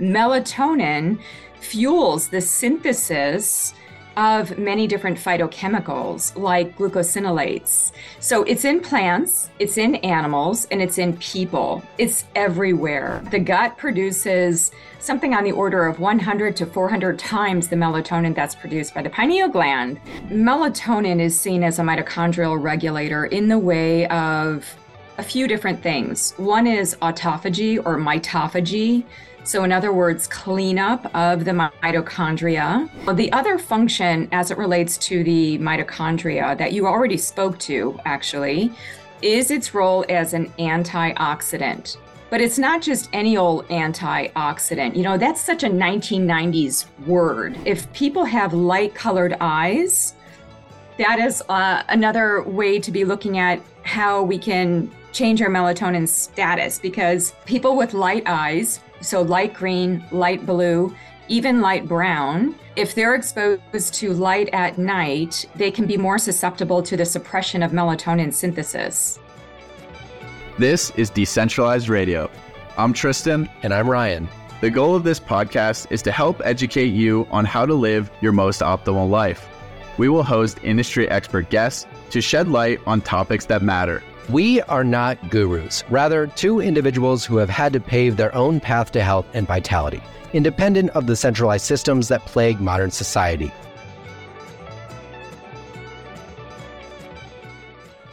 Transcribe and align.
melatonin 0.00 1.20
fuels 1.60 2.28
the 2.28 2.40
synthesis 2.40 3.74
of 4.16 4.58
many 4.58 4.86
different 4.86 5.16
phytochemicals 5.16 6.36
like 6.36 6.76
glucosinolates. 6.76 7.92
So 8.18 8.42
it's 8.42 8.64
in 8.64 8.80
plants, 8.80 9.50
it's 9.58 9.78
in 9.78 9.94
animals, 9.96 10.66
and 10.70 10.82
it's 10.82 10.98
in 10.98 11.16
people. 11.18 11.82
It's 11.96 12.24
everywhere. 12.34 13.22
The 13.30 13.38
gut 13.38 13.78
produces 13.78 14.72
something 14.98 15.32
on 15.32 15.44
the 15.44 15.52
order 15.52 15.86
of 15.86 16.00
100 16.00 16.56
to 16.56 16.66
400 16.66 17.18
times 17.18 17.68
the 17.68 17.76
melatonin 17.76 18.34
that's 18.34 18.54
produced 18.54 18.94
by 18.94 19.02
the 19.02 19.10
pineal 19.10 19.48
gland. 19.48 20.00
Melatonin 20.28 21.20
is 21.20 21.38
seen 21.38 21.62
as 21.62 21.78
a 21.78 21.82
mitochondrial 21.82 22.60
regulator 22.60 23.26
in 23.26 23.48
the 23.48 23.58
way 23.58 24.06
of 24.08 24.76
a 25.18 25.22
few 25.22 25.46
different 25.46 25.82
things. 25.82 26.32
One 26.36 26.66
is 26.66 26.96
autophagy 26.96 27.78
or 27.78 27.96
mitophagy. 27.96 29.04
So, 29.42 29.64
in 29.64 29.72
other 29.72 29.92
words, 29.92 30.26
cleanup 30.26 31.14
of 31.14 31.44
the 31.44 31.52
mitochondria. 31.52 32.88
The 33.16 33.32
other 33.32 33.58
function, 33.58 34.28
as 34.32 34.50
it 34.50 34.58
relates 34.58 34.98
to 34.98 35.24
the 35.24 35.58
mitochondria 35.58 36.56
that 36.58 36.72
you 36.72 36.86
already 36.86 37.16
spoke 37.16 37.58
to, 37.60 37.98
actually, 38.04 38.72
is 39.22 39.50
its 39.50 39.74
role 39.74 40.04
as 40.08 40.34
an 40.34 40.50
antioxidant. 40.58 41.96
But 42.28 42.40
it's 42.40 42.58
not 42.58 42.80
just 42.80 43.08
any 43.12 43.36
old 43.36 43.66
antioxidant. 43.68 44.94
You 44.94 45.02
know, 45.02 45.18
that's 45.18 45.40
such 45.40 45.64
a 45.64 45.68
1990s 45.68 46.86
word. 47.06 47.58
If 47.64 47.92
people 47.92 48.24
have 48.24 48.52
light 48.54 48.94
colored 48.94 49.36
eyes, 49.40 50.14
that 50.98 51.18
is 51.18 51.42
uh, 51.48 51.82
another 51.88 52.42
way 52.42 52.78
to 52.78 52.92
be 52.92 53.04
looking 53.04 53.38
at 53.38 53.60
how 53.82 54.22
we 54.22 54.38
can 54.38 54.90
change 55.12 55.42
our 55.42 55.48
melatonin 55.48 56.06
status 56.06 56.78
because 56.78 57.32
people 57.46 57.76
with 57.76 57.94
light 57.94 58.22
eyes 58.26 58.78
so 59.00 59.22
light 59.22 59.54
green, 59.54 60.04
light 60.10 60.44
blue, 60.46 60.94
even 61.28 61.60
light 61.60 61.86
brown, 61.86 62.54
if 62.76 62.94
they're 62.94 63.14
exposed 63.14 63.94
to 63.94 64.12
light 64.12 64.48
at 64.52 64.78
night, 64.78 65.46
they 65.54 65.70
can 65.70 65.86
be 65.86 65.96
more 65.96 66.18
susceptible 66.18 66.82
to 66.82 66.96
the 66.96 67.04
suppression 67.04 67.62
of 67.62 67.72
melatonin 67.72 68.32
synthesis. 68.32 69.18
This 70.58 70.90
is 70.96 71.08
Decentralized 71.08 71.88
Radio. 71.88 72.30
I'm 72.76 72.92
Tristan. 72.92 73.48
And 73.62 73.72
I'm 73.72 73.88
Ryan. 73.88 74.28
The 74.60 74.70
goal 74.70 74.94
of 74.94 75.04
this 75.04 75.20
podcast 75.20 75.90
is 75.90 76.02
to 76.02 76.12
help 76.12 76.42
educate 76.44 76.92
you 76.92 77.26
on 77.30 77.44
how 77.44 77.64
to 77.64 77.74
live 77.74 78.10
your 78.20 78.32
most 78.32 78.60
optimal 78.60 79.08
life. 79.08 79.48
We 79.96 80.08
will 80.08 80.22
host 80.22 80.58
industry 80.62 81.08
expert 81.08 81.48
guests 81.48 81.86
to 82.10 82.20
shed 82.20 82.48
light 82.48 82.80
on 82.86 83.00
topics 83.00 83.46
that 83.46 83.62
matter 83.62 84.02
we 84.32 84.62
are 84.62 84.84
not 84.84 85.30
gurus, 85.30 85.82
rather, 85.90 86.28
two 86.28 86.60
individuals 86.60 87.24
who 87.24 87.36
have 87.36 87.50
had 87.50 87.72
to 87.72 87.80
pave 87.80 88.16
their 88.16 88.34
own 88.34 88.60
path 88.60 88.92
to 88.92 89.02
health 89.02 89.26
and 89.34 89.46
vitality, 89.46 90.00
independent 90.32 90.90
of 90.90 91.06
the 91.06 91.16
centralized 91.16 91.64
systems 91.64 92.06
that 92.08 92.24
plague 92.26 92.60
modern 92.60 92.90
society. 92.90 93.52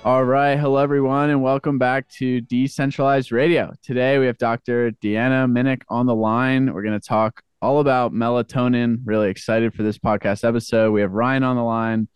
All 0.04 0.24
right. 0.24 0.58
Hello, 0.58 0.78
everyone, 0.78 1.30
and 1.30 1.44
welcome 1.44 1.78
back 1.78 2.08
to 2.12 2.40
Decentralized 2.42 3.32
Radio. 3.32 3.74
Today, 3.84 4.18
we 4.18 4.26
have 4.26 4.38
Dr. 4.38 4.92
Deanna 5.04 5.52
Minich 5.52 5.82
on 5.90 6.06
the 6.06 6.16
line. 6.16 6.74
We're 6.74 6.84
going 6.84 7.00
to 7.00 7.06
talk 7.06 7.42
all 7.62 7.80
about 7.80 8.14
melatonin. 8.14 9.02
Really 9.04 9.30
excited 9.30 9.74
for 9.74 9.84
this 9.84 9.98
podcast 9.98 10.48
episode. 10.48 10.94
We 10.94 11.02
have 11.02 11.12
Ryan 11.12 11.44
on 11.44 11.58
the 11.58 11.64
line. 11.64 12.08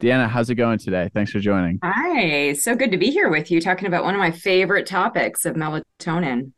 Deanna, 0.00 0.28
how's 0.28 0.50
it 0.50 0.56
going 0.56 0.78
today? 0.78 1.08
Thanks 1.14 1.30
for 1.30 1.38
joining. 1.38 1.78
Hi, 1.82 2.52
so 2.52 2.74
good 2.74 2.90
to 2.90 2.98
be 2.98 3.10
here 3.10 3.30
with 3.30 3.50
you 3.50 3.60
talking 3.60 3.86
about 3.86 4.04
one 4.04 4.14
of 4.14 4.18
my 4.18 4.32
favorite 4.32 4.86
topics 4.86 5.44
of 5.46 5.54
melatonin. 5.54 6.52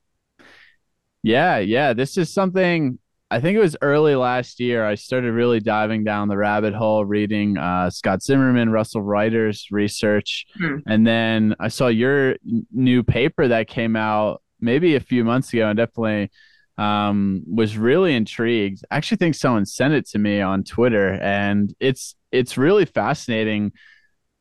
Yeah, 1.22 1.58
yeah. 1.58 1.92
This 1.92 2.16
is 2.16 2.32
something 2.32 2.98
I 3.30 3.40
think 3.40 3.56
it 3.56 3.60
was 3.60 3.76
early 3.82 4.14
last 4.14 4.60
year. 4.60 4.86
I 4.86 4.94
started 4.94 5.32
really 5.32 5.60
diving 5.60 6.04
down 6.04 6.28
the 6.28 6.36
rabbit 6.36 6.74
hole, 6.74 7.04
reading 7.04 7.58
uh, 7.58 7.90
Scott 7.90 8.22
Zimmerman, 8.22 8.70
Russell 8.70 9.02
Reiter's 9.02 9.66
research. 9.70 10.46
Hmm. 10.56 10.78
And 10.86 11.06
then 11.06 11.54
I 11.58 11.68
saw 11.68 11.88
your 11.88 12.36
new 12.72 13.02
paper 13.02 13.48
that 13.48 13.66
came 13.66 13.96
out 13.96 14.42
maybe 14.60 14.94
a 14.94 15.00
few 15.00 15.24
months 15.24 15.52
ago 15.52 15.68
and 15.68 15.76
definitely 15.76 16.30
um, 16.78 17.42
was 17.46 17.76
really 17.76 18.14
intrigued. 18.14 18.84
I 18.90 18.96
actually 18.96 19.18
think 19.18 19.34
someone 19.34 19.66
sent 19.66 19.94
it 19.94 20.06
to 20.10 20.18
me 20.18 20.40
on 20.40 20.62
Twitter, 20.62 21.14
and 21.14 21.74
it's 21.80 22.14
it's 22.38 22.56
really 22.56 22.84
fascinating 22.84 23.72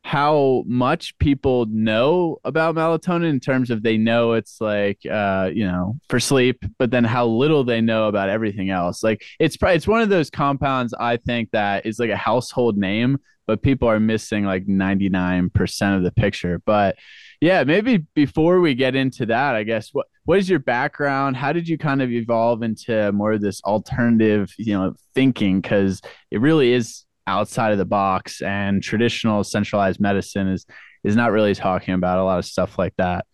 how 0.03 0.63
much 0.67 1.17
people 1.17 1.65
know 1.65 2.37
about 2.43 2.75
melatonin 2.75 3.27
in 3.27 3.39
terms 3.39 3.71
of 3.71 3.81
they 3.81 3.97
know 3.97 4.33
it's 4.33 4.61
like 4.61 4.99
uh 5.09 5.49
you 5.51 5.65
know 5.65 5.95
for 6.09 6.19
sleep 6.19 6.63
but 6.77 6.91
then 6.91 7.03
how 7.03 7.25
little 7.25 7.63
they 7.63 7.81
know 7.81 8.07
about 8.07 8.29
everything 8.29 8.69
else. 8.69 9.01
Like 9.03 9.23
it's 9.39 9.57
probably 9.57 9.77
it's 9.77 9.87
one 9.87 10.01
of 10.01 10.09
those 10.09 10.29
compounds 10.29 10.93
i 10.99 11.17
think 11.17 11.49
that 11.51 11.85
is 11.85 11.97
like 11.97 12.11
a 12.11 12.17
household 12.17 12.77
name 12.77 13.17
but 13.47 13.63
people 13.63 13.87
are 13.87 13.99
missing 13.99 14.43
like 14.43 14.65
99% 14.65 15.97
of 15.97 16.01
the 16.03 16.11
picture. 16.11 16.61
But 16.65 16.97
yeah 17.41 17.63
maybe 17.63 18.05
before 18.13 18.61
we 18.61 18.73
get 18.75 18.95
into 18.95 19.25
that 19.25 19.55
i 19.55 19.63
guess 19.63 19.89
what 19.91 20.07
what 20.25 20.39
is 20.39 20.49
your 20.49 20.59
background? 20.59 21.37
How 21.37 21.53
did 21.53 21.67
you 21.67 21.77
kind 21.77 22.01
of 22.01 22.11
evolve 22.11 22.63
into 22.63 23.11
more 23.11 23.33
of 23.33 23.41
this 23.41 23.61
alternative 23.63 24.53
you 24.57 24.73
know 24.73 24.95
thinking? 25.13 25.61
Because 25.61 26.01
it 26.31 26.41
really 26.41 26.73
is 26.73 27.04
outside 27.27 27.71
of 27.71 27.77
the 27.77 27.85
box 27.85 28.41
and 28.41 28.81
traditional 28.81 29.43
centralized 29.43 29.99
medicine 29.99 30.47
is 30.47 30.65
is 31.03 31.15
not 31.15 31.31
really 31.31 31.53
talking 31.53 31.93
about 31.93 32.17
a 32.17 32.23
lot 32.23 32.39
of 32.39 32.45
stuff 32.45 32.79
like 32.79 32.93
that. 32.97 33.25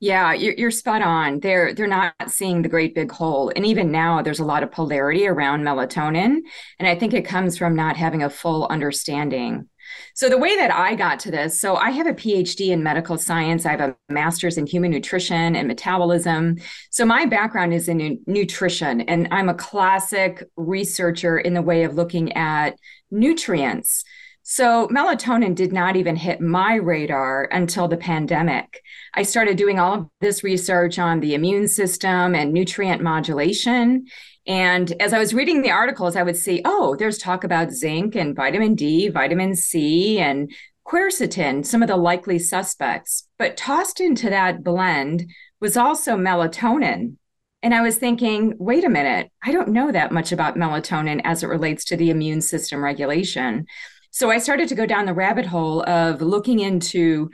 Yeah 0.00 0.32
you're, 0.32 0.54
you're 0.54 0.70
spot 0.70 1.02
on. 1.02 1.40
They're 1.40 1.74
they're 1.74 1.86
not 1.86 2.14
seeing 2.28 2.62
the 2.62 2.68
great 2.68 2.94
big 2.94 3.10
hole. 3.10 3.52
And 3.54 3.66
even 3.66 3.90
now 3.90 4.22
there's 4.22 4.40
a 4.40 4.44
lot 4.44 4.62
of 4.62 4.70
polarity 4.70 5.26
around 5.26 5.62
melatonin. 5.62 6.38
And 6.78 6.88
i 6.88 6.94
think 6.94 7.14
it 7.14 7.24
comes 7.24 7.58
from 7.58 7.74
not 7.74 7.96
having 7.96 8.22
a 8.22 8.30
full 8.30 8.66
understanding. 8.68 9.68
So, 10.14 10.28
the 10.28 10.38
way 10.38 10.56
that 10.56 10.72
I 10.72 10.94
got 10.94 11.20
to 11.20 11.30
this, 11.30 11.60
so 11.60 11.76
I 11.76 11.90
have 11.90 12.06
a 12.06 12.12
PhD 12.12 12.68
in 12.68 12.82
medical 12.82 13.18
science. 13.18 13.66
I 13.66 13.70
have 13.70 13.80
a 13.80 13.96
master's 14.08 14.58
in 14.58 14.66
human 14.66 14.90
nutrition 14.90 15.56
and 15.56 15.68
metabolism. 15.68 16.56
So, 16.90 17.04
my 17.04 17.26
background 17.26 17.74
is 17.74 17.88
in 17.88 18.20
nutrition, 18.26 19.02
and 19.02 19.28
I'm 19.30 19.48
a 19.48 19.54
classic 19.54 20.44
researcher 20.56 21.38
in 21.38 21.54
the 21.54 21.62
way 21.62 21.84
of 21.84 21.94
looking 21.94 22.32
at 22.34 22.76
nutrients. 23.10 24.04
So, 24.50 24.88
melatonin 24.88 25.54
did 25.54 25.74
not 25.74 25.96
even 25.96 26.16
hit 26.16 26.40
my 26.40 26.76
radar 26.76 27.50
until 27.52 27.86
the 27.86 27.98
pandemic. 27.98 28.82
I 29.12 29.22
started 29.22 29.58
doing 29.58 29.78
all 29.78 29.94
of 29.94 30.06
this 30.22 30.42
research 30.42 30.98
on 30.98 31.20
the 31.20 31.34
immune 31.34 31.68
system 31.68 32.34
and 32.34 32.54
nutrient 32.54 33.02
modulation. 33.02 34.06
And 34.46 34.90
as 35.02 35.12
I 35.12 35.18
was 35.18 35.34
reading 35.34 35.60
the 35.60 35.70
articles, 35.70 36.16
I 36.16 36.22
would 36.22 36.38
see, 36.38 36.62
oh, 36.64 36.96
there's 36.96 37.18
talk 37.18 37.44
about 37.44 37.72
zinc 37.72 38.16
and 38.16 38.34
vitamin 38.34 38.74
D, 38.74 39.10
vitamin 39.10 39.54
C, 39.54 40.18
and 40.18 40.50
quercetin, 40.86 41.66
some 41.66 41.82
of 41.82 41.88
the 41.88 41.96
likely 41.98 42.38
suspects. 42.38 43.28
But 43.38 43.58
tossed 43.58 44.00
into 44.00 44.30
that 44.30 44.64
blend 44.64 45.30
was 45.60 45.76
also 45.76 46.16
melatonin. 46.16 47.17
And 47.62 47.74
I 47.74 47.82
was 47.82 47.96
thinking, 47.98 48.54
wait 48.58 48.84
a 48.84 48.88
minute, 48.88 49.30
I 49.42 49.50
don't 49.50 49.70
know 49.70 49.90
that 49.90 50.12
much 50.12 50.30
about 50.30 50.56
melatonin 50.56 51.20
as 51.24 51.42
it 51.42 51.48
relates 51.48 51.84
to 51.86 51.96
the 51.96 52.10
immune 52.10 52.40
system 52.40 52.84
regulation. 52.84 53.66
So 54.10 54.30
I 54.30 54.38
started 54.38 54.68
to 54.68 54.74
go 54.74 54.86
down 54.86 55.06
the 55.06 55.14
rabbit 55.14 55.46
hole 55.46 55.82
of 55.88 56.22
looking 56.22 56.60
into 56.60 57.30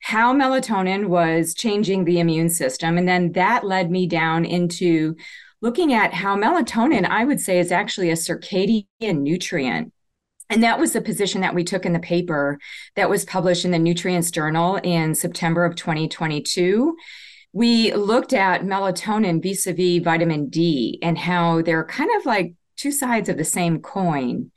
how 0.00 0.32
melatonin 0.32 1.06
was 1.06 1.54
changing 1.54 2.04
the 2.04 2.20
immune 2.20 2.50
system. 2.50 2.98
And 2.98 3.08
then 3.08 3.32
that 3.32 3.64
led 3.64 3.90
me 3.90 4.06
down 4.06 4.44
into 4.44 5.16
looking 5.60 5.92
at 5.92 6.12
how 6.12 6.36
melatonin, 6.36 7.06
I 7.08 7.24
would 7.24 7.40
say, 7.40 7.58
is 7.58 7.72
actually 7.72 8.10
a 8.10 8.14
circadian 8.14 8.86
nutrient. 9.00 9.92
And 10.50 10.62
that 10.62 10.78
was 10.78 10.92
the 10.92 11.00
position 11.00 11.40
that 11.40 11.54
we 11.54 11.64
took 11.64 11.86
in 11.86 11.94
the 11.94 11.98
paper 11.98 12.58
that 12.96 13.08
was 13.08 13.24
published 13.24 13.64
in 13.64 13.70
the 13.70 13.78
Nutrients 13.78 14.30
Journal 14.30 14.76
in 14.76 15.14
September 15.14 15.64
of 15.64 15.74
2022. 15.74 16.94
We 17.54 17.94
looked 17.94 18.32
at 18.32 18.62
melatonin 18.64 19.40
vis 19.40 19.68
a 19.68 19.72
vis 19.72 20.02
vitamin 20.02 20.48
D 20.48 20.98
and 21.00 21.16
how 21.16 21.62
they're 21.62 21.84
kind 21.84 22.10
of 22.16 22.26
like 22.26 22.54
two 22.76 22.90
sides 22.90 23.28
of 23.28 23.36
the 23.36 23.44
same 23.44 23.80
coin. 23.80 24.50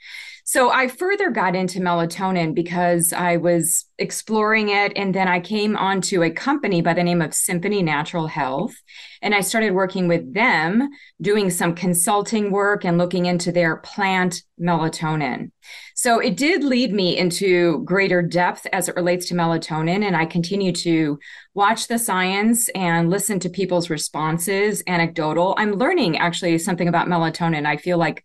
So 0.49 0.71
I 0.71 0.87
further 0.87 1.29
got 1.29 1.57
into 1.57 1.81
melatonin 1.81 2.55
because 2.55 3.11
I 3.11 3.35
was 3.35 3.83
exploring 3.97 4.69
it. 4.69 4.93
And 4.95 5.13
then 5.13 5.27
I 5.27 5.41
came 5.41 5.75
onto 5.75 6.23
a 6.23 6.31
company 6.31 6.81
by 6.81 6.93
the 6.93 7.03
name 7.03 7.21
of 7.21 7.33
Symphony 7.33 7.83
Natural 7.83 8.27
Health. 8.27 8.73
And 9.21 9.35
I 9.35 9.41
started 9.41 9.71
working 9.71 10.07
with 10.07 10.33
them, 10.33 10.89
doing 11.19 11.49
some 11.49 11.75
consulting 11.75 12.49
work 12.49 12.85
and 12.85 12.97
looking 12.97 13.25
into 13.25 13.51
their 13.51 13.75
plant 13.75 14.41
melatonin. 14.57 15.51
So 15.95 16.19
it 16.19 16.37
did 16.37 16.63
lead 16.63 16.93
me 16.93 17.17
into 17.17 17.83
greater 17.83 18.21
depth 18.21 18.65
as 18.71 18.87
it 18.87 18.95
relates 18.95 19.25
to 19.27 19.33
melatonin. 19.33 20.05
And 20.05 20.15
I 20.15 20.25
continue 20.25 20.71
to 20.71 21.19
watch 21.55 21.89
the 21.89 21.99
science 21.99 22.69
and 22.69 23.09
listen 23.09 23.41
to 23.41 23.49
people's 23.49 23.89
responses, 23.89 24.81
anecdotal. 24.87 25.55
I'm 25.57 25.73
learning 25.73 26.19
actually 26.19 26.57
something 26.59 26.87
about 26.87 27.09
melatonin. 27.09 27.65
I 27.65 27.75
feel 27.75 27.97
like 27.97 28.23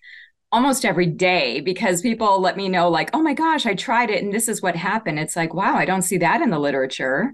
almost 0.52 0.84
every 0.84 1.06
day 1.06 1.60
because 1.60 2.02
people 2.02 2.40
let 2.40 2.56
me 2.56 2.68
know 2.68 2.88
like 2.88 3.10
oh 3.14 3.22
my 3.22 3.34
gosh 3.34 3.64
i 3.66 3.74
tried 3.74 4.10
it 4.10 4.22
and 4.22 4.32
this 4.32 4.48
is 4.48 4.62
what 4.62 4.76
happened 4.76 5.18
it's 5.18 5.34
like 5.34 5.54
wow 5.54 5.74
i 5.74 5.84
don't 5.84 6.02
see 6.02 6.18
that 6.18 6.42
in 6.42 6.50
the 6.50 6.58
literature 6.58 7.32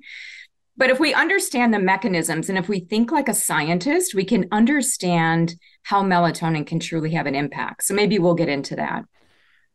But 0.78 0.90
if 0.90 1.00
we 1.00 1.12
understand 1.12 1.74
the 1.74 1.80
mechanisms 1.80 2.48
and 2.48 2.56
if 2.56 2.68
we 2.68 2.78
think 2.78 3.10
like 3.10 3.28
a 3.28 3.34
scientist, 3.34 4.14
we 4.14 4.24
can 4.24 4.46
understand 4.52 5.56
how 5.82 6.04
melatonin 6.04 6.64
can 6.64 6.78
truly 6.78 7.10
have 7.10 7.26
an 7.26 7.34
impact. 7.34 7.82
So 7.82 7.94
maybe 7.94 8.20
we'll 8.20 8.34
get 8.34 8.48
into 8.48 8.76
that. 8.76 9.04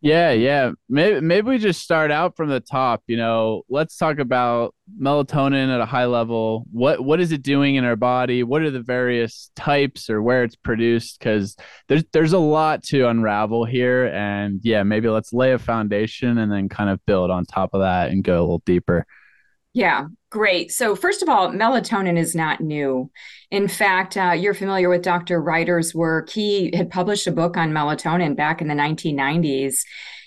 Yeah, 0.04 0.32
yeah. 0.32 0.72
Maybe 0.90 1.22
maybe 1.22 1.48
we 1.48 1.58
just 1.58 1.82
start 1.82 2.12
out 2.12 2.36
from 2.36 2.50
the 2.50 2.60
top. 2.60 3.04
You 3.08 3.16
know, 3.16 3.64
let's 3.70 3.96
talk 3.96 4.20
about 4.20 4.76
melatonin 5.02 5.74
at 5.74 5.80
a 5.80 5.86
high 5.86 6.08
level. 6.08 6.66
What 6.74 7.00
what 7.00 7.22
is 7.22 7.32
it 7.32 7.42
doing 7.42 7.76
in 7.76 7.86
our 7.86 7.96
body? 7.96 8.44
What 8.44 8.64
are 8.64 8.70
the 8.70 8.82
various 8.82 9.50
types 9.56 10.10
or 10.10 10.22
where 10.22 10.44
it's 10.44 10.58
produced? 10.58 11.20
Because 11.20 11.56
there's 11.88 12.04
there's 12.12 12.34
a 12.34 12.38
lot 12.38 12.84
to 12.88 13.08
unravel 13.08 13.64
here, 13.64 14.08
and 14.08 14.60
yeah, 14.62 14.84
maybe 14.84 15.08
let's 15.08 15.32
lay 15.32 15.54
a 15.54 15.58
foundation 15.58 16.38
and 16.38 16.52
then 16.52 16.68
kind 16.68 16.90
of 16.90 17.00
build 17.06 17.32
on 17.32 17.46
top 17.46 17.70
of 17.74 17.80
that 17.80 18.12
and 18.12 18.26
go 18.26 18.40
a 18.40 18.42
little 18.42 18.64
deeper. 18.66 19.06
Yeah, 19.72 20.08
great. 20.34 20.72
So, 20.72 20.96
first 20.96 21.22
of 21.22 21.30
all, 21.30 21.52
melatonin 21.52 22.18
is 22.18 22.34
not 22.34 22.60
new. 22.60 23.12
In 23.52 23.68
fact, 23.68 24.18
uh, 24.18 24.32
you're 24.32 24.56
familiar 24.56 24.90
with 24.90 25.04
Dr. 25.04 25.40
Reiter's 25.40 25.94
work. 25.94 26.32
He 26.32 26.76
had 26.76 26.90
published 26.90 27.28
a 27.28 27.32
book 27.32 27.56
on 27.56 27.72
melatonin 27.72 28.36
back 28.36 28.60
in 28.60 28.68
the 28.68 28.74
1990s. 28.74 29.84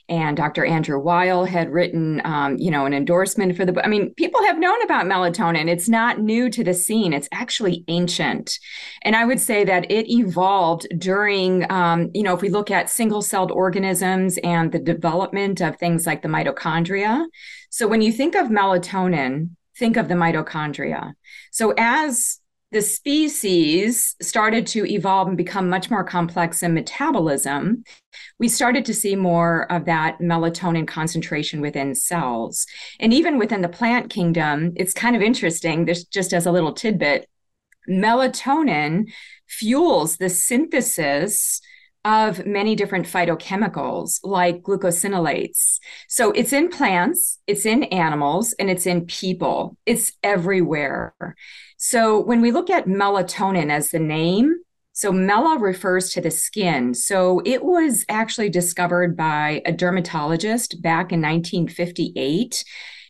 And 0.08 0.36
Dr. 0.36 0.64
Andrew 0.64 1.00
Weil 1.00 1.44
had 1.44 1.72
written, 1.72 2.22
um, 2.24 2.56
you 2.58 2.70
know, 2.70 2.86
an 2.86 2.94
endorsement 2.94 3.56
for 3.56 3.64
the 3.64 3.72
book. 3.72 3.84
I 3.84 3.88
mean, 3.88 4.14
people 4.14 4.40
have 4.44 4.60
known 4.60 4.80
about 4.82 5.06
melatonin. 5.06 5.68
It's 5.68 5.88
not 5.88 6.20
new 6.20 6.48
to 6.50 6.62
the 6.62 6.74
scene. 6.74 7.12
It's 7.12 7.28
actually 7.32 7.82
ancient. 7.88 8.60
And 9.02 9.16
I 9.16 9.24
would 9.24 9.40
say 9.40 9.64
that 9.64 9.90
it 9.90 10.08
evolved 10.08 10.86
during, 10.96 11.68
um, 11.72 12.10
you 12.14 12.22
know, 12.22 12.34
if 12.34 12.42
we 12.42 12.48
look 12.48 12.70
at 12.70 12.88
single-celled 12.88 13.50
organisms 13.50 14.38
and 14.44 14.70
the 14.70 14.78
development 14.78 15.60
of 15.60 15.76
things 15.76 16.06
like 16.06 16.22
the 16.22 16.28
mitochondria. 16.28 17.26
So 17.70 17.88
when 17.88 18.00
you 18.00 18.12
think 18.12 18.36
of 18.36 18.46
melatonin, 18.46 19.55
think 19.78 19.96
of 19.96 20.08
the 20.08 20.14
mitochondria. 20.14 21.12
So 21.50 21.74
as 21.76 22.40
the 22.72 22.82
species 22.82 24.16
started 24.20 24.66
to 24.66 24.84
evolve 24.86 25.28
and 25.28 25.36
become 25.36 25.68
much 25.68 25.90
more 25.90 26.02
complex 26.02 26.62
in 26.62 26.74
metabolism, 26.74 27.84
we 28.38 28.48
started 28.48 28.84
to 28.86 28.94
see 28.94 29.14
more 29.14 29.70
of 29.70 29.84
that 29.84 30.18
melatonin 30.18 30.86
concentration 30.86 31.60
within 31.60 31.94
cells. 31.94 32.66
And 32.98 33.12
even 33.12 33.38
within 33.38 33.62
the 33.62 33.68
plant 33.68 34.10
kingdom, 34.10 34.72
it's 34.76 34.92
kind 34.92 35.14
of 35.14 35.22
interesting. 35.22 35.84
There's 35.84 36.04
just 36.04 36.34
as 36.34 36.46
a 36.46 36.52
little 36.52 36.72
tidbit 36.72 37.28
melatonin 37.88 39.10
fuels 39.46 40.16
the 40.16 40.28
synthesis 40.28 41.60
of 42.06 42.46
many 42.46 42.76
different 42.76 43.04
phytochemicals 43.04 44.20
like 44.22 44.62
glucosinolates. 44.62 45.80
So 46.06 46.30
it's 46.30 46.52
in 46.52 46.68
plants, 46.68 47.40
it's 47.48 47.66
in 47.66 47.82
animals, 47.84 48.54
and 48.60 48.70
it's 48.70 48.86
in 48.86 49.06
people. 49.06 49.76
It's 49.86 50.12
everywhere. 50.22 51.14
So 51.78 52.20
when 52.20 52.40
we 52.40 52.52
look 52.52 52.70
at 52.70 52.86
melatonin 52.86 53.72
as 53.72 53.90
the 53.90 53.98
name, 53.98 54.54
so 54.92 55.10
mela 55.10 55.58
refers 55.58 56.10
to 56.10 56.20
the 56.20 56.30
skin. 56.30 56.94
So 56.94 57.42
it 57.44 57.64
was 57.64 58.04
actually 58.08 58.50
discovered 58.50 59.16
by 59.16 59.60
a 59.66 59.72
dermatologist 59.72 60.80
back 60.80 61.12
in 61.12 61.20
1958. 61.20 62.64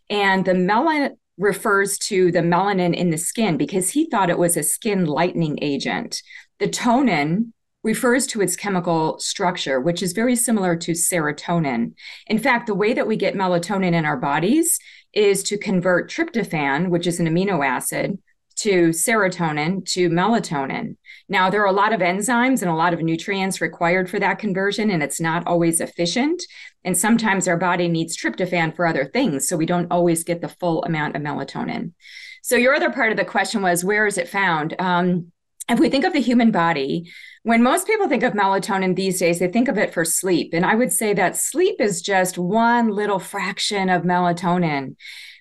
And 0.09 0.43
the 0.43 0.55
mela 0.55 1.11
refers 1.37 1.99
to 1.99 2.31
the 2.31 2.39
melanin 2.39 2.95
in 2.95 3.11
the 3.11 3.17
skin 3.17 3.57
because 3.57 3.91
he 3.91 4.09
thought 4.09 4.31
it 4.31 4.39
was 4.39 4.57
a 4.57 4.63
skin 4.63 5.05
lightening 5.05 5.59
agent. 5.61 6.23
The 6.57 6.67
tonin 6.67 7.53
refers 7.83 8.27
to 8.27 8.41
its 8.41 8.55
chemical 8.55 9.19
structure, 9.19 9.79
which 9.79 10.01
is 10.03 10.13
very 10.13 10.35
similar 10.35 10.75
to 10.75 10.91
serotonin. 10.91 11.93
In 12.27 12.39
fact, 12.39 12.67
the 12.67 12.75
way 12.75 12.93
that 12.93 13.07
we 13.07 13.15
get 13.15 13.35
melatonin 13.35 13.93
in 13.93 14.05
our 14.05 14.17
bodies 14.17 14.79
is 15.13 15.43
to 15.43 15.57
convert 15.57 16.09
tryptophan, 16.09 16.89
which 16.89 17.07
is 17.07 17.19
an 17.19 17.27
amino 17.27 17.65
acid, 17.65 18.17
to 18.57 18.89
serotonin 18.89 19.85
to 19.85 20.09
melatonin. 20.09 20.97
Now, 21.29 21.49
there 21.49 21.61
are 21.61 21.67
a 21.67 21.71
lot 21.71 21.93
of 21.93 22.01
enzymes 22.01 22.61
and 22.61 22.71
a 22.71 22.75
lot 22.75 22.93
of 22.93 23.01
nutrients 23.01 23.61
required 23.61 24.09
for 24.09 24.19
that 24.19 24.39
conversion, 24.39 24.89
and 24.89 25.03
it's 25.03 25.21
not 25.21 25.45
always 25.45 25.79
efficient. 25.79 26.41
And 26.83 26.97
sometimes 26.97 27.47
our 27.47 27.57
body 27.57 27.87
needs 27.87 28.17
tryptophan 28.17 28.75
for 28.75 28.87
other 28.87 29.05
things, 29.05 29.47
so 29.47 29.55
we 29.55 29.67
don't 29.67 29.91
always 29.91 30.23
get 30.23 30.41
the 30.41 30.49
full 30.49 30.83
amount 30.83 31.15
of 31.15 31.21
melatonin. 31.21 31.93
So, 32.41 32.55
your 32.55 32.73
other 32.73 32.91
part 32.91 33.11
of 33.11 33.17
the 33.17 33.25
question 33.25 33.61
was 33.61 33.85
where 33.85 34.07
is 34.07 34.17
it 34.17 34.27
found? 34.27 34.73
Um, 34.79 35.31
if 35.69 35.79
we 35.79 35.89
think 35.89 36.05
of 36.05 36.13
the 36.13 36.19
human 36.19 36.51
body, 36.51 37.11
when 37.43 37.63
most 37.63 37.87
people 37.87 38.07
think 38.07 38.23
of 38.23 38.33
melatonin 38.33 38.95
these 38.95 39.19
days, 39.19 39.39
they 39.39 39.47
think 39.47 39.67
of 39.67 39.77
it 39.77 39.93
for 39.93 40.03
sleep. 40.03 40.53
And 40.53 40.65
I 40.65 40.75
would 40.75 40.91
say 40.91 41.13
that 41.13 41.37
sleep 41.37 41.79
is 41.79 42.01
just 42.01 42.37
one 42.37 42.89
little 42.89 43.19
fraction 43.19 43.89
of 43.89 44.03
melatonin. 44.03 44.95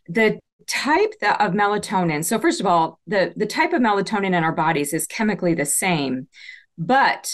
The 0.08 0.38
type 0.66 1.14
of 1.22 1.52
melatonin, 1.52 2.24
so 2.24 2.38
first 2.38 2.60
of 2.60 2.66
all, 2.66 3.00
the, 3.06 3.32
the 3.36 3.46
type 3.46 3.72
of 3.72 3.82
melatonin 3.82 4.34
in 4.34 4.44
our 4.44 4.52
bodies 4.52 4.92
is 4.92 5.06
chemically 5.06 5.54
the 5.54 5.64
same, 5.64 6.28
but 6.78 7.32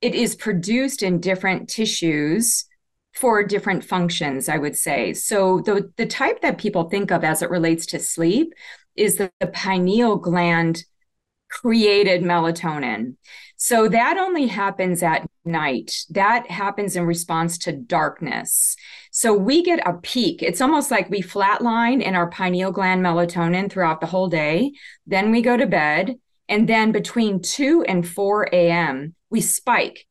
it 0.00 0.14
is 0.14 0.34
produced 0.34 1.02
in 1.02 1.20
different 1.20 1.68
tissues 1.68 2.64
for 3.14 3.42
different 3.42 3.84
functions, 3.84 4.48
I 4.48 4.56
would 4.58 4.76
say. 4.76 5.12
So 5.12 5.60
the, 5.60 5.90
the 5.96 6.06
type 6.06 6.40
that 6.42 6.58
people 6.58 6.88
think 6.88 7.10
of 7.10 7.24
as 7.24 7.42
it 7.42 7.50
relates 7.50 7.86
to 7.86 7.98
sleep 7.98 8.54
is 8.96 9.16
the, 9.16 9.30
the 9.40 9.48
pineal 9.48 10.16
gland 10.16 10.84
created 11.50 12.22
melatonin. 12.22 13.16
So 13.56 13.88
that 13.88 14.16
only 14.16 14.46
happens 14.46 15.02
at 15.02 15.28
night. 15.44 16.04
That 16.08 16.50
happens 16.50 16.96
in 16.96 17.04
response 17.04 17.58
to 17.58 17.72
darkness. 17.72 18.74
So 19.10 19.34
we 19.34 19.62
get 19.62 19.86
a 19.86 19.98
peak. 19.98 20.42
It's 20.42 20.62
almost 20.62 20.90
like 20.90 21.10
we 21.10 21.20
flatline 21.20 22.02
in 22.02 22.14
our 22.14 22.30
pineal 22.30 22.72
gland 22.72 23.02
melatonin 23.02 23.70
throughout 23.70 24.00
the 24.00 24.06
whole 24.06 24.28
day. 24.28 24.72
Then 25.06 25.30
we 25.30 25.42
go 25.42 25.58
to 25.58 25.66
bed. 25.66 26.16
And 26.48 26.68
then 26.68 26.90
between 26.90 27.42
2 27.42 27.84
and 27.86 28.08
4 28.08 28.48
a.m., 28.52 29.14
we 29.28 29.40
spike 29.40 30.06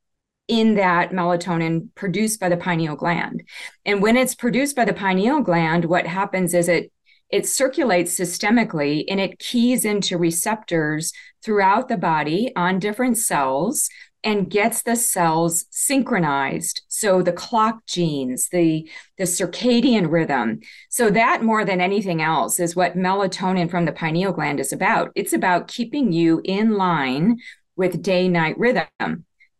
in 0.48 0.76
that 0.76 1.12
melatonin 1.12 1.90
produced 1.96 2.40
by 2.40 2.50
the 2.50 2.58
pineal 2.58 2.96
gland. 2.96 3.44
And 3.86 4.02
when 4.02 4.16
it's 4.16 4.36
produced 4.36 4.76
by 4.76 4.86
the 4.86 4.94
pineal 4.94 5.42
gland, 5.42 5.86
what 5.86 6.08
happens 6.08 6.54
is 6.54 6.68
it 6.68 6.92
it 7.30 7.48
circulates 7.48 8.18
systemically 8.18 9.06
and 9.08 9.20
it 9.20 9.40
keys 9.40 9.86
into 9.86 10.18
receptors 10.18 11.14
throughout 11.44 11.88
the 11.88 11.98
body 11.98 12.52
on 12.56 12.80
different 12.80 13.18
cells 13.18 13.90
and 14.24 14.50
gets 14.50 14.82
the 14.82 14.96
cells 14.96 15.66
synchronized. 15.70 16.82
So 16.90 17.22
the 17.22 17.32
clock 17.32 17.86
genes 17.86 18.50
the 18.50 18.90
the 19.18 19.24
circadian 19.24 20.12
rhythm. 20.12 20.60
So 20.90 21.10
that 21.12 21.44
more 21.44 21.64
than 21.64 21.80
anything 21.80 22.22
else 22.22 22.60
is 22.60 22.76
what 22.76 22.98
melatonin 22.98 23.70
from 23.70 23.86
the 23.86 23.94
pineal 23.94 24.34
gland 24.34 24.60
is 24.60 24.74
about. 24.74 25.12
It's 25.16 25.34
about 25.34 25.68
keeping 25.68 26.12
you 26.12 26.42
in 26.44 26.76
line 26.76 27.38
with 27.76 28.02
day 28.02 28.28
night 28.28 28.58
rhythm. 28.58 28.88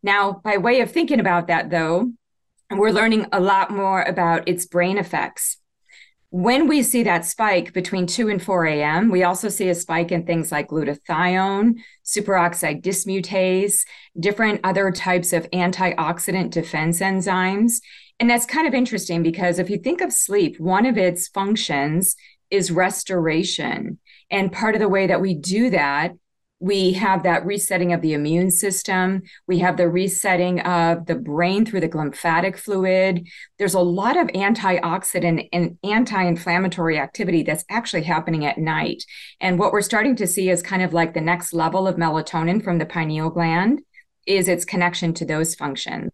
Now 0.02 0.40
by 0.44 0.58
way 0.58 0.80
of 0.80 0.90
thinking 0.90 1.20
about 1.20 1.46
that 1.46 1.70
though 1.70 2.12
we're 2.70 2.90
learning 2.92 3.26
a 3.32 3.40
lot 3.40 3.70
more 3.70 4.02
about 4.02 4.46
its 4.46 4.66
brain 4.66 4.98
effects 4.98 5.59
when 6.30 6.68
we 6.68 6.82
see 6.82 7.02
that 7.02 7.24
spike 7.24 7.72
between 7.72 8.06
2 8.06 8.28
and 8.28 8.42
4 8.42 8.66
a.m., 8.66 9.10
we 9.10 9.24
also 9.24 9.48
see 9.48 9.68
a 9.68 9.74
spike 9.74 10.12
in 10.12 10.24
things 10.24 10.52
like 10.52 10.68
glutathione, 10.68 11.74
superoxide 12.04 12.82
dismutase, 12.82 13.80
different 14.18 14.60
other 14.62 14.92
types 14.92 15.32
of 15.32 15.50
antioxidant 15.50 16.50
defense 16.50 17.00
enzymes. 17.00 17.80
And 18.20 18.30
that's 18.30 18.46
kind 18.46 18.68
of 18.68 18.74
interesting 18.74 19.24
because 19.24 19.58
if 19.58 19.68
you 19.68 19.78
think 19.78 20.00
of 20.00 20.12
sleep, 20.12 20.60
one 20.60 20.86
of 20.86 20.96
its 20.96 21.26
functions 21.26 22.14
is 22.48 22.70
restoration. 22.70 23.98
And 24.30 24.52
part 24.52 24.76
of 24.76 24.80
the 24.80 24.88
way 24.88 25.08
that 25.08 25.20
we 25.20 25.34
do 25.34 25.70
that 25.70 26.12
we 26.60 26.92
have 26.92 27.22
that 27.22 27.44
resetting 27.46 27.94
of 27.94 28.02
the 28.02 28.12
immune 28.12 28.50
system. 28.50 29.22
We 29.46 29.58
have 29.60 29.78
the 29.78 29.88
resetting 29.88 30.60
of 30.60 31.06
the 31.06 31.14
brain 31.14 31.64
through 31.64 31.80
the 31.80 31.88
lymphatic 31.88 32.58
fluid. 32.58 33.26
There's 33.58 33.72
a 33.72 33.80
lot 33.80 34.18
of 34.18 34.28
antioxidant 34.28 35.48
and 35.54 35.78
anti 35.82 36.22
inflammatory 36.22 36.98
activity 36.98 37.42
that's 37.42 37.64
actually 37.70 38.02
happening 38.02 38.44
at 38.44 38.58
night. 38.58 39.04
And 39.40 39.58
what 39.58 39.72
we're 39.72 39.80
starting 39.80 40.14
to 40.16 40.26
see 40.26 40.50
is 40.50 40.62
kind 40.62 40.82
of 40.82 40.92
like 40.92 41.14
the 41.14 41.22
next 41.22 41.54
level 41.54 41.88
of 41.88 41.96
melatonin 41.96 42.62
from 42.62 42.76
the 42.76 42.86
pineal 42.86 43.30
gland 43.30 43.80
is 44.26 44.46
its 44.46 44.66
connection 44.66 45.14
to 45.14 45.24
those 45.24 45.54
functions. 45.54 46.12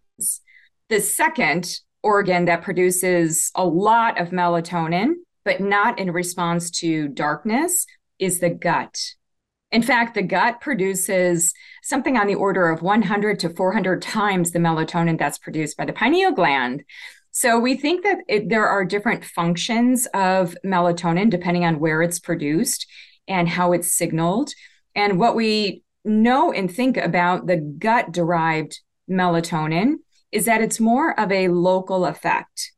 The 0.87 1.01
second 1.01 1.81
organ 2.03 2.45
that 2.45 2.61
produces 2.61 3.51
a 3.53 3.65
lot 3.65 4.17
of 4.17 4.29
melatonin, 4.29 5.15
but 5.43 5.59
not 5.59 5.99
in 5.99 6.11
response 6.11 6.71
to 6.79 7.09
darkness, 7.09 7.85
is 8.17 8.39
the 8.39 8.49
gut. 8.49 8.97
In 9.71 9.81
fact, 9.81 10.15
the 10.15 10.21
gut 10.21 10.61
produces 10.61 11.53
something 11.83 12.17
on 12.17 12.27
the 12.27 12.35
order 12.35 12.69
of 12.69 12.81
100 12.81 13.39
to 13.39 13.49
400 13.49 14.01
times 14.01 14.51
the 14.51 14.59
melatonin 14.59 15.19
that's 15.19 15.37
produced 15.37 15.77
by 15.77 15.85
the 15.85 15.93
pineal 15.93 16.31
gland. 16.31 16.83
So 17.31 17.59
we 17.59 17.75
think 17.75 18.03
that 18.03 18.19
it, 18.27 18.49
there 18.49 18.67
are 18.67 18.85
different 18.85 19.25
functions 19.25 20.07
of 20.13 20.55
melatonin 20.65 21.29
depending 21.29 21.65
on 21.65 21.79
where 21.79 22.01
it's 22.01 22.19
produced 22.19 22.87
and 23.27 23.47
how 23.47 23.73
it's 23.73 23.91
signaled. 23.91 24.51
And 24.95 25.19
what 25.19 25.35
we 25.35 25.83
know 26.05 26.51
and 26.51 26.73
think 26.73 26.97
about 26.97 27.45
the 27.45 27.57
gut 27.57 28.11
derived 28.11 28.79
melatonin 29.09 29.95
is 30.31 30.45
that 30.45 30.61
it's 30.61 30.79
more 30.79 31.17
of 31.19 31.31
a 31.31 31.49
local 31.49 32.05
effect. 32.05 32.71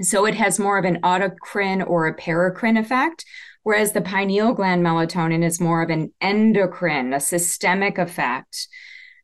So 0.00 0.26
it 0.26 0.34
has 0.34 0.58
more 0.58 0.78
of 0.78 0.84
an 0.84 1.00
autocrine 1.02 1.88
or 1.88 2.06
a 2.06 2.16
paracrine 2.16 2.78
effect, 2.78 3.24
whereas 3.64 3.92
the 3.92 4.00
pineal 4.00 4.54
gland 4.54 4.82
melatonin 4.82 5.44
is 5.44 5.60
more 5.60 5.82
of 5.82 5.90
an 5.90 6.12
endocrine, 6.20 7.12
a 7.12 7.20
systemic 7.20 7.98
effect. 7.98 8.68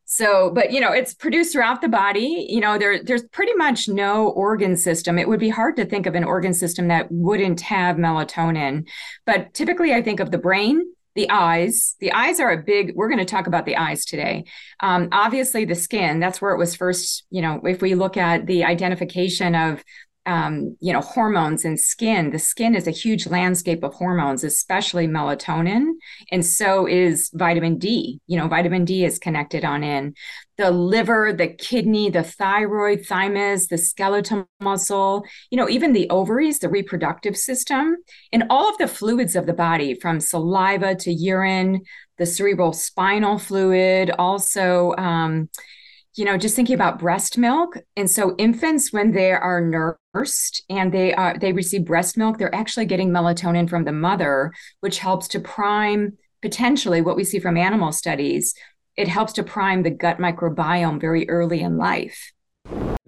So, 0.03 0.51
but 0.51 0.73
you 0.73 0.81
know, 0.81 0.91
it's 0.91 1.13
produced 1.13 1.53
throughout 1.53 1.79
the 1.81 1.87
body. 1.87 2.45
You 2.49 2.59
know, 2.59 2.77
there 2.77 3.01
there's 3.01 3.23
pretty 3.29 3.53
much 3.53 3.87
no 3.87 4.27
organ 4.27 4.75
system. 4.75 5.17
It 5.17 5.29
would 5.29 5.39
be 5.39 5.47
hard 5.47 5.77
to 5.77 5.85
think 5.85 6.05
of 6.05 6.15
an 6.15 6.25
organ 6.25 6.53
system 6.53 6.89
that 6.89 7.09
wouldn't 7.09 7.61
have 7.61 7.95
melatonin. 7.95 8.89
But 9.25 9.53
typically, 9.53 9.93
I 9.93 10.01
think 10.01 10.19
of 10.19 10.29
the 10.29 10.37
brain, 10.37 10.83
the 11.15 11.29
eyes. 11.29 11.95
The 12.01 12.11
eyes 12.11 12.41
are 12.41 12.51
a 12.51 12.61
big. 12.61 12.93
We're 12.93 13.07
going 13.07 13.19
to 13.19 13.25
talk 13.25 13.47
about 13.47 13.65
the 13.65 13.77
eyes 13.77 14.03
today. 14.03 14.43
Um, 14.81 15.07
obviously, 15.13 15.63
the 15.63 15.75
skin. 15.75 16.19
That's 16.19 16.41
where 16.41 16.51
it 16.51 16.57
was 16.57 16.75
first. 16.75 17.23
You 17.29 17.41
know, 17.41 17.61
if 17.63 17.81
we 17.81 17.95
look 17.95 18.17
at 18.17 18.47
the 18.47 18.65
identification 18.65 19.55
of 19.55 19.81
um, 20.25 20.77
you 20.79 20.93
know, 20.93 21.01
hormones 21.01 21.65
and 21.65 21.79
skin. 21.79 22.29
The 22.29 22.39
skin 22.39 22.75
is 22.75 22.87
a 22.87 22.91
huge 22.91 23.25
landscape 23.25 23.83
of 23.83 23.93
hormones, 23.93 24.43
especially 24.43 25.07
melatonin. 25.07 25.93
And 26.31 26.45
so 26.45 26.87
is 26.87 27.31
vitamin 27.33 27.77
D. 27.77 28.19
You 28.27 28.37
know, 28.37 28.47
vitamin 28.47 28.85
D 28.85 29.03
is 29.03 29.17
connected 29.17 29.65
on 29.65 29.83
in. 29.83 30.13
The 30.57 30.69
liver, 30.69 31.33
the 31.33 31.47
kidney, 31.47 32.11
the 32.11 32.23
thyroid, 32.23 33.05
thymus, 33.05 33.67
the 33.67 33.79
skeletal 33.79 34.47
muscle, 34.59 35.25
you 35.49 35.57
know, 35.57 35.67
even 35.69 35.93
the 35.93 36.09
ovaries, 36.11 36.59
the 36.59 36.69
reproductive 36.69 37.35
system, 37.35 37.97
and 38.31 38.43
all 38.51 38.69
of 38.69 38.77
the 38.77 38.87
fluids 38.87 39.35
of 39.35 39.47
the 39.47 39.53
body 39.53 39.95
from 39.95 40.19
saliva 40.19 40.93
to 40.95 41.11
urine, 41.11 41.81
the 42.19 42.27
cerebral 42.27 42.73
spinal 42.73 43.39
fluid, 43.39 44.11
also, 44.11 44.93
um, 44.99 45.49
you 46.15 46.25
know, 46.25 46.37
just 46.37 46.55
thinking 46.55 46.75
about 46.75 46.99
breast 46.99 47.37
milk. 47.37 47.77
And 47.95 48.09
so 48.09 48.35
infants, 48.37 48.91
when 48.91 49.11
they 49.11 49.31
are 49.31 49.61
nursed 50.13 50.63
and 50.69 50.93
they 50.93 51.13
are 51.13 51.37
they 51.37 51.53
receive 51.53 51.85
breast 51.85 52.17
milk, 52.17 52.37
they're 52.37 52.53
actually 52.53 52.85
getting 52.85 53.11
melatonin 53.11 53.69
from 53.69 53.85
the 53.85 53.93
mother, 53.93 54.51
which 54.81 54.99
helps 54.99 55.27
to 55.29 55.39
prime 55.39 56.17
potentially 56.41 57.01
what 57.01 57.15
we 57.15 57.23
see 57.23 57.39
from 57.39 57.57
animal 57.57 57.91
studies. 57.91 58.53
It 58.97 59.07
helps 59.07 59.33
to 59.33 59.43
prime 59.43 59.83
the 59.83 59.89
gut 59.89 60.17
microbiome 60.17 60.99
very 60.99 61.29
early 61.29 61.61
in 61.61 61.77
life. 61.77 62.33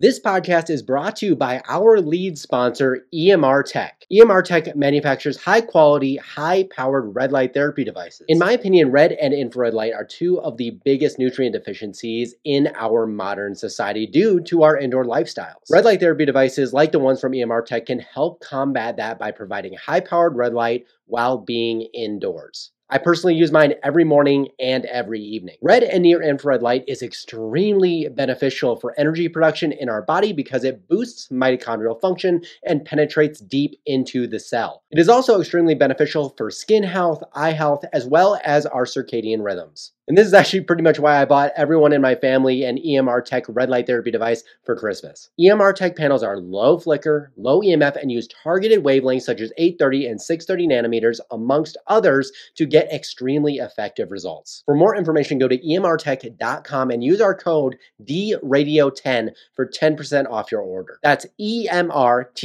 This 0.03 0.20
podcast 0.20 0.70
is 0.70 0.82
brought 0.82 1.15
to 1.15 1.27
you 1.27 1.34
by 1.34 1.62
our 1.70 2.01
lead 2.01 2.38
sponsor, 2.38 3.05
EMRtek. 3.15 3.91
EMR 4.12 4.43
Tech 4.43 4.75
manufactures 4.75 5.38
high 5.41 5.62
quality, 5.62 6.17
high 6.17 6.67
powered 6.75 7.15
red 7.15 7.32
light 7.32 7.53
therapy 7.53 7.86
devices. 7.86 8.25
In 8.27 8.38
my 8.38 8.51
opinion, 8.51 8.91
red 8.91 9.13
and 9.13 9.34
infrared 9.34 9.74
light 9.74 9.93
are 9.93 10.03
two 10.03 10.41
of 10.41 10.58
the 10.58 10.72
biggest 10.84 11.20
nutrient 11.20 11.55
deficiencies 11.55 12.36
in 12.43 12.67
our 12.75 13.08
modern 13.08 13.55
society 13.55 14.05
due 14.05 14.41
to 14.41 14.63
our 14.63 14.77
indoor 14.77 15.05
lifestyles. 15.05 15.72
Red 15.72 15.86
light 15.86 16.01
therapy 16.01 16.25
devices, 16.25 16.74
like 16.74 16.91
the 16.91 17.00
ones 17.00 17.22
from 17.22 17.32
EMRtek, 17.32 17.86
can 17.86 18.00
help 18.00 18.41
combat 18.41 18.98
that 18.98 19.17
by 19.17 19.32
providing 19.32 19.74
high 19.75 20.01
powered 20.01 20.36
red 20.36 20.53
light 20.53 20.86
while 21.05 21.38
being 21.38 21.88
indoors. 21.93 22.73
I 22.90 22.98
personally 22.98 23.36
use 23.36 23.52
mine 23.52 23.74
every 23.82 24.04
morning 24.04 24.50
and 24.60 24.86
every 24.86 25.22
evening. 25.22 25.56
Red 25.62 25.84
and 25.84 26.04
near 26.04 26.22
infrared 26.22 26.62
light 26.62 26.84
is 26.88 27.02
extremely 27.02 28.08
beneficial 28.10 28.75
for 28.75 28.94
energy 29.00 29.28
production 29.30 29.72
in 29.72 29.90
our 29.90 30.02
body 30.02 30.34
because 30.34 30.63
it 30.63 30.88
boosts 30.88 31.30
mitochondrial 31.30 32.00
function 32.00 32.42
and 32.63 32.86
penetrates 32.86 33.40
deep 33.40 33.80
into 33.86 34.28
the 34.28 34.40
cell. 34.40 34.84
It 34.92 35.00
is 35.00 35.10
also 35.10 35.40
extremely 35.40 35.75
beneficial 35.75 36.34
for 36.38 36.52
skin 36.52 36.84
health, 36.84 37.24
eye 37.34 37.54
health, 37.54 37.84
as 37.94 38.06
well 38.06 38.40
as 38.44 38.66
our 38.66 38.86
circadian 38.86 39.44
rhythms. 39.44 39.94
And 40.07 40.17
this 40.17 40.27
is 40.27 40.33
actually 40.33 40.62
pretty 40.62 40.83
much 40.83 41.00
why 41.00 41.22
I 41.22 41.25
bought 41.25 41.53
everyone 41.55 41.93
in 41.93 42.01
my 42.01 42.15
family 42.15 42.63
an 42.65 42.77
EMRtek 42.77 43.45
red 43.48 43.69
light 43.69 43.88
therapy 43.88 44.12
device 44.12 44.43
for 44.65 44.75
Christmas. 44.75 45.29
EMRtek 45.39 45.95
panels 45.95 46.24
are 46.24 46.38
low 46.38 46.77
flicker, 46.77 47.31
low 47.38 47.62
EMF, 47.62 47.95
and 47.95 48.12
use 48.12 48.27
targeted 48.43 48.83
wavelengths 48.83 49.22
such 49.22 49.39
as 49.39 49.53
830 49.57 50.07
and 50.07 50.22
630 50.22 50.67
nanometers, 50.67 51.22
amongst 51.31 51.77
others, 51.88 52.33
to 52.55 52.65
get 52.65 52.91
extremely 52.91 53.55
effective 53.55 54.12
results. 54.12 54.63
For 54.65 54.75
more 54.75 54.93
information, 54.93 55.39
go 55.39 55.48
to 55.48 55.57
emrtek.com 55.57 56.91
and 56.91 57.01
use 57.01 57.22
our 57.22 57.33
code 57.36 57.77
DRadio10 58.03 59.29
for 59.55 59.65
10% 59.65 60.29
off 60.29 60.51
your 60.51 60.60
order. 60.62 61.00
That's 61.01 61.25
emrtek.com 61.39 62.41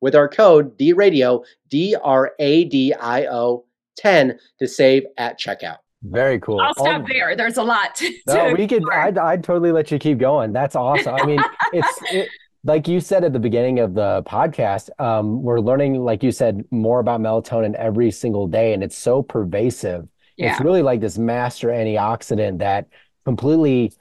with 0.00 0.14
our 0.14 0.28
code 0.28 0.78
DRadio, 0.78 1.44
D 1.68 1.96
R 2.00 2.32
A 2.38 2.64
D 2.64 2.94
I 2.94 3.26
O 3.26 3.64
10 4.00 4.38
to 4.58 4.68
save 4.68 5.04
at 5.16 5.38
checkout. 5.38 5.76
Very 6.02 6.40
cool. 6.40 6.60
I'll 6.60 6.74
stop 6.74 7.06
there. 7.06 7.36
There's 7.36 7.58
a 7.58 7.62
lot. 7.62 7.94
To, 7.96 8.12
no, 8.26 8.54
we 8.54 8.66
could. 8.66 8.82
I'd, 8.90 9.18
I'd 9.18 9.44
totally 9.44 9.70
let 9.70 9.90
you 9.90 9.98
keep 9.98 10.18
going. 10.18 10.52
That's 10.52 10.74
awesome. 10.74 11.14
I 11.14 11.26
mean, 11.26 11.40
it's 11.74 11.98
it, 12.10 12.28
like 12.64 12.88
you 12.88 13.00
said 13.00 13.22
at 13.22 13.34
the 13.34 13.38
beginning 13.38 13.80
of 13.80 13.92
the 13.94 14.22
podcast. 14.22 14.88
Um, 14.98 15.42
we're 15.42 15.60
learning, 15.60 16.02
like 16.02 16.22
you 16.22 16.32
said, 16.32 16.64
more 16.70 17.00
about 17.00 17.20
melatonin 17.20 17.74
every 17.74 18.10
single 18.10 18.46
day, 18.46 18.72
and 18.72 18.82
it's 18.82 18.96
so 18.96 19.22
pervasive. 19.22 20.08
Yeah. 20.38 20.52
It's 20.52 20.60
really 20.62 20.80
like 20.80 21.00
this 21.00 21.18
master 21.18 21.68
antioxidant 21.68 22.58
that 22.60 22.86
completely 23.26 23.92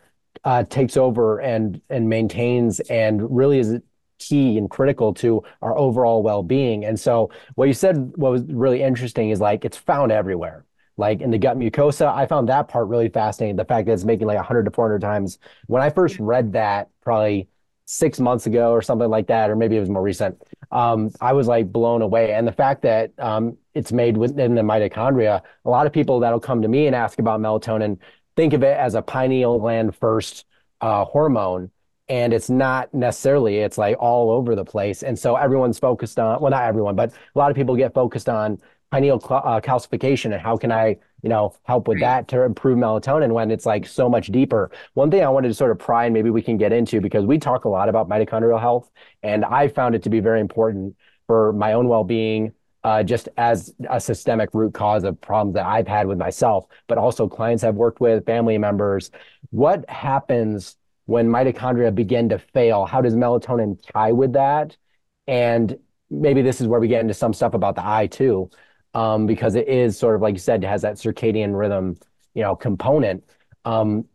uh, 0.45 0.63
takes 0.63 0.95
over 0.95 1.39
and 1.39 1.81
and 1.89 2.07
maintains 2.07 2.79
and 2.81 3.35
really 3.35 3.59
is 3.59 3.77
key 4.19 4.57
and 4.57 4.69
critical 4.69 5.13
to 5.15 5.43
our 5.61 5.77
overall 5.77 6.21
well-being. 6.23 6.85
And 6.85 6.99
so 6.99 7.31
what 7.55 7.67
you 7.67 7.73
said 7.73 8.13
what 8.15 8.31
was 8.31 8.43
really 8.43 8.81
interesting 8.81 9.29
is 9.29 9.39
like 9.39 9.65
it's 9.65 9.77
found 9.77 10.11
everywhere. 10.11 10.65
Like 10.97 11.21
in 11.21 11.31
the 11.31 11.37
gut 11.37 11.57
mucosa, 11.57 12.13
I 12.13 12.25
found 12.25 12.49
that 12.49 12.67
part 12.67 12.87
really 12.87 13.09
fascinating. 13.09 13.55
The 13.55 13.65
fact 13.65 13.87
that 13.87 13.93
it's 13.93 14.03
making 14.03 14.27
like 14.27 14.35
100 14.35 14.65
to 14.65 14.71
400 14.71 14.99
times. 14.99 15.39
When 15.67 15.81
I 15.81 15.89
first 15.89 16.19
read 16.19 16.53
that, 16.53 16.89
probably 17.01 17.47
six 17.85 18.19
months 18.19 18.45
ago 18.45 18.71
or 18.71 18.81
something 18.81 19.09
like 19.09 19.27
that, 19.27 19.49
or 19.49 19.55
maybe 19.55 19.77
it 19.77 19.79
was 19.79 19.89
more 19.89 20.01
recent, 20.01 20.39
um, 20.71 21.09
I 21.21 21.33
was 21.33 21.47
like 21.47 21.71
blown 21.71 22.01
away. 22.01 22.33
And 22.33 22.45
the 22.45 22.51
fact 22.51 22.81
that 22.83 23.13
um, 23.17 23.57
it's 23.73 23.91
made 23.91 24.17
within 24.17 24.53
the 24.55 24.61
mitochondria, 24.61 25.41
a 25.65 25.69
lot 25.69 25.87
of 25.87 25.93
people 25.93 26.19
that'll 26.19 26.39
come 26.39 26.61
to 26.61 26.67
me 26.67 26.85
and 26.85 26.95
ask 26.95 27.17
about 27.17 27.39
melatonin 27.39 27.97
think 28.39 28.53
of 28.53 28.63
it 28.63 28.77
as 28.77 28.95
a 28.95 29.01
pineal 29.01 29.59
gland 29.59 29.93
first 29.93 30.45
uh, 30.79 31.03
hormone 31.03 31.69
and 32.09 32.33
it's 32.33 32.49
not 32.49 32.91
necessarily 32.93 33.59
it's 33.59 33.77
like 33.77 33.95
all 33.99 34.31
over 34.31 34.55
the 34.55 34.65
place. 34.65 35.03
And 35.03 35.17
so 35.17 35.35
everyone's 35.35 35.79
focused 35.79 36.19
on 36.19 36.41
well 36.41 36.51
not 36.51 36.63
everyone 36.63 36.95
but 36.95 37.11
a 37.11 37.39
lot 37.39 37.51
of 37.51 37.55
people 37.55 37.75
get 37.75 37.93
focused 37.93 38.27
on 38.27 38.59
pineal 38.91 39.17
uh, 39.29 39.61
calcification 39.61 40.33
and 40.33 40.41
how 40.41 40.57
can 40.57 40.71
i 40.71 40.97
you 41.21 41.29
know 41.29 41.53
help 41.63 41.87
with 41.87 41.99
that 41.99 42.27
to 42.27 42.41
improve 42.41 42.77
melatonin 42.77 43.31
when 43.31 43.51
it's 43.51 43.65
like 43.65 43.85
so 43.85 44.09
much 44.09 44.27
deeper. 44.27 44.71
One 44.95 45.11
thing 45.11 45.23
i 45.23 45.29
wanted 45.29 45.49
to 45.49 45.53
sort 45.53 45.71
of 45.71 45.77
pry 45.79 46.05
and 46.05 46.13
maybe 46.13 46.29
we 46.29 46.41
can 46.41 46.57
get 46.57 46.73
into 46.73 46.99
because 46.99 47.25
we 47.25 47.37
talk 47.37 47.65
a 47.65 47.69
lot 47.69 47.87
about 47.87 48.09
mitochondrial 48.09 48.59
health 48.59 48.89
and 49.21 49.45
i 49.45 49.67
found 49.67 49.95
it 49.95 50.03
to 50.03 50.09
be 50.09 50.19
very 50.19 50.39
important 50.41 50.95
for 51.27 51.53
my 51.53 51.73
own 51.73 51.87
well-being 51.87 52.53
uh, 52.83 53.03
just 53.03 53.29
as 53.37 53.73
a 53.89 53.99
systemic 53.99 54.49
root 54.53 54.73
cause 54.73 55.03
of 55.03 55.19
problems 55.19 55.53
that 55.53 55.65
I've 55.65 55.87
had 55.87 56.07
with 56.07 56.17
myself, 56.17 56.65
but 56.87 56.97
also 56.97 57.27
clients 57.27 57.63
I've 57.63 57.75
worked 57.75 57.99
with, 57.99 58.25
family 58.25 58.57
members. 58.57 59.11
What 59.49 59.87
happens 59.89 60.77
when 61.09 61.27
mitochondria 61.27 61.93
begin 61.93 62.29
to 62.29 62.37
fail, 62.37 62.85
how 62.85 63.01
does 63.01 63.15
melatonin 63.15 63.81
tie 63.91 64.11
with 64.11 64.33
that? 64.33 64.77
And 65.25 65.75
maybe 66.11 66.43
this 66.43 66.61
is 66.61 66.67
where 66.67 66.79
we 66.79 66.87
get 66.87 67.01
into 67.01 67.15
some 67.15 67.33
stuff 67.33 67.55
about 67.55 67.73
the 67.73 67.83
eye 67.83 68.05
too, 68.05 68.51
um, 68.93 69.25
because 69.25 69.55
it 69.55 69.67
is 69.67 69.97
sort 69.97 70.15
of 70.15 70.21
like 70.21 70.35
you 70.35 70.39
said, 70.39 70.63
it 70.63 70.67
has 70.67 70.83
that 70.83 70.97
circadian 70.97 71.57
rhythm, 71.57 71.97
you 72.35 72.43
know, 72.43 72.55
component. 72.55 73.23
Um, 73.65 74.05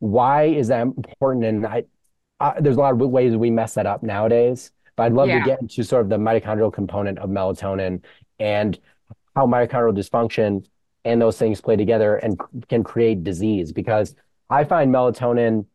why 0.00 0.46
is 0.46 0.66
that 0.68 0.82
important? 0.82 1.44
And 1.44 1.64
I, 1.64 1.84
I, 2.40 2.60
there's 2.60 2.76
a 2.76 2.80
lot 2.80 2.94
of 2.94 2.98
ways 2.98 3.36
we 3.36 3.50
mess 3.50 3.74
that 3.74 3.86
up 3.86 4.02
nowadays. 4.02 4.72
But 4.96 5.04
I'd 5.04 5.12
love 5.12 5.28
yeah. 5.28 5.38
to 5.38 5.44
get 5.44 5.60
into 5.60 5.84
sort 5.84 6.02
of 6.02 6.08
the 6.08 6.18
mitochondrial 6.18 6.72
component 6.72 7.20
of 7.20 7.30
melatonin 7.30 8.02
and 8.40 8.76
how 9.36 9.46
mitochondrial 9.46 9.96
dysfunction 9.96 10.66
and 11.04 11.22
those 11.22 11.38
things 11.38 11.60
play 11.60 11.76
together 11.76 12.16
and 12.16 12.40
can 12.68 12.82
create 12.82 13.22
disease. 13.22 13.70
Because 13.70 14.16
I 14.50 14.64
find 14.64 14.92
melatonin 14.92 15.66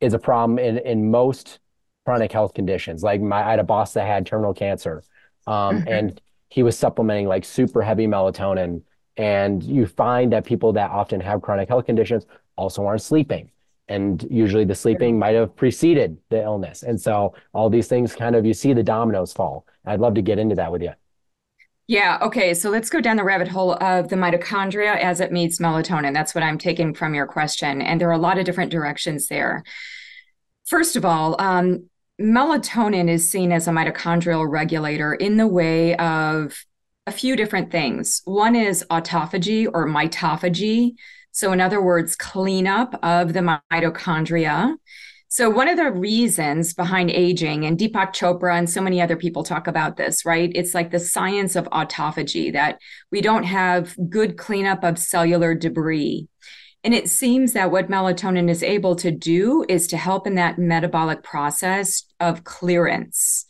is 0.00 0.14
a 0.14 0.18
problem 0.18 0.58
in 0.58 0.78
in 0.78 1.10
most 1.10 1.58
chronic 2.04 2.32
health 2.32 2.54
conditions. 2.54 3.02
Like 3.02 3.20
my, 3.20 3.44
I 3.44 3.50
had 3.50 3.58
a 3.58 3.64
boss 3.64 3.92
that 3.94 4.06
had 4.06 4.26
terminal 4.26 4.54
cancer, 4.54 5.02
um, 5.46 5.78
mm-hmm. 5.78 5.88
and 5.88 6.20
he 6.48 6.62
was 6.62 6.76
supplementing 6.76 7.28
like 7.28 7.44
super 7.44 7.82
heavy 7.82 8.06
melatonin. 8.06 8.82
And 9.16 9.62
you 9.62 9.86
find 9.86 10.32
that 10.32 10.44
people 10.44 10.72
that 10.74 10.90
often 10.90 11.20
have 11.20 11.42
chronic 11.42 11.68
health 11.68 11.86
conditions 11.86 12.26
also 12.56 12.86
aren't 12.86 13.02
sleeping. 13.02 13.50
And 13.88 14.24
usually 14.30 14.64
the 14.64 14.74
sleeping 14.74 15.18
might 15.18 15.34
have 15.34 15.54
preceded 15.56 16.16
the 16.28 16.42
illness. 16.42 16.84
And 16.84 16.98
so 16.98 17.34
all 17.52 17.68
these 17.68 17.88
things 17.88 18.14
kind 18.14 18.36
of, 18.36 18.46
you 18.46 18.54
see 18.54 18.72
the 18.72 18.84
dominoes 18.84 19.32
fall. 19.32 19.66
I'd 19.84 20.00
love 20.00 20.14
to 20.14 20.22
get 20.22 20.38
into 20.38 20.54
that 20.54 20.70
with 20.70 20.80
you. 20.82 20.92
Yeah. 21.90 22.18
Okay. 22.22 22.54
So 22.54 22.70
let's 22.70 22.88
go 22.88 23.00
down 23.00 23.16
the 23.16 23.24
rabbit 23.24 23.48
hole 23.48 23.72
of 23.72 24.10
the 24.10 24.14
mitochondria 24.14 24.96
as 24.96 25.18
it 25.18 25.32
meets 25.32 25.58
melatonin. 25.58 26.14
That's 26.14 26.36
what 26.36 26.44
I'm 26.44 26.56
taking 26.56 26.94
from 26.94 27.14
your 27.16 27.26
question. 27.26 27.82
And 27.82 28.00
there 28.00 28.08
are 28.08 28.12
a 28.12 28.18
lot 28.18 28.38
of 28.38 28.44
different 28.44 28.70
directions 28.70 29.26
there. 29.26 29.64
First 30.66 30.94
of 30.94 31.04
all, 31.04 31.34
um, 31.40 31.90
melatonin 32.20 33.08
is 33.08 33.28
seen 33.28 33.50
as 33.50 33.66
a 33.66 33.72
mitochondrial 33.72 34.48
regulator 34.48 35.14
in 35.14 35.36
the 35.36 35.48
way 35.48 35.96
of 35.96 36.64
a 37.08 37.10
few 37.10 37.34
different 37.34 37.72
things. 37.72 38.22
One 38.24 38.54
is 38.54 38.84
autophagy 38.88 39.66
or 39.66 39.88
mitophagy. 39.88 40.92
So, 41.32 41.50
in 41.50 41.60
other 41.60 41.82
words, 41.82 42.14
cleanup 42.14 43.00
of 43.02 43.32
the 43.32 43.58
mitochondria. 43.72 44.76
So, 45.32 45.48
one 45.48 45.68
of 45.68 45.76
the 45.76 45.92
reasons 45.92 46.74
behind 46.74 47.08
aging, 47.08 47.64
and 47.64 47.78
Deepak 47.78 48.12
Chopra 48.12 48.58
and 48.58 48.68
so 48.68 48.80
many 48.80 49.00
other 49.00 49.16
people 49.16 49.44
talk 49.44 49.68
about 49.68 49.96
this, 49.96 50.24
right? 50.26 50.50
It's 50.56 50.74
like 50.74 50.90
the 50.90 50.98
science 50.98 51.54
of 51.54 51.66
autophagy 51.66 52.52
that 52.52 52.80
we 53.12 53.20
don't 53.20 53.44
have 53.44 53.96
good 54.10 54.36
cleanup 54.36 54.82
of 54.82 54.98
cellular 54.98 55.54
debris. 55.54 56.26
And 56.82 56.92
it 56.94 57.08
seems 57.08 57.52
that 57.52 57.70
what 57.70 57.88
melatonin 57.88 58.50
is 58.50 58.64
able 58.64 58.96
to 58.96 59.12
do 59.12 59.64
is 59.68 59.86
to 59.88 59.96
help 59.96 60.26
in 60.26 60.34
that 60.34 60.58
metabolic 60.58 61.22
process 61.22 62.02
of 62.18 62.42
clearance. 62.42 63.44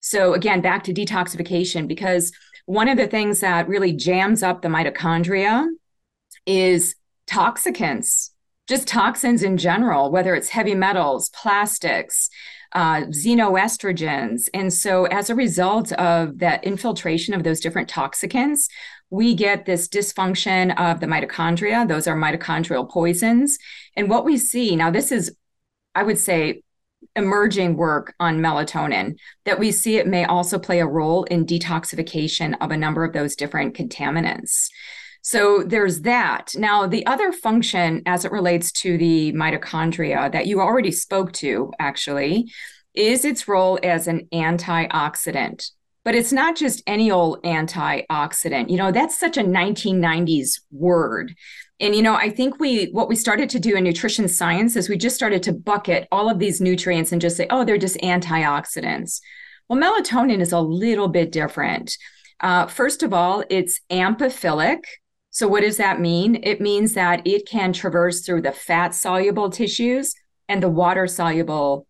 So, 0.00 0.34
again, 0.34 0.62
back 0.62 0.82
to 0.84 0.92
detoxification, 0.92 1.86
because 1.86 2.32
one 2.66 2.88
of 2.88 2.96
the 2.96 3.06
things 3.06 3.38
that 3.38 3.68
really 3.68 3.92
jams 3.92 4.42
up 4.42 4.62
the 4.62 4.68
mitochondria 4.68 5.64
is 6.44 6.96
toxicants 7.28 8.30
just 8.68 8.88
toxins 8.88 9.42
in 9.42 9.56
general, 9.56 10.10
whether 10.10 10.34
it's 10.34 10.48
heavy 10.48 10.74
metals, 10.74 11.28
plastics, 11.30 12.30
uh, 12.72 13.02
xenoestrogens. 13.02 14.48
And 14.52 14.72
so, 14.72 15.04
as 15.06 15.30
a 15.30 15.34
result 15.34 15.92
of 15.92 16.38
that 16.38 16.64
infiltration 16.64 17.34
of 17.34 17.44
those 17.44 17.60
different 17.60 17.88
toxicants, 17.88 18.68
we 19.10 19.34
get 19.34 19.64
this 19.64 19.86
dysfunction 19.86 20.76
of 20.76 21.00
the 21.00 21.06
mitochondria. 21.06 21.86
Those 21.86 22.08
are 22.08 22.16
mitochondrial 22.16 22.90
poisons. 22.90 23.58
And 23.96 24.10
what 24.10 24.24
we 24.24 24.38
see 24.38 24.74
now, 24.74 24.90
this 24.90 25.12
is, 25.12 25.36
I 25.94 26.02
would 26.02 26.18
say, 26.18 26.62
emerging 27.14 27.76
work 27.76 28.14
on 28.18 28.40
melatonin 28.40 29.16
that 29.44 29.58
we 29.58 29.70
see 29.70 29.98
it 29.98 30.06
may 30.06 30.24
also 30.24 30.58
play 30.58 30.80
a 30.80 30.86
role 30.86 31.24
in 31.24 31.46
detoxification 31.46 32.56
of 32.60 32.70
a 32.70 32.76
number 32.76 33.04
of 33.04 33.12
those 33.12 33.36
different 33.36 33.76
contaminants. 33.76 34.68
So 35.24 35.62
there's 35.62 36.02
that. 36.02 36.52
Now, 36.54 36.86
the 36.86 37.06
other 37.06 37.32
function 37.32 38.02
as 38.04 38.26
it 38.26 38.30
relates 38.30 38.70
to 38.72 38.98
the 38.98 39.32
mitochondria 39.32 40.30
that 40.30 40.46
you 40.46 40.60
already 40.60 40.92
spoke 40.92 41.32
to, 41.32 41.72
actually, 41.78 42.52
is 42.92 43.24
its 43.24 43.48
role 43.48 43.78
as 43.82 44.06
an 44.06 44.28
antioxidant. 44.34 45.70
But 46.04 46.14
it's 46.14 46.30
not 46.30 46.56
just 46.56 46.82
any 46.86 47.10
old 47.10 47.42
antioxidant. 47.42 48.68
You 48.68 48.76
know, 48.76 48.92
that's 48.92 49.18
such 49.18 49.38
a 49.38 49.42
1990s 49.42 50.60
word. 50.70 51.34
And 51.80 51.96
you 51.96 52.02
know, 52.02 52.14
I 52.14 52.28
think 52.28 52.60
we 52.60 52.90
what 52.92 53.08
we 53.08 53.16
started 53.16 53.48
to 53.50 53.58
do 53.58 53.76
in 53.76 53.84
nutrition 53.84 54.28
science 54.28 54.76
is 54.76 54.90
we 54.90 54.98
just 54.98 55.16
started 55.16 55.42
to 55.44 55.54
bucket 55.54 56.06
all 56.12 56.28
of 56.28 56.38
these 56.38 56.60
nutrients 56.60 57.12
and 57.12 57.20
just 57.20 57.38
say, 57.38 57.46
oh, 57.48 57.64
they're 57.64 57.78
just 57.78 57.96
antioxidants. 57.96 59.22
Well, 59.70 59.80
melatonin 59.80 60.40
is 60.40 60.52
a 60.52 60.60
little 60.60 61.08
bit 61.08 61.32
different. 61.32 61.96
Uh, 62.40 62.66
first 62.66 63.02
of 63.02 63.14
all, 63.14 63.42
it's 63.48 63.80
amphiphilic, 63.90 64.84
so, 65.34 65.48
what 65.48 65.62
does 65.62 65.78
that 65.78 66.00
mean? 66.00 66.38
It 66.44 66.60
means 66.60 66.94
that 66.94 67.26
it 67.26 67.44
can 67.44 67.72
traverse 67.72 68.24
through 68.24 68.42
the 68.42 68.52
fat 68.52 68.94
soluble 68.94 69.50
tissues 69.50 70.14
and 70.48 70.62
the 70.62 70.68
water 70.68 71.08
soluble 71.08 71.88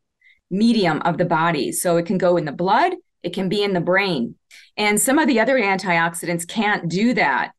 medium 0.50 1.02
of 1.02 1.18
the 1.18 1.26
body. 1.26 1.70
So, 1.70 1.98
it 1.98 2.06
can 2.06 2.16
go 2.16 2.38
in 2.38 2.46
the 2.46 2.52
blood, 2.52 2.94
it 3.22 3.34
can 3.34 3.50
be 3.50 3.62
in 3.62 3.74
the 3.74 3.82
brain. 3.82 4.36
And 4.78 4.98
some 4.98 5.18
of 5.18 5.28
the 5.28 5.40
other 5.40 5.60
antioxidants 5.60 6.48
can't 6.48 6.88
do 6.88 7.12
that. 7.14 7.52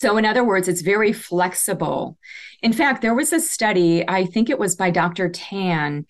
So, 0.00 0.16
in 0.16 0.24
other 0.24 0.42
words, 0.42 0.66
it's 0.66 0.80
very 0.80 1.12
flexible. 1.12 2.16
In 2.62 2.72
fact, 2.72 3.02
there 3.02 3.14
was 3.14 3.34
a 3.34 3.40
study, 3.40 4.02
I 4.08 4.24
think 4.24 4.48
it 4.48 4.58
was 4.58 4.76
by 4.76 4.90
Dr. 4.90 5.28
Tan, 5.28 6.06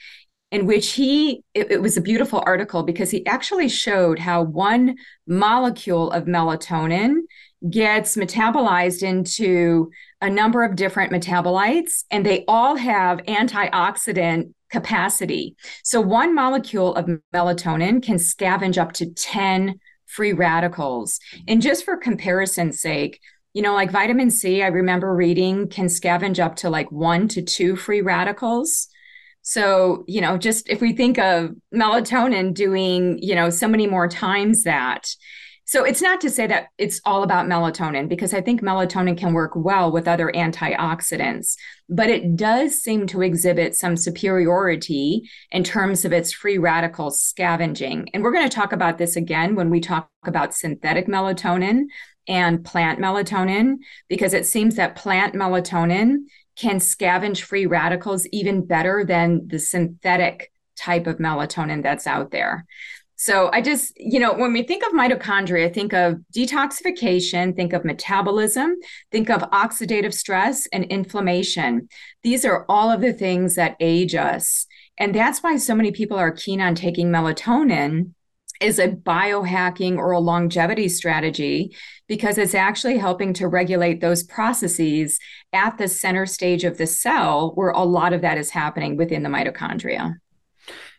in 0.53 0.65
which 0.65 0.93
he, 0.93 1.43
it, 1.55 1.73
it, 1.73 1.83
was 1.83 1.97
a 1.97 2.01
beautiful 2.01 2.41
article 2.47 2.85
because 2.85 3.11
he 3.11 3.27
actually 3.27 3.69
showed 3.69 4.21
how 4.21 4.43
one 4.43 4.95
molecule 5.27 6.13
of 6.13 6.27
melatonin 6.27 7.23
gets 7.69 8.17
metabolized 8.17 9.03
into 9.03 9.91
a 10.21 10.31
number 10.31 10.63
of 10.63 10.77
different 10.77 11.13
metabolites, 11.13 12.05
and 12.11 12.25
they 12.25 12.45
all 12.47 12.77
have 12.77 13.19
antioxidant 13.21 14.53
capacity. 14.71 15.57
So, 15.83 16.01
one 16.01 16.35
molecule 16.35 16.95
of 16.95 17.09
melatonin 17.35 18.03
can 18.03 18.17
scavenge 18.17 18.79
up 18.79 18.93
to 18.95 19.13
10 19.13 19.79
free 20.07 20.33
radicals. 20.33 21.21
And 21.47 21.61
just 21.61 21.85
for 21.85 21.97
comparison's 21.97 22.81
sake, 22.81 23.21
you 23.55 23.63
know, 23.63 23.75
like 23.75 23.91
vitamin 23.91 24.31
C, 24.31 24.63
I 24.63 24.69
remember 24.69 25.15
reading 25.15 25.69
can 25.69 25.87
scavenge 25.87 26.39
up 26.39 26.57
to 26.57 26.71
like 26.71 26.91
one 26.93 27.29
to 27.29 27.43
two 27.43 27.77
free 27.77 28.03
radicals. 28.03 28.89
So, 29.43 30.05
you 30.07 30.21
know, 30.21 30.37
just 30.37 30.69
if 30.69 30.81
we 30.81 30.93
think 30.93 31.19
of 31.19 31.53
melatonin 31.75 32.53
doing, 32.53 33.19
you 33.23 33.35
know, 33.35 33.49
so 33.49 33.69
many 33.69 33.87
more 33.87 34.09
times 34.09 34.65
that, 34.65 35.09
so 35.69 35.83
it's 35.83 36.01
not 36.01 36.21
to 36.21 36.31
say 36.31 36.47
that 36.47 36.69
it's 36.79 37.01
all 37.05 37.25
about 37.25 37.47
melatonin 37.47 38.09
because 38.09 38.33
I 38.33 38.41
think 38.41 38.63
melatonin 38.63 39.19
can 39.19 39.33
work 39.33 39.51
well 39.57 39.91
with 39.91 40.07
other 40.07 40.31
antioxidants, 40.33 41.57
but 41.89 42.09
it 42.09 42.37
does 42.37 42.81
seem 42.81 43.09
to 43.09 43.23
exhibit 43.23 43.75
some 43.75 43.97
superiority 43.97 45.29
in 45.51 45.65
terms 45.65 46.05
of 46.05 46.13
its 46.13 46.33
free 46.33 46.57
radical 46.57 47.11
scavenging. 47.11 48.09
And 48.15 48.23
we're 48.23 48.33
going 48.33 48.49
to 48.49 48.55
talk 48.55 48.73
about 48.73 48.99
this 48.99 49.17
again 49.17 49.57
when 49.57 49.69
we 49.69 49.81
talk 49.81 50.09
about 50.25 50.55
synthetic 50.55 51.09
melatonin 51.09 51.87
and 52.29 52.65
plant 52.65 53.01
melatonin 53.01 53.79
because 54.09 54.35
it 54.35 54.47
seems 54.47 54.77
that 54.77 54.95
plant 54.95 55.35
melatonin 55.35 56.27
can 56.55 56.77
scavenge 56.77 57.41
free 57.41 57.67
radicals 57.67 58.25
even 58.29 58.65
better 58.65 59.05
than 59.05 59.49
the 59.49 59.59
synthetic 59.59 60.53
type 60.77 61.09
of 61.09 61.17
melatonin 61.17 61.83
that's 61.83 62.07
out 62.07 62.31
there. 62.31 62.67
So 63.19 63.51
I 63.53 63.63
just, 63.63 63.93
you 63.97 64.21
know, 64.21 64.35
when 64.35 64.53
we 64.53 64.63
think 64.63 64.85
of 64.85 64.93
mitochondria, 64.93 65.73
think 65.73 65.95
of 65.95 66.17
detoxification, 66.35 67.57
think 67.57 67.73
of 67.73 67.83
metabolism, 67.83 68.77
think 69.11 69.31
of 69.31 69.41
oxidative 69.51 70.13
stress 70.13 70.67
and 70.67 70.85
inflammation. 70.85 71.89
These 72.23 72.45
are 72.45 72.67
all 72.69 72.91
of 72.91 73.01
the 73.01 73.15
things 73.15 73.55
that 73.55 73.77
age 73.81 74.15
us. 74.15 74.67
And 74.99 75.15
that's 75.15 75.43
why 75.43 75.57
so 75.57 75.75
many 75.75 75.93
people 75.93 76.19
are 76.19 76.31
keen 76.31 76.61
on 76.61 76.75
taking 76.75 77.09
melatonin 77.09 78.13
is 78.61 78.79
a 78.79 78.89
biohacking 78.89 79.97
or 79.97 80.13
a 80.13 80.19
longevity 80.19 80.89
strategy 80.89 81.75
because 82.09 82.39
it's 82.39 82.55
actually 82.55 82.99
helping 82.99 83.33
to 83.35 83.49
regulate 83.49 84.01
those 84.01 84.23
processes 84.23 85.19
at 85.53 85.79
the 85.79 85.89
center 85.89 86.27
stage 86.27 86.65
of 86.65 86.79
the 86.79 86.87
cell 86.87 87.53
where 87.55 87.71
a 87.71 87.83
lot 87.83 88.13
of 88.13 88.23
that 88.23 88.39
is 88.39 88.51
happening 88.51 88.97
within 88.97 89.23
the 89.23 89.29
mitochondria. 89.29 90.15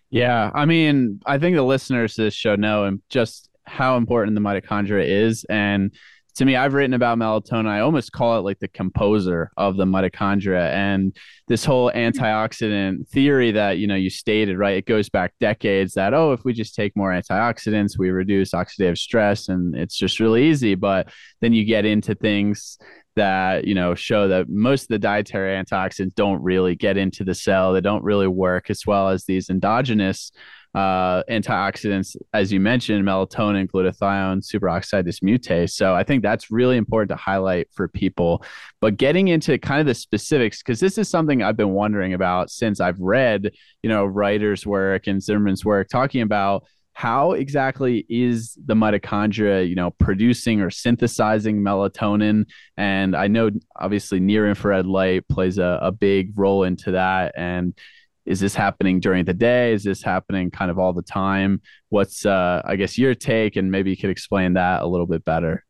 Yeah, 0.09 0.51
I 0.53 0.65
mean, 0.65 1.19
I 1.25 1.37
think 1.37 1.55
the 1.55 1.63
listeners 1.63 2.15
to 2.15 2.23
this 2.23 2.33
show 2.33 2.55
know 2.55 2.97
just 3.09 3.49
how 3.65 3.97
important 3.97 4.35
the 4.35 4.41
mitochondria 4.41 5.05
is. 5.05 5.45
And 5.49 5.93
to 6.35 6.45
me, 6.45 6.55
I've 6.55 6.73
written 6.73 6.93
about 6.93 7.17
melatonin. 7.17 7.67
I 7.67 7.79
almost 7.79 8.11
call 8.11 8.37
it 8.37 8.43
like 8.43 8.59
the 8.59 8.67
composer 8.67 9.51
of 9.57 9.75
the 9.75 9.85
mitochondria. 9.85 10.71
And 10.71 11.17
this 11.47 11.65
whole 11.65 11.91
antioxidant 11.91 13.09
theory 13.09 13.51
that 13.51 13.79
you 13.79 13.87
know 13.87 13.95
you 13.95 14.09
stated, 14.11 14.57
right? 14.57 14.77
It 14.77 14.85
goes 14.85 15.09
back 15.09 15.33
decades 15.39 15.95
that 15.95 16.13
oh, 16.13 16.33
if 16.33 16.45
we 16.45 16.53
just 16.53 16.75
take 16.75 16.95
more 16.95 17.11
antioxidants, 17.11 17.97
we 17.97 18.11
reduce 18.11 18.51
oxidative 18.51 18.99
stress, 18.99 19.49
and 19.49 19.75
it's 19.75 19.97
just 19.97 20.19
really 20.19 20.47
easy. 20.47 20.75
But 20.75 21.09
then 21.41 21.53
you 21.53 21.65
get 21.65 21.85
into 21.85 22.13
things 22.13 22.77
that 23.17 23.65
you 23.65 23.75
know 23.75 23.93
show 23.93 24.27
that 24.29 24.49
most 24.49 24.83
of 24.83 24.87
the 24.87 24.99
dietary 24.99 25.61
antioxidants 25.61 26.15
don't 26.15 26.41
really 26.41 26.75
get 26.75 26.97
into 26.97 27.23
the 27.23 27.35
cell. 27.35 27.73
They 27.73 27.81
don't 27.81 28.03
really 28.03 28.27
work 28.27 28.69
as 28.69 28.87
well 28.87 29.09
as 29.09 29.25
these 29.25 29.49
endogenous 29.49 30.31
uh, 30.75 31.23
antioxidants 31.23 32.15
as 32.33 32.51
you 32.51 32.59
mentioned 32.59 33.03
melatonin 33.03 33.67
glutathione 33.67 34.45
superoxide 34.45 35.07
dismutase 35.07 35.71
so 35.71 35.95
i 35.95 36.03
think 36.03 36.21
that's 36.21 36.51
really 36.51 36.77
important 36.77 37.09
to 37.09 37.15
highlight 37.15 37.67
for 37.73 37.87
people. 37.87 38.43
But 38.79 38.97
getting 38.97 39.29
into 39.29 39.57
kind 39.57 39.79
of 39.79 39.87
the 39.87 39.95
specifics 39.95 40.61
because 40.61 40.79
this 40.79 40.99
is 40.99 41.09
something 41.09 41.41
i've 41.41 41.57
been 41.57 41.71
wondering 41.71 42.13
about 42.13 42.51
since 42.51 42.79
i've 42.79 42.99
read 42.99 43.51
you 43.81 43.89
know 43.89 44.05
Reiter's 44.05 44.67
work 44.67 45.07
and 45.07 45.23
zimmerman's 45.23 45.65
work 45.65 45.87
talking 45.89 46.21
about 46.21 46.65
how 46.97 47.33
exactly 47.33 48.07
is 48.09 48.57
the 48.65 48.73
mitochondria 48.73 49.69
you 49.69 49.75
know 49.75 49.91
producing 49.99 50.61
or 50.61 50.71
synthesizing 50.71 51.61
melatonin? 51.61 52.45
And 52.75 53.15
i 53.15 53.27
know 53.27 53.51
obviously 53.75 54.19
near 54.19 54.49
infrared 54.49 54.87
light 54.87 55.27
plays 55.27 55.59
a, 55.59 55.77
a 55.79 55.91
big 55.91 56.31
role 56.35 56.63
into 56.63 56.93
that. 56.93 57.35
And 57.37 57.77
is 58.25 58.39
this 58.39 58.55
happening 58.55 58.99
during 58.99 59.25
the 59.25 59.35
day? 59.35 59.73
Is 59.73 59.83
this 59.83 60.01
happening 60.01 60.49
kind 60.49 60.71
of 60.71 60.79
all 60.79 60.91
the 60.91 61.03
time? 61.03 61.61
What's 61.89 62.25
uh 62.25 62.63
i 62.65 62.75
guess 62.75 62.97
your 62.97 63.13
take? 63.13 63.57
And 63.57 63.69
maybe 63.69 63.91
you 63.91 63.97
could 63.97 64.09
explain 64.09 64.53
that 64.53 64.81
a 64.81 64.87
little 64.87 65.05
bit 65.05 65.23
better. 65.23 65.63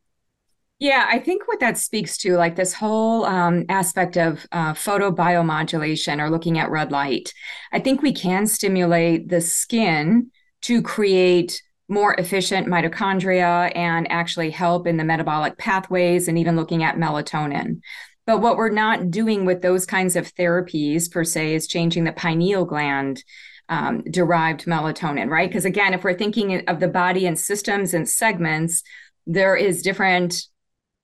Yeah, 0.80 1.08
I 1.10 1.20
think 1.20 1.46
what 1.46 1.60
that 1.60 1.78
speaks 1.78 2.18
to, 2.20 2.38
like 2.38 2.56
this 2.56 2.72
whole 2.72 3.26
um, 3.26 3.66
aspect 3.68 4.16
of 4.16 4.46
uh, 4.52 4.74
photobiomodulation 4.76 6.22
or 6.22 6.30
looking 6.30 6.60
at 6.60 6.70
red 6.70 6.92
light, 6.92 7.34
I 7.74 7.80
think 7.80 8.02
we 8.02 8.14
can 8.14 8.46
stimulate 8.46 9.28
the 9.28 9.42
skin 9.42 10.30
to 10.68 10.82
create 10.82 11.64
more 11.88 12.14
efficient 12.16 12.68
mitochondria 12.68 13.72
and 13.74 14.12
actually 14.12 14.52
help 14.52 14.86
in 14.86 14.98
the 14.98 15.04
metabolic 15.06 15.58
pathways 15.58 16.28
and 16.28 16.38
even 16.38 16.58
looking 16.58 16.84
at 16.84 16.98
melatonin. 16.98 17.80
But 18.26 18.42
what 18.42 18.58
we're 18.58 18.70
not 18.70 19.10
doing 19.10 19.46
with 19.46 19.62
those 19.62 19.86
kinds 19.86 20.18
of 20.18 20.36
therapies 20.36 21.10
per 21.10 21.24
se 21.24 21.56
is 21.56 21.68
changing 21.68 22.04
the 22.04 22.12
pineal 22.12 22.66
gland 22.66 23.24
um, 23.70 24.04
derived 24.12 24.66
melatonin, 24.66 25.30
right? 25.30 25.50
Because 25.50 25.64
again, 25.64 25.94
if 25.94 26.04
we're 26.04 26.14
thinking 26.14 26.68
of 26.68 26.82
the 26.82 26.90
body 26.90 27.26
and 27.26 27.40
systems 27.40 27.94
and 27.94 28.08
segments, 28.08 28.84
there 29.26 29.56
is 29.56 29.82
different 29.82 30.44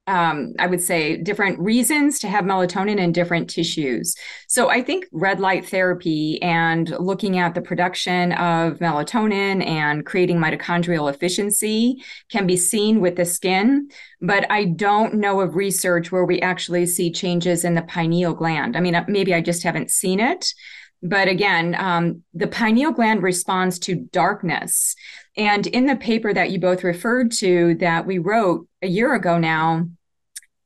um, 0.08 0.54
I 0.60 0.68
would 0.68 0.82
say, 0.82 1.16
different 1.16 1.60
reasons 1.60 2.20
to 2.20 2.28
have 2.28 2.44
melatonin 2.44 2.98
in 2.98 3.14
different 3.14 3.50
tissues. 3.50 4.16
So 4.48 4.70
I 4.70 4.82
think 4.82 5.06
red 5.14 5.40
light 5.40 5.66
therapy 5.66 6.42
and 6.42 6.90
looking 7.00 7.40
at 7.40 7.56
the 7.56 7.62
production 7.62 8.34
of 8.34 8.80
melatonin 8.80 9.66
and 9.66 10.06
creating 10.06 10.40
mitochondrial 10.40 11.10
efficiency 11.14 12.04
can 12.30 12.46
be 12.46 12.58
seen 12.58 13.00
with 13.00 13.16
the 13.16 13.26
skin. 13.26 13.90
But 14.22 14.46
I 14.52 14.66
don't 14.66 15.16
know 15.16 15.40
of 15.40 15.56
research 15.56 16.12
where 16.12 16.26
we 16.26 16.42
actually 16.42 16.86
see 16.86 17.12
changes 17.12 17.64
in 17.64 17.76
the 17.76 17.82
pineal 17.82 18.34
gland. 18.34 18.76
I 18.76 18.82
mean, 18.82 19.02
maybe 19.08 19.34
I 19.34 19.40
just 19.40 19.64
haven't 19.64 19.92
seen 19.92 20.20
it. 20.20 20.54
But 21.02 21.28
again, 21.28 21.76
um, 21.78 22.24
the 22.34 22.48
pineal 22.48 22.92
gland 22.92 23.24
responds 23.24 23.78
to 23.80 23.96
darkness. 23.96 24.96
And 25.36 25.66
in 25.68 25.86
the 25.86 25.96
paper 25.96 26.34
that 26.34 26.52
you 26.52 26.60
both 26.60 26.84
referred 26.84 27.32
to 27.34 27.76
that 27.76 28.06
we 28.06 28.20
wrote 28.20 28.68
a 28.82 28.88
year 28.88 29.16
ago 29.16 29.38
now, 29.38 29.88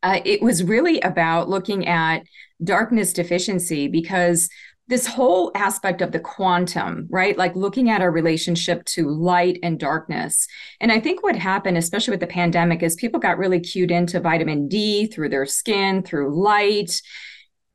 uh, 0.03 0.19
it 0.25 0.41
was 0.41 0.63
really 0.63 0.99
about 1.01 1.49
looking 1.49 1.87
at 1.87 2.23
darkness 2.63 3.13
deficiency 3.13 3.87
because 3.87 4.49
this 4.89 5.05
whole 5.05 5.51
aspect 5.53 6.01
of 6.01 6.13
the 6.13 6.19
quantum, 6.19 7.07
right? 7.09 7.37
Like 7.37 7.55
looking 7.55 7.89
at 7.89 8.01
our 8.01 8.11
relationship 8.11 8.85
to 8.85 9.09
light 9.09 9.59
and 9.61 9.77
darkness. 9.77 10.47
And 10.79 10.91
I 10.91 10.99
think 10.99 11.23
what 11.23 11.35
happened, 11.35 11.77
especially 11.77 12.11
with 12.11 12.21
the 12.21 12.27
pandemic, 12.27 12.81
is 12.81 12.95
people 12.95 13.19
got 13.19 13.37
really 13.37 13.59
cued 13.59 13.91
into 13.91 14.21
vitamin 14.21 14.69
D 14.69 15.07
through 15.07 15.29
their 15.29 15.45
skin, 15.45 16.03
through 16.03 16.41
light. 16.41 17.01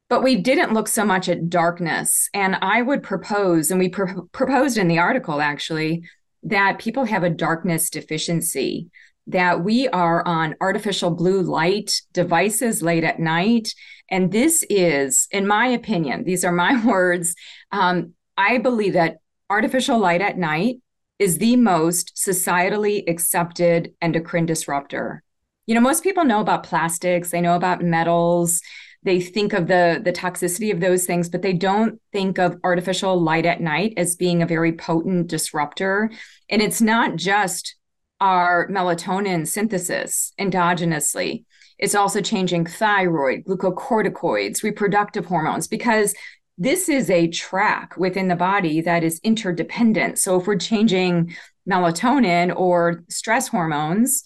But 0.08 0.22
we 0.22 0.36
didn't 0.36 0.72
look 0.72 0.88
so 0.88 1.04
much 1.04 1.28
at 1.28 1.50
darkness. 1.50 2.30
And 2.32 2.56
I 2.62 2.80
would 2.80 3.02
propose, 3.02 3.70
and 3.70 3.78
we 3.78 3.90
pr- 3.90 4.22
proposed 4.32 4.78
in 4.78 4.88
the 4.88 4.98
article 4.98 5.42
actually, 5.42 6.04
that 6.42 6.78
people 6.78 7.04
have 7.04 7.22
a 7.22 7.30
darkness 7.30 7.90
deficiency, 7.90 8.90
that 9.26 9.62
we 9.62 9.88
are 9.88 10.26
on 10.26 10.56
artificial 10.60 11.10
blue 11.10 11.42
light 11.42 12.02
devices 12.12 12.82
late 12.82 13.04
at 13.04 13.20
night. 13.20 13.74
And 14.10 14.32
this 14.32 14.64
is, 14.68 15.28
in 15.30 15.46
my 15.46 15.68
opinion, 15.68 16.24
these 16.24 16.44
are 16.44 16.52
my 16.52 16.84
words. 16.86 17.34
Um, 17.70 18.14
I 18.36 18.58
believe 18.58 18.94
that 18.94 19.18
artificial 19.48 19.98
light 19.98 20.20
at 20.20 20.38
night 20.38 20.76
is 21.18 21.38
the 21.38 21.56
most 21.56 22.16
societally 22.16 23.08
accepted 23.08 23.94
endocrine 24.00 24.46
disruptor. 24.46 25.22
You 25.66 25.76
know, 25.76 25.80
most 25.80 26.02
people 26.02 26.24
know 26.24 26.40
about 26.40 26.64
plastics, 26.64 27.30
they 27.30 27.40
know 27.40 27.54
about 27.54 27.82
metals, 27.82 28.60
they 29.04 29.20
think 29.20 29.52
of 29.52 29.66
the 29.66 30.00
the 30.04 30.12
toxicity 30.12 30.72
of 30.72 30.80
those 30.80 31.04
things 31.06 31.28
but 31.28 31.42
they 31.42 31.52
don't 31.52 32.00
think 32.12 32.38
of 32.38 32.58
artificial 32.64 33.20
light 33.20 33.46
at 33.46 33.60
night 33.60 33.94
as 33.96 34.16
being 34.16 34.42
a 34.42 34.46
very 34.46 34.72
potent 34.72 35.26
disruptor. 35.26 36.10
And 36.48 36.62
it's 36.62 36.80
not 36.80 37.16
just 37.16 37.76
our 38.20 38.68
melatonin 38.68 39.46
synthesis 39.46 40.32
endogenously. 40.38 41.44
It's 41.78 41.96
also 41.96 42.20
changing 42.20 42.66
thyroid 42.66 43.44
glucocorticoids 43.44 44.62
reproductive 44.62 45.26
hormones 45.26 45.66
because 45.66 46.14
this 46.58 46.88
is 46.88 47.10
a 47.10 47.28
track 47.28 47.96
within 47.96 48.28
the 48.28 48.36
body 48.36 48.82
that 48.82 49.02
is 49.02 49.18
interdependent. 49.24 50.18
So 50.18 50.38
if 50.38 50.46
we're 50.46 50.58
changing 50.58 51.34
melatonin 51.68 52.54
or 52.54 53.02
stress 53.08 53.48
hormones 53.48 54.22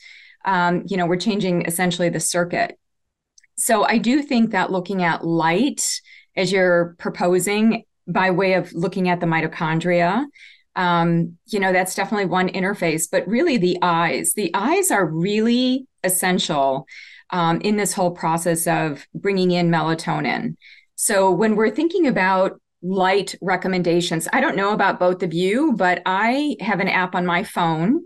um, 0.47 0.85
you 0.87 0.97
know 0.97 1.07
we're 1.07 1.17
changing 1.17 1.67
essentially 1.67 2.09
the 2.09 2.21
circuit 2.21 2.79
so 3.57 3.85
I 3.85 3.99
do 3.99 4.23
think 4.23 4.51
that 4.51 4.71
looking 4.71 5.03
at 5.03 5.25
light 5.25 6.01
as 6.37 6.53
you're 6.53 6.95
proposing 6.99 7.85
by 8.07 8.31
way 8.31 8.55
of 8.55 8.73
looking 8.73 9.09
at 9.09 9.21
the 9.21 9.27
mitochondria, 9.27 10.27
um, 10.77 11.39
you 11.47 11.59
know, 11.59 11.73
that's 11.73 11.95
definitely 11.95 12.27
one 12.27 12.49
interface, 12.49 13.09
but 13.11 13.27
really 13.27 13.57
the 13.57 13.79
eyes, 13.81 14.35
the 14.35 14.51
eyes 14.55 14.91
are 14.91 15.07
really 15.07 15.87
essential 16.05 16.87
um, 17.31 17.61
in 17.63 17.77
this 17.77 17.95
whole 17.95 18.11
process 18.11 18.67
of 18.67 19.07
bringing 19.15 19.51
in 19.51 19.71
melatonin. 19.71 20.57
So 20.95 21.31
when 21.31 21.57
we're 21.57 21.71
thinking 21.71 22.07
about 22.07 22.61
light 22.83 23.35
recommendations, 23.41 24.29
I 24.33 24.41
don't 24.41 24.57
know 24.57 24.73
about 24.73 25.01
both 25.01 25.23
of 25.23 25.33
you, 25.33 25.73
but 25.73 26.03
I 26.05 26.57
have 26.61 26.81
an 26.81 26.89
app 26.89 27.15
on 27.15 27.25
my 27.25 27.43
phone 27.43 28.05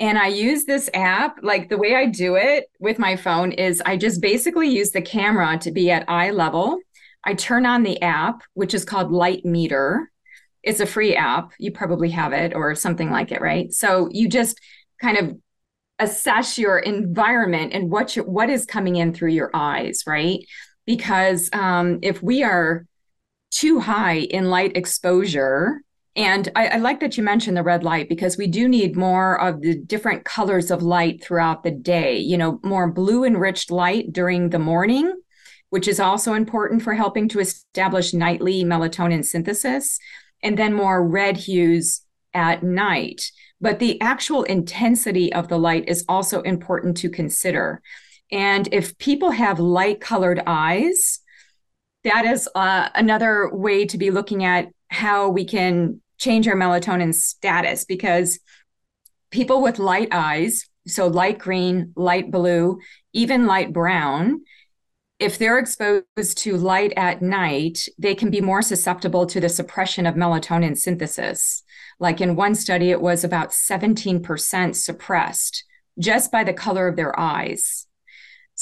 and 0.00 0.18
I 0.18 0.28
use 0.28 0.64
this 0.64 0.88
app. 0.94 1.38
Like 1.42 1.68
the 1.68 1.76
way 1.76 1.94
I 1.94 2.06
do 2.06 2.34
it 2.34 2.70
with 2.80 2.98
my 2.98 3.16
phone 3.16 3.52
is 3.52 3.82
I 3.84 3.98
just 3.98 4.22
basically 4.22 4.68
use 4.68 4.90
the 4.90 5.02
camera 5.02 5.58
to 5.58 5.70
be 5.70 5.90
at 5.90 6.08
eye 6.08 6.30
level. 6.30 6.78
I 7.22 7.34
turn 7.34 7.66
on 7.66 7.82
the 7.82 8.00
app, 8.00 8.42
which 8.54 8.72
is 8.72 8.84
called 8.84 9.12
Light 9.12 9.44
Meter. 9.44 10.10
It's 10.62 10.80
a 10.80 10.86
free 10.86 11.14
app. 11.14 11.52
You 11.58 11.70
probably 11.70 12.10
have 12.10 12.32
it 12.32 12.54
or 12.54 12.74
something 12.74 13.10
like 13.10 13.30
it, 13.30 13.42
right? 13.42 13.72
So 13.72 14.08
you 14.10 14.28
just 14.28 14.58
kind 15.02 15.18
of 15.18 15.36
assess 15.98 16.58
your 16.58 16.78
environment 16.78 17.74
and 17.74 17.90
what 17.90 18.16
you, 18.16 18.22
what 18.22 18.48
is 18.48 18.64
coming 18.64 18.96
in 18.96 19.12
through 19.12 19.32
your 19.32 19.50
eyes, 19.52 20.04
right? 20.06 20.40
Because 20.86 21.50
um, 21.52 21.98
if 22.02 22.22
we 22.22 22.42
are 22.42 22.86
too 23.50 23.80
high 23.80 24.18
in 24.18 24.48
light 24.48 24.76
exposure, 24.78 25.82
and 26.16 26.48
I, 26.56 26.66
I, 26.68 26.76
like 26.78 27.00
that 27.00 27.16
you 27.16 27.22
mentioned 27.22 27.56
the 27.56 27.62
red 27.62 27.84
light 27.84 28.08
because 28.08 28.36
we 28.36 28.48
do 28.48 28.68
need 28.68 28.96
more 28.96 29.40
of 29.40 29.60
the 29.60 29.76
different 29.76 30.24
colors 30.24 30.70
of 30.70 30.82
light 30.82 31.22
throughout 31.22 31.62
the 31.62 31.70
day. 31.70 32.18
You 32.18 32.36
know, 32.36 32.58
more 32.64 32.90
blue 32.90 33.24
enriched 33.24 33.70
light 33.70 34.12
during 34.12 34.50
the 34.50 34.58
morning, 34.58 35.14
which 35.68 35.86
is 35.86 36.00
also 36.00 36.34
important 36.34 36.82
for 36.82 36.94
helping 36.94 37.28
to 37.28 37.40
establish 37.40 38.12
nightly 38.12 38.64
melatonin 38.64 39.24
synthesis, 39.24 39.98
and 40.42 40.58
then 40.58 40.74
more 40.74 41.06
red 41.06 41.36
hues 41.36 42.02
at 42.34 42.64
night. 42.64 43.30
But 43.60 43.78
the 43.78 44.00
actual 44.00 44.42
intensity 44.42 45.32
of 45.32 45.48
the 45.48 45.58
light 45.58 45.88
is 45.88 46.04
also 46.08 46.40
important 46.42 46.96
to 46.98 47.10
consider. 47.10 47.82
And 48.32 48.68
if 48.72 48.98
people 48.98 49.30
have 49.30 49.60
light 49.60 50.00
colored 50.00 50.42
eyes, 50.46 51.20
that 52.02 52.24
is 52.24 52.48
uh, 52.54 52.88
another 52.94 53.50
way 53.52 53.84
to 53.86 53.98
be 53.98 54.10
looking 54.10 54.44
at 54.44 54.68
how 54.90 55.28
we 55.28 55.44
can 55.44 56.00
change 56.18 56.46
our 56.46 56.56
melatonin 56.56 57.14
status 57.14 57.84
because 57.84 58.40
people 59.30 59.62
with 59.62 59.78
light 59.78 60.08
eyes, 60.12 60.68
so 60.86 61.06
light 61.06 61.38
green, 61.38 61.92
light 61.96 62.30
blue, 62.30 62.78
even 63.12 63.46
light 63.46 63.72
brown, 63.72 64.42
if 65.18 65.36
they're 65.36 65.58
exposed 65.58 66.38
to 66.38 66.56
light 66.56 66.94
at 66.96 67.20
night, 67.20 67.86
they 67.98 68.14
can 68.14 68.30
be 68.30 68.40
more 68.40 68.62
susceptible 68.62 69.26
to 69.26 69.38
the 69.38 69.50
suppression 69.50 70.06
of 70.06 70.14
melatonin 70.14 70.76
synthesis. 70.76 71.62
Like 71.98 72.22
in 72.22 72.36
one 72.36 72.54
study, 72.54 72.90
it 72.90 73.02
was 73.02 73.22
about 73.22 73.50
17% 73.50 74.74
suppressed 74.74 75.64
just 75.98 76.32
by 76.32 76.42
the 76.42 76.54
color 76.54 76.88
of 76.88 76.96
their 76.96 77.18
eyes. 77.20 77.86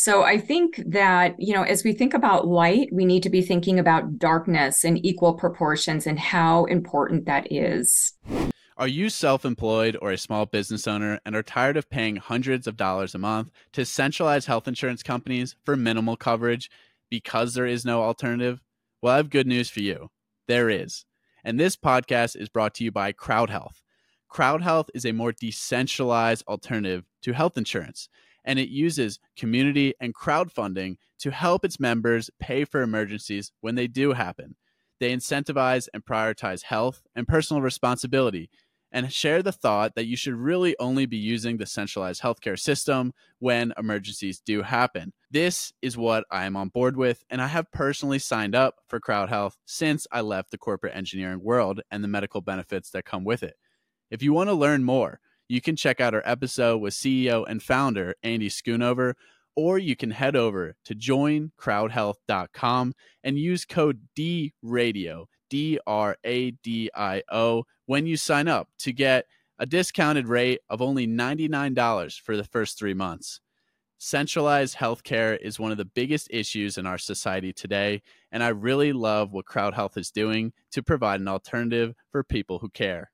So 0.01 0.23
I 0.23 0.39
think 0.39 0.81
that, 0.87 1.35
you 1.41 1.53
know, 1.53 1.65
as 1.65 1.83
we 1.83 1.93
think 1.93 2.15
about 2.15 2.47
light, 2.47 2.89
we 2.93 3.05
need 3.05 3.25
to 3.25 3.29
be 3.29 3.43
thinking 3.43 3.81
about 3.81 4.17
darkness 4.17 4.85
in 4.85 5.05
equal 5.05 5.35
proportions 5.35 6.07
and 6.07 6.21
how 6.21 6.67
important 6.67 7.27
that 7.27 7.51
is. 7.51 8.13
Are 8.77 8.87
you 8.87 9.11
self 9.11 9.45
employed 9.45 9.99
or 10.01 10.13
a 10.13 10.17
small 10.17 10.47
business 10.47 10.87
owner 10.87 11.19
and 11.27 11.35
are 11.35 11.43
tired 11.43 11.77
of 11.77 11.91
paying 11.91 12.15
hundreds 12.15 12.69
of 12.69 12.77
dollars 12.77 13.13
a 13.17 13.19
month 13.19 13.51
to 13.73 13.85
centralized 13.85 14.47
health 14.47 14.69
insurance 14.69 15.03
companies 15.03 15.57
for 15.65 15.75
minimal 15.75 16.17
coverage 16.17 16.71
because 17.11 17.55
there 17.55 17.67
is 17.67 17.85
no 17.85 18.01
alternative? 18.03 18.61
Well, 19.03 19.15
I 19.15 19.17
have 19.17 19.31
good 19.31 19.49
news 19.49 19.69
for 19.69 19.81
you. 19.81 20.11
There 20.47 20.71
is. 20.71 21.07
And 21.43 21.59
this 21.59 21.75
podcast 21.75 22.41
is 22.41 22.49
brought 22.49 22.75
to 22.77 22.85
you 22.85 22.93
by 22.93 23.11
Crowd 23.11 23.51
Health. 23.51 23.83
Crowd 24.29 24.63
Health 24.63 24.91
is 24.95 25.05
a 25.05 25.11
more 25.11 25.33
decentralized 25.33 26.45
alternative 26.47 27.03
to 27.23 27.33
health 27.33 27.59
insurance 27.59 28.09
and 28.49 28.59
it 28.59 28.71
uses 28.71 29.21
community 29.37 29.95
and 30.01 30.15
crowdfunding 30.15 30.97
to 31.19 31.31
help 31.31 31.65
its 31.65 31.79
members 31.79 32.31
pay 32.41 32.65
for 32.65 32.81
emergencies 32.81 33.53
when 33.61 33.75
they 33.75 33.87
do 33.87 34.15
happen. 34.15 34.57
They 34.99 35.15
incentivize 35.15 35.87
and 35.93 36.05
prioritize 36.05 36.63
health 36.63 37.03
and 37.15 37.29
personal 37.29 37.63
responsibility 37.63 38.51
and 38.91 39.13
share 39.13 39.43
the 39.43 39.53
thought 39.53 39.95
that 39.95 40.07
you 40.07 40.17
should 40.17 40.35
really 40.35 40.75
only 40.81 41.05
be 41.05 41.19
using 41.19 41.59
the 41.59 41.67
centralized 41.67 42.23
healthcare 42.23 42.59
system 42.59 43.13
when 43.39 43.75
emergencies 43.77 44.41
do 44.41 44.63
happen. 44.63 45.13
This 45.31 45.75
is 45.83 45.99
what 45.99 46.25
I 46.31 46.47
am 46.47 46.57
on 46.57 46.71
board 46.71 46.97
with, 46.97 47.23
and 47.29 47.43
I 47.43 47.49
have 47.49 47.71
personally 47.71 48.19
signed 48.19 48.55
up 48.55 48.77
for 48.89 48.99
Crowd 48.99 49.29
Health 49.29 49.59
since 49.67 50.07
I 50.11 50.23
left 50.23 50.53
the 50.53 50.59
corporate 50.59 50.97
engineering 50.97 51.45
world 51.45 51.83
and 51.91 52.03
the 52.03 52.09
medical 52.09 52.41
benefits 52.41 52.89
that 52.93 53.05
come 53.05 53.25
with 53.25 53.43
it. 53.43 53.57
If 54.11 54.23
you 54.23 54.33
want 54.33 54.49
to 54.49 54.55
learn 54.55 54.85
more, 54.85 55.21
you 55.49 55.61
can 55.61 55.77
check 55.77 56.01
out 56.01 56.15
our 56.15 56.23
episode 56.25 56.79
with 56.79 56.95
CEO 56.95 57.45
and 57.49 57.63
founder 57.63 58.15
Andy 58.23 58.49
Schoonover, 58.49 59.15
or 59.57 59.79
you 59.79 59.97
can 59.97 60.11
head 60.11 60.37
over 60.37 60.77
to 60.85 60.95
joincrowdhealth.com 60.95 62.95
and 63.25 63.39
use 63.39 63.65
code 63.65 64.01
DRADIO, 64.17 65.27
D 65.51 65.79
R 65.87 66.17
A 66.25 66.51
D 66.51 66.91
I 66.95 67.23
O, 67.33 67.65
when 67.87 68.07
you 68.07 68.17
sign 68.17 68.47
up 68.47 68.69
to 68.81 68.93
get 68.93 69.27
a 69.59 69.67
discounted 69.67 70.29
rate 70.29 70.61
of 70.69 70.81
only 70.81 71.07
$99 71.07 72.21
for 72.21 72.37
the 72.37 72.45
first 72.45 72.79
three 72.79 72.95
months. 72.95 73.41
Centralized 74.01 74.77
healthcare 74.77 75.37
is 75.41 75.59
one 75.59 75.73
of 75.73 75.77
the 75.77 75.85
biggest 75.85 76.29
issues 76.31 76.79
in 76.79 76.87
our 76.87 76.99
society 76.99 77.53
today, 77.53 78.01
and 78.31 78.45
I 78.45 78.49
really 78.49 78.93
love 78.93 79.33
what 79.33 79.47
Crowd 79.47 79.75
Health 79.75 79.97
is 79.97 80.13
doing 80.13 80.53
to 80.71 80.85
provide 80.85 81.21
an 81.21 81.27
alternative 81.27 81.95
for 82.13 82.23
people 82.23 82.61
who 82.61 82.69
care. 82.69 83.11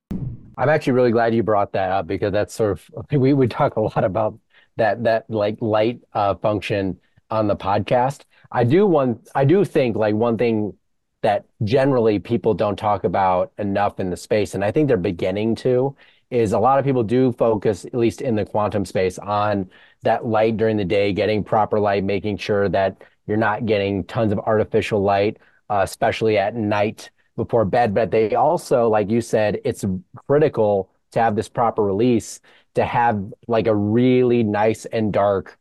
I'm 0.56 0.68
actually 0.68 0.92
really 0.94 1.10
glad 1.10 1.34
you 1.34 1.42
brought 1.42 1.72
that 1.72 1.90
up 1.90 2.06
because 2.06 2.32
that's 2.32 2.54
sort 2.54 2.72
of 2.72 3.06
we 3.12 3.32
would 3.32 3.50
talk 3.50 3.76
a 3.76 3.80
lot 3.80 4.04
about 4.04 4.38
that 4.76 5.04
that 5.04 5.28
like 5.30 5.56
light 5.60 6.00
uh, 6.12 6.34
function 6.36 6.98
on 7.30 7.48
the 7.48 7.56
podcast. 7.56 8.22
I 8.52 8.64
do 8.64 8.86
one. 8.86 9.20
I 9.34 9.44
do 9.44 9.64
think 9.64 9.96
like 9.96 10.14
one 10.14 10.38
thing 10.38 10.74
that 11.22 11.46
generally 11.64 12.18
people 12.18 12.52
don't 12.54 12.76
talk 12.76 13.04
about 13.04 13.52
enough 13.58 13.98
in 13.98 14.10
the 14.10 14.16
space, 14.16 14.54
and 14.54 14.64
I 14.64 14.70
think 14.70 14.88
they're 14.88 14.96
beginning 14.96 15.54
to, 15.56 15.96
is 16.30 16.52
a 16.52 16.58
lot 16.58 16.78
of 16.78 16.84
people 16.84 17.02
do 17.02 17.32
focus, 17.32 17.84
at 17.84 17.94
least 17.94 18.20
in 18.20 18.34
the 18.36 18.44
quantum 18.44 18.84
space, 18.84 19.18
on 19.18 19.70
that 20.02 20.26
light 20.26 20.56
during 20.56 20.76
the 20.76 20.84
day, 20.84 21.12
getting 21.12 21.42
proper 21.42 21.80
light, 21.80 22.04
making 22.04 22.36
sure 22.36 22.68
that 22.68 23.02
you're 23.26 23.36
not 23.36 23.66
getting 23.66 24.04
tons 24.04 24.32
of 24.32 24.38
artificial 24.40 25.02
light, 25.02 25.38
uh, 25.70 25.80
especially 25.82 26.36
at 26.36 26.54
night 26.54 27.10
before 27.36 27.64
bed. 27.64 27.94
But 27.94 28.10
they 28.10 28.34
also, 28.34 28.88
like 28.88 29.10
you 29.10 29.20
said, 29.20 29.60
it's 29.64 29.84
critical 30.26 30.90
to 31.12 31.20
have 31.20 31.36
this 31.36 31.48
proper 31.48 31.82
release 31.82 32.40
to 32.74 32.84
have 32.84 33.32
like 33.46 33.66
a 33.66 33.74
really 33.74 34.42
nice 34.42 34.84
and 34.86 35.12
dark 35.12 35.58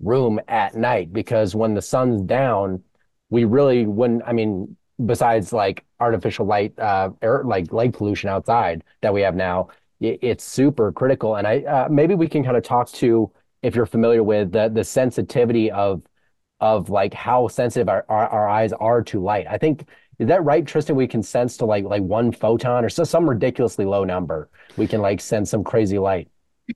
room 0.00 0.40
at 0.48 0.74
night 0.74 1.12
because 1.12 1.54
when 1.54 1.74
the 1.74 1.82
sun's 1.82 2.22
down, 2.22 2.82
we 3.30 3.44
really 3.44 3.86
wouldn't. 3.86 4.22
I 4.26 4.32
mean, 4.32 4.76
besides 5.04 5.52
like 5.52 5.84
artificial 6.00 6.46
light, 6.46 6.78
uh, 6.78 7.10
air, 7.22 7.42
like 7.44 7.72
light 7.72 7.92
pollution 7.92 8.28
outside 8.28 8.84
that 9.02 9.12
we 9.12 9.22
have 9.22 9.36
now, 9.36 9.68
it, 10.00 10.18
it's 10.22 10.44
super 10.44 10.92
critical. 10.92 11.36
And 11.36 11.46
I 11.46 11.60
uh, 11.62 11.88
maybe 11.90 12.14
we 12.14 12.28
can 12.28 12.44
kind 12.44 12.56
of 12.56 12.62
talk 12.62 12.90
to 12.92 13.30
if 13.62 13.74
you're 13.74 13.86
familiar 13.86 14.22
with 14.22 14.52
the 14.52 14.68
the 14.68 14.84
sensitivity 14.84 15.70
of 15.70 16.02
of 16.60 16.90
like 16.90 17.14
how 17.14 17.46
sensitive 17.48 17.88
our, 17.88 18.04
our, 18.08 18.28
our 18.28 18.48
eyes 18.48 18.72
are 18.72 19.02
to 19.02 19.22
light. 19.22 19.46
I 19.48 19.58
think 19.58 19.88
is 20.18 20.28
that 20.28 20.44
right, 20.44 20.66
Tristan? 20.66 20.96
We 20.96 21.06
can 21.06 21.22
sense 21.22 21.56
to 21.58 21.64
like 21.64 21.84
like 21.84 22.02
one 22.02 22.32
photon 22.32 22.84
or 22.84 22.88
so 22.88 23.04
some 23.04 23.28
ridiculously 23.28 23.84
low 23.84 24.04
number. 24.04 24.48
We 24.76 24.86
can 24.86 25.00
like 25.00 25.20
send 25.20 25.48
some 25.48 25.62
crazy 25.62 25.98
light. 25.98 26.28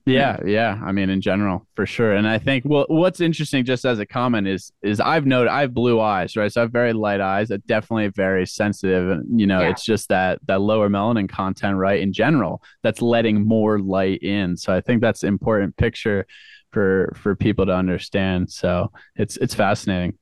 Yeah, 0.07 0.39
yeah. 0.47 0.81
I 0.83 0.93
mean, 0.93 1.11
in 1.11 1.21
general, 1.21 1.67
for 1.75 1.85
sure. 1.85 2.15
And 2.15 2.27
I 2.27 2.39
think 2.39 2.65
well, 2.65 2.87
what's 2.89 3.21
interesting, 3.21 3.65
just 3.65 3.85
as 3.85 3.99
a 3.99 4.07
comment, 4.07 4.47
is 4.47 4.73
is 4.83 5.01
I've 5.01 5.27
noted 5.27 5.51
I 5.51 5.63
have 5.63 5.75
blue 5.75 6.01
eyes, 6.01 6.37
right? 6.37 6.51
So 6.51 6.61
I 6.61 6.65
have 6.65 6.73
very 6.73 6.93
light 6.93 7.21
eyes. 7.21 7.51
I 7.51 7.59
definitely 7.67 8.09
very 8.09 8.47
sensitive, 8.47 9.11
and 9.11 9.41
you 9.41 9.47
know, 9.47 9.61
yeah. 9.61 9.71
it's 9.71 9.85
just 9.85 10.09
that 10.09 10.39
that 10.47 10.61
lower 10.61 10.89
melanin 10.89 11.29
content, 11.29 11.77
right? 11.77 12.01
In 12.01 12.13
general, 12.13 12.63
that's 12.83 13.03
letting 13.03 13.47
more 13.47 13.81
light 13.81 14.23
in. 14.23 14.57
So 14.57 14.73
I 14.73 14.81
think 14.81 15.03
that's 15.03 15.25
important 15.25 15.77
picture 15.77 16.27
for 16.71 17.13
for 17.17 17.35
people 17.37 17.67
to 17.67 17.75
understand. 17.75 18.51
So 18.51 18.93
it's 19.17 19.37
it's 19.37 19.55
fascinating. 19.55 20.17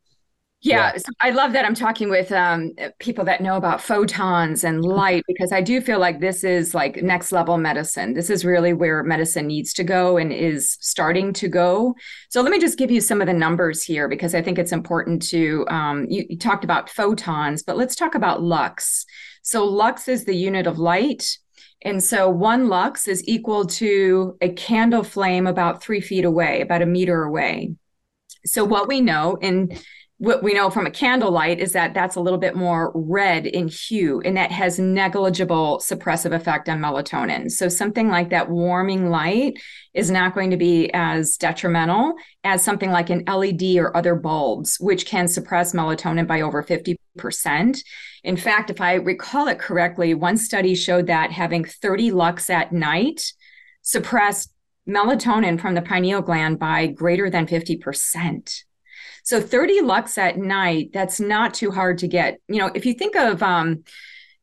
Yeah, 0.63 0.93
yeah. 0.93 0.99
So 0.99 1.11
I 1.21 1.31
love 1.31 1.55
that 1.55 1.65
I'm 1.65 1.75
talking 1.75 2.11
with 2.11 2.31
um, 2.33 2.73
people 2.99 3.25
that 3.25 3.41
know 3.41 3.57
about 3.57 3.81
photons 3.81 4.63
and 4.63 4.85
light 4.85 5.25
because 5.27 5.53
I 5.53 5.63
do 5.63 5.81
feel 5.81 5.99
like 5.99 6.21
this 6.21 6.45
is 6.45 6.75
like 6.75 7.03
next 7.03 7.33
level 7.33 7.57
medicine. 7.57 8.13
This 8.13 8.29
is 8.29 8.45
really 8.45 8.75
where 8.75 9.03
medicine 9.03 9.47
needs 9.47 9.73
to 9.75 9.85
go 9.85 10.19
and 10.19 10.31
is 10.31 10.77
starting 10.81 11.33
to 11.35 11.49
go. 11.49 11.95
So 12.29 12.43
let 12.43 12.51
me 12.51 12.59
just 12.59 12.77
give 12.77 12.91
you 12.91 13.01
some 13.01 13.23
of 13.23 13.27
the 13.27 13.33
numbers 13.33 13.83
here 13.83 14.07
because 14.07 14.35
I 14.35 14.43
think 14.43 14.59
it's 14.59 14.73
important 14.73 15.23
to. 15.31 15.67
Um, 15.69 16.07
you, 16.11 16.27
you 16.29 16.39
talked 16.39 16.65
about 16.65 16.91
photons, 16.91 17.63
but 17.63 17.79
let's 17.79 17.97
talk 17.97 18.15
about 18.15 18.43
lux. 18.43 19.07
So 19.43 19.65
lux 19.65 20.09
is 20.09 20.27
the 20.27 20.37
unit 20.37 20.67
of 20.67 20.79
light. 20.79 21.39
And 21.83 22.05
so 22.05 22.29
one 22.29 22.69
lux 22.69 23.09
is 23.09 23.27
equal 23.27 23.65
to 23.67 24.37
a 24.43 24.51
candle 24.51 25.05
flame 25.05 25.47
about 25.47 25.83
three 25.83 26.03
feet 26.03 26.27
away, 26.27 26.61
about 26.61 26.83
a 26.83 26.87
meter 26.87 27.23
away. 27.23 27.77
So 28.45 28.65
what 28.65 28.89
we 28.89 29.01
know 29.01 29.37
in 29.41 29.79
what 30.21 30.43
we 30.43 30.53
know 30.53 30.69
from 30.69 30.85
a 30.85 30.91
candlelight 30.91 31.61
is 31.61 31.73
that 31.73 31.95
that's 31.95 32.15
a 32.15 32.21
little 32.21 32.39
bit 32.39 32.55
more 32.55 32.93
red 32.95 33.47
in 33.47 33.69
hue 33.69 34.21
and 34.23 34.37
that 34.37 34.53
has 34.53 34.79
negligible 34.79 35.79
suppressive 35.83 36.35
effect 36.35 36.69
on 36.69 36.79
melatonin. 36.79 37.51
So 37.51 37.71
something 37.71 38.11
like 38.11 38.29
that 38.29 38.51
warming 38.51 39.09
light 39.09 39.59
is 39.95 40.11
not 40.11 40.35
going 40.35 40.51
to 40.51 40.59
be 40.59 40.91
as 40.93 41.39
detrimental 41.39 42.13
as 42.45 42.63
something 42.63 42.91
like 42.91 43.09
an 43.09 43.25
led 43.27 43.63
or 43.79 43.97
other 43.97 44.15
bulbs 44.15 44.77
which 44.79 45.07
can 45.07 45.27
suppress 45.27 45.73
melatonin 45.73 46.27
by 46.27 46.43
over 46.43 46.63
50% 46.63 47.83
in 48.23 48.37
fact 48.37 48.71
if 48.71 48.81
i 48.81 48.95
recall 48.95 49.49
it 49.49 49.59
correctly 49.59 50.15
one 50.15 50.37
study 50.37 50.75
showed 50.75 51.07
that 51.07 51.33
having 51.33 51.65
30 51.65 52.13
lux 52.13 52.49
at 52.49 52.73
night 52.73 53.33
suppressed 53.83 54.53
melatonin 54.89 55.61
from 55.61 55.75
the 55.75 55.83
pineal 55.83 56.23
gland 56.23 56.59
by 56.59 56.87
greater 56.87 57.29
than 57.29 57.47
50% 57.47 58.65
so 59.23 59.41
30 59.41 59.83
lux 59.83 60.19
at 60.19 60.39
night, 60.39 60.91
that's 60.93 61.21
not 61.21 61.55
too 61.55 61.71
hard 61.71 61.99
to 61.99 62.09
get. 62.09 62.41
You 62.49 62.59
know, 62.59 62.71
if 62.75 62.87
you 62.87 62.95
think 62.95 63.17
of, 63.17 63.43
um, 63.43 63.85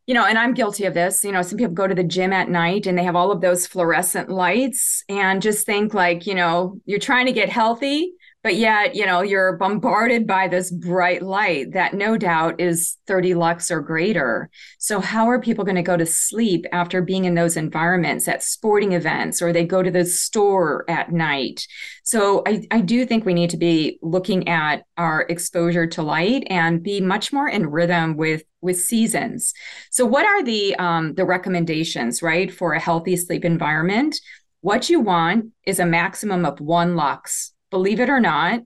you 0.05 0.13
know, 0.13 0.25
and 0.25 0.37
I'm 0.37 0.53
guilty 0.53 0.85
of 0.85 0.93
this, 0.93 1.23
you 1.23 1.31
know, 1.31 1.41
some 1.41 1.57
people 1.57 1.73
go 1.73 1.87
to 1.87 1.95
the 1.95 2.03
gym 2.03 2.31
at 2.31 2.49
night 2.49 2.87
and 2.87 2.97
they 2.97 3.03
have 3.03 3.15
all 3.15 3.31
of 3.31 3.41
those 3.41 3.67
fluorescent 3.67 4.29
lights 4.29 5.03
and 5.09 5.41
just 5.41 5.65
think 5.65 5.93
like, 5.93 6.25
you 6.25 6.35
know, 6.35 6.79
you're 6.85 6.99
trying 6.99 7.25
to 7.25 7.33
get 7.33 7.49
healthy 7.49 8.13
but 8.47 8.55
yet 8.55 8.95
you 8.95 9.05
know 9.05 9.21
you're 9.21 9.57
bombarded 9.57 10.25
by 10.25 10.47
this 10.47 10.71
bright 10.71 11.21
light 11.21 11.73
that 11.73 11.93
no 11.93 12.15
doubt 12.15 12.61
is 12.61 12.95
30 13.05 13.33
lux 13.33 13.69
or 13.69 13.81
greater. 13.81 14.49
So 14.77 15.01
how 15.01 15.29
are 15.29 15.41
people 15.41 15.65
going 15.65 15.75
to 15.75 15.81
go 15.81 15.97
to 15.97 16.05
sleep 16.05 16.65
after 16.71 17.01
being 17.01 17.25
in 17.25 17.35
those 17.35 17.57
environments 17.57 18.25
at 18.25 18.41
sporting 18.41 18.93
events 18.93 19.41
or 19.41 19.51
they 19.51 19.65
go 19.65 19.83
to 19.83 19.91
the 19.91 20.05
store 20.05 20.85
at 20.89 21.11
night? 21.11 21.67
So 22.03 22.41
I, 22.47 22.65
I 22.71 22.79
do 22.79 23.05
think 23.05 23.25
we 23.25 23.33
need 23.33 23.49
to 23.49 23.57
be 23.57 23.99
looking 24.01 24.47
at 24.47 24.83
our 24.95 25.23
exposure 25.23 25.85
to 25.87 26.01
light 26.01 26.47
and 26.49 26.81
be 26.81 27.01
much 27.01 27.33
more 27.33 27.49
in 27.49 27.67
rhythm 27.67 28.15
with 28.15 28.43
with 28.61 28.79
seasons. 28.79 29.53
So 29.91 30.05
what 30.05 30.25
are 30.25 30.41
the 30.41 30.73
um, 30.77 31.15
the 31.15 31.25
recommendations 31.25 32.23
right 32.23 32.49
for 32.49 32.71
a 32.71 32.79
healthy 32.79 33.17
sleep 33.17 33.43
environment? 33.43 34.21
What 34.61 34.89
you 34.89 35.01
want 35.01 35.47
is 35.65 35.79
a 35.79 35.85
maximum 35.85 36.45
of 36.45 36.61
one 36.61 36.95
lux 36.95 37.51
believe 37.69 37.99
it 37.99 38.09
or 38.09 38.19
not, 38.19 38.61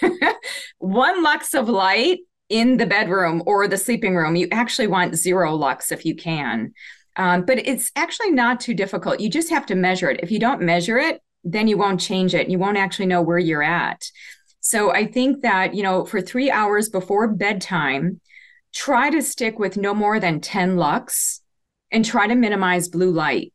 one 0.78 1.22
lux 1.22 1.54
of 1.54 1.68
light 1.68 2.20
in 2.48 2.76
the 2.76 2.86
bedroom 2.86 3.42
or 3.46 3.66
the 3.66 3.76
sleeping 3.76 4.16
room. 4.16 4.36
You 4.36 4.48
actually 4.52 4.86
want 4.86 5.16
zero 5.16 5.54
lux 5.54 5.90
if 5.90 6.04
you 6.04 6.14
can. 6.14 6.72
Um, 7.16 7.44
but 7.44 7.58
it's 7.58 7.90
actually 7.96 8.30
not 8.30 8.60
too 8.60 8.74
difficult. 8.74 9.20
You 9.20 9.30
just 9.30 9.50
have 9.50 9.66
to 9.66 9.74
measure 9.74 10.10
it. 10.10 10.20
If 10.22 10.30
you 10.30 10.38
don't 10.38 10.60
measure 10.60 10.98
it, 10.98 11.22
then 11.44 11.66
you 11.66 11.78
won't 11.78 12.00
change 12.00 12.34
it. 12.34 12.50
You 12.50 12.58
won't 12.58 12.76
actually 12.76 13.06
know 13.06 13.22
where 13.22 13.38
you're 13.38 13.62
at. 13.62 14.10
So 14.60 14.92
I 14.92 15.06
think 15.06 15.42
that, 15.42 15.74
you 15.74 15.82
know, 15.82 16.04
for 16.04 16.20
three 16.20 16.50
hours 16.50 16.88
before 16.88 17.28
bedtime, 17.28 18.20
try 18.74 19.10
to 19.10 19.22
stick 19.22 19.58
with 19.58 19.76
no 19.76 19.94
more 19.94 20.20
than 20.20 20.40
10 20.40 20.76
lux 20.76 21.40
and 21.90 22.04
try 22.04 22.26
to 22.26 22.34
minimize 22.34 22.88
blue 22.88 23.10
light 23.10 23.52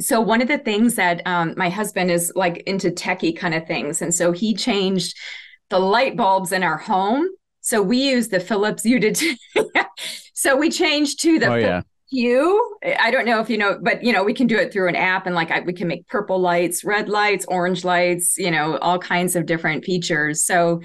so 0.00 0.20
one 0.20 0.42
of 0.42 0.48
the 0.48 0.58
things 0.58 0.94
that 0.96 1.26
um, 1.26 1.54
my 1.56 1.70
husband 1.70 2.10
is 2.10 2.32
like 2.34 2.58
into 2.66 2.90
techie 2.90 3.36
kind 3.36 3.54
of 3.54 3.66
things 3.66 4.02
and 4.02 4.14
so 4.14 4.32
he 4.32 4.54
changed 4.54 5.16
the 5.70 5.78
light 5.78 6.16
bulbs 6.16 6.52
in 6.52 6.62
our 6.62 6.78
home. 6.78 7.26
So 7.60 7.82
we 7.82 7.98
use 7.98 8.28
the 8.28 8.38
philips 8.38 8.84
you 8.84 9.00
did 9.00 9.18
so 10.34 10.56
we 10.56 10.70
changed 10.70 11.20
to 11.22 11.40
the 11.40 11.50
oh, 11.50 11.56
yeah. 11.56 11.82
hue 12.08 12.76
i 13.00 13.10
don't 13.10 13.26
know 13.26 13.40
if 13.40 13.50
you 13.50 13.58
know 13.58 13.76
but 13.82 14.04
you 14.04 14.12
know 14.12 14.22
we 14.22 14.32
can 14.32 14.46
do 14.46 14.56
it 14.56 14.72
through 14.72 14.88
an 14.88 14.94
app 14.94 15.26
and 15.26 15.34
like 15.34 15.50
I, 15.50 15.60
we 15.60 15.72
can 15.72 15.88
make 15.88 16.06
purple 16.06 16.38
lights 16.38 16.84
red 16.84 17.08
lights 17.08 17.44
orange 17.48 17.82
lights 17.84 18.38
you 18.38 18.52
know 18.52 18.78
all 18.78 19.00
kinds 19.00 19.34
of 19.34 19.46
different 19.46 19.84
features. 19.84 20.44
So 20.44 20.82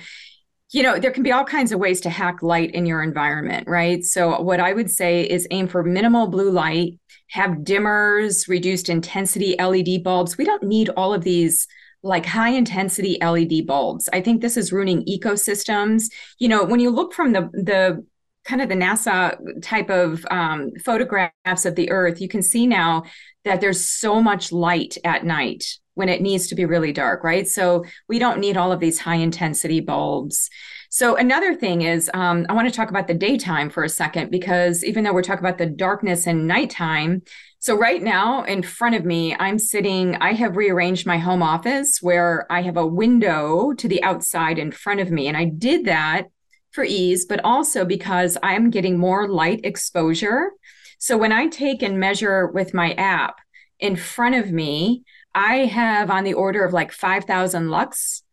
you 0.72 0.84
know 0.84 1.00
there 1.00 1.12
can 1.12 1.24
be 1.24 1.32
all 1.32 1.44
kinds 1.44 1.72
of 1.72 1.80
ways 1.80 2.02
to 2.02 2.10
hack 2.10 2.42
light 2.42 2.72
in 2.72 2.86
your 2.86 3.04
environment 3.04 3.68
right 3.68 4.04
so 4.04 4.40
what 4.42 4.60
i 4.60 4.74
would 4.74 4.90
say 4.90 5.24
is 5.24 5.48
aim 5.52 5.68
for 5.68 5.84
minimal 5.84 6.28
blue 6.28 6.50
light 6.50 6.94
have 7.32 7.52
dimmers, 7.60 8.48
reduced 8.50 8.90
intensity 8.90 9.56
LED 9.58 10.04
bulbs. 10.04 10.38
We 10.38 10.46
don't 10.46 10.64
need 10.64 10.90
all 10.90 11.14
of 11.14 11.24
these 11.24 11.66
like 12.04 12.26
high 12.26 12.50
intensity 12.50 13.18
LED 13.22 13.66
bulbs. 13.66 14.10
I 14.12 14.22
think 14.22 14.42
this 14.42 14.58
is 14.58 14.74
ruining 14.74 15.06
ecosystems. 15.06 16.12
You 16.40 16.50
know, 16.50 16.64
when 16.64 16.80
you 16.80 16.90
look 16.90 17.14
from 17.14 17.32
the 17.32 17.50
the 17.54 18.06
kind 18.44 18.62
of 18.62 18.70
the 18.70 18.76
NASA 18.76 19.38
type 19.62 19.90
of 19.90 20.26
um, 20.32 20.72
photographs 20.84 21.66
of 21.66 21.76
the 21.76 21.90
Earth, 21.92 22.20
you 22.20 22.28
can 22.28 22.42
see 22.42 22.68
now 22.68 23.04
that 23.46 23.62
there's 23.62 23.86
so 23.86 24.22
much 24.22 24.52
light 24.52 24.98
at 25.06 25.24
night 25.24 25.78
when 25.96 26.10
it 26.10 26.22
needs 26.22 26.48
to 26.48 26.56
be 26.56 26.66
really 26.66 26.94
dark, 26.94 27.24
right? 27.24 27.48
So 27.48 27.84
we 28.08 28.20
don't 28.20 28.40
need 28.40 28.58
all 28.58 28.72
of 28.72 28.80
these 28.80 29.00
high 29.00 29.16
intensity 29.16 29.80
bulbs. 29.80 30.50
So 30.90 31.16
another 31.16 31.56
thing 31.56 31.84
is, 31.84 32.10
um, 32.14 32.46
I 32.50 32.54
want 32.54 32.68
to 32.68 32.74
talk 32.74 32.90
about 32.90 33.08
the 33.08 33.14
daytime 33.14 33.70
for 33.70 33.84
a 33.84 33.90
second 33.90 34.30
because 34.30 34.84
even 34.84 35.04
though 35.04 35.14
we're 35.14 35.22
talking 35.22 35.46
about 35.46 35.58
the 35.58 35.66
darkness 35.66 36.28
and 36.28 36.48
nighttime, 36.48 37.22
so 37.60 37.78
right 37.78 38.02
now 38.02 38.44
in 38.44 38.64
front 38.64 38.96
of 38.96 39.06
me, 39.06 39.36
I'm 39.36 39.60
sitting. 39.60 40.16
I 40.16 40.34
have 40.34 40.58
rearranged 40.58 41.06
my 41.06 41.20
home 41.20 41.44
office 41.44 42.00
where 42.02 42.48
I 42.52 42.64
have 42.64 42.76
a 42.76 42.88
window 42.88 43.74
to 43.74 43.88
the 43.88 44.02
outside 44.04 44.58
in 44.58 44.72
front 44.72 45.00
of 45.00 45.12
me, 45.12 45.28
and 45.28 45.38
I 45.38 45.46
did 45.46 45.86
that 45.86 46.24
for 46.72 46.84
ease, 46.84 47.26
but 47.26 47.40
also 47.44 47.86
because 47.86 48.38
I'm 48.42 48.72
getting 48.72 48.98
more 48.98 49.28
light 49.28 49.62
exposure. 49.64 50.52
So 50.98 51.18
when 51.18 51.32
I 51.32 51.48
take 51.48 51.84
and 51.84 52.00
measure 52.00 52.48
with 52.48 52.74
my 52.74 52.94
app 52.94 53.36
in 53.80 53.96
front 53.96 54.36
of 54.36 54.52
me, 54.52 55.04
I 55.34 55.66
have 55.66 56.10
on 56.10 56.24
the 56.24 56.34
order 56.34 56.66
of 56.66 56.74
like 56.74 56.92
5,000 56.92 57.70
lux 57.70 58.24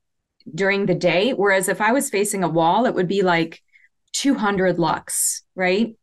during 0.55 0.87
the 0.87 0.95
day. 0.95 1.33
Whereas 1.33 1.69
if 1.69 1.81
I 1.81 1.93
was 1.93 2.11
facing 2.11 2.43
a 2.43 2.49
wall, 2.49 2.87
it 2.87 2.95
would 2.95 3.09
be 3.09 3.23
like 3.23 3.63
200 4.13 4.79
lux, 4.79 5.43
right? 5.55 5.95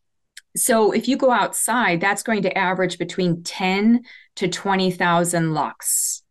So 0.56 0.92
if 0.92 1.08
you 1.08 1.18
go 1.18 1.32
outside, 1.32 2.00
that's 2.00 2.24
going 2.24 2.44
to 2.44 2.58
average 2.58 2.98
between 2.98 3.44
10 3.44 4.04
to 4.36 4.48
20,000 4.48 5.54
lux. 5.54 6.24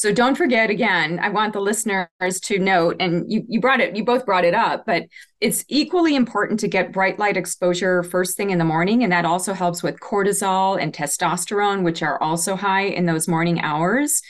So 0.00 0.14
don't 0.14 0.34
forget 0.34 0.70
again, 0.70 1.18
I 1.18 1.28
want 1.28 1.52
the 1.52 1.60
listeners 1.60 2.08
to 2.44 2.58
note, 2.58 2.96
and 3.00 3.30
you, 3.30 3.44
you 3.46 3.60
brought 3.60 3.80
it, 3.80 3.94
you 3.94 4.02
both 4.02 4.24
brought 4.24 4.46
it 4.46 4.54
up, 4.54 4.86
but 4.86 5.02
it's 5.42 5.62
equally 5.68 6.16
important 6.16 6.58
to 6.60 6.68
get 6.68 6.90
bright 6.90 7.18
light 7.18 7.36
exposure 7.36 8.02
first 8.02 8.34
thing 8.34 8.48
in 8.48 8.56
the 8.56 8.64
morning. 8.64 9.02
And 9.02 9.12
that 9.12 9.26
also 9.26 9.52
helps 9.52 9.82
with 9.82 10.00
cortisol 10.00 10.80
and 10.80 10.94
testosterone, 10.94 11.82
which 11.82 12.02
are 12.02 12.18
also 12.22 12.56
high 12.56 12.84
in 12.84 13.04
those 13.04 13.28
morning 13.28 13.60
hours. 13.60 14.22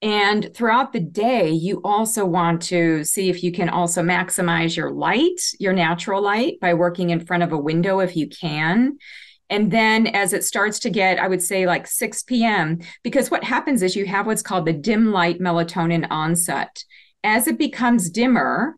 And 0.00 0.54
throughout 0.54 0.92
the 0.92 1.00
day, 1.00 1.50
you 1.50 1.80
also 1.82 2.24
want 2.24 2.62
to 2.62 3.02
see 3.02 3.28
if 3.28 3.42
you 3.42 3.50
can 3.50 3.70
also 3.70 4.00
maximize 4.00 4.76
your 4.76 4.92
light, 4.92 5.40
your 5.58 5.72
natural 5.72 6.22
light, 6.22 6.60
by 6.60 6.74
working 6.74 7.10
in 7.10 7.26
front 7.26 7.42
of 7.42 7.50
a 7.50 7.58
window 7.58 7.98
if 7.98 8.14
you 8.14 8.28
can. 8.28 8.98
And 9.50 9.70
then 9.70 10.06
as 10.06 10.32
it 10.32 10.44
starts 10.44 10.78
to 10.80 10.90
get, 10.90 11.18
I 11.18 11.28
would 11.28 11.42
say 11.42 11.66
like 11.66 11.86
6 11.86 12.22
p.m., 12.24 12.80
because 13.02 13.30
what 13.30 13.44
happens 13.44 13.82
is 13.82 13.96
you 13.96 14.06
have 14.06 14.26
what's 14.26 14.42
called 14.42 14.66
the 14.66 14.72
dim 14.72 15.12
light 15.12 15.38
melatonin 15.40 16.06
onset. 16.10 16.84
As 17.22 17.46
it 17.46 17.58
becomes 17.58 18.10
dimmer, 18.10 18.76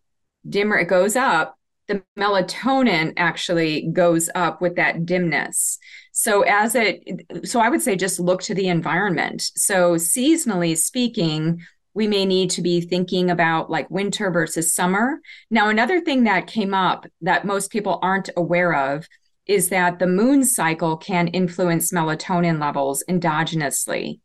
dimmer, 0.49 0.79
it 0.79 0.89
goes 0.89 1.17
up, 1.17 1.57
the 1.89 2.03
melatonin 2.19 3.13
actually 3.17 3.89
goes 3.93 4.29
up 4.35 4.61
with 4.61 4.77
that 4.77 5.07
dimness. 5.07 5.79
So 6.13 6.43
as 6.43 6.75
it, 6.75 7.27
so 7.45 7.61
I 7.61 7.69
would 7.69 7.83
say 7.83 7.95
just 7.95 8.19
look 8.19 8.43
to 8.43 8.55
the 8.55 8.69
environment. 8.69 9.43
So 9.55 9.95
seasonally 9.95 10.77
speaking, 10.77 11.61
we 11.95 12.07
may 12.07 12.27
need 12.27 12.51
to 12.51 12.63
be 12.63 12.81
thinking 12.81 13.31
about 13.31 13.71
like 13.71 13.91
winter 13.91 14.31
versus 14.31 14.75
summer. 14.75 15.21
Now, 15.51 15.69
another 15.69 16.01
thing 16.01 16.25
that 16.25 16.47
came 16.47 16.75
up 16.75 17.07
that 17.23 17.47
most 17.47 17.71
people 17.71 17.99
aren't 18.03 18.31
aware 18.37 18.75
of 18.75 19.07
is 19.47 19.69
that 19.69 19.99
the 19.99 20.07
moon 20.07 20.45
cycle 20.45 20.97
can 20.97 21.29
influence 21.29 21.93
melatonin 21.93 22.61
levels 22.61 23.05
endogenously. 23.09 24.21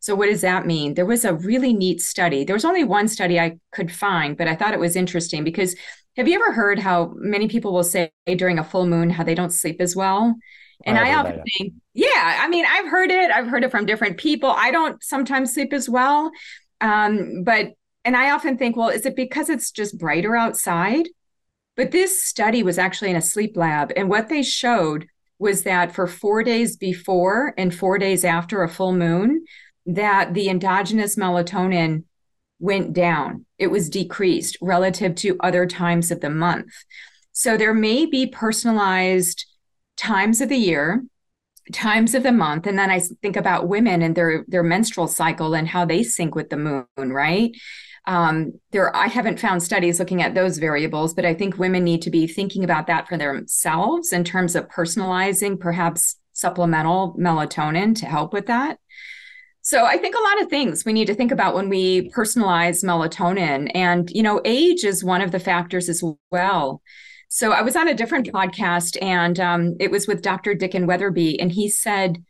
So, 0.00 0.14
what 0.14 0.26
does 0.26 0.40
that 0.40 0.66
mean? 0.66 0.94
There 0.94 1.06
was 1.06 1.24
a 1.24 1.34
really 1.34 1.72
neat 1.72 2.00
study. 2.00 2.44
There 2.44 2.56
was 2.56 2.64
only 2.64 2.82
one 2.82 3.06
study 3.06 3.38
I 3.38 3.58
could 3.70 3.92
find, 3.92 4.36
but 4.36 4.48
I 4.48 4.56
thought 4.56 4.74
it 4.74 4.80
was 4.80 4.96
interesting 4.96 5.44
because 5.44 5.76
have 6.16 6.28
you 6.28 6.34
ever 6.34 6.52
heard 6.52 6.78
how 6.78 7.12
many 7.14 7.48
people 7.48 7.72
will 7.72 7.84
say 7.84 8.10
during 8.26 8.58
a 8.58 8.64
full 8.64 8.86
moon 8.86 9.10
how 9.10 9.24
they 9.24 9.34
don't 9.34 9.52
sleep 9.52 9.80
as 9.80 9.94
well? 9.96 10.34
And 10.84 10.98
I, 10.98 11.10
I 11.10 11.14
often 11.14 11.36
that, 11.36 11.44
think, 11.56 11.74
yeah, 11.94 12.38
I 12.40 12.48
mean, 12.48 12.64
I've 12.68 12.88
heard 12.88 13.10
it. 13.10 13.30
I've 13.30 13.46
heard 13.46 13.64
it 13.64 13.70
from 13.70 13.86
different 13.86 14.18
people. 14.18 14.50
I 14.50 14.70
don't 14.70 15.02
sometimes 15.02 15.54
sleep 15.54 15.72
as 15.72 15.88
well. 15.88 16.32
Um, 16.80 17.44
but, 17.44 17.74
and 18.04 18.16
I 18.16 18.32
often 18.32 18.58
think, 18.58 18.76
well, 18.76 18.88
is 18.88 19.06
it 19.06 19.14
because 19.14 19.48
it's 19.48 19.70
just 19.70 19.96
brighter 19.96 20.34
outside? 20.34 21.06
But 21.76 21.90
this 21.90 22.22
study 22.22 22.62
was 22.62 22.78
actually 22.78 23.10
in 23.10 23.16
a 23.16 23.22
sleep 23.22 23.56
lab. 23.56 23.92
And 23.96 24.08
what 24.08 24.28
they 24.28 24.42
showed 24.42 25.06
was 25.38 25.62
that 25.62 25.94
for 25.94 26.06
four 26.06 26.42
days 26.42 26.76
before 26.76 27.54
and 27.56 27.74
four 27.74 27.98
days 27.98 28.24
after 28.24 28.62
a 28.62 28.68
full 28.68 28.92
moon, 28.92 29.44
that 29.86 30.34
the 30.34 30.48
endogenous 30.48 31.16
melatonin 31.16 32.04
went 32.60 32.92
down. 32.92 33.44
It 33.58 33.68
was 33.68 33.90
decreased 33.90 34.56
relative 34.60 35.14
to 35.16 35.36
other 35.40 35.66
times 35.66 36.10
of 36.10 36.20
the 36.20 36.30
month. 36.30 36.72
So 37.32 37.56
there 37.56 37.74
may 37.74 38.06
be 38.06 38.26
personalized 38.26 39.46
times 39.96 40.40
of 40.40 40.48
the 40.48 40.56
year 40.56 41.02
times 41.72 42.14
of 42.14 42.24
the 42.24 42.32
month 42.32 42.66
and 42.66 42.76
then 42.76 42.90
i 42.90 42.98
think 42.98 43.36
about 43.36 43.68
women 43.68 44.02
and 44.02 44.16
their 44.16 44.44
their 44.48 44.64
menstrual 44.64 45.06
cycle 45.06 45.54
and 45.54 45.68
how 45.68 45.84
they 45.84 46.02
sync 46.02 46.34
with 46.34 46.50
the 46.50 46.56
moon 46.56 46.86
right 46.96 47.52
um, 48.06 48.52
there 48.70 48.94
i 48.96 49.06
haven't 49.06 49.40
found 49.40 49.62
studies 49.62 49.98
looking 49.98 50.22
at 50.22 50.34
those 50.34 50.58
variables 50.58 51.14
but 51.14 51.24
i 51.24 51.34
think 51.34 51.58
women 51.58 51.84
need 51.84 52.02
to 52.02 52.10
be 52.10 52.26
thinking 52.26 52.64
about 52.64 52.86
that 52.86 53.08
for 53.08 53.16
themselves 53.16 54.12
in 54.12 54.24
terms 54.24 54.54
of 54.54 54.68
personalizing 54.68 55.58
perhaps 55.58 56.16
supplemental 56.32 57.14
melatonin 57.18 57.94
to 57.94 58.06
help 58.06 58.32
with 58.32 58.46
that 58.46 58.78
so 59.60 59.84
i 59.84 59.96
think 59.96 60.14
a 60.14 60.22
lot 60.22 60.42
of 60.42 60.48
things 60.48 60.84
we 60.84 60.92
need 60.92 61.06
to 61.06 61.14
think 61.14 61.30
about 61.30 61.54
when 61.54 61.68
we 61.68 62.10
personalize 62.10 62.84
melatonin 62.84 63.70
and 63.74 64.10
you 64.10 64.22
know 64.22 64.40
age 64.44 64.84
is 64.84 65.04
one 65.04 65.20
of 65.20 65.30
the 65.30 65.40
factors 65.40 65.88
as 65.88 66.02
well 66.30 66.82
so 67.34 67.52
I 67.52 67.62
was 67.62 67.76
on 67.76 67.88
a 67.88 67.94
different 67.94 68.30
podcast 68.30 68.98
and 69.00 69.40
um, 69.40 69.76
it 69.80 69.90
was 69.90 70.06
with 70.06 70.20
Dr. 70.20 70.52
Dicken 70.54 70.86
Weatherby, 70.86 71.40
and 71.40 71.50
he 71.50 71.70
said, 71.70 72.22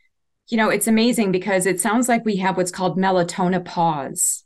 you 0.47 0.57
know, 0.57 0.69
it's 0.69 0.87
amazing 0.87 1.33
because 1.33 1.67
it 1.67 1.81
sounds 1.81 2.09
like 2.09 2.25
we 2.25 2.37
have 2.37 2.57
what's 2.57 2.71
called 2.71 2.97
melatonopause. 2.97 4.42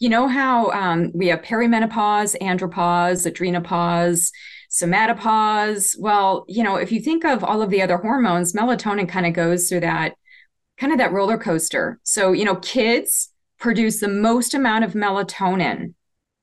You 0.00 0.08
know 0.08 0.26
how 0.28 0.70
um, 0.70 1.12
we 1.14 1.28
have 1.28 1.42
perimenopause, 1.42 2.34
andropause, 2.40 3.30
adrenopause, 3.30 4.32
somatopause. 4.70 5.94
Well, 5.98 6.44
you 6.48 6.64
know, 6.64 6.76
if 6.76 6.90
you 6.90 7.00
think 7.00 7.24
of 7.24 7.44
all 7.44 7.62
of 7.62 7.70
the 7.70 7.82
other 7.82 7.98
hormones, 7.98 8.54
melatonin 8.54 9.08
kind 9.08 9.26
of 9.26 9.34
goes 9.34 9.68
through 9.68 9.80
that 9.80 10.14
kind 10.78 10.92
of 10.92 10.98
that 10.98 11.12
roller 11.12 11.36
coaster. 11.36 12.00
So, 12.02 12.32
you 12.32 12.44
know, 12.44 12.56
kids 12.56 13.28
produce 13.58 14.00
the 14.00 14.08
most 14.08 14.54
amount 14.54 14.84
of 14.84 14.94
melatonin 14.94 15.94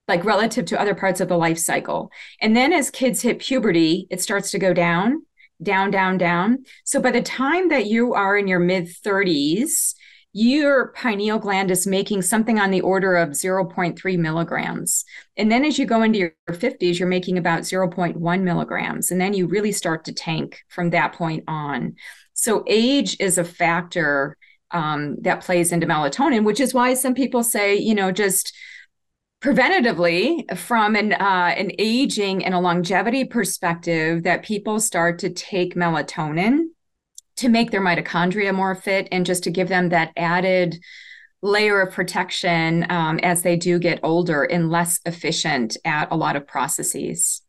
like 0.08 0.24
relative 0.24 0.66
to 0.66 0.80
other 0.80 0.96
parts 0.96 1.20
of 1.20 1.28
the 1.28 1.38
life 1.38 1.58
cycle. 1.58 2.12
And 2.40 2.56
then 2.56 2.72
as 2.72 2.90
kids 2.90 3.22
hit 3.22 3.40
puberty, 3.40 4.08
it 4.10 4.22
starts 4.22 4.52
to 4.52 4.60
go 4.60 4.74
down, 4.74 5.26
down, 5.62 5.92
down, 5.92 6.18
down. 6.18 6.64
So 6.86 7.02
by 7.02 7.12
the 7.12 7.22
time 7.22 7.70
that 7.70 7.88
you 7.88 8.14
are 8.14 8.38
in 8.38 8.48
your 8.48 8.60
mid 8.60 8.86
30s, 8.86 9.96
your 10.34 10.90
pineal 10.90 11.40
gland 11.40 11.72
is 11.72 11.88
making 11.88 12.22
something 12.22 12.60
on 12.60 12.70
the 12.70 12.82
order 12.82 13.16
of 13.16 13.30
0.3 13.30 14.18
milligrams. 14.20 15.06
And 15.36 15.52
then 15.52 15.66
as 15.66 15.80
you 15.80 15.86
go 15.86 16.04
into 16.04 16.20
your 16.20 16.34
50s, 16.50 17.00
you're 17.00 17.08
making 17.08 17.38
about 17.38 17.62
0.1 17.62 18.42
milligrams. 18.42 19.12
And 19.12 19.20
then 19.20 19.34
you 19.34 19.48
really 19.48 19.72
start 19.72 20.06
to 20.06 20.14
tank 20.14 20.62
from 20.70 20.92
that 20.92 21.14
point 21.14 21.44
on. 21.48 21.96
So 22.34 22.64
age 22.68 23.18
is 23.20 23.38
a 23.38 23.44
factor 23.44 24.38
um, 24.72 25.16
that 25.22 25.42
plays 25.42 25.72
into 25.72 25.88
melatonin, 25.88 26.44
which 26.44 26.60
is 26.60 26.74
why 26.74 26.94
some 26.94 27.16
people 27.16 27.44
say, 27.44 27.76
you 27.76 27.96
know, 27.96 28.12
just 28.12 28.54
preventatively 29.42 30.58
from 30.58 30.96
an 30.96 31.14
uh, 31.14 31.54
an 31.56 31.72
aging 31.78 32.44
and 32.44 32.54
a 32.54 32.60
longevity 32.60 33.24
perspective 33.24 34.24
that 34.24 34.44
people 34.44 34.80
start 34.80 35.20
to 35.20 35.30
take 35.30 35.76
melatonin 35.76 36.66
to 37.38 37.50
make 37.50 37.72
their 37.72 37.82
mitochondria 37.82 38.54
more 38.54 38.76
fit 38.76 39.08
and 39.12 39.26
just 39.26 39.44
to 39.44 39.52
give 39.52 39.70
them 39.70 39.90
that 39.90 40.12
added 40.18 40.80
layer 41.42 41.82
of 41.82 41.94
protection 41.94 42.86
um, 42.90 43.20
as 43.20 43.44
they 43.44 43.56
do 43.56 43.80
get 43.80 44.00
older 44.04 44.44
and 44.44 44.70
less 44.70 45.00
efficient 45.06 45.78
at 45.86 46.12
a 46.12 46.18
lot 46.18 46.36
of 46.36 46.48
processes. 46.48 47.42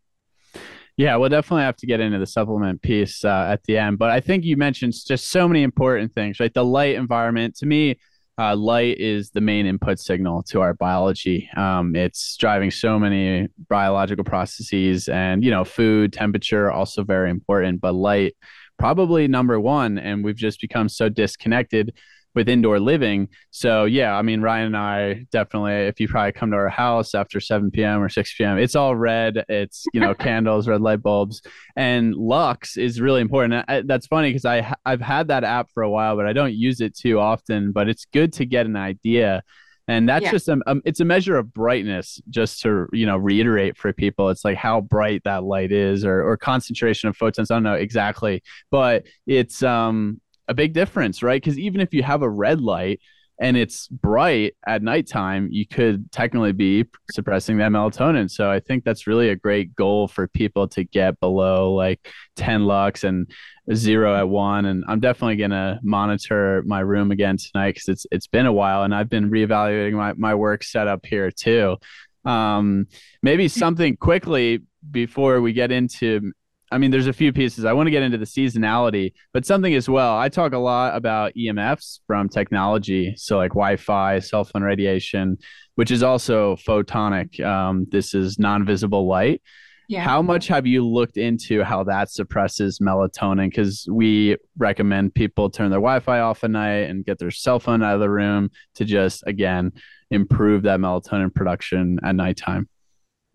Yeah, 0.97 1.15
we'll 1.17 1.29
definitely 1.29 1.63
have 1.63 1.77
to 1.77 1.87
get 1.87 2.01
into 2.01 2.19
the 2.19 2.27
supplement 2.27 2.83
piece 2.83 3.25
uh, 3.25 3.47
at 3.51 3.63
the 3.65 3.79
end. 3.79 3.99
But 3.99 4.11
I 4.11 4.21
think 4.21 4.45
you 4.45 4.57
mentioned 4.57 4.95
just 5.07 5.31
so 5.31 5.47
many 5.47 5.63
important 5.63 6.13
things, 6.13 6.41
right? 6.41 6.53
The 6.53 6.65
light 6.65 6.97
environment, 6.97 7.57
to 7.59 7.67
me, 7.67 7.99
uh, 8.37 8.57
light 8.57 8.99
is 8.99 9.31
the 9.31 9.41
main 9.41 9.67
input 9.67 9.99
signal 10.01 10.43
to 10.45 10.61
our 10.61 10.75
biology. 10.75 11.49
Um, 11.57 11.95
it's 11.95 12.37
driving 12.37 12.71
so 12.71 12.99
many 12.99 13.49
biological 13.69 14.25
processes, 14.25 15.09
and 15.09 15.45
you 15.45 15.51
know, 15.51 15.65
food, 15.65 16.13
temperature, 16.13 16.71
also 16.71 17.05
very 17.05 17.31
important. 17.31 17.81
But 17.81 17.95
light, 17.95 18.37
probably 18.79 19.29
number 19.29 19.59
one. 19.61 19.99
And 19.99 20.25
we've 20.25 20.37
just 20.37 20.61
become 20.61 20.89
so 20.89 21.09
disconnected 21.09 21.93
with 22.35 22.49
indoor 22.49 22.79
living. 22.79 23.29
So 23.51 23.85
yeah, 23.85 24.17
I 24.17 24.23
mean 24.23 24.41
Ryan 24.41 24.67
and 24.67 24.77
I 24.77 25.27
definitely 25.33 25.73
if 25.89 25.99
you 25.99 26.09
probably 26.09 26.33
come 26.33 26.51
to 26.53 26.57
our 26.57 26.69
house 26.69 27.15
after 27.15 27.41
7 27.41 27.71
p.m. 27.71 28.01
or 28.01 28.09
6 28.09 28.35
p.m. 28.37 28.59
it's 28.59 28.77
all 28.77 28.95
red. 28.95 29.45
It's 29.49 29.85
you 29.93 30.01
know 30.01 30.15
candles, 30.29 30.69
red 30.69 30.81
light 30.81 31.03
bulbs, 31.03 31.43
and 31.75 32.15
lux 32.15 32.77
is 32.77 33.01
really 33.01 33.23
important. 33.23 33.65
I, 33.67 33.83
that's 33.85 34.07
funny 34.07 34.31
because 34.31 34.45
I 34.45 34.73
I've 34.85 35.01
had 35.01 35.29
that 35.29 35.43
app 35.43 35.71
for 35.73 35.83
a 35.83 35.91
while, 35.91 36.17
but 36.17 36.27
I 36.27 36.33
don't 36.33 36.55
use 36.55 36.81
it 36.81 36.97
too 36.97 37.19
often. 37.19 37.73
But 37.73 37.89
it's 37.89 38.07
good 38.13 38.33
to 38.35 38.47
get 38.47 38.67
an 38.67 38.77
idea. 38.77 39.43
And 39.89 40.09
that's 40.09 40.25
yeah. 40.25 40.31
just 40.31 40.49
a, 40.49 40.59
um, 40.67 40.83
it's 40.85 41.01
a 41.01 41.05
measure 41.05 41.37
of 41.37 41.53
brightness, 41.53 42.21
just 42.29 42.61
to 42.63 42.87
you 42.93 43.07
know 43.07 43.17
reiterate 43.17 43.77
for 43.77 43.93
people. 43.93 44.29
It's 44.29 44.45
like 44.45 44.59
how 44.59 44.83
bright 44.83 45.23
that 45.25 45.45
light 45.45 45.73
is, 45.73 46.05
or 46.05 46.23
or 46.23 46.37
concentration 46.37 47.09
of 47.09 47.17
photons. 47.17 47.51
I 47.51 47.57
don't 47.57 47.63
know 47.63 47.75
exactly, 47.75 48.43
but 48.71 49.07
it's 49.27 49.63
um 49.63 50.21
a 50.47 50.55
big 50.55 50.75
difference, 50.75 51.23
right? 51.23 51.41
Because 51.41 51.59
even 51.59 51.81
if 51.81 51.93
you 51.95 52.03
have 52.03 52.23
a 52.23 52.29
red 52.29 52.61
light 52.61 53.01
and 53.41 53.57
it's 53.57 53.87
bright 53.89 54.55
at 54.67 54.83
nighttime, 54.83 55.49
you 55.51 55.67
could 55.67 56.11
technically 56.11 56.53
be 56.53 56.85
suppressing 57.13 57.59
that 57.59 57.71
melatonin. 57.71 58.29
So 58.29 58.51
I 58.51 58.59
think 58.59 58.85
that's 58.85 59.07
really 59.07 59.29
a 59.29 59.37
great 59.37 59.77
goal 59.77 60.09
for 60.09 60.27
people 60.27 60.67
to 60.69 60.83
get 60.83 61.21
below 61.21 61.73
like 61.73 62.11
10 62.37 62.65
lux 62.65 63.05
and 63.05 63.31
zero 63.73 64.17
at 64.17 64.29
one. 64.29 64.65
And 64.65 64.85
I'm 64.89 64.99
definitely 64.99 65.37
gonna 65.37 65.79
monitor 65.85 66.65
my 66.67 66.81
room 66.81 67.13
again 67.13 67.37
tonight 67.37 67.75
because 67.75 67.89
it's 67.89 68.07
it's 68.11 68.27
been 68.27 68.47
a 68.47 68.53
while 68.53 68.83
and 68.83 68.95
I've 68.95 69.11
been 69.11 69.31
reevaluating 69.31 69.93
my, 69.93 70.15
my 70.15 70.35
work 70.35 70.65
setup 70.65 71.07
here 71.07 71.31
too. 71.31 71.77
Um, 72.25 72.87
maybe 73.23 73.47
something 73.49 73.97
quickly 73.97 74.63
before 74.91 75.41
we 75.41 75.53
get 75.53 75.71
into 75.71 76.33
I 76.71 76.79
mean, 76.79 76.91
there's 76.91 77.07
a 77.07 77.13
few 77.13 77.33
pieces. 77.33 77.65
I 77.65 77.73
want 77.73 77.87
to 77.87 77.91
get 77.91 78.03
into 78.03 78.19
the 78.19 78.27
seasonality, 78.27 79.13
but 79.33 79.47
something 79.47 79.75
as 79.75 79.89
well. 79.89 80.19
I 80.19 80.29
talk 80.29 80.53
a 80.53 80.59
lot 80.59 80.95
about 80.97 81.33
EMFs 81.35 82.01
from 82.07 82.29
technology, 82.29 83.15
so 83.17 83.37
like 83.39 83.53
Wi-Fi, 83.53 84.19
cell 84.19 84.45
phone 84.45 84.63
radiation, 84.63 85.39
which 85.77 85.91
is 85.91 86.03
also 86.03 86.57
photonic. 86.57 87.41
Um, 87.45 87.87
this 87.91 88.15
is 88.15 88.39
non-visible 88.39 89.07
light, 89.07 89.41
Yeah. 89.89 90.03
How 90.03 90.21
much 90.21 90.49
have 90.49 90.67
you 90.67 90.87
looked 90.87 91.17
into 91.17 91.63
how 91.65 91.85
that 91.85 92.11
suppresses 92.11 92.79
melatonin? 92.81 93.49
Because 93.49 93.87
we 93.91 94.37
recommend 94.59 95.15
people 95.15 95.49
turn 95.49 95.71
their 95.71 95.81
Wi 95.81 96.01
Fi 96.01 96.21
off 96.21 96.45
at 96.45 96.51
night 96.51 96.91
and 96.91 97.05
get 97.05 97.19
their 97.19 97.31
cell 97.31 97.59
phone 97.59 97.83
out 97.83 97.95
of 97.95 98.01
the 98.01 98.11
room 98.11 98.51
to 98.75 98.85
just, 98.85 99.25
again, 99.27 99.73
improve 100.11 100.65
that 100.65 100.81
melatonin 100.81 101.35
production 101.35 101.99
at 102.05 102.15
nighttime. 102.15 102.69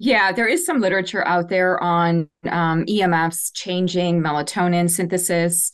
Yeah, 0.03 0.33
there 0.33 0.47
is 0.47 0.65
some 0.65 0.81
literature 0.81 1.25
out 1.25 1.47
there 1.47 1.81
on 1.81 2.29
um, 2.49 2.85
EMFs 2.85 3.51
changing 3.53 4.21
melatonin 4.21 4.89
synthesis. 4.89 5.71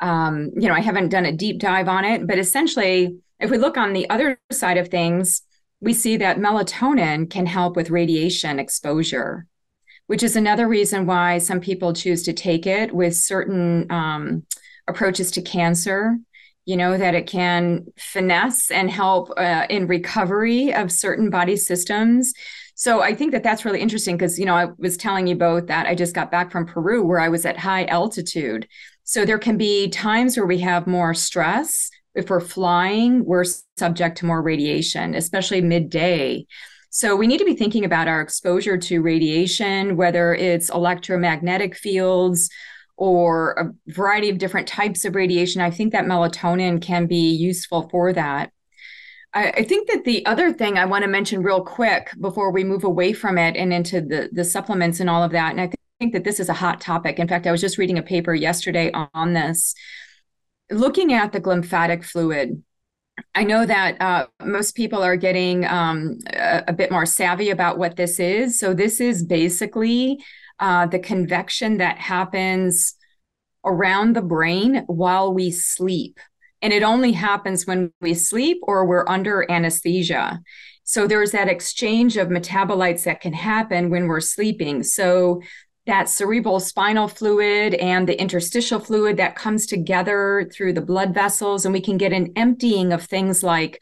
Um, 0.00 0.50
you 0.56 0.68
know, 0.68 0.74
I 0.74 0.80
haven't 0.80 1.10
done 1.10 1.24
a 1.24 1.32
deep 1.32 1.60
dive 1.60 1.88
on 1.88 2.04
it, 2.04 2.26
but 2.26 2.38
essentially, 2.38 3.18
if 3.38 3.50
we 3.50 3.58
look 3.58 3.76
on 3.76 3.92
the 3.92 4.10
other 4.10 4.40
side 4.50 4.78
of 4.78 4.88
things, 4.88 5.42
we 5.80 5.92
see 5.92 6.16
that 6.16 6.38
melatonin 6.38 7.30
can 7.30 7.46
help 7.46 7.76
with 7.76 7.90
radiation 7.90 8.58
exposure 8.58 9.46
which 10.08 10.22
is 10.22 10.36
another 10.36 10.66
reason 10.66 11.06
why 11.06 11.36
some 11.36 11.60
people 11.60 11.92
choose 11.92 12.22
to 12.22 12.32
take 12.32 12.66
it 12.66 12.94
with 12.94 13.14
certain 13.14 13.86
um, 13.92 14.42
approaches 14.88 15.30
to 15.30 15.42
cancer. 15.42 16.18
You 16.64 16.76
know, 16.76 16.98
that 16.98 17.14
it 17.14 17.26
can 17.26 17.86
finesse 17.96 18.70
and 18.70 18.90
help 18.90 19.30
uh, 19.38 19.66
in 19.70 19.86
recovery 19.86 20.74
of 20.74 20.92
certain 20.92 21.30
body 21.30 21.56
systems. 21.56 22.34
So 22.78 23.02
I 23.02 23.12
think 23.12 23.32
that 23.32 23.42
that's 23.42 23.64
really 23.64 23.80
interesting 23.80 24.16
because, 24.16 24.38
you 24.38 24.46
know, 24.46 24.54
I 24.54 24.68
was 24.78 24.96
telling 24.96 25.26
you 25.26 25.34
both 25.34 25.66
that 25.66 25.88
I 25.88 25.96
just 25.96 26.14
got 26.14 26.30
back 26.30 26.52
from 26.52 26.64
Peru 26.64 27.04
where 27.04 27.18
I 27.18 27.28
was 27.28 27.44
at 27.44 27.58
high 27.58 27.86
altitude. 27.86 28.68
So 29.02 29.24
there 29.24 29.40
can 29.40 29.56
be 29.56 29.88
times 29.88 30.36
where 30.36 30.46
we 30.46 30.58
have 30.60 30.86
more 30.86 31.12
stress. 31.12 31.90
If 32.14 32.30
we're 32.30 32.38
flying, 32.38 33.24
we're 33.24 33.46
subject 33.76 34.18
to 34.18 34.26
more 34.26 34.40
radiation, 34.42 35.16
especially 35.16 35.60
midday. 35.60 36.46
So 36.90 37.16
we 37.16 37.26
need 37.26 37.38
to 37.38 37.44
be 37.44 37.56
thinking 37.56 37.84
about 37.84 38.06
our 38.06 38.20
exposure 38.20 38.78
to 38.78 39.02
radiation, 39.02 39.96
whether 39.96 40.32
it's 40.32 40.70
electromagnetic 40.70 41.74
fields 41.74 42.48
or 42.96 43.74
a 43.88 43.92
variety 43.92 44.30
of 44.30 44.38
different 44.38 44.68
types 44.68 45.04
of 45.04 45.16
radiation. 45.16 45.60
I 45.60 45.72
think 45.72 45.90
that 45.92 46.04
melatonin 46.04 46.80
can 46.80 47.06
be 47.06 47.32
useful 47.32 47.88
for 47.88 48.12
that. 48.12 48.52
I, 49.34 49.50
I 49.50 49.62
think 49.64 49.88
that 49.90 50.04
the 50.04 50.24
other 50.26 50.52
thing 50.52 50.78
I 50.78 50.84
want 50.84 51.04
to 51.04 51.08
mention 51.08 51.42
real 51.42 51.62
quick 51.62 52.10
before 52.20 52.50
we 52.50 52.64
move 52.64 52.84
away 52.84 53.12
from 53.12 53.38
it 53.38 53.56
and 53.56 53.72
into 53.72 54.00
the, 54.00 54.28
the 54.32 54.44
supplements 54.44 55.00
and 55.00 55.10
all 55.10 55.22
of 55.22 55.32
that, 55.32 55.52
and 55.52 55.60
I 55.60 55.70
think, 56.00 56.12
that 56.12 56.22
this 56.22 56.38
is 56.38 56.48
a 56.48 56.54
hot 56.54 56.80
topic. 56.80 57.18
In 57.18 57.26
fact, 57.26 57.44
I 57.44 57.50
was 57.50 57.60
just 57.60 57.76
reading 57.76 57.98
a 57.98 58.02
paper 58.02 58.32
yesterday 58.32 58.92
on 58.92 59.32
this, 59.32 59.74
looking 60.70 61.12
at 61.12 61.32
the 61.32 61.40
glymphatic 61.40 62.04
fluid 62.04 62.62
I 63.34 63.44
know 63.44 63.66
that 63.66 64.00
uh, 64.00 64.26
most 64.44 64.74
people 64.74 65.02
are 65.02 65.16
getting 65.16 65.64
um, 65.64 66.18
a, 66.28 66.64
a, 66.68 66.72
bit 66.72 66.90
more 66.90 67.06
savvy 67.06 67.50
about 67.50 67.78
what 67.78 67.96
this 67.96 68.20
is. 68.20 68.58
So, 68.58 68.74
this 68.74 69.00
is 69.00 69.24
basically 69.24 70.18
uh, 70.58 70.86
the 70.86 70.98
convection 70.98 71.78
that 71.78 71.98
happens 71.98 72.94
around 73.64 74.14
the 74.14 74.22
brain 74.22 74.84
while 74.86 75.32
we 75.32 75.50
sleep. 75.50 76.18
And 76.62 76.72
it 76.72 76.82
only 76.82 77.12
happens 77.12 77.66
when 77.66 77.92
we 78.00 78.14
sleep 78.14 78.58
or 78.62 78.84
we're 78.84 79.08
under 79.08 79.50
anesthesia. 79.50 80.40
So, 80.84 81.06
there's 81.06 81.32
that 81.32 81.48
exchange 81.48 82.16
of 82.16 82.28
metabolites 82.28 83.04
that 83.04 83.20
can 83.20 83.34
happen 83.34 83.90
when 83.90 84.06
we're 84.06 84.20
sleeping. 84.20 84.82
So, 84.82 85.42
that 85.86 86.08
cerebral 86.08 86.60
spinal 86.60 87.08
fluid 87.08 87.74
and 87.74 88.06
the 88.06 88.20
interstitial 88.20 88.78
fluid 88.78 89.16
that 89.16 89.36
comes 89.36 89.66
together 89.66 90.48
through 90.52 90.74
the 90.74 90.82
blood 90.82 91.14
vessels. 91.14 91.64
And 91.64 91.72
we 91.72 91.80
can 91.80 91.96
get 91.96 92.12
an 92.12 92.32
emptying 92.36 92.92
of 92.92 93.04
things 93.04 93.42
like 93.42 93.80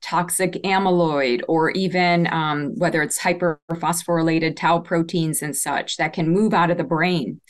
toxic 0.00 0.52
amyloid 0.64 1.42
or 1.48 1.70
even 1.70 2.32
um, 2.32 2.74
whether 2.76 3.02
it's 3.02 3.18
hyperphosphorylated 3.18 4.56
tau 4.56 4.78
proteins 4.78 5.42
and 5.42 5.56
such 5.56 5.96
that 5.96 6.12
can 6.12 6.28
move 6.28 6.54
out 6.54 6.70
of 6.70 6.78
the 6.78 6.84
brain. 6.84 7.40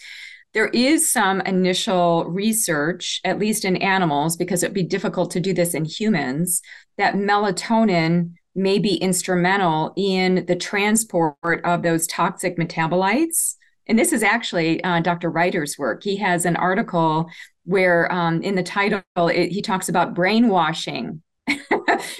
There 0.55 0.69
is 0.69 1.11
some 1.11 1.41
initial 1.43 2.25
research, 2.25 3.21
at 3.25 3.39
least 3.39 3.65
in 3.65 3.77
animals, 3.77 4.37
because 4.37 4.63
it'd 4.63 4.75
be 4.75 4.83
difficult 4.83 5.31
to 5.33 5.41
do 5.41 5.53
this 5.53 5.75
in 5.75 5.85
humans, 5.85 6.63
that 6.97 7.15
melatonin 7.15 8.33
may 8.55 8.79
be 8.79 8.97
instrumental 8.97 9.93
in 9.97 10.47
the 10.47 10.57
transport 10.57 11.37
of 11.65 11.83
those 11.83 12.07
toxic 12.07 12.59
metabolites 12.59 13.55
and 13.89 13.99
this 13.99 14.13
is 14.13 14.23
actually 14.23 14.85
uh, 14.85 15.01
Dr. 15.01 15.31
Reiter's 15.31 15.79
work. 15.79 16.05
He 16.05 16.17
has 16.17 16.45
an 16.45 16.57
article 16.57 17.29
where, 17.65 18.11
um, 18.13 18.43
in 18.43 18.55
the 18.55 18.63
title, 18.63 19.03
it, 19.17 19.49
he 19.49 19.63
talks 19.63 19.89
about 19.89 20.15
brainwashing, 20.15 21.23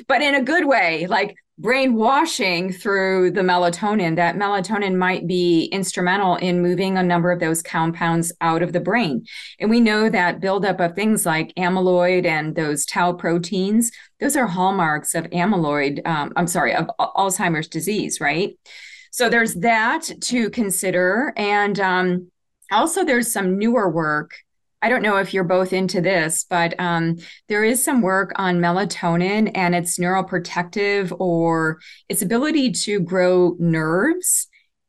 but 0.09 0.23
in 0.23 0.35
a 0.35 0.43
good 0.43 0.67
way, 0.67 1.07
like 1.07 1.37
brainwashing 1.59 2.73
through 2.73 3.33
the 3.33 3.41
melatonin. 3.41 4.17
That 4.17 4.37
melatonin 4.37 4.97
might 4.97 5.27
be 5.27 5.65
instrumental 5.67 6.37
in 6.37 6.63
moving 6.63 6.97
a 6.97 7.03
number 7.03 7.33
of 7.33 7.41
those 7.41 7.63
compounds 7.63 8.33
out 8.41 8.63
of 8.63 8.73
the 8.73 8.81
brain. 8.81 9.27
And 9.59 9.69
we 9.69 9.81
know 9.81 10.09
that 10.09 10.41
buildup 10.41 10.79
of 10.81 10.95
things 10.95 11.27
like 11.27 11.55
amyloid 11.57 12.27
and 12.27 12.55
those 12.55 12.87
tau 12.87 13.13
proteins, 13.13 13.91
those 14.21 14.37
are 14.37 14.47
hallmarks 14.47 15.15
of 15.15 15.25
amyloid, 15.27 16.07
um, 16.07 16.33
I'm 16.37 16.47
sorry, 16.47 16.75
of 16.75 16.89
Alzheimer's 17.01 17.69
disease, 17.69 18.21
right? 18.21 18.57
So 19.11 19.29
there's 19.29 19.55
that 19.55 20.09
to 20.23 20.51
consider. 20.51 21.33
And 21.37 21.81
um, 21.81 22.31
also, 22.71 23.05
there's 23.05 23.33
some 23.33 23.59
newer 23.59 23.89
work. 23.89 24.33
I 24.81 24.89
don't 24.89 25.03
know 25.03 25.17
if 25.17 25.35
you're 25.35 25.45
both 25.45 25.73
into 25.73 26.01
this, 26.01 26.45
but 26.49 26.79
um, 26.79 27.17
there 27.49 27.65
is 27.65 27.83
some 27.83 28.01
work 28.01 28.33
on 28.37 28.61
melatonin 28.61 29.51
and 29.55 29.75
its 29.75 29.99
neuroprotective 29.99 31.15
or 31.19 31.81
its 32.09 32.23
ability 32.23 32.71
to 32.73 33.01
grow 33.01 33.57
nerves. 33.59 34.47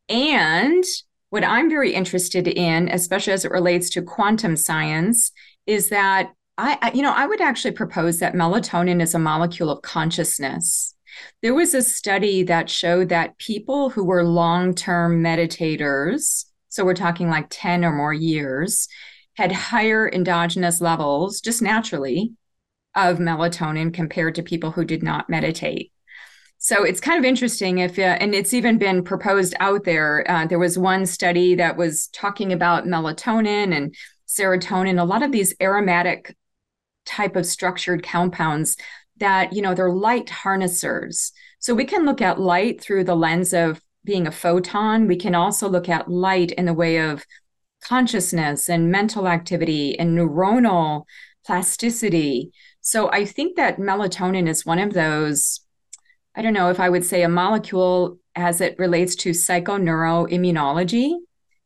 And 0.08 0.84
what 1.32 1.44
I'm 1.44 1.70
very 1.70 1.94
interested 1.94 2.48
in, 2.48 2.90
especially 2.90 3.34
as 3.34 3.46
it 3.46 3.52
relates 3.52 3.90
to 3.92 4.02
quantum 4.02 4.56
science, 4.56 5.32
is 5.66 5.90
that 5.90 6.34
I, 6.58 6.92
you 6.94 7.02
know, 7.02 7.14
I 7.14 7.26
would 7.26 7.40
actually 7.40 7.72
propose 7.72 8.20
that 8.20 8.34
melatonin 8.34 9.02
is 9.02 9.16
a 9.16 9.20
molecule 9.20 9.70
of 9.70 9.82
consciousness. 9.82 10.94
There 11.42 11.54
was 11.54 11.74
a 11.74 11.82
study 11.82 12.44
that 12.44 12.70
showed 12.70 13.10
that 13.10 13.38
people 13.38 13.90
who 13.90 14.04
were 14.04 14.26
long 14.26 14.76
term 14.76 15.24
meditators, 15.24 16.46
so 16.68 16.84
we're 16.84 16.96
talking 16.96 17.30
like 17.30 17.48
10 17.50 17.86
or 17.86 17.94
more 17.94 18.14
years, 18.14 18.90
had 19.40 19.54
higher 19.54 20.12
endogenous 20.12 20.82
levels 20.82 21.40
just 21.40 21.62
naturally 21.62 22.34
of 22.94 23.20
melatonin 23.20 23.94
compared 23.94 24.36
to 24.36 24.44
people 24.44 24.72
who 24.72 24.84
did 24.84 25.02
not 25.02 25.30
meditate. 25.30 25.94
So 26.58 26.84
it's 26.84 27.00
kind 27.00 27.18
of 27.18 27.24
interesting 27.24 27.78
if, 27.78 27.98
uh, 27.98 28.18
and 28.20 28.36
it's 28.36 28.54
even 28.54 28.78
been 28.78 29.02
proposed 29.02 29.56
out 29.62 29.86
there. 29.86 30.30
Uh, 30.30 30.46
there 30.46 30.60
was 30.60 30.78
one 30.78 31.06
study 31.06 31.56
that 31.56 31.78
was 31.78 32.08
talking 32.08 32.52
about 32.52 32.84
melatonin 32.84 33.74
and 33.74 33.96
serotonin, 34.28 35.00
a 35.00 35.06
lot 35.06 35.24
of 35.24 35.32
these 35.32 35.56
aromatic 35.62 36.36
type 37.06 37.38
of 37.38 37.46
structured 37.46 38.04
compounds 38.04 38.76
that 39.20 39.54
you 39.54 39.62
know 39.62 39.74
they're 39.74 39.92
light 39.92 40.30
harnessers 40.30 41.32
so 41.60 41.74
we 41.74 41.84
can 41.84 42.06
look 42.06 42.22
at 42.22 42.40
light 42.40 42.80
through 42.80 43.04
the 43.04 43.16
lens 43.16 43.54
of 43.54 43.82
being 44.06 44.28
a 44.28 44.32
photon 44.32 45.08
we 45.08 45.16
can 45.16 45.36
also 45.36 45.68
look 45.68 45.90
at 45.90 46.10
light 46.10 46.52
in 46.52 46.66
the 46.66 46.74
way 46.74 47.00
of 47.00 47.26
consciousness 47.84 48.70
and 48.70 48.92
mental 48.92 49.28
activity 49.28 49.98
and 49.98 50.18
neuronal 50.18 51.06
plasticity. 51.46 52.52
So 52.82 53.12
i 53.12 53.26
think 53.26 53.56
that 53.56 53.78
melatonin 53.78 54.48
is 54.48 54.66
one 54.66 54.80
of 54.80 54.94
those 54.94 55.62
i 56.36 56.42
don't 56.42 56.54
know 56.54 56.70
if 56.70 56.80
i 56.80 56.90
would 56.90 57.06
say 57.06 57.24
a 57.24 57.30
molecule 57.30 58.20
as 58.36 58.62
it 58.62 58.78
relates 58.78 59.16
to 59.16 59.32
psychoneuroimmunology. 59.32 61.16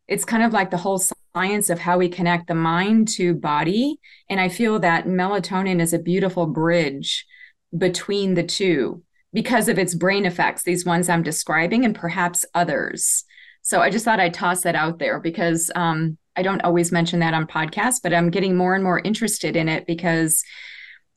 It's 0.08 0.26
kind 0.26 0.44
of 0.44 0.54
like 0.54 0.72
the 0.72 0.78
whole 0.78 1.02
science 1.36 1.70
of 1.70 1.80
how 1.80 1.98
we 1.98 2.10
connect 2.10 2.48
the 2.48 2.56
mind 2.56 3.08
to 3.10 3.34
body. 3.34 4.00
And 4.30 4.40
i 4.40 4.50
feel 4.50 4.80
that 4.80 5.06
melatonin 5.06 5.82
is 5.82 5.94
a 5.94 6.00
beautiful 6.00 6.48
bridge 6.48 7.26
between 7.78 8.34
the 8.36 8.44
two 8.44 9.04
because 9.34 9.68
of 9.68 9.80
its 9.80 9.96
brain 9.96 10.26
effects, 10.26 10.64
these 10.64 10.86
ones 10.86 11.10
I'm 11.10 11.24
describing, 11.24 11.84
and 11.86 11.96
perhaps 11.96 12.46
others. 12.54 13.24
So 13.64 13.80
I 13.80 13.90
just 13.90 14.04
thought 14.06 14.20
I'd 14.20 14.34
toss 14.34 14.62
that 14.62 14.76
out 14.76 15.00
there 15.00 15.20
because 15.20 15.72
um, 15.76 16.18
I 16.36 16.44
don't 16.44 16.62
always 16.62 16.92
mention 16.92 17.20
that 17.20 17.34
on 17.34 17.48
podcasts, 17.48 18.00
but 18.04 18.14
I'm 18.14 18.30
getting 18.30 18.56
more 18.56 18.76
and 18.76 18.84
more 18.84 19.00
interested 19.00 19.56
in 19.56 19.70
it 19.70 19.88
because, 19.88 20.44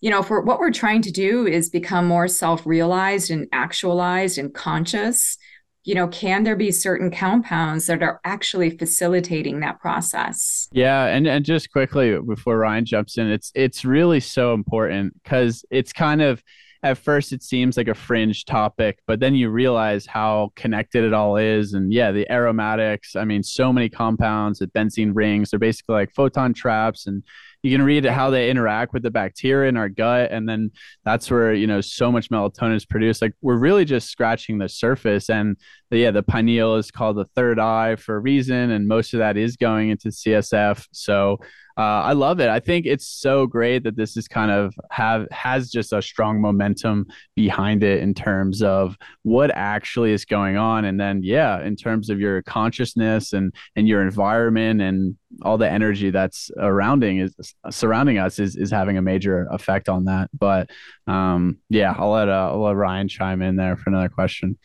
you 0.00 0.10
know, 0.10 0.22
for 0.22 0.40
what 0.42 0.60
we're 0.60 0.70
trying 0.70 1.02
to 1.02 1.10
do 1.10 1.46
is 1.46 1.68
become 1.68 2.06
more 2.06 2.28
self-realized 2.28 3.32
and 3.32 3.48
actualized 3.52 4.38
and 4.38 4.54
conscious. 4.54 5.36
You 5.82 5.96
know, 5.96 6.06
can 6.08 6.44
there 6.44 6.56
be 6.56 6.70
certain 6.70 7.10
compounds 7.10 7.86
that 7.86 8.02
are 8.02 8.20
actually 8.24 8.70
facilitating 8.70 9.60
that 9.60 9.80
process? 9.80 10.68
Yeah, 10.72 11.06
and 11.06 11.26
and 11.26 11.44
just 11.44 11.70
quickly 11.70 12.18
before 12.20 12.58
Ryan 12.58 12.84
jumps 12.84 13.18
in, 13.18 13.28
it's 13.28 13.52
it's 13.54 13.84
really 13.84 14.20
so 14.20 14.52
important 14.52 15.20
because 15.22 15.64
it's 15.70 15.92
kind 15.92 16.22
of 16.22 16.42
at 16.86 16.98
first 16.98 17.32
it 17.32 17.42
seems 17.42 17.76
like 17.76 17.88
a 17.88 17.94
fringe 17.94 18.44
topic, 18.44 19.00
but 19.06 19.18
then 19.18 19.34
you 19.34 19.50
realize 19.50 20.06
how 20.06 20.52
connected 20.54 21.04
it 21.04 21.12
all 21.12 21.36
is. 21.36 21.72
And 21.72 21.92
yeah, 21.92 22.12
the 22.12 22.30
aromatics, 22.30 23.16
I 23.16 23.24
mean, 23.24 23.42
so 23.42 23.72
many 23.72 23.88
compounds, 23.88 24.60
the 24.60 24.68
benzene 24.68 25.12
rings, 25.12 25.50
they're 25.50 25.58
basically 25.58 25.94
like 25.94 26.14
photon 26.14 26.54
traps. 26.54 27.06
And 27.06 27.24
you 27.62 27.76
can 27.76 27.84
read 27.84 28.04
how 28.04 28.30
they 28.30 28.50
interact 28.50 28.92
with 28.92 29.02
the 29.02 29.10
bacteria 29.10 29.68
in 29.68 29.76
our 29.76 29.88
gut. 29.88 30.30
And 30.30 30.48
then 30.48 30.70
that's 31.04 31.28
where 31.30 31.52
you 31.52 31.66
know 31.66 31.80
so 31.80 32.12
much 32.12 32.30
melatonin 32.30 32.76
is 32.76 32.86
produced. 32.86 33.20
Like 33.20 33.34
we're 33.42 33.58
really 33.58 33.84
just 33.84 34.08
scratching 34.08 34.58
the 34.58 34.68
surface. 34.68 35.28
And 35.28 35.56
yeah 35.90 36.10
the 36.10 36.22
pineal 36.22 36.76
is 36.76 36.90
called 36.90 37.16
the 37.16 37.24
third 37.34 37.58
eye 37.58 37.96
for 37.96 38.16
a 38.16 38.20
reason 38.20 38.70
and 38.70 38.88
most 38.88 39.14
of 39.14 39.18
that 39.18 39.36
is 39.36 39.56
going 39.56 39.90
into 39.90 40.08
csf 40.08 40.86
so 40.92 41.38
uh, 41.78 42.00
I 42.04 42.12
love 42.14 42.40
it. 42.40 42.48
I 42.48 42.58
think 42.58 42.86
it's 42.86 43.06
so 43.06 43.46
great 43.46 43.84
that 43.84 43.96
this 43.96 44.16
is 44.16 44.28
kind 44.28 44.50
of 44.50 44.74
have 44.90 45.26
has 45.30 45.70
just 45.70 45.92
a 45.92 46.00
strong 46.00 46.40
momentum 46.40 47.06
behind 47.34 47.82
it 47.82 48.00
in 48.00 48.14
terms 48.14 48.62
of 48.62 48.96
what 49.24 49.50
actually 49.50 50.12
is 50.12 50.24
going 50.24 50.56
on, 50.56 50.86
and 50.86 50.98
then 50.98 51.20
yeah, 51.22 51.62
in 51.62 51.76
terms 51.76 52.08
of 52.08 52.18
your 52.18 52.40
consciousness 52.42 53.34
and 53.34 53.54
and 53.76 53.86
your 53.86 54.00
environment 54.00 54.80
and 54.80 55.16
all 55.42 55.58
the 55.58 55.70
energy 55.70 56.10
that's 56.10 56.50
surrounding 56.56 57.18
is 57.18 57.34
surrounding 57.70 58.16
us 58.16 58.38
is 58.38 58.56
is 58.56 58.70
having 58.70 58.96
a 58.96 59.02
major 59.02 59.46
effect 59.50 59.90
on 59.90 60.06
that. 60.06 60.30
But 60.32 60.70
um, 61.06 61.58
yeah, 61.68 61.94
I'll 61.94 62.12
let 62.12 62.30
uh, 62.30 62.52
I'll 62.52 62.62
let 62.62 62.76
Ryan 62.76 63.08
chime 63.08 63.42
in 63.42 63.56
there 63.56 63.76
for 63.76 63.90
another 63.90 64.08
question. 64.08 64.56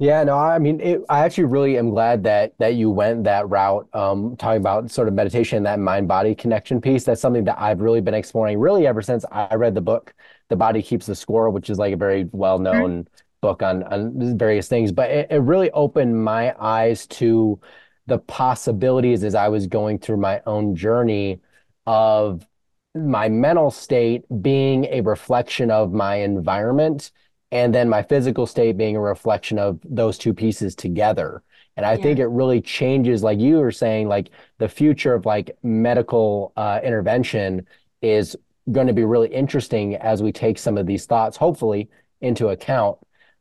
Yeah, 0.00 0.22
no, 0.22 0.36
I 0.38 0.60
mean, 0.60 0.80
it, 0.80 1.00
I 1.08 1.24
actually 1.24 1.44
really 1.44 1.76
am 1.76 1.90
glad 1.90 2.22
that 2.22 2.56
that 2.58 2.74
you 2.76 2.88
went 2.88 3.24
that 3.24 3.48
route, 3.48 3.88
um, 3.92 4.36
talking 4.36 4.60
about 4.60 4.92
sort 4.92 5.08
of 5.08 5.14
meditation, 5.14 5.64
that 5.64 5.80
mind 5.80 6.06
body 6.06 6.36
connection 6.36 6.80
piece. 6.80 7.02
That's 7.02 7.20
something 7.20 7.42
that 7.44 7.60
I've 7.60 7.80
really 7.80 8.00
been 8.00 8.14
exploring 8.14 8.60
really 8.60 8.86
ever 8.86 9.02
since 9.02 9.24
I 9.32 9.56
read 9.56 9.74
the 9.74 9.80
book, 9.80 10.14
The 10.50 10.56
Body 10.56 10.82
Keeps 10.82 11.06
the 11.06 11.16
Score, 11.16 11.50
which 11.50 11.68
is 11.68 11.78
like 11.78 11.92
a 11.92 11.96
very 11.96 12.28
well 12.30 12.60
known 12.60 13.04
mm-hmm. 13.04 13.14
book 13.40 13.62
on 13.64 13.82
on 13.82 14.38
various 14.38 14.68
things. 14.68 14.92
But 14.92 15.10
it, 15.10 15.26
it 15.32 15.38
really 15.38 15.70
opened 15.72 16.22
my 16.24 16.54
eyes 16.60 17.04
to 17.08 17.60
the 18.06 18.18
possibilities 18.18 19.24
as 19.24 19.34
I 19.34 19.48
was 19.48 19.66
going 19.66 19.98
through 19.98 20.18
my 20.18 20.40
own 20.46 20.76
journey 20.76 21.40
of 21.86 22.46
my 22.94 23.28
mental 23.28 23.70
state 23.70 24.24
being 24.42 24.84
a 24.86 25.00
reflection 25.00 25.70
of 25.72 25.92
my 25.92 26.16
environment 26.16 27.10
and 27.50 27.74
then 27.74 27.88
my 27.88 28.02
physical 28.02 28.46
state 28.46 28.76
being 28.76 28.96
a 28.96 29.00
reflection 29.00 29.58
of 29.58 29.78
those 29.84 30.18
two 30.18 30.34
pieces 30.34 30.74
together 30.74 31.42
and 31.76 31.86
i 31.86 31.94
yeah. 31.94 32.02
think 32.02 32.18
it 32.18 32.26
really 32.26 32.60
changes 32.60 33.22
like 33.22 33.38
you 33.38 33.58
were 33.58 33.72
saying 33.72 34.08
like 34.08 34.30
the 34.58 34.68
future 34.68 35.14
of 35.14 35.26
like 35.26 35.56
medical 35.62 36.52
uh, 36.56 36.80
intervention 36.82 37.66
is 38.02 38.36
going 38.70 38.86
to 38.86 38.92
be 38.92 39.04
really 39.04 39.28
interesting 39.28 39.96
as 39.96 40.22
we 40.22 40.30
take 40.30 40.58
some 40.58 40.76
of 40.76 40.86
these 40.86 41.06
thoughts 41.06 41.36
hopefully 41.36 41.88
into 42.20 42.48
account 42.48 42.98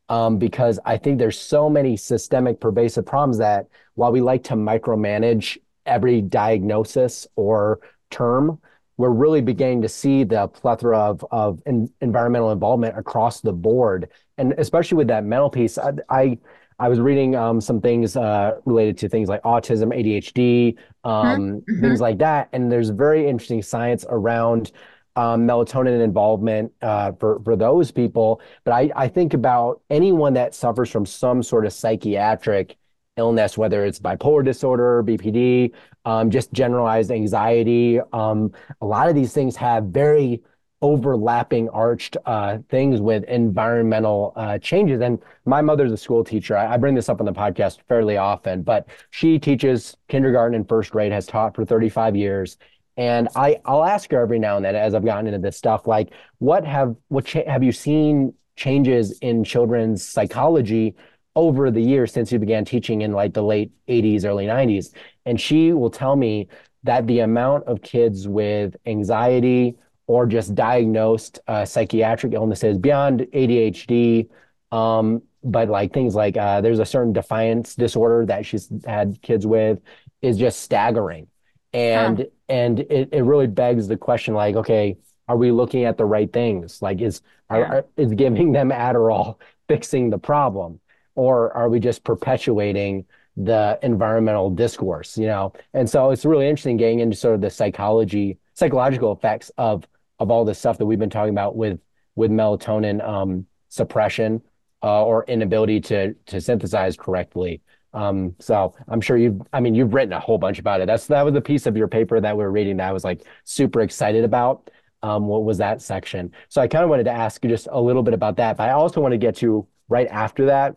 um, 0.09 0.37
because 0.37 0.79
i 0.85 0.97
think 0.97 1.17
there's 1.17 1.39
so 1.39 1.69
many 1.69 1.97
systemic 1.97 2.59
pervasive 2.59 3.05
problems 3.05 3.37
that 3.37 3.67
while 3.95 4.11
we 4.11 4.21
like 4.21 4.43
to 4.43 4.53
micromanage 4.53 5.57
every 5.85 6.21
diagnosis 6.21 7.27
or 7.35 7.79
term 8.09 8.59
we're 8.97 9.11
really 9.11 9.41
beginning 9.41 9.81
to 9.83 9.89
see 9.89 10.23
the 10.23 10.47
plethora 10.47 10.97
of, 10.97 11.25
of 11.31 11.61
in, 11.65 11.89
environmental 12.01 12.51
involvement 12.51 12.97
across 12.97 13.41
the 13.41 13.53
board. 13.53 14.09
And 14.37 14.53
especially 14.57 14.97
with 14.97 15.07
that 15.07 15.23
mental 15.23 15.49
piece, 15.49 15.77
I, 15.77 15.91
I, 16.09 16.37
I 16.79 16.89
was 16.89 16.99
reading 16.99 17.35
um, 17.35 17.61
some 17.61 17.79
things 17.79 18.15
uh, 18.15 18.59
related 18.65 18.97
to 18.99 19.09
things 19.09 19.29
like 19.29 19.41
autism, 19.43 19.93
ADHD, 19.95 20.77
um, 21.03 21.61
mm-hmm. 21.61 21.81
things 21.81 22.01
like 22.01 22.17
that. 22.19 22.49
And 22.53 22.71
there's 22.71 22.89
very 22.89 23.27
interesting 23.27 23.61
science 23.61 24.05
around 24.09 24.71
um, 25.15 25.47
melatonin 25.47 26.01
involvement 26.03 26.71
uh, 26.83 27.11
for 27.13 27.39
for 27.43 27.55
those 27.55 27.89
people. 27.89 28.39
But 28.63 28.73
I, 28.73 28.91
I 28.95 29.07
think 29.07 29.33
about 29.33 29.81
anyone 29.89 30.33
that 30.33 30.53
suffers 30.53 30.91
from 30.91 31.07
some 31.07 31.41
sort 31.41 31.65
of 31.65 31.73
psychiatric 31.73 32.77
illness, 33.17 33.57
whether 33.57 33.85
it's 33.85 33.99
bipolar 33.99 34.43
disorder, 34.43 35.03
BPD, 35.03 35.73
um, 36.05 36.29
just 36.29 36.53
generalized 36.53 37.11
anxiety. 37.11 37.99
Um, 38.13 38.51
a 38.81 38.85
lot 38.85 39.09
of 39.09 39.15
these 39.15 39.33
things 39.33 39.55
have 39.55 39.85
very 39.85 40.41
overlapping 40.81 41.69
arched 41.69 42.17
uh, 42.25 42.59
things 42.69 43.01
with 43.01 43.23
environmental 43.23 44.33
uh, 44.35 44.59
changes. 44.59 45.01
And 45.01 45.19
my 45.45 45.61
mother's 45.61 45.91
a 45.91 45.97
school 45.97 46.23
teacher. 46.23 46.55
I, 46.55 46.75
I, 46.75 46.77
bring 46.77 46.93
this 46.93 47.09
up 47.09 47.19
on 47.19 47.25
the 47.25 47.33
podcast 47.33 47.79
fairly 47.87 48.17
often, 48.17 48.61
but 48.61 48.87
she 49.09 49.39
teaches 49.39 49.97
kindergarten 50.07 50.55
and 50.55 50.69
first 50.69 50.91
grade, 50.91 51.11
has 51.11 51.25
taught 51.25 51.55
for 51.55 51.65
35 51.65 52.15
years. 52.15 52.57
And 52.95 53.27
I, 53.35 53.59
I'll 53.65 53.83
ask 53.83 54.11
her 54.11 54.21
every 54.21 54.39
now 54.39 54.57
and 54.57 54.65
then 54.65 54.75
as 54.75 54.93
I've 54.93 55.05
gotten 55.05 55.27
into 55.27 55.39
this 55.39 55.57
stuff, 55.57 55.87
like, 55.87 56.09
what 56.39 56.65
have 56.65 56.95
what 57.09 57.25
cha- 57.25 57.47
have 57.47 57.63
you 57.63 57.71
seen 57.71 58.33
changes 58.55 59.17
in 59.19 59.43
children's 59.43 60.07
psychology 60.07 60.95
over 61.37 61.69
the 61.69 61.79
years 61.79 62.11
since 62.11 62.31
you 62.31 62.39
began 62.39 62.65
teaching 62.65 63.03
in 63.03 63.11
like 63.11 63.31
the 63.31 63.43
late 63.43 63.71
80s, 63.87 64.25
early 64.25 64.47
90s. 64.47 64.91
And 65.27 65.39
she 65.39 65.71
will 65.71 65.91
tell 65.91 66.15
me 66.15 66.47
that 66.83 67.05
the 67.05 67.19
amount 67.19 67.65
of 67.65 67.83
kids 67.83 68.27
with 68.27 68.75
anxiety 68.87 69.75
or 70.07 70.25
just 70.25 70.55
diagnosed 70.55 71.39
uh, 71.47 71.63
psychiatric 71.63 72.33
illnesses 72.33 72.79
beyond 72.79 73.19
ADHD, 73.35 74.29
um, 74.71 75.21
but 75.43 75.69
like 75.69 75.93
things 75.93 76.15
like 76.15 76.37
uh, 76.37 76.59
there's 76.61 76.79
a 76.79 76.85
certain 76.85 77.13
defiance 77.13 77.75
disorder 77.75 78.25
that 78.25 78.43
she's 78.43 78.71
had 78.87 79.21
kids 79.21 79.45
with 79.45 79.79
is 80.23 80.39
just 80.39 80.61
staggering. 80.61 81.27
And 81.71 82.17
huh. 82.17 82.25
and 82.49 82.79
it, 82.79 83.09
it 83.11 83.21
really 83.21 83.45
begs 83.45 83.87
the 83.87 83.97
question 83.97 84.33
like, 84.33 84.55
okay, 84.55 84.97
are 85.27 85.37
we 85.37 85.51
looking 85.51 85.83
at 85.83 85.97
the 85.97 86.05
right 86.05 86.33
things? 86.33 86.81
Like 86.81 86.99
is 86.99 87.21
yeah. 87.51 87.57
are, 87.57 87.65
are, 87.65 87.85
is 87.95 88.11
giving 88.13 88.53
them 88.53 88.71
Adderall 88.71 89.35
fixing 89.67 90.09
the 90.09 90.17
problem? 90.17 90.79
Or 91.17 91.51
are 91.53 91.67
we 91.69 91.79
just 91.79 92.03
perpetuating 92.03 93.05
the 93.35 93.77
environmental 93.83 94.49
discourse 94.49 95.17
you 95.17 95.27
know 95.27 95.51
and 95.73 95.89
so 95.89 96.09
it's 96.09 96.25
really 96.25 96.47
interesting 96.47 96.77
getting 96.77 96.99
into 96.99 97.15
sort 97.15 97.35
of 97.35 97.41
the 97.41 97.49
psychology 97.49 98.37
psychological 98.53 99.11
effects 99.11 99.51
of 99.57 99.87
of 100.19 100.31
all 100.31 100.45
this 100.45 100.57
stuff 100.57 100.77
that 100.77 100.85
we've 100.85 100.99
been 100.99 101.09
talking 101.09 101.33
about 101.33 101.55
with 101.55 101.79
with 102.15 102.31
melatonin 102.31 103.05
um, 103.07 103.45
suppression 103.69 104.41
uh, 104.81 105.03
or 105.03 105.23
inability 105.25 105.79
to 105.79 106.13
to 106.25 106.39
synthesize 106.41 106.95
correctly 106.97 107.61
um, 107.93 108.35
so 108.37 108.75
I'm 108.87 109.01
sure 109.01 109.17
you've, 109.17 109.41
I 109.53 109.59
mean, 109.59 109.73
you've 109.73 109.93
written 109.93 110.13
a 110.13 110.19
whole 110.19 110.37
bunch 110.37 110.59
about 110.59 110.81
it. 110.81 110.87
That's, 110.87 111.07
that 111.07 111.23
was 111.23 111.33
the 111.33 111.41
piece 111.41 111.65
of 111.65 111.75
your 111.75 111.87
paper 111.87 112.19
that 112.19 112.37
we 112.37 112.43
are 112.43 112.51
reading 112.51 112.77
that 112.77 112.89
I 112.89 112.91
was 112.91 113.03
like 113.03 113.23
super 113.43 113.81
excited 113.81 114.23
about. 114.23 114.69
Um, 115.01 115.25
what 115.25 115.43
was 115.43 115.57
that 115.59 115.81
section? 115.81 116.31
So 116.49 116.61
I 116.61 116.67
kind 116.67 116.83
of 116.83 116.91
wanted 116.91 117.05
to 117.05 117.11
ask 117.11 117.43
you 117.43 117.49
just 117.49 117.67
a 117.71 117.79
little 117.81 118.03
bit 118.03 118.13
about 118.13 118.37
that, 118.37 118.57
but 118.57 118.69
I 118.69 118.73
also 118.73 119.01
want 119.01 119.13
to 119.13 119.17
get 119.17 119.35
to 119.37 119.67
right 119.89 120.07
after 120.07 120.45
that 120.47 120.75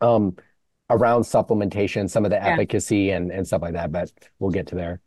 um, 0.00 0.36
around 0.90 1.22
supplementation, 1.22 2.08
some 2.08 2.24
of 2.24 2.30
the 2.30 2.36
yeah. 2.36 2.48
efficacy 2.48 3.10
and, 3.10 3.30
and 3.30 3.46
stuff 3.46 3.62
like 3.62 3.74
that, 3.74 3.92
but 3.92 4.12
we'll 4.38 4.50
get 4.50 4.66
to 4.68 4.74
there. 4.74 5.00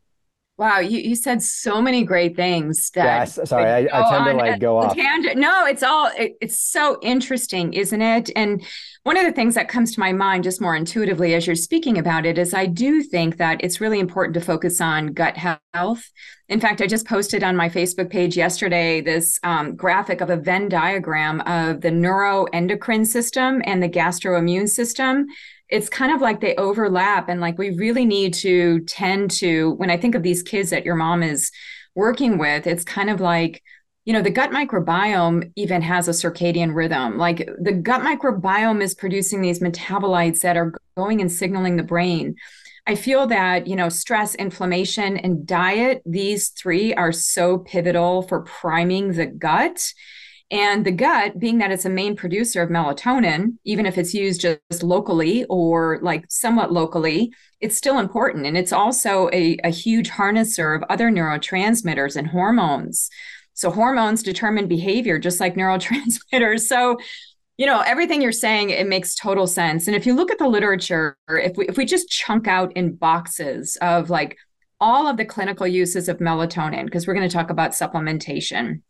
Wow, 0.58 0.80
you, 0.80 0.98
you 0.98 1.16
said 1.16 1.44
so 1.44 1.84
many 1.84 2.04
great 2.04 2.36
things 2.36 2.90
that 2.96 3.06
yes, 3.38 3.48
sorry, 3.48 3.70
I, 3.70 3.78
I, 3.94 4.10
tend 4.10 4.26
to 4.26 4.34
like 4.34 4.60
go 4.60 4.80
off. 4.80 4.96
Tangent. 4.96 5.38
No, 5.38 5.68
it's 5.68 5.84
all 5.84 6.10
it, 6.18 6.36
it's 6.42 6.60
so 6.60 6.98
interesting, 7.04 7.74
isn't 7.74 8.02
it? 8.02 8.32
And 8.36 8.66
one 9.04 9.18
of 9.18 9.26
the 9.26 9.32
things 9.32 9.54
that 9.54 9.70
comes 9.70 9.94
to 9.94 10.00
my 10.00 10.14
mind 10.14 10.44
just 10.44 10.60
more 10.60 10.76
intuitively 10.76 11.36
as 11.36 11.46
you're 11.46 11.56
speaking 11.56 12.00
about 12.00 12.26
it 12.26 12.40
is 12.40 12.56
I 12.56 12.66
do 12.66 13.04
think 13.04 13.38
that 13.38 13.64
it's 13.64 13.80
really 13.80 14.00
important 14.00 14.34
to 14.34 14.42
focus 14.42 14.82
on 14.82 15.14
gut 15.14 15.38
health. 15.38 16.10
In 16.50 16.60
fact, 16.60 16.82
I 16.82 16.88
just 16.88 17.06
posted 17.06 17.44
on 17.44 17.56
my 17.56 17.70
Facebook 17.70 18.10
page 18.10 18.36
yesterday 18.36 19.00
this 19.00 19.40
um, 19.44 19.76
graphic 19.76 20.22
of 20.22 20.32
a 20.32 20.38
Venn 20.38 20.70
diagram 20.70 21.42
of 21.42 21.82
the 21.82 21.92
neuroendocrine 21.92 23.06
system 23.06 23.62
and 23.66 23.84
the 23.84 23.90
gastroimmune 23.90 24.70
system 24.70 25.28
it's 25.70 25.90
kind 25.90 26.14
of 26.14 26.22
like 26.22 26.40
they 26.42 26.56
overlap 26.56 27.30
and 27.30 27.42
like 27.42 27.58
we 27.58 27.72
really 27.72 28.06
need 28.06 28.34
to 28.34 28.80
tend 28.82 29.30
to 29.30 29.72
when 29.74 29.90
i 29.90 29.98
think 29.98 30.16
of 30.16 30.24
these 30.24 30.44
kids 30.44 30.70
that 30.70 30.86
your 30.86 30.96
mom 30.96 31.22
is 31.24 31.52
working 31.96 32.38
with 32.38 32.68
it's 32.68 32.84
kind 32.84 33.10
of 33.10 33.20
like 33.20 33.62
you 34.08 34.14
know 34.14 34.22
the 34.22 34.32
gut 34.32 34.52
microbiome 34.52 35.52
even 35.58 35.82
has 35.82 36.08
a 36.08 36.12
circadian 36.12 36.74
rhythm. 36.74 37.18
Like 37.18 37.50
the 37.60 37.74
gut 37.74 38.00
microbiome 38.00 38.82
is 38.82 38.96
producing 38.96 39.42
these 39.42 39.60
metabolites 39.60 40.40
that 40.40 40.56
are 40.56 40.72
going 40.96 41.20
and 41.20 41.30
signaling 41.30 41.76
the 41.76 41.84
brain. 41.84 42.38
I 42.88 42.96
feel 42.96 43.28
that 43.28 43.68
you 43.68 43.76
know 43.76 43.90
stress 43.90 44.34
inflammation 44.36 45.18
and 45.18 45.46
diet 45.46 46.04
these 46.06 46.48
three 46.50 46.94
are 46.94 47.12
so 47.12 47.58
pivotal 47.58 48.22
for 48.22 48.44
priming 48.44 49.12
the 49.12 49.26
gut 49.26 49.92
and 50.50 50.86
the 50.86 50.92
gut, 50.92 51.40
being 51.40 51.58
that 51.58 51.72
it's 51.72 51.84
a 51.84 51.90
main 51.90 52.16
producer 52.16 52.62
of 52.62 52.70
melatonin, 52.70 53.58
even 53.66 53.86
if 53.86 53.98
it's 53.98 54.14
used 54.14 54.42
just 54.42 54.82
locally 54.82 55.44
or 55.50 56.00
like 56.02 56.26
somewhat 56.30 56.72
locally, 56.72 57.34
it's 57.60 57.76
still 57.76 58.00
important. 58.00 58.46
And 58.46 58.58
it's 58.58 58.72
also 58.72 59.30
a, 59.34 59.58
a 59.66 59.70
huge 59.70 60.10
harnesser 60.10 60.76
of 60.76 60.84
other 60.90 61.10
neurotransmitters 61.10 62.16
and 62.16 62.28
hormones. 62.28 63.10
So 63.56 63.72
hormones 63.72 64.24
determine 64.24 64.68
behavior 64.68 65.20
just 65.20 65.42
like 65.42 65.56
neurotransmitters. 65.58 66.62
So 66.62 66.98
you 67.58 67.66
know 67.66 67.82
everything 67.82 68.22
you're 68.22 68.32
saying 68.32 68.70
it 68.70 68.88
makes 68.88 69.16
total 69.16 69.48
sense 69.48 69.88
and 69.88 69.96
if 69.96 70.06
you 70.06 70.14
look 70.14 70.30
at 70.30 70.38
the 70.38 70.48
literature 70.48 71.18
if 71.28 71.58
we 71.58 71.68
if 71.68 71.76
we 71.76 71.86
just 71.86 72.08
chunk 72.08 72.48
out 72.48 72.72
in 72.78 72.94
boxes 72.94 73.80
of 73.82 74.12
like 74.12 74.38
all 74.80 75.08
of 75.08 75.18
the 75.18 75.26
clinical 75.26 75.66
uses 75.66 76.08
of 76.08 76.20
melatonin 76.20 76.86
because 76.86 77.08
we're 77.08 77.16
going 77.16 77.28
to 77.28 77.34
talk 77.34 77.50
about 77.50 77.72
supplementation 77.72 78.82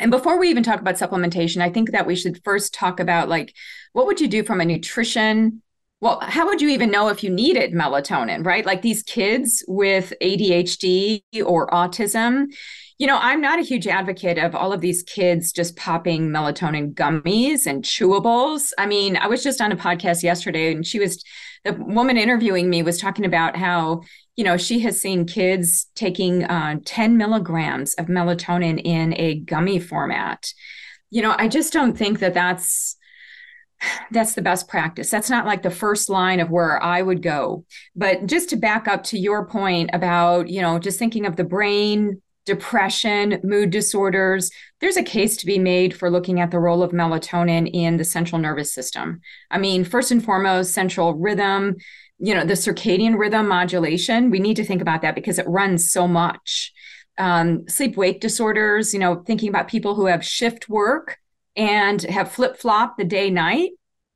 and 0.00 0.10
before 0.10 0.38
we 0.38 0.48
even 0.48 0.62
talk 0.62 0.80
about 0.80 0.96
supplementation, 0.96 1.62
I 1.62 1.70
think 1.70 1.92
that 1.92 2.06
we 2.06 2.16
should 2.16 2.42
first 2.42 2.74
talk 2.74 2.98
about 3.00 3.28
like 3.28 3.54
what 3.92 4.06
would 4.06 4.20
you 4.20 4.28
do 4.28 4.42
from 4.42 4.60
a 4.60 4.64
nutrition 4.64 5.62
well, 6.02 6.18
how 6.22 6.46
would 6.46 6.62
you 6.62 6.70
even 6.70 6.90
know 6.90 7.08
if 7.08 7.22
you 7.22 7.28
needed 7.28 7.72
melatonin, 7.72 8.44
right? 8.44 8.64
Like 8.64 8.80
these 8.80 9.02
kids 9.02 9.62
with 9.68 10.14
ADHD 10.22 11.22
or 11.44 11.68
autism, 11.68 12.46
You 12.98 13.06
know, 13.06 13.18
I'm 13.18 13.40
not 13.40 13.58
a 13.58 13.62
huge 13.62 13.86
advocate 13.86 14.38
of 14.38 14.54
all 14.54 14.72
of 14.72 14.80
these 14.80 15.02
kids 15.02 15.52
just 15.52 15.76
popping 15.76 16.28
melatonin 16.28 16.94
gummies 16.94 17.66
and 17.66 17.84
chewables. 17.84 18.72
I 18.78 18.86
mean, 18.86 19.16
I 19.16 19.26
was 19.26 19.42
just 19.42 19.60
on 19.60 19.72
a 19.72 19.76
podcast 19.76 20.22
yesterday 20.22 20.72
and 20.72 20.86
she 20.86 20.98
was, 20.98 21.22
the 21.64 21.72
woman 21.74 22.16
interviewing 22.16 22.70
me 22.70 22.82
was 22.82 22.98
talking 22.98 23.26
about 23.26 23.56
how, 23.56 24.02
you 24.36 24.44
know, 24.44 24.56
she 24.56 24.80
has 24.80 25.00
seen 25.00 25.26
kids 25.26 25.86
taking 25.94 26.44
uh, 26.44 26.76
10 26.84 27.16
milligrams 27.16 27.94
of 27.94 28.06
melatonin 28.06 28.80
in 28.84 29.14
a 29.18 29.40
gummy 29.40 29.78
format. 29.78 30.52
You 31.10 31.22
know, 31.22 31.34
I 31.36 31.48
just 31.48 31.72
don't 31.72 31.96
think 31.96 32.20
that 32.20 32.34
that's, 32.34 32.96
that's 34.10 34.34
the 34.34 34.42
best 34.42 34.68
practice. 34.68 35.10
That's 35.10 35.30
not 35.30 35.46
like 35.46 35.62
the 35.62 35.70
first 35.70 36.08
line 36.08 36.40
of 36.40 36.50
where 36.50 36.82
I 36.82 37.02
would 37.02 37.22
go. 37.22 37.64
But 37.96 38.26
just 38.26 38.50
to 38.50 38.56
back 38.56 38.86
up 38.86 39.02
to 39.04 39.18
your 39.18 39.46
point 39.46 39.90
about, 39.92 40.48
you 40.48 40.60
know, 40.60 40.78
just 40.78 40.98
thinking 40.98 41.26
of 41.26 41.36
the 41.36 41.44
brain, 41.44 42.22
depression, 42.46 43.40
mood 43.42 43.70
disorders, 43.70 44.50
there's 44.80 44.96
a 44.96 45.02
case 45.02 45.36
to 45.36 45.46
be 45.46 45.58
made 45.58 45.94
for 45.94 46.10
looking 46.10 46.40
at 46.40 46.50
the 46.50 46.58
role 46.58 46.82
of 46.82 46.92
melatonin 46.92 47.70
in 47.72 47.96
the 47.96 48.04
central 48.04 48.40
nervous 48.40 48.72
system. 48.72 49.20
I 49.50 49.58
mean, 49.58 49.84
first 49.84 50.10
and 50.10 50.24
foremost, 50.24 50.72
central 50.72 51.14
rhythm, 51.14 51.76
you 52.20 52.34
know, 52.34 52.44
the 52.44 52.54
circadian 52.54 53.18
rhythm 53.18 53.48
modulation, 53.48 54.30
we 54.30 54.38
need 54.38 54.56
to 54.56 54.64
think 54.64 54.82
about 54.82 55.02
that 55.02 55.14
because 55.14 55.38
it 55.38 55.48
runs 55.48 55.90
so 55.90 56.06
much. 56.06 56.72
Um, 57.18 57.68
sleep 57.68 57.96
wake 57.96 58.20
disorders, 58.20 58.92
you 58.94 59.00
know, 59.00 59.22
thinking 59.26 59.48
about 59.48 59.68
people 59.68 59.94
who 59.94 60.06
have 60.06 60.24
shift 60.24 60.68
work 60.68 61.18
and 61.56 62.00
have 62.02 62.30
flip 62.32 62.56
flop 62.56 62.96
the 62.96 63.04
day 63.04 63.30
night 63.30 63.70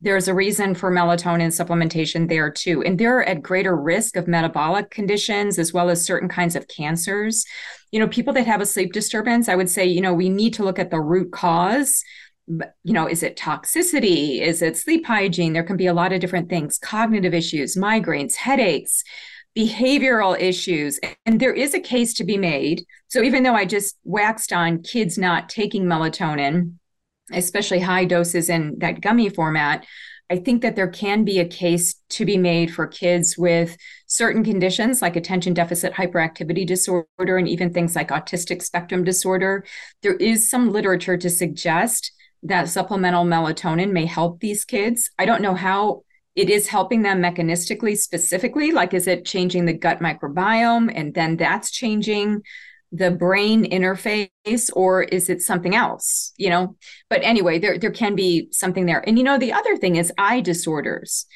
there's 0.05 0.29
a 0.29 0.35
reason 0.35 0.75
for 0.75 0.93
melatonin 0.93 1.49
supplementation 1.49 2.29
there 2.29 2.51
too. 2.51 2.83
And 2.83 2.99
they're 2.99 3.25
at 3.25 3.43
greater 3.43 3.75
risk 3.75 4.17
of 4.17 4.29
metabolic 4.29 4.91
conditions 4.91 5.59
as 5.59 5.73
well 5.73 5.89
as 5.89 6.05
certain 6.05 6.29
kinds 6.29 6.55
of 6.55 6.69
cancers. 6.69 7.47
You 7.91 8.01
know, 8.01 8.09
people 8.09 8.35
that 8.35 8.47
have 8.47 8.61
a 8.61 8.67
sleep 8.67 8.93
disturbance, 8.93 9.49
I 9.49 9.55
would 9.55 9.71
say, 9.71 9.87
you 9.87 10.03
know, 10.03 10.13
we 10.13 10.29
need 10.29 10.53
to 10.55 10.63
look 10.63 10.79
at 10.79 10.91
the 10.91 11.01
root 11.01 11.33
cause. 11.33 12.05
You 12.47 12.93
know, 12.93 13.09
is 13.09 13.23
it 13.23 13.37
toxicity? 13.37 14.41
Is 14.41 14.61
it 14.61 14.77
sleep 14.77 15.07
hygiene? 15.07 15.53
There 15.53 15.63
can 15.63 15.77
be 15.77 15.87
a 15.87 15.95
lot 15.95 16.13
of 16.13 16.21
different 16.21 16.51
things 16.51 16.79
cognitive 16.79 17.35
issues, 17.35 17.77
migraines, 17.77 18.35
headaches, 18.35 19.03
behavioral 19.57 20.39
issues. 20.39 21.01
And 21.25 21.41
there 21.41 21.55
is 21.55 21.75
a 21.75 21.81
case 21.81 22.13
to 22.15 22.25
be 22.25 22.37
made. 22.37 22.85
So 23.09 23.23
even 23.23 23.43
though 23.45 23.55
I 23.55 23.65
just 23.65 23.97
waxed 24.05 24.53
on 24.53 24.83
kids 24.83 25.17
not 25.17 25.49
taking 25.49 25.85
melatonin, 25.85 26.75
especially 27.33 27.81
high 27.81 28.05
doses 28.05 28.51
in 28.51 28.79
that 28.81 29.01
gummy 29.01 29.31
format, 29.31 29.87
I 30.31 30.39
think 30.39 30.63
that 30.63 30.75
there 30.75 30.89
can 30.89 31.25
be 31.25 31.39
a 31.39 31.45
case 31.45 31.97
to 32.11 32.25
be 32.25 32.39
made 32.39 32.73
for 32.73 32.87
kids 32.87 33.37
with 33.37 33.77
certain 34.07 34.43
conditions 34.43 35.03
like 35.03 35.17
attention 35.17 35.53
deficit 35.55 35.93
hyperactivity 35.93 36.67
disorder 36.67 37.07
and 37.19 37.47
even 37.47 37.73
things 37.73 37.95
like 37.95 38.09
autistic 38.09 38.63
spectrum 38.63 39.05
disorder. 39.05 39.65
There 40.03 40.15
is 40.15 40.49
some 40.49 40.73
literature 40.73 41.19
to 41.19 41.29
suggest 41.29 42.11
that 42.45 42.69
supplemental 42.69 43.25
melatonin 43.25 43.91
may 43.91 44.07
help 44.07 44.41
these 44.41 44.65
kids. 44.65 45.11
I 45.19 45.25
don't 45.25 45.43
know 45.43 45.55
how 45.55 46.03
it 46.37 46.51
is 46.51 46.69
helping 46.69 47.03
them 47.03 47.23
mechanistically 47.23 47.97
specifically 47.97 48.73
like 48.73 48.93
is 48.93 49.07
it 49.07 49.25
changing 49.25 49.65
the 49.65 49.73
gut 49.73 50.01
microbiome 50.01 50.93
and 50.95 51.15
then 51.15 51.37
that's 51.37 51.71
changing 51.71 52.43
the 52.93 53.11
brain 53.11 53.65
interface 53.71 54.71
or 54.75 55.03
is 55.03 55.29
it 55.31 55.43
something 55.43 55.75
else 55.75 56.33
you 56.37 56.51
know? 56.51 56.77
But 57.09 57.21
anyway 57.23 57.59
there 57.59 57.79
there 57.79 57.91
can 57.91 58.15
be 58.15 58.49
something 58.51 58.87
there. 58.87 59.07
And 59.07 59.19
you 59.19 59.25
know 59.25 59.39
the 59.39 59.53
other 59.53 59.77
thing 59.77 59.97
is 59.97 60.13
eye 60.19 60.41
disorders. 60.41 61.27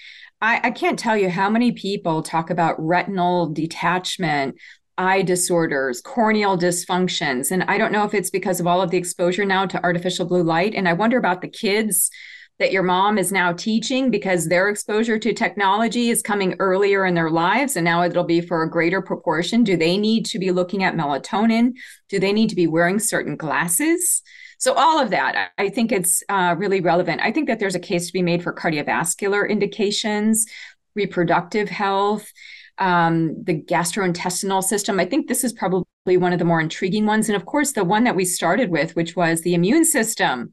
I, 0.41 0.61
I 0.65 0.71
can't 0.71 0.99
tell 0.99 1.17
you 1.17 1.31
how 1.31 1.51
many 1.51 1.73
people 1.73 2.23
talk 2.23 2.51
about 2.51 2.77
retinal 2.79 3.49
detachment 3.49 4.57
eye 4.99 5.23
disorders 5.23 6.01
corneal 6.01 6.59
dysfunctions. 6.59 7.51
And 7.51 7.63
i 7.65 7.79
don't 7.79 7.93
know 7.93 8.05
if 8.05 8.15
it's 8.15 8.31
because 8.31 8.61
of 8.61 8.67
all 8.67 8.83
of 8.83 8.91
the 8.91 8.99
exposure 8.99 9.45
now 9.45 9.67
to 9.67 9.83
artificial 9.83 10.27
blue 10.27 10.43
light. 10.43 10.75
And 10.75 10.89
i 10.89 10.93
wonder 10.93 11.17
about 11.17 11.41
the 11.41 11.49
kids 11.49 12.11
that 12.59 12.73
your 12.73 12.83
mom 12.83 13.19
is 13.19 13.31
now 13.31 13.53
teaching 13.53 14.11
because 14.11 14.49
their 14.49 14.69
exposure 14.69 15.19
to 15.19 15.33
technology 15.33 16.11
is 16.11 16.23
coming 16.23 16.57
earlier 16.59 17.07
in 17.07 17.15
their 17.15 17.31
lives. 17.31 17.77
And 17.77 17.85
now 17.85 18.03
it'll 18.03 18.25
be 18.25 18.41
for 18.41 18.65
a 18.65 18.71
greater 18.71 19.01
proportion. 19.01 19.63
Do 19.63 19.77
they 19.77 19.97
need 19.97 20.27
to 20.27 20.41
be 20.41 20.51
looking 20.51 20.83
at 20.83 20.97
melatonin? 20.97 21.75
Do 22.09 22.19
they 22.19 22.33
need 22.33 22.51
to 22.51 22.57
be 22.57 22.67
wearing 22.67 22.99
certain 22.99 23.37
glasses? 23.37 24.23
So 24.61 24.75
all 24.75 24.99
of 25.01 25.11
that 25.11 25.53
i 25.57 25.69
think 25.69 25.93
it's 25.93 26.23
uh, 26.29 26.57
really 26.59 26.81
relevant. 26.81 27.21
I 27.23 27.31
think 27.31 27.47
that 27.47 27.61
there's 27.61 27.77
a 27.77 27.81
case 27.81 28.09
to 28.09 28.13
be 28.13 28.23
made 28.23 28.43
for 28.43 28.53
cardiovascular 28.53 29.49
indications 29.49 30.47
reproductive 30.95 31.69
health 31.69 32.33
um, 32.79 33.43
the 33.43 33.61
gastrointestinal 33.63 34.63
system 34.63 35.01
i 35.01 35.05
think 35.05 35.29
this 35.29 35.45
is 35.45 35.53
probably 35.53 35.85
one 36.07 36.33
of 36.33 36.39
the 36.39 36.45
more 36.45 36.61
intriguing 36.61 37.07
ones 37.07 37.29
and 37.29 37.37
of 37.37 37.47
course 37.47 37.73
the 37.73 37.85
one 37.85 38.05
that 38.05 38.17
we 38.17 38.25
started 38.25 38.71
with 38.71 38.97
which 38.97 39.17
was 39.17 39.43
the 39.43 39.55
immune 39.55 39.85
system 39.85 40.53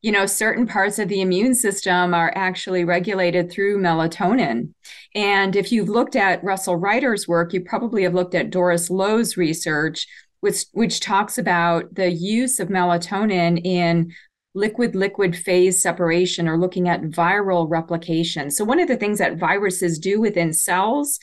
you 0.00 0.12
know, 0.12 0.26
certain 0.26 0.66
parts 0.66 0.98
of 0.98 1.08
the 1.08 1.20
immune 1.20 1.54
system 1.54 2.14
are 2.14 2.32
actually 2.36 2.84
regulated 2.84 3.50
through 3.50 3.78
melatonin. 3.78 4.72
And 5.14 5.56
if 5.56 5.72
you've 5.72 5.88
looked 5.88 6.14
at 6.14 6.42
Russel 6.44 6.76
Reiter's 6.76 7.26
work, 7.26 7.52
you 7.52 7.62
probably 7.62 8.04
have 8.04 8.14
looked 8.14 8.34
at 8.34 8.50
Doris 8.50 8.90
Loh's 8.90 9.36
research, 9.36 10.06
which, 10.40 10.66
which 10.72 11.00
talks 11.00 11.36
about 11.36 11.96
the 11.96 12.10
use 12.10 12.60
of 12.60 12.68
melatonin 12.68 13.60
in 13.64 14.12
liquid 14.54 14.94
liquid 14.94 15.36
phase 15.36 15.82
separation 15.82 16.48
or 16.48 16.58
looking 16.58 16.88
at 16.88 17.02
viral 17.02 17.68
replication. 17.68 18.50
So, 18.50 18.64
one 18.64 18.80
of 18.80 18.88
the 18.88 18.96
things 18.96 19.18
that 19.18 19.36
viruses 19.36 19.98
do 19.98 20.20
within 20.20 20.52
cells 20.52 21.18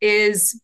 is 0.00 0.60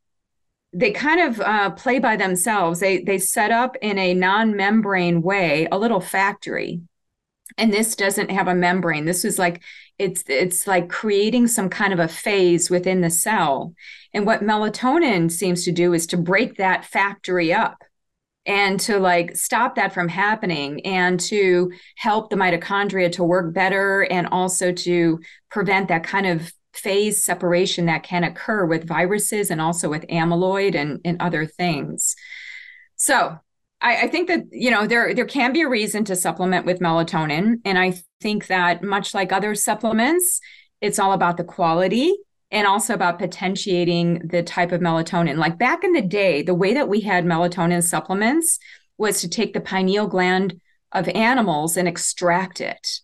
they 0.72 0.90
kind 0.90 1.20
of 1.20 1.40
uh, 1.40 1.70
play 1.70 1.98
by 1.98 2.16
themselves. 2.16 2.80
They, 2.80 3.02
they 3.02 3.18
set 3.18 3.50
up 3.50 3.76
in 3.80 3.98
a 3.98 4.14
non 4.14 4.56
membrane 4.56 5.22
way 5.22 5.66
a 5.72 5.78
little 5.78 6.00
factory. 6.00 6.82
And 7.58 7.72
this 7.72 7.96
doesn't 7.96 8.30
have 8.30 8.48
a 8.48 8.54
membrane. 8.54 9.06
This 9.06 9.24
is 9.24 9.38
like 9.38 9.62
it's 9.98 10.22
it's 10.26 10.66
like 10.66 10.90
creating 10.90 11.46
some 11.46 11.70
kind 11.70 11.94
of 11.94 11.98
a 11.98 12.08
phase 12.08 12.68
within 12.68 13.00
the 13.00 13.08
cell. 13.08 13.72
And 14.12 14.26
what 14.26 14.42
melatonin 14.42 15.30
seems 15.30 15.64
to 15.64 15.72
do 15.72 15.94
is 15.94 16.06
to 16.08 16.18
break 16.18 16.56
that 16.56 16.84
factory 16.84 17.54
up 17.54 17.82
and 18.44 18.78
to 18.80 18.98
like 18.98 19.36
stop 19.36 19.74
that 19.74 19.92
from 19.92 20.08
happening 20.08 20.84
and 20.86 21.18
to 21.18 21.72
help 21.96 22.30
the 22.30 22.36
mitochondria 22.36 23.10
to 23.12 23.24
work 23.24 23.52
better 23.52 24.02
and 24.02 24.28
also 24.28 24.70
to 24.72 25.18
prevent 25.50 25.88
that 25.88 26.04
kind 26.04 26.26
of 26.26 26.52
phase 26.76 27.24
separation 27.24 27.86
that 27.86 28.02
can 28.02 28.24
occur 28.24 28.64
with 28.64 28.86
viruses 28.86 29.50
and 29.50 29.60
also 29.60 29.88
with 29.88 30.06
amyloid 30.08 30.74
and, 30.74 31.00
and 31.04 31.20
other 31.20 31.46
things 31.46 32.14
so 32.96 33.38
I, 33.80 34.02
I, 34.02 34.08
think 34.08 34.28
that 34.28 34.44
you 34.50 34.70
know 34.70 34.86
there 34.86 35.14
there 35.14 35.26
can 35.26 35.52
be 35.52 35.62
a 35.62 35.68
reason 35.68 36.04
to 36.06 36.16
supplement 36.16 36.66
with 36.66 36.80
melatonin, 36.80 37.60
and 37.64 37.78
I 37.78 38.00
think 38.20 38.46
that 38.46 38.82
much 38.82 39.14
like 39.14 39.32
other 39.32 39.54
supplements, 39.54 40.40
it's 40.80 40.98
all 40.98 41.12
about 41.12 41.36
the 41.36 41.44
quality 41.44 42.14
and 42.50 42.66
also 42.66 42.94
about 42.94 43.18
potentiating 43.18 44.28
the 44.28 44.42
type 44.42 44.72
of 44.72 44.80
melatonin. 44.80 45.36
Like 45.36 45.58
back 45.58 45.84
in 45.84 45.92
the 45.92 46.02
day, 46.02 46.42
the 46.42 46.54
way 46.54 46.74
that 46.74 46.88
we 46.88 47.00
had 47.00 47.24
melatonin 47.24 47.82
supplements 47.82 48.58
was 48.98 49.20
to 49.20 49.28
take 49.28 49.52
the 49.52 49.60
pineal 49.60 50.06
gland 50.06 50.60
of 50.92 51.08
animals 51.08 51.76
and 51.76 51.88
extract 51.88 52.60
it. 52.60 53.00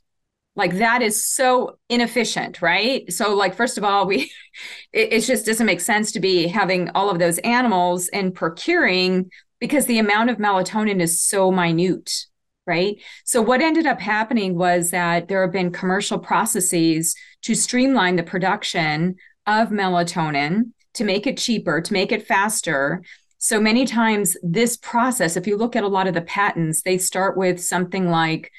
Like 0.55 0.79
that 0.79 1.01
is 1.01 1.25
so 1.25 1.79
inefficient, 1.89 2.61
right? 2.61 3.11
So, 3.11 3.35
like, 3.35 3.55
first 3.55 3.79
of 3.79 3.85
all, 3.85 4.07
we 4.07 4.31
it, 4.93 5.13
it 5.13 5.21
just 5.23 5.47
doesn't 5.47 5.67
make 5.67 5.81
sense 5.81 6.13
to 6.13 6.21
be 6.21 6.47
having 6.47 6.91
all 6.91 7.11
of 7.11 7.19
those 7.19 7.39
animals 7.39 8.09
and 8.09 8.35
procuring 8.35 9.31
because 9.61 9.87
the 9.87 9.99
amount 9.99 10.29
of 10.29 10.39
melatonin 10.39 11.01
is 11.01 11.21
so 11.21 11.51
minute 11.51 12.27
right? 12.67 12.97
So, 13.25 13.43
what 13.43 13.61
ended 13.61 13.87
up 13.87 14.01
happening 14.01 14.57
was 14.57 14.91
that 14.91 15.29
there 15.29 15.43
have 15.43 15.53
been 15.53 15.73
commercial 15.73 16.19
processes 16.19 17.15
to 17.43 17.55
streamline 17.55 18.17
the 18.17 18.23
production 18.23 19.17
of 19.47 19.69
melatonin 19.71 20.73
to 20.95 21.05
make 21.05 21.27
it 21.27 21.39
cheaper, 21.39 21.81
to 21.81 21.93
make 21.93 22.13
it 22.13 22.27
faster. 22.27 23.03
So, 23.39 23.61
many 23.61 23.85
times, 23.85 24.37
this 24.43 24.77
process, 24.77 25.37
if 25.37 25.47
you 25.47 25.57
look 25.57 25.75
at 25.75 25.85
a 25.85 25.89
lot 25.89 26.07
of 26.07 26.15
the 26.15 26.23
patents, 26.23 26.83
they 26.83 26.99
start 26.99 27.37
with 27.37 27.61
something 27.61 28.09
like, 28.09 28.53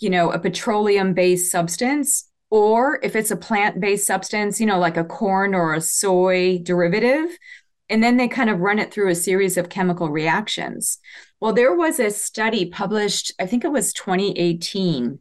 you 0.00 0.10
know, 0.10 0.30
a 0.30 0.38
petroleum 0.38 1.14
based 1.14 1.50
substance. 1.50 2.26
Or 2.50 2.98
if 3.02 3.14
it's 3.14 3.30
a 3.30 3.36
plant 3.36 3.80
based 3.80 4.06
substance, 4.06 4.58
you 4.58 4.66
know, 4.66 4.78
like 4.78 4.96
a 4.96 5.04
corn 5.04 5.54
or 5.54 5.74
a 5.74 5.80
soy 5.80 6.58
derivative, 6.62 7.30
and 7.88 8.02
then 8.02 8.16
they 8.16 8.28
kind 8.28 8.50
of 8.50 8.60
run 8.60 8.78
it 8.78 8.92
through 8.92 9.10
a 9.10 9.14
series 9.14 9.56
of 9.56 9.68
chemical 9.68 10.10
reactions. 10.10 10.98
Well, 11.40 11.52
there 11.52 11.74
was 11.74 12.00
a 12.00 12.10
study 12.10 12.66
published, 12.66 13.32
I 13.40 13.46
think 13.46 13.64
it 13.64 13.72
was 13.72 13.92
2018. 13.92 15.20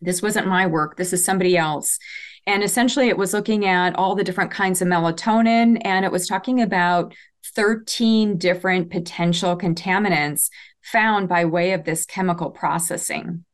This 0.00 0.22
wasn't 0.22 0.46
my 0.46 0.66
work, 0.66 0.96
this 0.96 1.12
is 1.12 1.24
somebody 1.24 1.56
else. 1.56 1.98
And 2.46 2.62
essentially, 2.62 3.08
it 3.08 3.16
was 3.16 3.32
looking 3.32 3.66
at 3.66 3.96
all 3.96 4.14
the 4.14 4.24
different 4.24 4.50
kinds 4.50 4.82
of 4.82 4.88
melatonin, 4.88 5.80
and 5.82 6.04
it 6.04 6.12
was 6.12 6.26
talking 6.26 6.60
about 6.60 7.14
13 7.54 8.36
different 8.36 8.90
potential 8.90 9.56
contaminants 9.56 10.50
found 10.82 11.28
by 11.28 11.46
way 11.46 11.72
of 11.72 11.84
this 11.84 12.04
chemical 12.04 12.50
processing. 12.50 13.44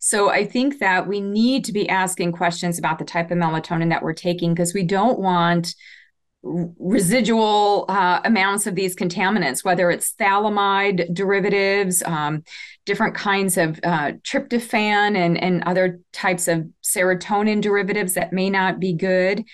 So 0.00 0.30
I 0.30 0.46
think 0.46 0.78
that 0.78 1.06
we 1.06 1.20
need 1.20 1.64
to 1.66 1.72
be 1.72 1.88
asking 1.88 2.32
questions 2.32 2.78
about 2.78 2.98
the 2.98 3.04
type 3.04 3.30
of 3.30 3.36
melatonin 3.38 3.90
that 3.90 4.02
we're 4.02 4.14
taking 4.14 4.54
because 4.54 4.74
we 4.74 4.82
don't 4.82 5.20
want 5.20 5.74
residual 6.42 7.84
uh, 7.90 8.20
amounts 8.24 8.66
of 8.66 8.74
these 8.74 8.96
contaminants, 8.96 9.62
whether 9.62 9.90
it's 9.90 10.14
phthalimide 10.14 11.12
derivatives, 11.12 12.02
um, 12.04 12.42
different 12.86 13.14
kinds 13.14 13.58
of 13.58 13.78
uh, 13.84 14.12
tryptophan, 14.22 15.16
and, 15.16 15.36
and 15.36 15.62
other 15.64 16.00
types 16.14 16.48
of 16.48 16.66
serotonin 16.82 17.60
derivatives 17.60 18.14
that 18.14 18.32
may 18.32 18.48
not 18.48 18.80
be 18.80 18.94
good. 18.94 19.44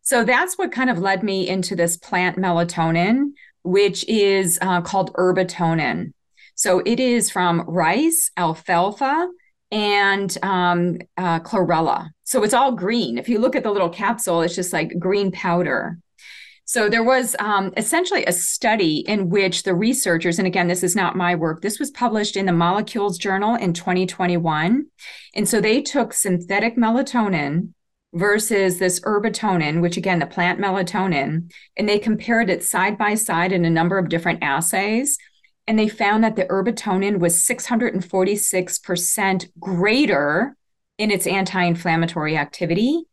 So 0.00 0.24
that's 0.24 0.56
what 0.56 0.72
kind 0.72 0.88
of 0.88 0.98
led 0.98 1.22
me 1.22 1.46
into 1.46 1.76
this 1.76 1.98
plant 1.98 2.38
melatonin, 2.38 3.32
which 3.62 4.08
is 4.08 4.58
uh, 4.62 4.80
called 4.80 5.12
herbatonin. 5.12 6.14
So 6.54 6.82
it 6.86 6.98
is 6.98 7.30
from 7.30 7.64
rice, 7.68 8.30
alfalfa, 8.38 9.28
and 9.70 10.36
um, 10.42 10.98
uh, 11.16 11.40
chlorella. 11.40 12.10
So 12.24 12.42
it's 12.42 12.54
all 12.54 12.72
green. 12.72 13.18
If 13.18 13.28
you 13.28 13.38
look 13.38 13.56
at 13.56 13.62
the 13.62 13.70
little 13.70 13.88
capsule, 13.88 14.42
it's 14.42 14.54
just 14.54 14.72
like 14.72 14.98
green 14.98 15.30
powder. 15.30 15.98
So 16.64 16.88
there 16.88 17.02
was 17.02 17.34
um, 17.40 17.72
essentially 17.76 18.24
a 18.26 18.32
study 18.32 18.98
in 18.98 19.28
which 19.28 19.64
the 19.64 19.74
researchers, 19.74 20.38
and 20.38 20.46
again, 20.46 20.68
this 20.68 20.84
is 20.84 20.94
not 20.94 21.16
my 21.16 21.34
work, 21.34 21.62
this 21.62 21.80
was 21.80 21.90
published 21.90 22.36
in 22.36 22.46
the 22.46 22.52
Molecules 22.52 23.18
Journal 23.18 23.56
in 23.56 23.72
2021. 23.72 24.86
And 25.34 25.48
so 25.48 25.60
they 25.60 25.82
took 25.82 26.12
synthetic 26.12 26.76
melatonin 26.76 27.70
versus 28.12 28.78
this 28.78 29.00
herbatonin, 29.00 29.80
which 29.80 29.96
again, 29.96 30.20
the 30.20 30.26
plant 30.26 30.60
melatonin, 30.60 31.52
and 31.76 31.88
they 31.88 31.98
compared 31.98 32.50
it 32.50 32.62
side 32.62 32.96
by 32.96 33.14
side 33.14 33.52
in 33.52 33.64
a 33.64 33.70
number 33.70 33.98
of 33.98 34.08
different 34.08 34.42
assays. 34.42 35.18
And 35.70 35.78
they 35.78 35.88
found 35.88 36.24
that 36.24 36.34
the 36.34 36.46
herbatonin 36.46 37.20
was 37.20 37.36
646% 37.36 39.50
greater 39.60 40.56
in 40.98 41.12
its 41.12 41.28
anti 41.28 41.62
inflammatory 41.62 42.36
activity 42.36 43.04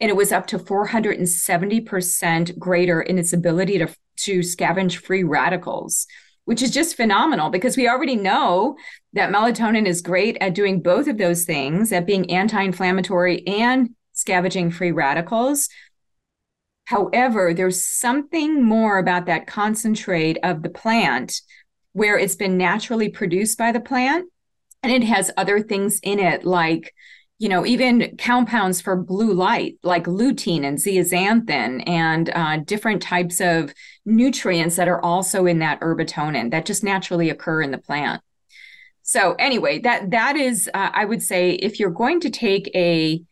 and 0.00 0.10
it 0.10 0.16
was 0.16 0.32
up 0.32 0.46
to 0.46 0.58
470% 0.58 2.58
greater 2.58 3.02
in 3.02 3.18
its 3.18 3.34
ability 3.34 3.76
to, 3.76 3.94
to 4.16 4.40
scavenge 4.40 4.96
free 4.96 5.24
radicals 5.24 6.06
which 6.46 6.62
is 6.62 6.70
just 6.70 6.96
phenomenal 6.96 7.50
because 7.50 7.76
we 7.76 7.86
already 7.86 8.16
know 8.16 8.78
that 9.12 9.30
melatonin 9.30 9.86
is 9.86 10.00
great 10.00 10.38
at 10.40 10.54
doing 10.54 10.80
both 10.80 11.08
of 11.08 11.18
those 11.18 11.44
things 11.44 11.92
at 11.92 12.06
being 12.06 12.30
anti-inflammatory 12.30 13.46
and 13.46 13.90
scavenging 14.14 14.70
free 14.70 14.92
radicals. 14.92 15.68
However 16.86 17.52
there's 17.52 17.84
something 17.84 18.64
more 18.64 18.96
about 18.96 19.26
that 19.26 19.46
concentrate 19.46 20.38
of 20.42 20.62
the 20.62 20.70
plant 20.70 21.42
where 21.96 22.18
it's 22.18 22.36
been 22.36 22.58
naturally 22.58 23.08
produced 23.08 23.56
by 23.56 23.72
the 23.72 23.80
plant 23.80 24.26
and 24.82 24.92
it 24.92 25.02
has 25.02 25.30
other 25.38 25.62
things 25.62 25.98
in 26.02 26.20
it 26.20 26.44
like 26.44 26.92
you 27.38 27.50
know, 27.50 27.66
even 27.66 28.16
compounds 28.16 28.80
for 28.80 28.96
blue 28.96 29.34
light 29.34 29.78
like 29.82 30.04
lutein 30.04 30.64
and 30.64 30.78
zeaxanthin 30.78 31.86
and 31.86 32.30
uh, 32.34 32.56
different 32.64 33.02
types 33.02 33.40
of 33.40 33.74
nutrients 34.06 34.76
that 34.76 34.88
are 34.88 35.02
also 35.02 35.44
in 35.44 35.58
that 35.58 35.80
herbatonin 35.80 36.50
that 36.50 36.64
just 36.64 36.82
naturally 36.82 37.28
occur 37.28 37.60
in 37.60 37.72
the 37.72 37.78
plant. 37.78 38.22
So 39.02 39.34
anyway, 39.34 39.80
that 39.80 40.10
that 40.12 40.36
is, 40.36 40.70
uh, 40.72 40.90
I 40.94 41.04
would 41.04 41.22
say, 41.22 41.52
if 41.52 41.78
you're 41.78 41.90
going 41.90 42.20
to 42.20 42.30
take 42.30 42.70
a 42.74 43.22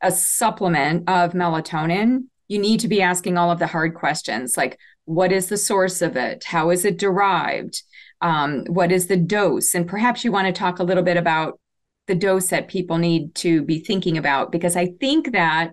a 0.00 0.10
supplement 0.10 1.08
of 1.08 1.32
melatonin, 1.32 2.24
you 2.48 2.58
need 2.58 2.80
to 2.80 2.88
be 2.88 3.02
asking 3.02 3.36
all 3.36 3.50
of 3.50 3.58
the 3.58 3.66
hard 3.66 3.94
questions 3.94 4.56
like, 4.56 4.78
what 5.04 5.32
is 5.32 5.48
the 5.48 5.58
source 5.58 6.00
of 6.00 6.16
it? 6.16 6.44
How 6.44 6.70
is 6.70 6.86
it 6.86 6.98
derived? 6.98 7.82
Um, 8.20 8.64
what 8.66 8.92
is 8.92 9.06
the 9.06 9.16
dose? 9.16 9.74
And 9.74 9.88
perhaps 9.88 10.24
you 10.24 10.32
want 10.32 10.46
to 10.46 10.52
talk 10.52 10.78
a 10.78 10.84
little 10.84 11.02
bit 11.02 11.16
about 11.16 11.58
the 12.06 12.14
dose 12.14 12.48
that 12.48 12.68
people 12.68 12.98
need 12.98 13.34
to 13.36 13.62
be 13.62 13.78
thinking 13.78 14.18
about 14.18 14.50
because 14.50 14.76
I 14.76 14.88
think 15.00 15.32
that 15.32 15.70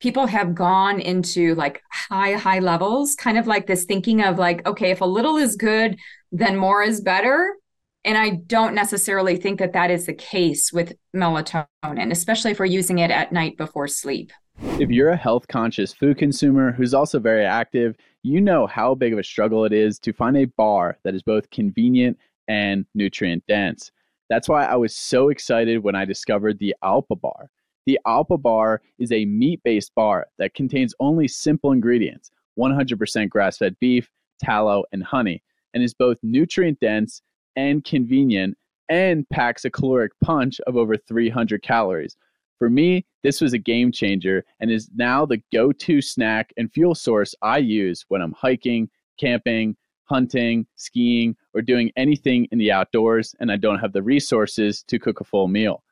people 0.00 0.26
have 0.26 0.54
gone 0.54 1.00
into 1.00 1.54
like 1.56 1.82
high 1.90 2.34
high 2.34 2.60
levels 2.60 3.14
kind 3.14 3.38
of 3.38 3.46
like 3.46 3.66
this 3.66 3.84
thinking 3.84 4.22
of 4.22 4.38
like 4.38 4.64
okay 4.66 4.90
if 4.90 5.00
a 5.00 5.04
little 5.04 5.36
is 5.36 5.56
good 5.56 5.98
then 6.30 6.56
more 6.56 6.82
is 6.82 7.00
better 7.00 7.56
and 8.04 8.18
I 8.18 8.40
don't 8.46 8.74
necessarily 8.74 9.36
think 9.36 9.58
that 9.58 9.72
that 9.72 9.90
is 9.90 10.06
the 10.06 10.14
case 10.14 10.72
with 10.72 10.92
melatonin 11.16 12.12
especially 12.12 12.52
if 12.52 12.60
we're 12.60 12.66
using 12.66 12.98
it 12.98 13.10
at 13.10 13.32
night 13.32 13.56
before 13.56 13.88
sleep. 13.88 14.30
If 14.78 14.90
you're 14.90 15.10
a 15.10 15.16
health 15.16 15.48
conscious 15.48 15.92
food 15.92 16.18
consumer 16.18 16.70
who's 16.70 16.94
also 16.94 17.18
very 17.18 17.44
active, 17.44 17.96
you 18.24 18.40
know 18.40 18.66
how 18.66 18.94
big 18.94 19.12
of 19.12 19.18
a 19.18 19.22
struggle 19.22 19.66
it 19.66 19.72
is 19.72 19.98
to 19.98 20.12
find 20.12 20.36
a 20.36 20.46
bar 20.46 20.98
that 21.04 21.14
is 21.14 21.22
both 21.22 21.50
convenient 21.50 22.18
and 22.48 22.86
nutrient 22.94 23.44
dense. 23.46 23.92
That's 24.30 24.48
why 24.48 24.64
I 24.64 24.76
was 24.76 24.96
so 24.96 25.28
excited 25.28 25.84
when 25.84 25.94
I 25.94 26.06
discovered 26.06 26.58
the 26.58 26.74
Alpa 26.82 27.20
Bar. 27.20 27.50
The 27.84 28.00
Alpa 28.06 28.40
Bar 28.40 28.80
is 28.98 29.12
a 29.12 29.26
meat 29.26 29.60
based 29.62 29.94
bar 29.94 30.26
that 30.38 30.54
contains 30.54 30.94
only 31.00 31.28
simple 31.28 31.70
ingredients 31.70 32.30
100% 32.58 33.28
grass 33.28 33.58
fed 33.58 33.76
beef, 33.78 34.08
tallow, 34.42 34.84
and 34.92 35.04
honey, 35.04 35.42
and 35.74 35.82
is 35.82 35.92
both 35.92 36.16
nutrient 36.22 36.80
dense 36.80 37.20
and 37.56 37.84
convenient 37.84 38.56
and 38.88 39.28
packs 39.28 39.66
a 39.66 39.70
caloric 39.70 40.12
punch 40.22 40.60
of 40.60 40.78
over 40.78 40.96
300 40.96 41.62
calories. 41.62 42.16
For 42.58 42.70
me, 42.70 43.06
this 43.22 43.40
was 43.40 43.52
a 43.52 43.58
game 43.58 43.90
changer 43.90 44.44
and 44.60 44.70
is 44.70 44.90
now 44.94 45.26
the 45.26 45.42
go 45.52 45.72
to 45.72 46.00
snack 46.00 46.52
and 46.56 46.72
fuel 46.72 46.94
source 46.94 47.34
I 47.42 47.58
use 47.58 48.04
when 48.08 48.22
I'm 48.22 48.32
hiking, 48.32 48.88
camping, 49.18 49.76
hunting, 50.04 50.66
skiing, 50.76 51.36
or 51.54 51.62
doing 51.62 51.90
anything 51.96 52.46
in 52.52 52.58
the 52.58 52.70
outdoors, 52.70 53.34
and 53.40 53.50
I 53.50 53.56
don't 53.56 53.78
have 53.78 53.92
the 53.92 54.02
resources 54.02 54.82
to 54.88 54.98
cook 54.98 55.20
a 55.20 55.24
full 55.24 55.48
meal. 55.48 55.82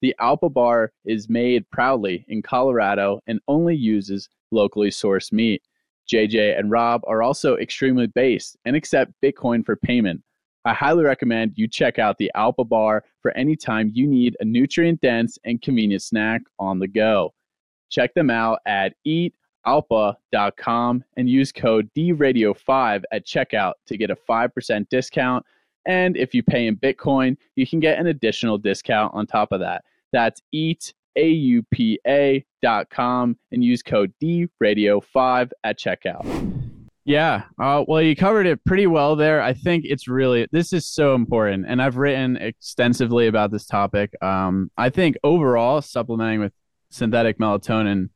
The 0.00 0.14
Alpa 0.20 0.52
Bar 0.52 0.92
is 1.04 1.28
made 1.28 1.70
proudly 1.70 2.24
in 2.28 2.42
Colorado 2.42 3.20
and 3.26 3.40
only 3.46 3.76
uses 3.76 4.28
locally 4.50 4.90
sourced 4.90 5.32
meat. 5.32 5.62
JJ 6.12 6.58
and 6.58 6.70
Rob 6.70 7.02
are 7.06 7.22
also 7.22 7.56
extremely 7.56 8.08
based 8.08 8.56
and 8.64 8.74
accept 8.74 9.12
Bitcoin 9.22 9.64
for 9.64 9.76
payment. 9.76 10.22
I 10.64 10.74
highly 10.74 11.04
recommend 11.04 11.54
you 11.56 11.66
check 11.66 11.98
out 11.98 12.18
the 12.18 12.30
Alpa 12.36 12.68
Bar 12.68 13.04
for 13.20 13.36
any 13.36 13.56
time 13.56 13.90
you 13.92 14.06
need 14.06 14.36
a 14.40 14.44
nutrient 14.44 15.00
dense 15.00 15.38
and 15.44 15.60
convenient 15.60 16.02
snack 16.02 16.42
on 16.58 16.78
the 16.78 16.88
go. 16.88 17.34
Check 17.90 18.14
them 18.14 18.30
out 18.30 18.60
at 18.66 18.94
Eat 19.04 19.34
alpa.com 19.66 21.04
and 21.16 21.28
use 21.28 21.52
code 21.52 21.88
DRadio5 21.96 23.02
at 23.12 23.26
checkout 23.26 23.74
to 23.86 23.96
get 23.96 24.10
a 24.10 24.16
5% 24.16 24.88
discount. 24.88 25.44
And 25.86 26.16
if 26.16 26.34
you 26.34 26.42
pay 26.42 26.66
in 26.66 26.76
Bitcoin, 26.76 27.36
you 27.56 27.66
can 27.66 27.80
get 27.80 27.98
an 27.98 28.06
additional 28.06 28.58
discount 28.58 29.14
on 29.14 29.26
top 29.26 29.52
of 29.52 29.60
that. 29.60 29.84
That's 30.12 30.40
eatalpa.com 30.54 30.96
and 33.52 33.64
use 33.64 33.82
code 33.82 34.12
DRadio5 34.22 35.50
at 35.64 35.78
checkout. 35.78 36.61
Yeah. 37.04 37.44
Uh, 37.60 37.84
well, 37.86 38.00
you 38.00 38.14
covered 38.14 38.46
it 38.46 38.64
pretty 38.64 38.86
well 38.86 39.16
there. 39.16 39.42
I 39.42 39.54
think 39.54 39.84
it's 39.84 40.06
really, 40.06 40.46
this 40.52 40.72
is 40.72 40.86
so 40.86 41.14
important. 41.14 41.66
And 41.66 41.82
I've 41.82 41.96
written 41.96 42.36
extensively 42.36 43.26
about 43.26 43.50
this 43.50 43.66
topic. 43.66 44.12
Um, 44.22 44.70
I 44.76 44.90
think 44.90 45.16
overall, 45.24 45.82
supplementing 45.82 46.40
with 46.40 46.52
synthetic 46.90 47.38
melatonin 47.38 48.10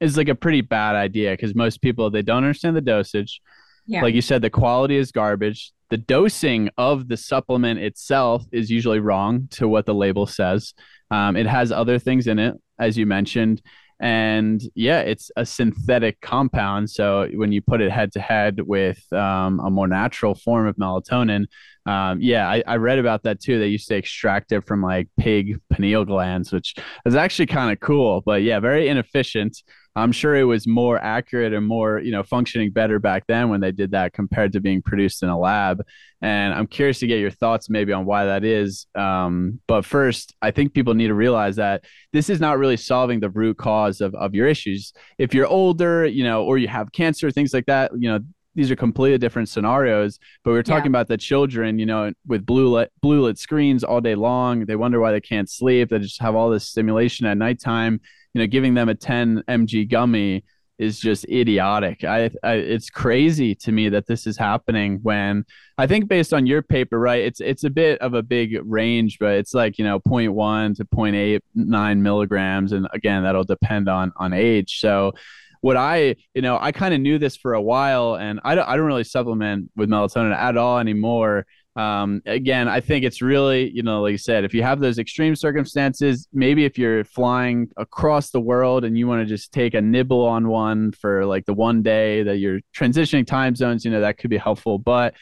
is 0.00 0.16
like 0.16 0.28
a 0.28 0.34
pretty 0.34 0.62
bad 0.62 0.96
idea 0.96 1.32
because 1.32 1.54
most 1.54 1.80
people 1.80 2.10
they 2.10 2.22
don't 2.22 2.38
understand 2.38 2.74
the 2.74 2.80
dosage. 2.80 3.40
Yeah. 3.86 4.02
Like 4.02 4.14
you 4.14 4.22
said, 4.22 4.42
the 4.42 4.50
quality 4.50 4.96
is 4.96 5.12
garbage. 5.12 5.72
The 5.90 5.96
dosing 5.96 6.70
of 6.76 7.08
the 7.08 7.16
supplement 7.16 7.80
itself 7.80 8.44
is 8.52 8.70
usually 8.70 8.98
wrong 8.98 9.48
to 9.52 9.68
what 9.68 9.86
the 9.86 9.94
label 9.94 10.26
says. 10.26 10.74
Um, 11.10 11.36
it 11.36 11.46
has 11.46 11.72
other 11.72 11.98
things 11.98 12.26
in 12.26 12.38
it, 12.38 12.54
as 12.78 12.98
you 12.98 13.06
mentioned. 13.06 13.62
And 14.00 14.62
yeah, 14.74 15.00
it's 15.00 15.30
a 15.36 15.44
synthetic 15.44 16.20
compound. 16.20 16.88
So 16.88 17.28
when 17.34 17.50
you 17.50 17.60
put 17.60 17.80
it 17.80 17.90
head 17.90 18.12
to 18.12 18.20
head 18.20 18.60
with 18.60 19.00
um, 19.12 19.60
a 19.60 19.70
more 19.70 19.88
natural 19.88 20.34
form 20.34 20.68
of 20.68 20.76
melatonin, 20.76 21.46
um, 21.86 22.20
yeah, 22.20 22.48
I, 22.48 22.62
I, 22.66 22.76
read 22.76 22.98
about 22.98 23.22
that 23.22 23.40
too. 23.40 23.58
They 23.58 23.68
used 23.68 23.88
to 23.88 23.96
extract 23.96 24.52
it 24.52 24.66
from 24.66 24.82
like 24.82 25.08
pig 25.16 25.58
pineal 25.70 26.04
glands, 26.04 26.52
which 26.52 26.74
is 27.06 27.14
actually 27.16 27.46
kind 27.46 27.72
of 27.72 27.80
cool. 27.80 28.20
But 28.20 28.42
yeah, 28.42 28.60
very 28.60 28.88
inefficient. 28.88 29.62
I'm 29.98 30.12
sure 30.12 30.36
it 30.36 30.44
was 30.44 30.66
more 30.66 30.98
accurate 30.98 31.52
and 31.52 31.66
more, 31.66 31.98
you 31.98 32.12
know, 32.12 32.22
functioning 32.22 32.70
better 32.70 32.98
back 32.98 33.24
then 33.26 33.48
when 33.48 33.60
they 33.60 33.72
did 33.72 33.90
that 33.92 34.12
compared 34.12 34.52
to 34.52 34.60
being 34.60 34.82
produced 34.82 35.22
in 35.22 35.28
a 35.28 35.38
lab. 35.38 35.82
And 36.22 36.54
I'm 36.54 36.66
curious 36.66 36.98
to 37.00 37.06
get 37.06 37.20
your 37.20 37.30
thoughts 37.30 37.68
maybe 37.68 37.92
on 37.92 38.04
why 38.04 38.26
that 38.26 38.44
is. 38.44 38.86
Um, 38.94 39.60
but 39.66 39.84
first, 39.84 40.34
I 40.42 40.50
think 40.50 40.74
people 40.74 40.94
need 40.94 41.08
to 41.08 41.14
realize 41.14 41.56
that 41.56 41.84
this 42.12 42.30
is 42.30 42.40
not 42.40 42.58
really 42.58 42.76
solving 42.76 43.20
the 43.20 43.30
root 43.30 43.58
cause 43.58 44.00
of, 44.00 44.14
of 44.14 44.34
your 44.34 44.46
issues. 44.46 44.92
If 45.18 45.34
you're 45.34 45.46
older, 45.46 46.06
you 46.06 46.24
know, 46.24 46.44
or 46.44 46.58
you 46.58 46.68
have 46.68 46.92
cancer, 46.92 47.30
things 47.30 47.52
like 47.52 47.66
that, 47.66 47.92
you 47.96 48.08
know, 48.08 48.20
these 48.54 48.72
are 48.72 48.76
completely 48.76 49.18
different 49.18 49.48
scenarios 49.48 50.18
but 50.42 50.50
we 50.50 50.58
are 50.58 50.64
talking 50.64 50.86
yeah. 50.86 50.98
about 50.98 51.06
the 51.06 51.16
children 51.16 51.78
you 51.78 51.86
know 51.86 52.12
with 52.26 52.44
blue 52.44 52.68
lit 52.68 52.90
blue 53.00 53.22
lit 53.22 53.38
screens 53.38 53.84
all 53.84 54.00
day 54.00 54.16
long 54.16 54.66
they 54.66 54.74
wonder 54.74 54.98
why 54.98 55.12
they 55.12 55.20
can't 55.20 55.48
sleep 55.48 55.90
they 55.90 55.98
just 56.00 56.20
have 56.20 56.34
all 56.34 56.50
this 56.50 56.66
stimulation 56.66 57.24
at 57.24 57.38
nighttime 57.38 58.00
you 58.38 58.44
know, 58.44 58.48
giving 58.48 58.74
them 58.74 58.88
a 58.88 58.94
10 58.94 59.42
mg 59.48 59.90
gummy 59.90 60.44
is 60.78 61.00
just 61.00 61.28
idiotic. 61.28 62.04
I, 62.04 62.30
I, 62.44 62.52
it's 62.52 62.88
crazy 62.88 63.56
to 63.56 63.72
me 63.72 63.88
that 63.88 64.06
this 64.06 64.28
is 64.28 64.36
happening 64.36 65.00
when 65.02 65.44
I 65.76 65.88
think 65.88 66.06
based 66.06 66.32
on 66.32 66.46
your 66.46 66.62
paper, 66.62 67.00
right? 67.00 67.20
It's 67.24 67.40
it's 67.40 67.64
a 67.64 67.70
bit 67.70 68.00
of 68.00 68.14
a 68.14 68.22
big 68.22 68.56
range, 68.64 69.18
but 69.18 69.34
it's 69.34 69.54
like 69.54 69.76
you 69.76 69.84
know 69.84 69.98
0.1 69.98 70.76
to 70.76 70.84
0.89 70.84 71.98
milligrams, 71.98 72.70
and 72.70 72.86
again 72.92 73.24
that'll 73.24 73.42
depend 73.42 73.88
on 73.88 74.12
on 74.16 74.32
age. 74.32 74.78
So 74.78 75.14
what 75.62 75.76
I, 75.76 76.14
you 76.34 76.42
know, 76.42 76.56
I 76.60 76.70
kind 76.70 76.94
of 76.94 77.00
knew 77.00 77.18
this 77.18 77.36
for 77.36 77.54
a 77.54 77.60
while 77.60 78.14
and 78.14 78.38
I 78.44 78.54
don't, 78.54 78.68
I 78.68 78.76
don't 78.76 78.86
really 78.86 79.02
supplement 79.02 79.72
with 79.74 79.88
melatonin 79.88 80.32
at 80.32 80.56
all 80.56 80.78
anymore. 80.78 81.46
Um, 81.76 82.22
again, 82.26 82.68
I 82.68 82.80
think 82.80 83.04
it's 83.04 83.22
really, 83.22 83.70
you 83.70 83.82
know, 83.84 84.02
like 84.02 84.12
you 84.12 84.18
said, 84.18 84.44
if 84.44 84.52
you 84.52 84.62
have 84.64 84.80
those 84.80 84.98
extreme 84.98 85.36
circumstances, 85.36 86.26
maybe 86.32 86.64
if 86.64 86.76
you're 86.76 87.04
flying 87.04 87.68
across 87.76 88.30
the 88.30 88.40
world 88.40 88.84
and 88.84 88.98
you 88.98 89.06
want 89.06 89.20
to 89.20 89.26
just 89.26 89.52
take 89.52 89.74
a 89.74 89.80
nibble 89.80 90.26
on 90.26 90.48
one 90.48 90.90
for 90.90 91.24
like 91.24 91.46
the 91.46 91.54
one 91.54 91.82
day 91.82 92.24
that 92.24 92.38
you're 92.38 92.60
transitioning 92.76 93.26
time 93.26 93.54
zones, 93.54 93.84
you 93.84 93.92
know, 93.92 94.00
that 94.00 94.18
could 94.18 94.30
be 94.30 94.38
helpful. 94.38 94.78
But 94.78 95.14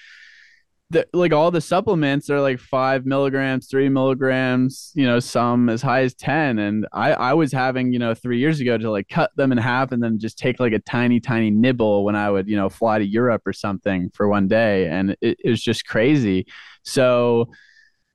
the, 0.90 1.06
like 1.12 1.32
all 1.32 1.50
the 1.50 1.60
supplements 1.60 2.30
are 2.30 2.40
like 2.40 2.60
five 2.60 3.06
milligrams, 3.06 3.66
three 3.66 3.88
milligrams, 3.88 4.92
you 4.94 5.04
know, 5.04 5.18
some 5.18 5.68
as 5.68 5.82
high 5.82 6.02
as 6.02 6.14
10. 6.14 6.60
And 6.60 6.86
I, 6.92 7.12
I 7.12 7.34
was 7.34 7.50
having, 7.50 7.92
you 7.92 7.98
know, 7.98 8.14
three 8.14 8.38
years 8.38 8.60
ago 8.60 8.78
to 8.78 8.90
like 8.90 9.08
cut 9.08 9.32
them 9.36 9.50
in 9.50 9.58
half 9.58 9.90
and 9.90 10.00
then 10.00 10.20
just 10.20 10.38
take 10.38 10.60
like 10.60 10.72
a 10.72 10.78
tiny, 10.78 11.18
tiny 11.18 11.50
nibble 11.50 12.04
when 12.04 12.14
I 12.14 12.30
would, 12.30 12.48
you 12.48 12.56
know, 12.56 12.68
fly 12.68 12.98
to 12.98 13.04
Europe 13.04 13.42
or 13.46 13.52
something 13.52 14.10
for 14.14 14.28
one 14.28 14.46
day. 14.46 14.86
And 14.88 15.16
it, 15.20 15.40
it 15.44 15.50
was 15.50 15.62
just 15.62 15.86
crazy. 15.86 16.46
So 16.84 17.50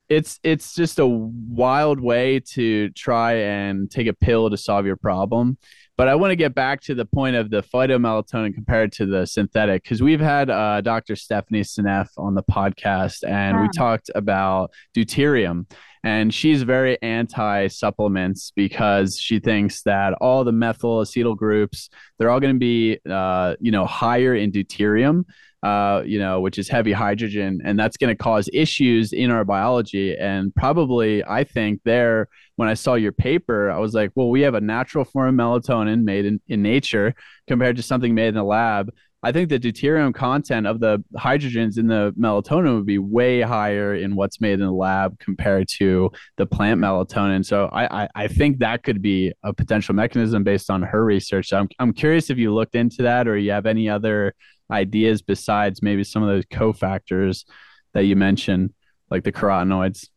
it's, 0.08 0.40
it's 0.42 0.74
just 0.74 0.98
a 0.98 1.06
wild 1.06 2.00
way 2.00 2.40
to 2.40 2.88
try 2.90 3.34
and 3.34 3.90
take 3.90 4.06
a 4.06 4.14
pill 4.14 4.48
to 4.48 4.56
solve 4.56 4.86
your 4.86 4.96
problem. 4.96 5.58
But 5.96 6.08
I 6.08 6.14
want 6.14 6.30
to 6.30 6.36
get 6.36 6.54
back 6.54 6.80
to 6.82 6.94
the 6.94 7.04
point 7.04 7.36
of 7.36 7.50
the 7.50 7.62
phytomelatonin 7.62 8.54
compared 8.54 8.92
to 8.92 9.06
the 9.06 9.26
synthetic 9.26 9.82
because 9.82 10.02
we've 10.02 10.20
had 10.20 10.48
uh, 10.48 10.80
Dr. 10.80 11.16
Stephanie 11.16 11.60
Seneff 11.60 12.08
on 12.16 12.34
the 12.34 12.42
podcast 12.42 13.24
and 13.24 13.56
yeah. 13.56 13.62
we 13.62 13.68
talked 13.68 14.10
about 14.14 14.70
deuterium. 14.96 15.70
And 16.04 16.34
she's 16.34 16.62
very 16.62 17.00
anti 17.00 17.68
supplements 17.68 18.52
because 18.56 19.18
she 19.20 19.38
thinks 19.38 19.82
that 19.82 20.14
all 20.14 20.42
the 20.42 20.50
methyl 20.50 21.02
acetyl 21.02 21.36
groups, 21.36 21.90
they're 22.18 22.30
all 22.30 22.40
going 22.40 22.54
to 22.54 22.58
be, 22.58 22.98
uh, 23.08 23.54
you 23.60 23.70
know, 23.70 23.86
higher 23.86 24.34
in 24.34 24.50
deuterium 24.50 25.24
uh, 25.62 26.02
you 26.04 26.18
know, 26.18 26.40
which 26.40 26.58
is 26.58 26.68
heavy 26.68 26.92
hydrogen, 26.92 27.60
and 27.64 27.78
that's 27.78 27.96
going 27.96 28.14
to 28.14 28.20
cause 28.20 28.48
issues 28.52 29.12
in 29.12 29.30
our 29.30 29.44
biology. 29.44 30.16
And 30.16 30.54
probably, 30.54 31.24
I 31.24 31.44
think 31.44 31.80
there, 31.84 32.28
when 32.56 32.68
I 32.68 32.74
saw 32.74 32.94
your 32.94 33.12
paper, 33.12 33.70
I 33.70 33.78
was 33.78 33.94
like, 33.94 34.10
well, 34.14 34.28
we 34.28 34.40
have 34.40 34.54
a 34.54 34.60
natural 34.60 35.04
form 35.04 35.38
of 35.40 35.62
melatonin 35.62 36.02
made 36.02 36.24
in, 36.24 36.40
in 36.48 36.62
nature 36.62 37.14
compared 37.46 37.76
to 37.76 37.82
something 37.82 38.14
made 38.14 38.28
in 38.28 38.34
the 38.34 38.44
lab. 38.44 38.90
I 39.24 39.30
think 39.30 39.50
the 39.50 39.60
deuterium 39.60 40.12
content 40.12 40.66
of 40.66 40.80
the 40.80 41.02
hydrogens 41.16 41.78
in 41.78 41.86
the 41.86 42.12
melatonin 42.18 42.74
would 42.74 42.86
be 42.86 42.98
way 42.98 43.40
higher 43.40 43.94
in 43.94 44.16
what's 44.16 44.40
made 44.40 44.54
in 44.54 44.66
the 44.66 44.72
lab 44.72 45.16
compared 45.20 45.68
to 45.78 46.10
the 46.38 46.46
plant 46.46 46.80
melatonin. 46.80 47.46
So 47.46 47.66
I, 47.66 48.02
I, 48.02 48.08
I 48.16 48.26
think 48.26 48.58
that 48.58 48.82
could 48.82 49.00
be 49.00 49.32
a 49.44 49.54
potential 49.54 49.94
mechanism 49.94 50.42
based 50.42 50.70
on 50.70 50.82
her 50.82 51.04
research. 51.04 51.50
So 51.50 51.58
I'm, 51.58 51.68
I'm 51.78 51.92
curious 51.92 52.30
if 52.30 52.38
you 52.38 52.52
looked 52.52 52.74
into 52.74 53.02
that 53.02 53.28
or 53.28 53.38
you 53.38 53.52
have 53.52 53.66
any 53.66 53.88
other 53.88 54.34
ideas 54.72 55.22
besides 55.22 55.82
maybe 55.82 56.02
some 56.02 56.22
of 56.22 56.28
those 56.28 56.46
cofactors 56.46 57.44
that 57.92 58.04
you 58.04 58.16
mentioned, 58.16 58.72
like 59.10 59.24
the 59.24 59.32
carotenoids? 59.32 60.08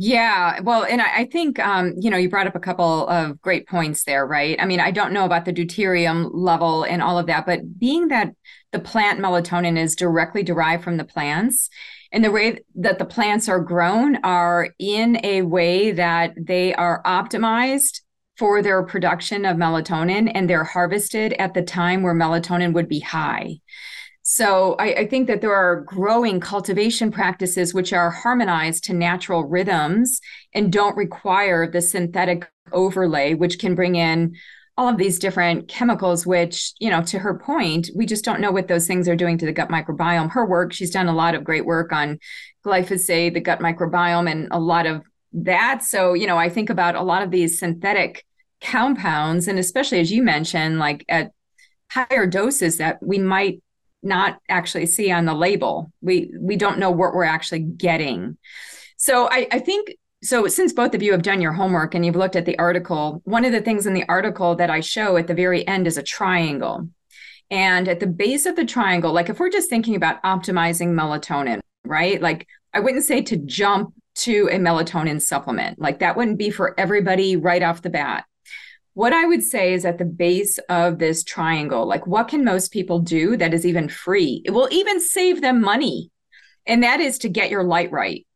Yeah, 0.00 0.60
well, 0.60 0.84
and 0.84 1.02
I, 1.02 1.22
I 1.22 1.24
think 1.24 1.58
um, 1.58 1.92
you 1.98 2.08
know 2.08 2.16
you 2.16 2.30
brought 2.30 2.46
up 2.46 2.54
a 2.54 2.60
couple 2.60 3.08
of 3.08 3.40
great 3.40 3.66
points 3.66 4.04
there, 4.04 4.24
right? 4.24 4.56
I 4.60 4.64
mean, 4.64 4.78
I 4.78 4.92
don't 4.92 5.12
know 5.12 5.24
about 5.24 5.44
the 5.44 5.52
deuterium 5.52 6.30
level 6.32 6.84
and 6.84 7.02
all 7.02 7.18
of 7.18 7.26
that, 7.26 7.46
but 7.46 7.78
being 7.78 8.06
that 8.08 8.32
the 8.70 8.78
plant 8.78 9.18
melatonin 9.18 9.76
is 9.76 9.96
directly 9.96 10.44
derived 10.44 10.84
from 10.84 10.98
the 10.98 11.04
plants, 11.04 11.68
and 12.12 12.24
the 12.24 12.30
way 12.30 12.60
that 12.76 13.00
the 13.00 13.04
plants 13.04 13.48
are 13.48 13.58
grown 13.58 14.16
are 14.22 14.68
in 14.78 15.18
a 15.24 15.42
way 15.42 15.90
that 15.90 16.34
they 16.36 16.74
are 16.74 17.02
optimized 17.02 18.02
for 18.38 18.62
their 18.62 18.82
production 18.84 19.44
of 19.44 19.56
melatonin 19.56 20.30
and 20.34 20.48
they're 20.48 20.64
harvested 20.64 21.32
at 21.34 21.54
the 21.54 21.62
time 21.62 22.02
where 22.02 22.14
melatonin 22.14 22.72
would 22.72 22.88
be 22.88 23.00
high. 23.00 23.58
So 24.22 24.76
I, 24.78 24.92
I, 24.92 25.06
think 25.06 25.26
that 25.28 25.40
there 25.40 25.54
are 25.54 25.80
growing 25.80 26.38
cultivation 26.38 27.10
practices 27.10 27.72
which 27.72 27.94
are 27.94 28.10
harmonized 28.10 28.84
to 28.84 28.92
natural 28.92 29.44
rhythms 29.44 30.20
and 30.52 30.70
don't 30.70 30.98
require 30.98 31.66
the 31.66 31.80
synthetic 31.80 32.46
overlay, 32.70 33.32
which 33.32 33.58
can 33.58 33.74
bring 33.74 33.94
in 33.94 34.36
all 34.76 34.86
of 34.86 34.98
these 34.98 35.18
different 35.18 35.66
chemicals, 35.66 36.26
which, 36.26 36.72
you 36.78 36.90
know, 36.90 37.02
to 37.02 37.18
her 37.18 37.38
point, 37.38 37.90
we 37.96 38.04
just 38.04 38.24
don't 38.24 38.40
know 38.40 38.52
what 38.52 38.68
those 38.68 38.86
things 38.86 39.08
are 39.08 39.16
doing 39.16 39.38
to 39.38 39.46
the 39.46 39.52
gut 39.52 39.70
microbiome. 39.70 40.30
Her 40.30 40.46
work, 40.46 40.74
she's 40.74 40.90
done 40.90 41.08
a 41.08 41.14
lot 41.14 41.34
of 41.34 41.42
great 41.42 41.64
work 41.64 41.90
on 41.90 42.18
glyphosate, 42.64 43.34
the 43.34 43.40
gut 43.40 43.60
microbiome, 43.60 44.30
and 44.30 44.46
a 44.50 44.60
lot 44.60 44.86
of 44.86 45.02
that. 45.32 45.82
So, 45.82 46.12
you 46.12 46.26
know, 46.26 46.36
I 46.36 46.48
think 46.50 46.70
about 46.70 46.94
a 46.94 47.02
lot 47.02 47.22
of 47.22 47.30
these 47.30 47.58
synthetic 47.58 48.24
compounds 48.60 49.46
and 49.48 49.58
especially 49.58 50.00
as 50.00 50.10
you 50.10 50.22
mentioned 50.22 50.78
like 50.78 51.04
at 51.08 51.30
higher 51.90 52.26
doses 52.26 52.78
that 52.78 53.02
we 53.02 53.18
might 53.18 53.62
not 54.02 54.38
actually 54.48 54.86
see 54.86 55.10
on 55.10 55.24
the 55.24 55.34
label. 55.34 55.92
We 56.00 56.30
we 56.38 56.56
don't 56.56 56.78
know 56.78 56.90
what 56.90 57.14
we're 57.14 57.24
actually 57.24 57.60
getting. 57.60 58.36
So 58.96 59.28
i 59.30 59.46
i 59.50 59.58
think 59.58 59.94
so 60.22 60.46
since 60.48 60.72
both 60.72 60.94
of 60.94 61.02
you 61.02 61.12
have 61.12 61.22
done 61.22 61.40
your 61.40 61.52
homework 61.52 61.94
and 61.94 62.04
you've 62.04 62.16
looked 62.16 62.36
at 62.36 62.44
the 62.44 62.58
article 62.58 63.22
one 63.24 63.44
of 63.44 63.52
the 63.52 63.60
things 63.60 63.86
in 63.86 63.94
the 63.94 64.08
article 64.08 64.56
that 64.56 64.68
i 64.68 64.80
show 64.80 65.16
at 65.16 65.28
the 65.28 65.34
very 65.34 65.66
end 65.66 65.86
is 65.86 65.98
a 65.98 66.02
triangle. 66.02 66.88
And 67.50 67.88
at 67.88 68.00
the 68.00 68.06
base 68.06 68.44
of 68.44 68.56
the 68.56 68.64
triangle 68.64 69.12
like 69.12 69.28
if 69.28 69.40
we're 69.40 69.50
just 69.50 69.70
thinking 69.70 69.96
about 69.96 70.22
optimizing 70.22 70.88
melatonin 70.88 71.60
right? 71.84 72.20
Like 72.20 72.46
i 72.74 72.80
wouldn't 72.80 73.04
say 73.04 73.22
to 73.22 73.36
jump 73.36 73.94
to 74.16 74.48
a 74.50 74.56
melatonin 74.56 75.22
supplement. 75.22 75.78
Like 75.78 76.00
that 76.00 76.16
wouldn't 76.16 76.38
be 76.38 76.50
for 76.50 76.78
everybody 76.78 77.36
right 77.36 77.62
off 77.62 77.82
the 77.82 77.90
bat 77.90 78.24
what 78.98 79.12
I 79.12 79.26
would 79.26 79.44
say 79.44 79.74
is 79.74 79.84
at 79.84 79.98
the 79.98 80.04
base 80.04 80.58
of 80.68 80.98
this 80.98 81.22
triangle, 81.22 81.86
like 81.86 82.08
what 82.08 82.26
can 82.26 82.44
most 82.44 82.72
people 82.72 82.98
do 82.98 83.36
that 83.36 83.54
is 83.54 83.64
even 83.64 83.88
free? 83.88 84.42
It 84.44 84.50
will 84.50 84.66
even 84.72 85.00
save 85.00 85.40
them 85.40 85.60
money. 85.60 86.10
And 86.66 86.82
that 86.82 86.98
is 86.98 87.16
to 87.18 87.28
get 87.28 87.48
your 87.48 87.62
light 87.62 87.92
right. 87.92 88.26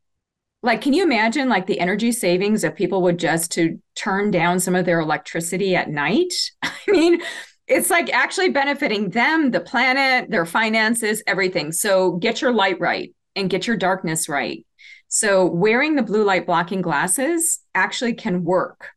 Like, 0.63 0.81
can 0.81 0.93
you 0.93 1.03
imagine 1.03 1.49
like 1.49 1.67
the 1.67 1.81
energy 1.81 2.13
savings 2.13 2.63
if 2.63 2.77
people 2.77 3.03
would 3.03 3.19
just 3.19 3.51
to 3.55 3.81
turn 3.97 4.31
down 4.31 4.61
some 4.61 4.77
of 4.77 4.85
their 4.85 5.01
electricity 5.01 5.75
at 5.75 5.91
night? 5.91 6.33
I 6.63 6.73
mean, 6.87 7.21
it's 7.67 7.91
like 7.91 8.13
actually 8.13 8.51
benefiting 8.51 9.11
them, 9.11 9.51
the 9.51 9.59
planet, 9.59 10.31
their 10.31 10.47
finances, 10.47 11.25
everything. 11.27 11.73
So 11.73 12.19
get 12.19 12.41
your 12.41 12.53
light 12.53 12.79
right 12.79 13.13
and 13.35 13.51
get 13.51 13.67
your 13.67 13.77
darkness 13.77 14.29
right. 14.29 14.65
So 15.09 15.45
wearing 15.45 15.97
the 15.97 16.05
blue 16.05 16.23
light 16.23 16.47
blocking 16.47 16.83
glasses 16.83 17.59
actually 17.75 18.15
can 18.15 18.45
work 18.45 18.93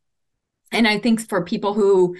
and 0.75 0.87
I 0.87 0.99
think 0.99 1.27
for 1.27 1.43
people 1.43 1.73
who 1.73 2.15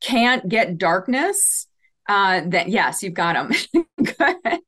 can't 0.00 0.48
get 0.48 0.78
darkness, 0.78 1.66
uh, 2.08 2.42
that 2.46 2.68
yes, 2.68 3.02
you've 3.02 3.14
got 3.14 3.34
them. 3.34 3.84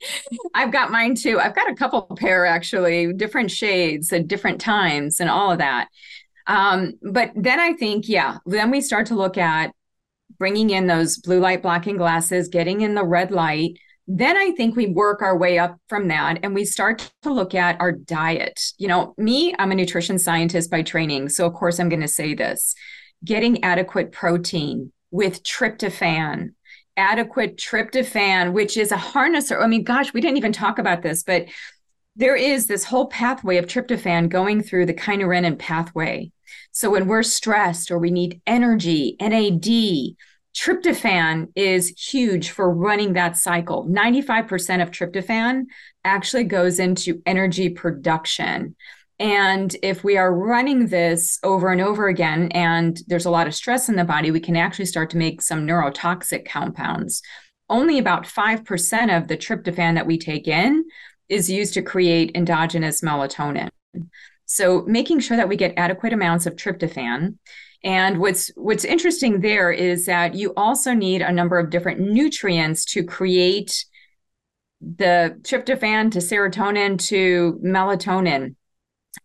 I've 0.54 0.72
got 0.72 0.90
mine 0.90 1.14
too. 1.14 1.40
I've 1.40 1.54
got 1.54 1.70
a 1.70 1.74
couple 1.74 2.02
pair 2.16 2.46
actually, 2.46 3.12
different 3.12 3.50
shades 3.50 4.12
at 4.12 4.28
different 4.28 4.60
times 4.60 5.20
and 5.20 5.28
all 5.28 5.50
of 5.50 5.58
that. 5.58 5.88
Um, 6.46 6.94
but 7.02 7.32
then 7.34 7.58
I 7.58 7.72
think, 7.72 8.08
yeah, 8.08 8.38
then 8.46 8.70
we 8.70 8.80
start 8.80 9.06
to 9.06 9.14
look 9.16 9.36
at 9.36 9.72
bringing 10.38 10.70
in 10.70 10.86
those 10.86 11.18
blue 11.18 11.40
light 11.40 11.62
blocking 11.62 11.96
glasses, 11.96 12.48
getting 12.48 12.82
in 12.82 12.94
the 12.94 13.04
red 13.04 13.30
light. 13.30 13.78
Then 14.06 14.36
I 14.36 14.50
think 14.52 14.76
we 14.76 14.86
work 14.86 15.22
our 15.22 15.36
way 15.36 15.58
up 15.58 15.78
from 15.88 16.08
that 16.08 16.40
and 16.42 16.54
we 16.54 16.64
start 16.64 17.10
to 17.22 17.32
look 17.32 17.54
at 17.54 17.80
our 17.80 17.92
diet. 17.92 18.60
You 18.78 18.88
know, 18.88 19.14
me, 19.16 19.54
I'm 19.58 19.72
a 19.72 19.74
nutrition 19.74 20.18
scientist 20.18 20.70
by 20.70 20.82
training. 20.82 21.30
So, 21.30 21.46
of 21.46 21.54
course, 21.54 21.80
I'm 21.80 21.88
going 21.88 22.02
to 22.02 22.08
say 22.08 22.34
this 22.34 22.74
getting 23.24 23.62
adequate 23.64 24.12
protein 24.12 24.92
with 25.10 25.42
tryptophan, 25.42 26.54
adequate 26.96 27.56
tryptophan, 27.56 28.52
which 28.52 28.76
is 28.76 28.92
a 28.92 28.96
harnesser. 28.96 29.62
I 29.62 29.66
mean, 29.66 29.84
gosh, 29.84 30.12
we 30.12 30.20
didn't 30.20 30.38
even 30.38 30.52
talk 30.52 30.78
about 30.78 31.02
this, 31.02 31.22
but 31.22 31.46
there 32.16 32.36
is 32.36 32.66
this 32.66 32.84
whole 32.84 33.06
pathway 33.06 33.56
of 33.56 33.66
tryptophan 33.66 34.28
going 34.28 34.62
through 34.62 34.86
the 34.86 34.94
kynurenine 34.94 35.58
pathway. 35.58 36.30
So 36.72 36.90
when 36.90 37.06
we're 37.06 37.22
stressed 37.22 37.90
or 37.90 37.98
we 37.98 38.10
need 38.10 38.40
energy, 38.46 39.16
NAD, 39.20 40.16
tryptophan 40.54 41.48
is 41.56 41.88
huge 41.88 42.50
for 42.50 42.72
running 42.72 43.14
that 43.14 43.36
cycle. 43.36 43.86
95% 43.86 44.82
of 44.82 44.90
tryptophan 44.90 45.64
actually 46.04 46.44
goes 46.44 46.78
into 46.78 47.20
energy 47.26 47.68
production. 47.68 48.76
And 49.20 49.74
if 49.82 50.02
we 50.02 50.16
are 50.16 50.34
running 50.34 50.88
this 50.88 51.38
over 51.44 51.70
and 51.70 51.80
over 51.80 52.08
again, 52.08 52.50
and 52.52 53.00
there's 53.06 53.26
a 53.26 53.30
lot 53.30 53.46
of 53.46 53.54
stress 53.54 53.88
in 53.88 53.96
the 53.96 54.04
body, 54.04 54.30
we 54.30 54.40
can 54.40 54.56
actually 54.56 54.86
start 54.86 55.10
to 55.10 55.16
make 55.16 55.40
some 55.40 55.66
neurotoxic 55.66 56.48
compounds. 56.48 57.22
Only 57.70 57.98
about 57.98 58.24
5% 58.24 59.16
of 59.16 59.28
the 59.28 59.36
tryptophan 59.36 59.94
that 59.94 60.06
we 60.06 60.18
take 60.18 60.48
in 60.48 60.84
is 61.28 61.48
used 61.48 61.74
to 61.74 61.82
create 61.82 62.32
endogenous 62.34 63.00
melatonin. 63.02 63.70
So 64.46 64.82
making 64.86 65.20
sure 65.20 65.36
that 65.36 65.48
we 65.48 65.56
get 65.56 65.74
adequate 65.76 66.12
amounts 66.12 66.46
of 66.46 66.56
tryptophan. 66.56 67.36
And 67.82 68.18
what's 68.18 68.50
what's 68.56 68.84
interesting 68.84 69.40
there 69.40 69.70
is 69.70 70.06
that 70.06 70.34
you 70.34 70.52
also 70.56 70.92
need 70.92 71.22
a 71.22 71.32
number 71.32 71.58
of 71.58 71.70
different 71.70 72.00
nutrients 72.00 72.84
to 72.86 73.04
create 73.04 73.84
the 74.80 75.38
tryptophan 75.42 76.10
to 76.12 76.18
serotonin 76.18 76.98
to 77.08 77.60
melatonin 77.64 78.54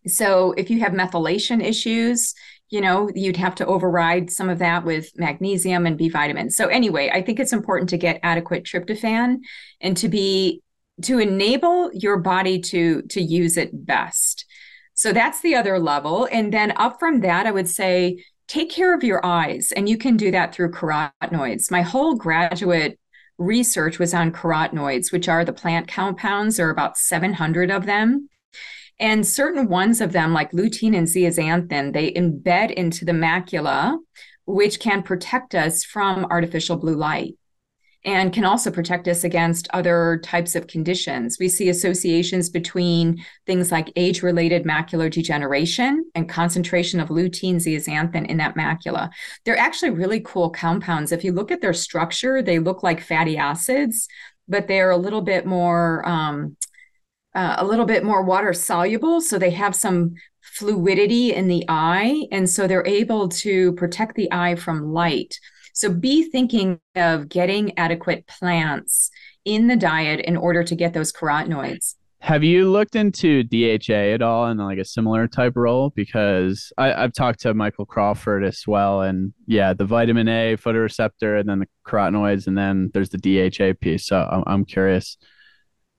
so 0.08 0.54
if 0.54 0.70
you 0.70 0.80
have 0.80 0.94
methylation 0.94 1.64
issues, 1.64 2.34
you 2.70 2.82
know, 2.82 3.10
you'd 3.16 3.38
have 3.38 3.56
to 3.56 3.66
override 3.66 4.30
some 4.32 4.50
of 4.50 4.60
that 4.60 4.86
with 4.86 5.12
magnesium 5.18 5.86
and 5.86 5.98
B 5.98 6.10
vitamins. 6.10 6.56
So 6.56 6.68
anyway, 6.68 7.10
I 7.12 7.22
think 7.22 7.40
it's 7.40 7.54
important 7.54 7.90
to 7.90 7.98
get 7.98 8.20
adequate 8.22 8.64
tryptophan 8.64 9.38
and 9.82 9.98
to 9.98 10.08
be 10.08 10.62
to 11.04 11.20
enable 11.20 11.92
your 11.94 12.18
body 12.18 12.60
to 12.60 13.02
to 13.04 13.22
use 13.22 13.58
it 13.58 13.86
best. 13.86 14.46
So 14.94 15.14
that's 15.14 15.42
the 15.42 15.56
other 15.56 15.80
level. 15.80 16.28
And 16.32 16.54
then 16.54 16.74
up 16.76 17.00
from 17.00 17.22
that, 17.22 17.46
I 17.46 17.52
would 17.52 17.70
say 17.70 18.24
take 18.48 18.70
care 18.70 18.94
of 18.94 19.04
your 19.04 19.26
eyes. 19.26 19.72
And 19.72 19.88
you 19.88 19.98
can 19.98 20.18
do 20.18 20.32
that 20.32 20.54
through 20.54 20.72
carotenoids. 20.72 21.72
My 21.72 21.84
whole 21.84 22.16
graduate 22.16 23.00
research 23.38 23.98
was 23.98 24.14
on 24.14 24.34
carotenoids, 24.34 25.12
which 25.12 25.30
are 25.30 25.46
the 25.46 25.54
plant 25.54 25.88
compounds. 25.88 26.58
There 26.58 26.68
are 26.68 26.72
about 26.72 26.98
700 26.98 27.72
of 27.72 27.86
them. 27.86 28.28
And 29.00 29.26
certain 29.26 29.70
ones 29.70 30.02
of 30.02 30.12
them, 30.12 30.34
like 30.34 30.52
lutein 30.52 30.96
and 30.96 31.08
zeaxanthin, 31.08 31.94
they 31.94 32.12
embed 32.12 32.72
into 32.72 33.06
the 33.06 33.14
macula, 33.14 33.98
which 34.46 34.80
can 34.80 35.04
protect 35.04 35.56
us 35.56 35.84
from 35.84 36.26
artificial 36.26 36.76
blue 36.76 36.96
light 36.96 37.36
and 38.06 38.32
can 38.32 38.46
also 38.46 38.72
protect 38.72 39.08
us 39.08 39.24
against 39.24 39.68
other 39.74 40.22
types 40.24 40.56
of 40.56 40.68
conditions. 40.68 41.38
We 41.40 41.50
see 41.50 41.70
associations 41.70 42.50
between 42.50 43.24
things 43.46 43.72
like 43.72 43.92
age 43.96 44.24
related 44.24 44.64
macular 44.64 45.12
degeneration 45.12 46.10
and 46.16 46.30
concentration 46.30 47.00
of 47.00 47.10
lutein 47.10 47.56
zeaxanthin 47.56 48.26
in 48.28 48.38
that 48.38 48.56
macula. 48.56 49.10
They're 49.44 49.58
actually 49.58 49.92
really 49.92 50.22
cool 50.22 50.50
compounds. 50.50 51.12
If 51.12 51.24
you 51.24 51.34
look 51.34 51.52
at 51.52 51.62
their 51.62 51.74
structure, 51.74 52.42
they 52.42 52.60
look 52.60 52.84
like 52.84 53.02
fatty 53.02 53.38
acids, 53.38 54.08
but 54.48 54.68
they're 54.68 54.92
a 54.92 54.98
little 54.98 55.22
bit 55.22 55.46
more. 55.46 56.08
Um, 56.08 56.56
uh, 57.40 57.56
a 57.58 57.66
little 57.66 57.86
bit 57.86 58.04
more 58.04 58.22
water 58.22 58.52
soluble, 58.52 59.22
so 59.22 59.40
they 59.40 59.52
have 59.52 59.74
some 59.74 60.14
fluidity 60.42 61.34
in 61.34 61.48
the 61.48 61.64
eye, 61.70 62.28
and 62.34 62.50
so 62.50 62.68
they're 62.68 62.86
able 62.86 63.30
to 63.30 63.72
protect 63.74 64.16
the 64.16 64.30
eye 64.30 64.56
from 64.56 64.92
light. 64.92 65.40
So 65.74 65.90
be 65.90 66.24
thinking 66.30 66.82
of 66.98 67.30
getting 67.30 67.78
adequate 67.78 68.28
plants 68.28 69.10
in 69.46 69.68
the 69.68 69.78
diet 69.78 70.20
in 70.20 70.36
order 70.36 70.66
to 70.66 70.76
get 70.76 70.94
those 70.94 71.14
carotenoids. 71.14 71.96
Have 72.20 72.44
you 72.44 72.70
looked 72.70 72.98
into 72.98 73.44
DHA 73.44 74.14
at 74.14 74.22
all 74.22 74.48
in 74.48 74.58
like 74.58 74.78
a 74.78 74.84
similar 74.84 75.26
type 75.26 75.54
role? 75.56 75.94
Because 75.96 76.74
I, 76.78 76.88
have 76.88 77.14
talked 77.14 77.40
to 77.42 77.54
Michael 77.54 77.86
Crawford 77.86 78.44
as 78.44 78.66
well, 78.68 79.00
and 79.00 79.34
yeah, 79.48 79.72
the 79.74 79.86
vitamin 79.86 80.28
A 80.28 80.58
photoreceptor, 80.58 81.40
and 81.40 81.48
then 81.48 81.60
the 81.60 81.68
carotenoids, 81.88 82.48
and 82.48 82.58
then 82.58 82.92
there's 82.94 83.12
the 83.12 83.18
DHA 83.18 83.76
piece. 83.80 84.08
So 84.08 84.28
I'm, 84.30 84.44
I'm 84.46 84.66
curious. 84.66 85.16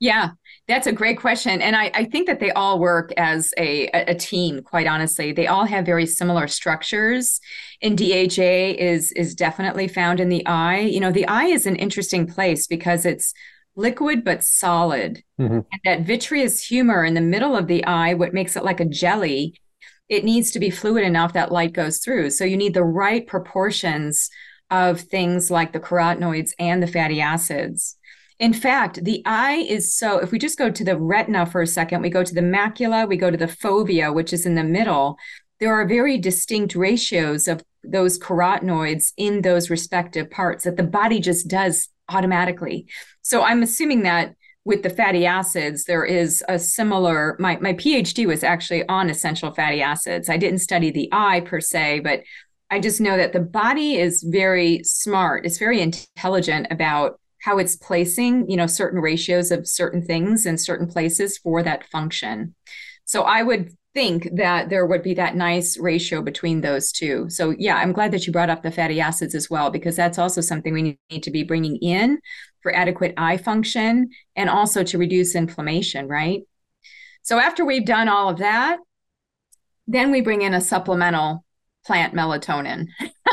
Yeah, 0.01 0.31
that's 0.71 0.87
a 0.87 0.93
great 0.93 1.19
question. 1.19 1.61
And 1.61 1.75
I, 1.75 1.91
I 1.93 2.05
think 2.05 2.29
that 2.29 2.39
they 2.39 2.53
all 2.53 2.79
work 2.79 3.13
as 3.17 3.53
a, 3.59 3.89
a 3.89 4.15
team, 4.15 4.63
quite 4.63 4.87
honestly. 4.87 5.33
They 5.33 5.49
all 5.49 5.65
have 5.65 5.85
very 5.85 6.07
similar 6.07 6.47
structures. 6.47 7.41
And 7.83 7.99
DHA 7.99 8.77
is 8.79 9.11
is 9.13 9.35
definitely 9.35 9.89
found 9.89 10.21
in 10.21 10.29
the 10.29 10.47
eye. 10.47 10.81
You 10.81 11.01
know, 11.01 11.11
the 11.11 11.27
eye 11.27 11.47
is 11.47 11.67
an 11.67 11.77
interesting 11.77 12.27
place 12.27 12.69
because 12.69 13.05
it's 13.05 13.35
liquid 13.75 14.25
but 14.25 14.45
solid. 14.45 15.25
Mm-hmm. 15.41 15.55
And 15.55 15.81
that 15.85 16.03
vitreous 16.03 16.63
humor 16.63 17.05
in 17.05 17.15
the 17.15 17.21
middle 17.21 17.57
of 17.57 17.67
the 17.67 17.85
eye, 17.85 18.15
what 18.15 18.33
makes 18.35 18.55
it 18.55 18.65
like 18.65 18.79
a 18.79 18.85
jelly, 18.85 19.61
it 20.09 20.25
needs 20.25 20.53
to 20.53 20.61
be 20.61 20.71
fluid 20.71 21.05
enough 21.05 21.33
that 21.33 21.53
light 21.53 21.73
goes 21.73 21.99
through. 21.99 22.31
So 22.31 22.45
you 22.45 22.57
need 22.57 22.75
the 22.75 22.85
right 22.85 23.27
proportions 23.27 24.31
of 24.71 25.01
things 25.01 25.51
like 25.51 25.73
the 25.73 25.81
carotenoids 25.81 26.51
and 26.59 26.81
the 26.81 26.87
fatty 26.87 27.21
acids. 27.21 27.97
In 28.41 28.55
fact, 28.55 29.05
the 29.05 29.23
eye 29.27 29.67
is 29.69 29.95
so, 29.95 30.19
if 30.19 30.33
we 30.33 30.39
just 30.39 30.59
go 30.59 30.71
to 30.71 30.83
the 30.83 30.99
retina 30.99 31.45
for 31.45 31.61
a 31.61 31.67
second, 31.67 32.01
we 32.01 32.09
go 32.09 32.25
to 32.25 32.35
the 32.35 32.41
macula, 32.41 33.07
we 33.07 33.19
go 33.19 33.31
to 33.31 33.37
the 33.37 33.45
fovea, 33.45 34.13
which 34.13 34.33
is 34.33 34.47
in 34.47 34.55
the 34.55 34.65
middle, 34.65 35.19
there 35.61 35.75
are 35.75 35.87
very 35.87 36.17
distinct 36.17 36.75
ratios 36.75 37.47
of 37.47 37.63
those 37.85 38.19
carotenoids 38.19 39.13
in 39.19 39.43
those 39.43 39.69
respective 39.69 40.31
parts 40.31 40.65
that 40.65 40.79
the 40.79 40.83
body 40.83 41.21
just 41.21 41.49
does 41.49 41.91
automatically. 42.09 42.87
So 43.21 43.43
I'm 43.43 43.63
assuming 43.63 44.05
that 44.05 44.35
with 44.65 44.83
the 44.83 44.91
fatty 44.91 45.27
acids, 45.27 45.85
there 45.85 46.05
is 46.05 46.43
a 46.49 46.59
similar. 46.59 47.37
My, 47.39 47.59
my 47.61 47.75
PhD 47.75 48.27
was 48.27 48.43
actually 48.43 48.89
on 48.89 49.11
essential 49.11 49.53
fatty 49.53 49.83
acids. 49.83 50.31
I 50.31 50.39
didn't 50.39 50.61
study 50.61 50.91
the 50.91 51.11
eye 51.13 51.41
per 51.41 51.61
se, 51.61 52.01
but 52.01 52.23
I 52.71 52.81
just 52.81 53.03
know 53.03 53.19
that 53.19 53.35
the 53.35 53.41
body 53.41 53.97
is 53.97 54.23
very 54.23 54.81
smart, 54.83 55.45
it's 55.45 55.59
very 55.59 55.81
intelligent 55.83 56.69
about 56.71 57.20
how 57.41 57.59
it's 57.59 57.77
placing, 57.77 58.49
you 58.51 58.57
know, 58.57 58.67
certain 58.67 59.01
ratios 59.01 59.51
of 59.51 59.67
certain 59.67 60.05
things 60.05 60.47
in 60.47 60.59
certain 60.59 60.87
places 60.87 61.39
for 61.39 61.63
that 61.63 61.87
function. 61.87 62.55
So 63.05 63.23
I 63.23 63.43
would 63.43 63.71
think 63.93 64.29
that 64.37 64.69
there 64.71 64.87
would 64.87 65.03
be 65.03 65.15
that 65.15 65.35
nice 65.35 65.77
ratio 65.77 66.23
between 66.23 66.61
those 66.61 66.93
two. 66.93 67.29
So 67.29 67.55
yeah, 67.59 67.77
I'm 67.77 67.93
glad 67.93 68.13
that 68.13 68.27
you 68.27 68.33
brought 68.33 68.51
up 68.51 68.63
the 68.63 68.71
fatty 68.71 69.01
acids 69.01 69.35
as 69.35 69.51
well 69.51 69.71
because 69.71 69.97
that's 69.97 70.19
also 70.19 70.41
something 70.41 70.73
we 70.73 70.99
need 71.11 71.23
to 71.25 71.31
be 71.31 71.43
bringing 71.43 71.77
in 71.77 72.21
for 72.63 72.75
adequate 72.75 73.15
eye 73.17 73.37
function 73.37 74.11
and 74.37 74.49
also 74.49 74.85
to 74.85 74.99
reduce 74.99 75.35
inflammation, 75.35 76.07
right? 76.07 76.43
So 77.23 77.39
after 77.39 77.65
we've 77.65 77.85
done 77.85 78.09
all 78.09 78.29
of 78.29 78.39
that, 78.39 78.79
then 79.87 80.13
we 80.13 80.21
bring 80.21 80.43
in 80.43 80.55
a 80.55 80.61
supplemental 80.61 81.45
plant 81.91 82.15
melatonin. 82.15 82.87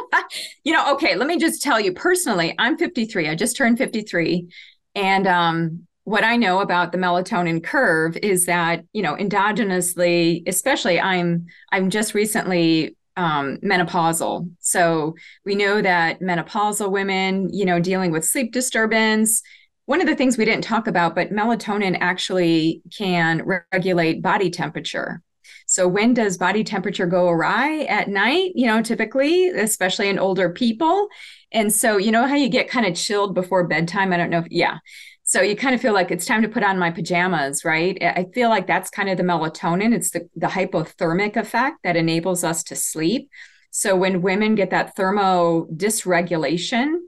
you 0.63 0.73
know, 0.73 0.91
okay, 0.95 1.15
let 1.15 1.27
me 1.27 1.37
just 1.37 1.61
tell 1.61 1.79
you 1.79 1.93
personally, 1.93 2.55
I'm 2.57 2.75
53. 2.75 3.29
I 3.29 3.35
just 3.35 3.55
turned 3.55 3.77
53. 3.77 4.47
And 4.95 5.27
um, 5.27 5.87
what 6.05 6.23
I 6.23 6.37
know 6.37 6.61
about 6.61 6.91
the 6.91 6.97
melatonin 6.97 7.63
curve 7.63 8.17
is 8.23 8.47
that, 8.47 8.83
you 8.93 9.03
know, 9.03 9.15
endogenously, 9.15 10.41
especially 10.47 10.99
I'm 10.99 11.45
I'm 11.71 11.91
just 11.91 12.15
recently 12.15 12.97
um, 13.15 13.57
menopausal. 13.63 14.49
So 14.59 15.13
we 15.45 15.53
know 15.53 15.79
that 15.79 16.19
menopausal 16.19 16.89
women, 16.89 17.53
you 17.53 17.63
know, 17.63 17.79
dealing 17.79 18.11
with 18.11 18.25
sleep 18.25 18.53
disturbance, 18.53 19.43
one 19.85 20.01
of 20.01 20.07
the 20.07 20.15
things 20.15 20.35
we 20.35 20.45
didn't 20.45 20.63
talk 20.63 20.87
about, 20.87 21.13
but 21.13 21.31
melatonin 21.31 21.95
actually 22.01 22.81
can 22.97 23.43
regulate 23.71 24.23
body 24.23 24.49
temperature. 24.49 25.21
So 25.68 25.88
when 25.88 26.13
does 26.13 26.38
body 26.38 26.63
temperature 26.63 27.05
go 27.05 27.28
awry 27.28 27.82
at 27.89 28.07
night? 28.07 28.53
You 28.55 28.68
know, 28.68 28.82
typically, 28.82 29.49
especially 29.49 30.07
in 30.07 30.18
older 30.18 30.49
people. 30.49 31.09
And 31.51 31.72
so, 31.72 31.97
you 31.97 32.11
know 32.11 32.26
how 32.26 32.36
you 32.36 32.49
get 32.49 32.70
kind 32.70 32.86
of 32.86 32.95
chilled 32.95 33.36
before 33.36 33.68
bedtime? 33.68 34.13
I 34.13 34.18
don't 34.18 34.30
know 34.30 34.39
if, 34.39 34.47
yeah. 34.49 34.78
So 35.24 35.41
you 35.41 35.57
kind 35.57 35.76
of 35.76 35.82
feel 35.82 35.93
like 35.93 36.09
it's 36.09 36.26
time 36.26 36.41
to 36.41 36.47
put 36.47 36.63
on 36.63 36.80
my 36.80 36.89
pajamas, 36.89 37.65
right? 37.65 38.01
I 38.01 38.28
feel 38.34 38.47
like 38.47 38.65
that's 38.65 38.89
kind 38.89 39.09
of 39.09 39.18
the 39.18 39.24
melatonin. 39.24 39.93
It's 39.93 40.11
the, 40.11 40.30
the 40.38 40.47
hypothermic 40.47 41.36
effect 41.36 41.80
that 41.84 41.97
enables 41.97 42.45
us 42.45 42.63
to 42.63 42.76
sleep. 42.78 43.30
So 43.70 43.93
when 43.97 44.22
women 44.22 44.55
get 44.55 44.70
that 44.70 44.95
thermo 44.95 45.65
dysregulation, 45.65 46.99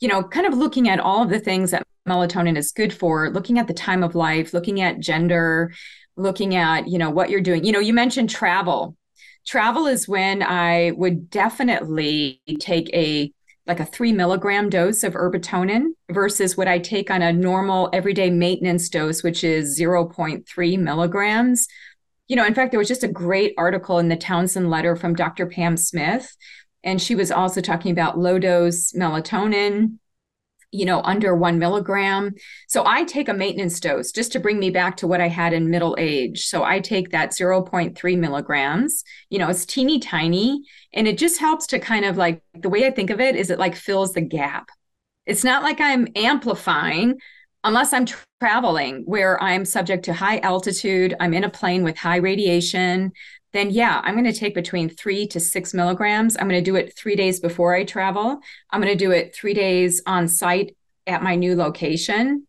you 0.00 0.08
know, 0.08 0.24
kind 0.24 0.46
of 0.46 0.54
looking 0.54 0.88
at 0.88 0.98
all 0.98 1.22
of 1.22 1.30
the 1.30 1.38
things 1.38 1.70
that 1.70 1.84
melatonin 2.08 2.56
is 2.56 2.72
good 2.72 2.92
for, 2.92 3.30
looking 3.30 3.60
at 3.60 3.68
the 3.68 3.74
time 3.74 4.02
of 4.02 4.16
life, 4.16 4.52
looking 4.52 4.80
at 4.80 4.98
gender, 4.98 5.72
looking 6.16 6.54
at 6.54 6.88
you 6.88 6.98
know 6.98 7.10
what 7.10 7.30
you're 7.30 7.40
doing. 7.40 7.64
You 7.64 7.72
know 7.72 7.80
you 7.80 7.92
mentioned 7.92 8.30
travel. 8.30 8.96
Travel 9.46 9.86
is 9.86 10.06
when 10.06 10.42
i 10.42 10.92
would 10.92 11.28
definitely 11.28 12.40
take 12.60 12.88
a 12.94 13.32
like 13.66 13.80
a 13.80 13.84
three 13.84 14.12
milligram 14.12 14.68
dose 14.70 15.02
of 15.02 15.14
herbatonin 15.14 15.86
versus 16.10 16.56
what 16.56 16.68
i 16.68 16.78
take 16.78 17.10
on 17.10 17.22
a 17.22 17.32
normal 17.32 17.88
everyday 17.92 18.30
maintenance 18.30 18.88
dose 18.88 19.22
which 19.22 19.42
is 19.42 19.78
0.3 19.80 20.78
milligrams. 20.78 21.66
You 22.28 22.36
know 22.36 22.46
in 22.46 22.54
fact 22.54 22.70
there 22.70 22.78
was 22.78 22.88
just 22.88 23.04
a 23.04 23.08
great 23.08 23.54
article 23.58 23.98
in 23.98 24.08
the 24.08 24.16
townsend 24.16 24.70
letter 24.70 24.94
from 24.94 25.14
dr 25.14 25.46
pam 25.46 25.76
smith 25.76 26.36
and 26.84 27.02
she 27.02 27.14
was 27.14 27.32
also 27.32 27.60
talking 27.60 27.90
about 27.90 28.18
low 28.18 28.38
dose 28.38 28.92
melatonin 28.92 29.98
you 30.72 30.86
know, 30.86 31.02
under 31.02 31.36
one 31.36 31.58
milligram. 31.58 32.34
So 32.66 32.84
I 32.84 33.04
take 33.04 33.28
a 33.28 33.34
maintenance 33.34 33.78
dose 33.78 34.10
just 34.10 34.32
to 34.32 34.40
bring 34.40 34.58
me 34.58 34.70
back 34.70 34.96
to 34.98 35.06
what 35.06 35.20
I 35.20 35.28
had 35.28 35.52
in 35.52 35.70
middle 35.70 35.94
age. 35.98 36.46
So 36.46 36.64
I 36.64 36.80
take 36.80 37.10
that 37.10 37.30
0.3 37.30 38.18
milligrams. 38.18 39.04
You 39.28 39.38
know, 39.38 39.48
it's 39.48 39.66
teeny 39.66 40.00
tiny 40.00 40.62
and 40.94 41.06
it 41.06 41.18
just 41.18 41.38
helps 41.38 41.66
to 41.68 41.78
kind 41.78 42.04
of 42.04 42.16
like 42.16 42.42
the 42.54 42.70
way 42.70 42.86
I 42.86 42.90
think 42.90 43.10
of 43.10 43.20
it 43.20 43.36
is 43.36 43.50
it 43.50 43.58
like 43.58 43.76
fills 43.76 44.14
the 44.14 44.22
gap. 44.22 44.70
It's 45.26 45.44
not 45.44 45.62
like 45.62 45.80
I'm 45.80 46.08
amplifying 46.16 47.20
unless 47.64 47.92
I'm 47.92 48.06
traveling 48.40 49.02
where 49.04 49.40
I'm 49.42 49.64
subject 49.64 50.06
to 50.06 50.12
high 50.12 50.38
altitude, 50.38 51.14
I'm 51.20 51.34
in 51.34 51.44
a 51.44 51.50
plane 51.50 51.84
with 51.84 51.96
high 51.96 52.16
radiation, 52.16 53.12
then 53.52 53.70
yeah, 53.70 54.00
I'm 54.02 54.14
going 54.14 54.32
to 54.32 54.38
take 54.38 54.54
between 54.54 54.88
three 54.88 55.26
to 55.28 55.40
six 55.40 55.74
milligrams. 55.74 56.36
I'm 56.36 56.48
going 56.48 56.62
to 56.62 56.70
do 56.70 56.76
it 56.76 56.96
three 56.96 57.16
days 57.16 57.40
before 57.40 57.74
I 57.74 57.84
travel. 57.84 58.40
I'm 58.70 58.80
going 58.80 58.96
to 58.96 59.04
do 59.04 59.10
it 59.10 59.34
three 59.34 59.54
days 59.54 60.02
on 60.06 60.28
site 60.28 60.76
at 61.06 61.22
my 61.22 61.34
new 61.34 61.54
location. 61.54 62.46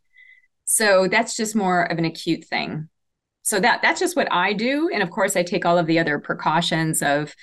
So 0.66 1.08
that's 1.08 1.36
just 1.36 1.56
more 1.56 1.84
of 1.84 1.98
an 1.98 2.06
acute 2.06 2.46
thing. 2.46 2.90
So 3.42 3.60
that 3.60 3.82
that's 3.82 4.00
just 4.00 4.16
what 4.16 4.32
I 4.32 4.54
do. 4.54 4.90
And 4.94 5.04
of 5.04 5.10
course, 5.10 5.36
I 5.36 5.44
take 5.44 5.66
all 5.66 5.78
of 5.78 5.86
the 5.88 6.00
other 6.00 6.18
precautions 6.20 7.02
of, 7.02 7.36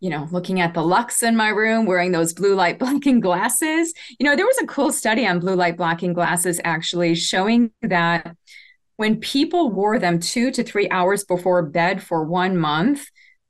you 0.00 0.08
know, 0.08 0.26
looking 0.30 0.60
at 0.60 0.72
the 0.72 0.82
lux 0.82 1.22
in 1.22 1.36
my 1.36 1.48
room, 1.50 1.84
wearing 1.84 2.12
those 2.12 2.32
blue 2.32 2.54
light 2.54 2.78
blocking 2.80 3.20
glasses. 3.20 3.92
You 4.18 4.24
know, 4.24 4.34
there 4.34 4.46
was 4.46 4.58
a 4.62 4.66
cool 4.66 4.90
study 4.90 5.26
on 5.26 5.40
blue 5.40 5.54
light 5.54 5.76
blocking 5.76 6.14
glasses 6.14 6.60
actually 6.64 7.14
showing 7.14 7.70
that 7.82 8.34
when 8.96 9.20
people 9.20 9.70
wore 9.70 9.98
them 9.98 10.20
two 10.20 10.50
to 10.50 10.62
three 10.62 10.88
hours 10.90 11.24
before 11.24 11.62
bed 11.62 12.02
for 12.02 12.24
one 12.24 12.56
month, 12.56 13.06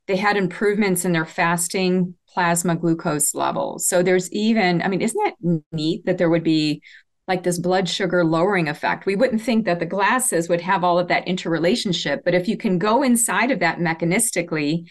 they 0.07 0.17
had 0.17 0.37
improvements 0.37 1.05
in 1.05 1.13
their 1.13 1.25
fasting 1.25 2.15
plasma 2.29 2.77
glucose 2.77 3.35
levels. 3.35 3.89
So 3.89 4.03
there's 4.03 4.31
even, 4.33 4.83
I 4.83 4.89
mean, 4.89 5.01
isn't 5.01 5.21
that 5.25 5.61
neat 5.73 6.05
that 6.07 6.19
there 6.19 6.31
would 6.31 6.45
be 6.45 6.83
like 7.27 7.43
this 7.43 7.59
blood 7.59 7.89
sugar 7.89 8.25
lowering 8.25 8.69
effect? 8.69 9.07
We 9.07 9.17
wouldn't 9.17 9.43
think 9.43 9.65
that 9.65 9.81
the 9.81 9.87
glasses 9.87 10.49
would 10.49 10.61
have 10.61 10.85
all 10.85 10.99
of 10.99 11.09
that 11.09 11.27
interrelationship, 11.27 12.23
but 12.25 12.35
if 12.35 12.47
you 12.47 12.57
can 12.57 12.79
go 12.79 13.03
inside 13.03 13.51
of 13.51 13.61
that 13.61 13.79
mechanistically, 13.79 14.87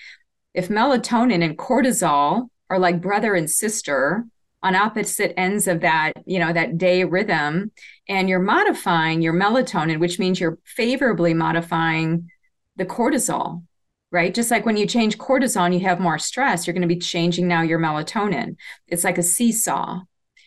if 0.54 0.70
melatonin 0.70 1.44
and 1.44 1.58
cortisol 1.58 2.48
are 2.70 2.80
like 2.80 3.02
brother 3.02 3.36
and 3.36 3.50
sister, 3.50 4.26
on 4.66 4.76
opposite 4.76 5.34
ends 5.38 5.68
of 5.68 5.82
that 5.82 6.14
you 6.26 6.40
know 6.40 6.52
that 6.52 6.78
day 6.78 7.04
rhythm. 7.04 7.72
And 8.10 8.28
you're 8.28 8.40
modifying 8.40 9.22
your 9.22 9.34
melatonin 9.34 10.00
which 10.00 10.20
means 10.20 10.40
you're 10.40 10.60
favorably 10.66 11.34
modifying 11.34 12.30
the 12.76 12.86
cortisol 12.86 13.64
right? 14.12 14.34
Just 14.34 14.50
like 14.52 14.66
when 14.66 14.78
you 14.78 14.88
change 14.88 15.18
cortisol 15.18 15.72
you 15.72 15.80
have 15.82 16.00
more 16.00 16.20
stress 16.20 16.66
you're 16.66 16.74
going 16.74 16.88
to 16.88 16.96
be 16.96 17.00
changing 17.00 17.48
now 17.48 17.62
your 17.62 17.80
melatonin. 17.80 18.56
It's 18.88 19.04
like 19.04 19.18
a 19.18 19.24
seesaw. 19.24 20.02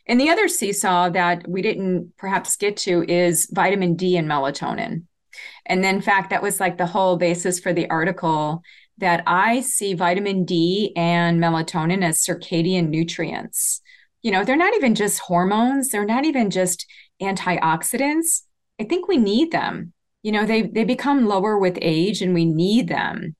And 0.06 0.20
the 0.20 0.30
other 0.30 0.48
seesaw 0.48 1.10
that 1.10 1.46
we 1.46 1.62
didn't 1.62 2.16
perhaps 2.16 2.56
get 2.56 2.76
to 2.78 3.04
is 3.04 3.48
vitamin 3.52 3.94
D 3.94 4.16
and 4.16 4.28
melatonin. 4.28 5.04
And 5.66 5.84
in 5.84 6.00
fact, 6.00 6.30
that 6.30 6.42
was 6.42 6.60
like 6.60 6.78
the 6.78 6.86
whole 6.86 7.18
basis 7.18 7.60
for 7.60 7.74
the 7.74 7.88
article 7.90 8.62
that 8.96 9.22
I 9.26 9.60
see 9.60 9.94
vitamin 9.94 10.44
D 10.44 10.92
and 10.96 11.40
melatonin 11.40 12.02
as 12.02 12.24
circadian 12.24 12.88
nutrients 12.88 13.82
you 14.22 14.30
know, 14.30 14.44
they're 14.44 14.56
not 14.56 14.74
even 14.74 14.94
just 14.94 15.20
hormones, 15.20 15.88
they're 15.88 16.04
not 16.04 16.24
even 16.24 16.50
just 16.50 16.86
antioxidants. 17.22 18.42
I 18.80 18.84
think 18.84 19.08
we 19.08 19.16
need 19.16 19.50
them. 19.50 19.92
You 20.22 20.32
know, 20.32 20.46
they 20.46 20.62
they 20.62 20.84
become 20.84 21.26
lower 21.26 21.58
with 21.58 21.78
age 21.80 22.22
and 22.22 22.34
we 22.34 22.44
need 22.44 22.88
them. 22.88 23.36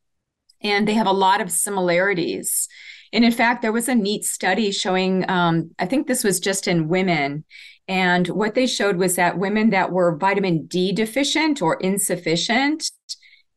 And 0.60 0.86
they 0.86 0.94
have 0.94 1.06
a 1.06 1.12
lot 1.12 1.40
of 1.40 1.52
similarities. 1.52 2.68
And 3.12 3.24
in 3.24 3.32
fact, 3.32 3.62
there 3.62 3.72
was 3.72 3.88
a 3.88 3.94
neat 3.94 4.24
study 4.24 4.70
showing, 4.70 5.28
um, 5.30 5.70
I 5.78 5.86
think 5.86 6.06
this 6.06 6.24
was 6.24 6.40
just 6.40 6.68
in 6.68 6.88
women. 6.88 7.44
And 7.86 8.26
what 8.28 8.54
they 8.54 8.66
showed 8.66 8.96
was 8.96 9.16
that 9.16 9.38
women 9.38 9.70
that 9.70 9.92
were 9.92 10.16
vitamin 10.16 10.66
D 10.66 10.92
deficient 10.92 11.62
or 11.62 11.76
insufficient, 11.76 12.90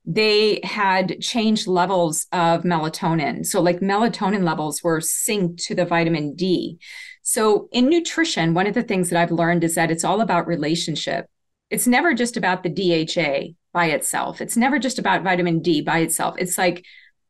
they 0.05 0.61
had 0.63 1.19
changed 1.19 1.67
levels 1.67 2.27
of 2.31 2.63
melatonin. 2.63 3.45
So, 3.45 3.61
like 3.61 3.81
melatonin 3.81 4.43
levels 4.43 4.81
were 4.81 4.99
synced 4.99 5.65
to 5.67 5.75
the 5.75 5.85
vitamin 5.85 6.33
D. 6.33 6.79
So, 7.23 7.69
in 7.71 7.89
nutrition, 7.89 8.53
one 8.53 8.67
of 8.67 8.73
the 8.73 8.83
things 8.83 9.09
that 9.09 9.21
I've 9.21 9.31
learned 9.31 9.63
is 9.63 9.75
that 9.75 9.91
it's 9.91 10.03
all 10.03 10.21
about 10.21 10.47
relationship. 10.47 11.27
It's 11.69 11.87
never 11.87 12.13
just 12.13 12.35
about 12.35 12.63
the 12.63 12.69
DHA 12.69 13.53
by 13.73 13.85
itself, 13.87 14.41
it's 14.41 14.57
never 14.57 14.79
just 14.79 14.99
about 14.99 15.23
vitamin 15.23 15.61
D 15.61 15.81
by 15.81 15.99
itself. 15.99 16.35
It's 16.37 16.57
like, 16.57 16.83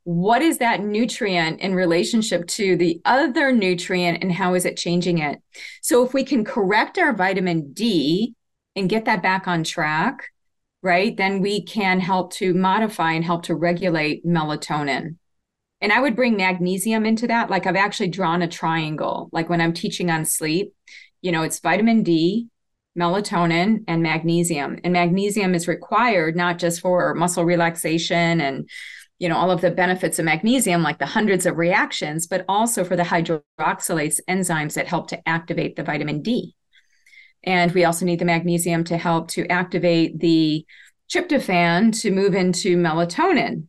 what 0.03 0.41
is 0.41 0.57
that 0.57 0.81
nutrient 0.81 1.59
in 1.59 1.75
relationship 1.75 2.47
to 2.47 2.75
the 2.75 2.99
other 3.05 3.51
nutrient 3.51 4.23
and 4.23 4.31
how 4.31 4.55
is 4.55 4.65
it 4.65 4.77
changing 4.77 5.19
it? 5.19 5.39
So, 5.81 6.05
if 6.05 6.13
we 6.13 6.23
can 6.23 6.43
correct 6.43 6.97
our 6.97 7.13
vitamin 7.13 7.73
D 7.73 8.33
and 8.75 8.89
get 8.89 9.05
that 9.05 9.21
back 9.21 9.47
on 9.47 9.63
track, 9.63 10.29
right, 10.81 11.15
then 11.15 11.41
we 11.41 11.63
can 11.63 11.99
help 11.99 12.33
to 12.33 12.53
modify 12.53 13.11
and 13.11 13.25
help 13.25 13.43
to 13.43 13.55
regulate 13.55 14.25
melatonin. 14.25 15.17
And 15.81 15.91
I 15.91 15.99
would 15.99 16.15
bring 16.15 16.37
magnesium 16.37 17.05
into 17.05 17.27
that. 17.27 17.49
Like 17.49 17.65
I've 17.65 17.75
actually 17.75 18.09
drawn 18.09 18.41
a 18.41 18.47
triangle. 18.47 19.29
Like 19.31 19.49
when 19.49 19.61
I'm 19.61 19.73
teaching 19.73 20.11
on 20.11 20.25
sleep, 20.25 20.73
you 21.21 21.31
know, 21.31 21.41
it's 21.41 21.59
vitamin 21.59 22.03
D, 22.03 22.47
melatonin, 22.97 23.83
and 23.87 24.03
magnesium. 24.03 24.77
And 24.83 24.93
magnesium 24.93 25.55
is 25.55 25.67
required 25.67 26.35
not 26.35 26.59
just 26.59 26.81
for 26.81 27.15
muscle 27.15 27.45
relaxation 27.45 28.41
and 28.41 28.69
you 29.21 29.29
know 29.29 29.37
all 29.37 29.51
of 29.51 29.61
the 29.61 29.69
benefits 29.69 30.17
of 30.17 30.25
magnesium 30.25 30.81
like 30.81 30.97
the 30.97 31.05
hundreds 31.05 31.45
of 31.45 31.57
reactions 31.57 32.25
but 32.25 32.43
also 32.49 32.83
for 32.83 32.95
the 32.95 33.03
hydroxylase 33.03 34.19
enzymes 34.27 34.73
that 34.73 34.87
help 34.87 35.07
to 35.09 35.29
activate 35.29 35.75
the 35.75 35.83
vitamin 35.83 36.23
d 36.23 36.55
and 37.43 37.71
we 37.73 37.85
also 37.85 38.03
need 38.03 38.17
the 38.17 38.25
magnesium 38.25 38.83
to 38.83 38.97
help 38.97 39.27
to 39.27 39.45
activate 39.47 40.19
the 40.19 40.65
tryptophan 41.07 41.97
to 42.01 42.09
move 42.09 42.33
into 42.33 42.75
melatonin 42.75 43.67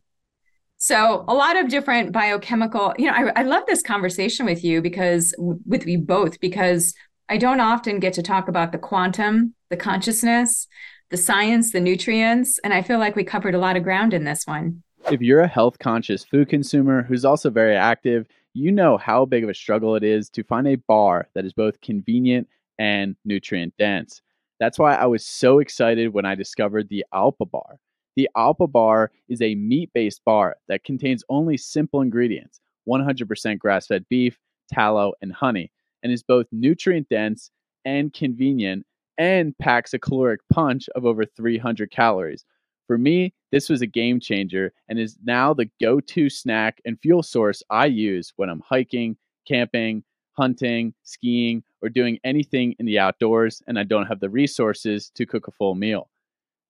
so 0.83 1.23
a 1.29 1.33
lot 1.33 1.55
of 1.55 1.69
different 1.69 2.11
biochemical, 2.11 2.93
you 2.97 3.05
know, 3.05 3.13
I, 3.13 3.39
I 3.39 3.43
love 3.43 3.63
this 3.67 3.81
conversation 3.81 4.45
with 4.45 4.65
you 4.65 4.81
because 4.81 5.33
with 5.37 5.87
you 5.87 5.97
both, 5.97 6.41
because 6.41 6.93
I 7.29 7.37
don't 7.37 7.61
often 7.61 8.01
get 8.01 8.11
to 8.15 8.21
talk 8.21 8.49
about 8.49 8.73
the 8.73 8.77
quantum, 8.77 9.55
the 9.69 9.77
consciousness, 9.77 10.67
the 11.09 11.15
science, 11.15 11.71
the 11.71 11.79
nutrients. 11.79 12.59
And 12.65 12.73
I 12.73 12.81
feel 12.81 12.99
like 12.99 13.15
we 13.15 13.23
covered 13.23 13.55
a 13.55 13.59
lot 13.59 13.77
of 13.77 13.83
ground 13.83 14.13
in 14.13 14.25
this 14.25 14.45
one. 14.45 14.83
If 15.09 15.21
you're 15.21 15.39
a 15.39 15.47
health 15.47 15.79
conscious 15.79 16.25
food 16.25 16.49
consumer 16.49 17.03
who's 17.03 17.23
also 17.23 17.49
very 17.49 17.77
active, 17.77 18.27
you 18.53 18.69
know 18.69 18.97
how 18.97 19.23
big 19.23 19.45
of 19.45 19.49
a 19.49 19.53
struggle 19.53 19.95
it 19.95 20.03
is 20.03 20.29
to 20.31 20.43
find 20.43 20.67
a 20.67 20.75
bar 20.75 21.29
that 21.33 21.45
is 21.45 21.53
both 21.53 21.79
convenient 21.79 22.49
and 22.77 23.15
nutrient 23.23 23.73
dense. 23.77 24.21
That's 24.59 24.77
why 24.77 24.95
I 24.95 25.05
was 25.05 25.25
so 25.25 25.59
excited 25.59 26.13
when 26.13 26.25
I 26.25 26.35
discovered 26.35 26.89
the 26.89 27.05
Alpa 27.13 27.49
Bar. 27.49 27.79
The 28.15 28.29
Alpa 28.37 28.71
Bar 28.71 29.11
is 29.27 29.41
a 29.41 29.55
meat 29.55 29.89
based 29.93 30.23
bar 30.23 30.57
that 30.67 30.83
contains 30.83 31.23
only 31.29 31.57
simple 31.57 32.01
ingredients 32.01 32.59
100% 32.87 33.59
grass 33.59 33.87
fed 33.87 34.05
beef, 34.09 34.37
tallow, 34.71 35.13
and 35.21 35.31
honey, 35.31 35.71
and 36.03 36.11
is 36.11 36.21
both 36.21 36.47
nutrient 36.51 37.09
dense 37.09 37.49
and 37.85 38.13
convenient 38.13 38.85
and 39.17 39.57
packs 39.57 39.93
a 39.93 39.99
caloric 39.99 40.41
punch 40.51 40.89
of 40.95 41.05
over 41.05 41.25
300 41.25 41.91
calories. 41.91 42.45
For 42.87 42.97
me, 42.97 43.33
this 43.51 43.69
was 43.69 43.81
a 43.81 43.87
game 43.87 44.19
changer 44.19 44.73
and 44.89 44.99
is 44.99 45.17
now 45.23 45.53
the 45.53 45.69
go 45.79 45.99
to 45.99 46.29
snack 46.29 46.81
and 46.85 46.99
fuel 46.99 47.23
source 47.23 47.63
I 47.69 47.85
use 47.85 48.33
when 48.35 48.49
I'm 48.49 48.61
hiking, 48.61 49.15
camping, 49.47 50.03
hunting, 50.33 50.93
skiing, 51.03 51.63
or 51.81 51.89
doing 51.89 52.19
anything 52.23 52.75
in 52.79 52.85
the 52.85 52.99
outdoors 52.99 53.61
and 53.67 53.79
I 53.79 53.83
don't 53.83 54.07
have 54.07 54.19
the 54.19 54.29
resources 54.29 55.11
to 55.15 55.25
cook 55.25 55.47
a 55.47 55.51
full 55.51 55.75
meal. 55.75 56.09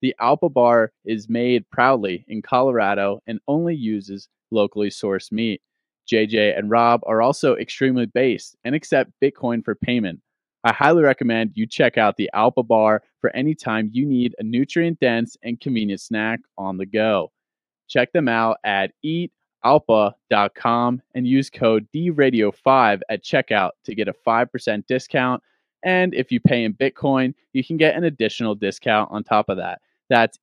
The 0.02 0.14
Alpa 0.20 0.52
Bar 0.52 0.92
is 1.04 1.28
made 1.28 1.68
proudly 1.70 2.24
in 2.28 2.42
Colorado 2.42 3.20
and 3.26 3.40
only 3.48 3.74
uses 3.74 4.28
locally 4.50 4.90
sourced 4.90 5.32
meat. 5.32 5.62
JJ 6.10 6.58
and 6.58 6.70
Rob 6.70 7.00
are 7.06 7.22
also 7.22 7.56
extremely 7.56 8.06
based 8.06 8.56
and 8.64 8.74
accept 8.74 9.12
Bitcoin 9.22 9.64
for 9.64 9.74
payment. 9.74 10.20
I 10.64 10.72
highly 10.72 11.02
recommend 11.02 11.52
you 11.54 11.66
check 11.66 11.98
out 11.98 12.16
the 12.16 12.30
Alpa 12.34 12.66
Bar 12.66 13.02
for 13.20 13.34
any 13.36 13.54
time 13.54 13.90
you 13.92 14.06
need 14.06 14.34
a 14.38 14.42
nutrient 14.42 14.98
dense 14.98 15.36
and 15.42 15.60
convenient 15.60 16.00
snack 16.00 16.40
on 16.56 16.78
the 16.78 16.86
go. 16.86 17.32
Check 17.86 18.12
them 18.12 18.28
out 18.28 18.56
at 18.64 18.92
eatalpa.com 19.04 21.02
and 21.14 21.26
use 21.26 21.50
code 21.50 21.86
DRadio5 21.94 23.00
at 23.10 23.22
checkout 23.22 23.72
to 23.84 23.94
get 23.94 24.08
a 24.08 24.14
5% 24.26 24.86
discount. 24.86 25.42
And 25.84 26.14
if 26.14 26.32
you 26.32 26.40
pay 26.40 26.64
in 26.64 26.74
Bitcoin, 26.74 27.34
you 27.52 27.62
can 27.62 27.76
get 27.76 27.94
an 27.94 28.04
additional 28.04 28.54
discount 28.54 29.10
on 29.12 29.22
top 29.22 29.48
of 29.48 29.58
that. 29.58 29.80
That's 30.08 30.38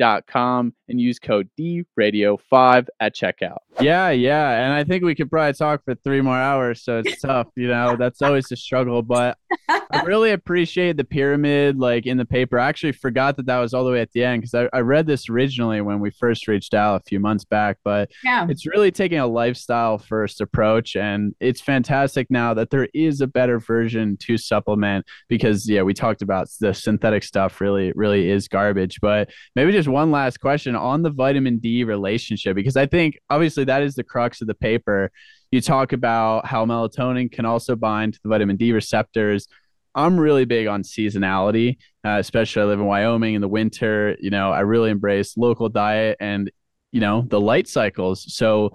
eatalpa.com 0.00 0.74
and 0.88 1.00
use 1.00 1.18
code 1.18 1.48
DRadio5 1.58 2.86
at 3.00 3.14
checkout. 3.14 3.58
Yeah, 3.80 4.10
yeah. 4.10 4.64
And 4.64 4.72
I 4.72 4.84
think 4.84 5.02
we 5.02 5.14
could 5.14 5.30
probably 5.30 5.54
talk 5.54 5.84
for 5.84 5.94
three 5.94 6.20
more 6.20 6.36
hours. 6.36 6.82
So 6.84 7.02
it's 7.04 7.20
tough, 7.22 7.48
you 7.56 7.68
know, 7.68 7.96
that's 7.96 8.22
always 8.22 8.50
a 8.52 8.56
struggle. 8.56 9.02
But 9.02 9.36
I 9.68 10.02
really 10.04 10.30
appreciate 10.30 10.96
the 10.96 11.04
pyramid 11.04 11.78
like 11.78 12.06
in 12.06 12.16
the 12.16 12.24
paper. 12.24 12.58
I 12.58 12.68
actually 12.68 12.92
forgot 12.92 13.36
that 13.36 13.46
that 13.46 13.58
was 13.58 13.74
all 13.74 13.84
the 13.84 13.92
way 13.92 14.00
at 14.00 14.12
the 14.12 14.24
end 14.24 14.42
because 14.42 14.54
I, 14.54 14.76
I 14.76 14.80
read 14.80 15.06
this 15.06 15.28
originally 15.28 15.80
when 15.80 16.00
we 16.00 16.10
first 16.10 16.46
reached 16.46 16.74
out 16.74 17.00
a 17.00 17.04
few 17.04 17.18
months 17.18 17.44
back. 17.44 17.78
But 17.84 18.10
yeah. 18.22 18.46
it's 18.48 18.66
really 18.66 18.90
taking 18.90 19.18
a 19.18 19.26
lifestyle 19.26 19.98
first 19.98 20.40
approach. 20.40 20.96
And 20.96 21.34
it's 21.40 21.60
fantastic 21.60 22.30
now 22.30 22.54
that 22.54 22.70
there 22.70 22.88
is 22.94 23.20
a 23.20 23.26
better 23.26 23.58
version 23.58 24.16
to 24.22 24.36
supplement 24.36 25.06
because, 25.28 25.68
yeah, 25.68 25.82
we 25.82 25.94
talked 25.94 26.22
about 26.22 26.48
the 26.60 26.74
synthetic 26.74 27.24
stuff 27.24 27.60
really, 27.60 27.92
really 27.94 28.30
is 28.30 28.46
garbage. 28.46 29.00
But 29.00 29.30
maybe 29.56 29.72
just 29.72 29.83
one 29.88 30.10
last 30.10 30.40
question 30.40 30.76
on 30.76 31.02
the 31.02 31.10
vitamin 31.10 31.58
D 31.58 31.84
relationship 31.84 32.54
because 32.54 32.76
I 32.76 32.86
think 32.86 33.18
obviously 33.30 33.64
that 33.64 33.82
is 33.82 33.94
the 33.94 34.04
crux 34.04 34.40
of 34.40 34.46
the 34.46 34.54
paper 34.54 35.10
you 35.50 35.60
talk 35.60 35.92
about 35.92 36.46
how 36.46 36.66
melatonin 36.66 37.30
can 37.30 37.44
also 37.44 37.76
bind 37.76 38.14
to 38.14 38.20
the 38.22 38.28
vitamin 38.28 38.56
D 38.56 38.72
receptors. 38.72 39.46
I'm 39.94 40.18
really 40.18 40.44
big 40.44 40.66
on 40.66 40.82
seasonality, 40.82 41.76
uh, 42.04 42.16
especially 42.18 42.62
I 42.62 42.64
live 42.66 42.80
in 42.80 42.86
Wyoming 42.86 43.34
in 43.34 43.40
the 43.40 43.48
winter. 43.48 44.16
You 44.18 44.30
know, 44.30 44.50
I 44.50 44.60
really 44.60 44.90
embrace 44.90 45.36
local 45.36 45.68
diet 45.68 46.16
and, 46.18 46.50
you 46.90 47.00
know, 47.00 47.24
the 47.28 47.40
light 47.40 47.68
cycles. 47.68 48.34
So, 48.34 48.72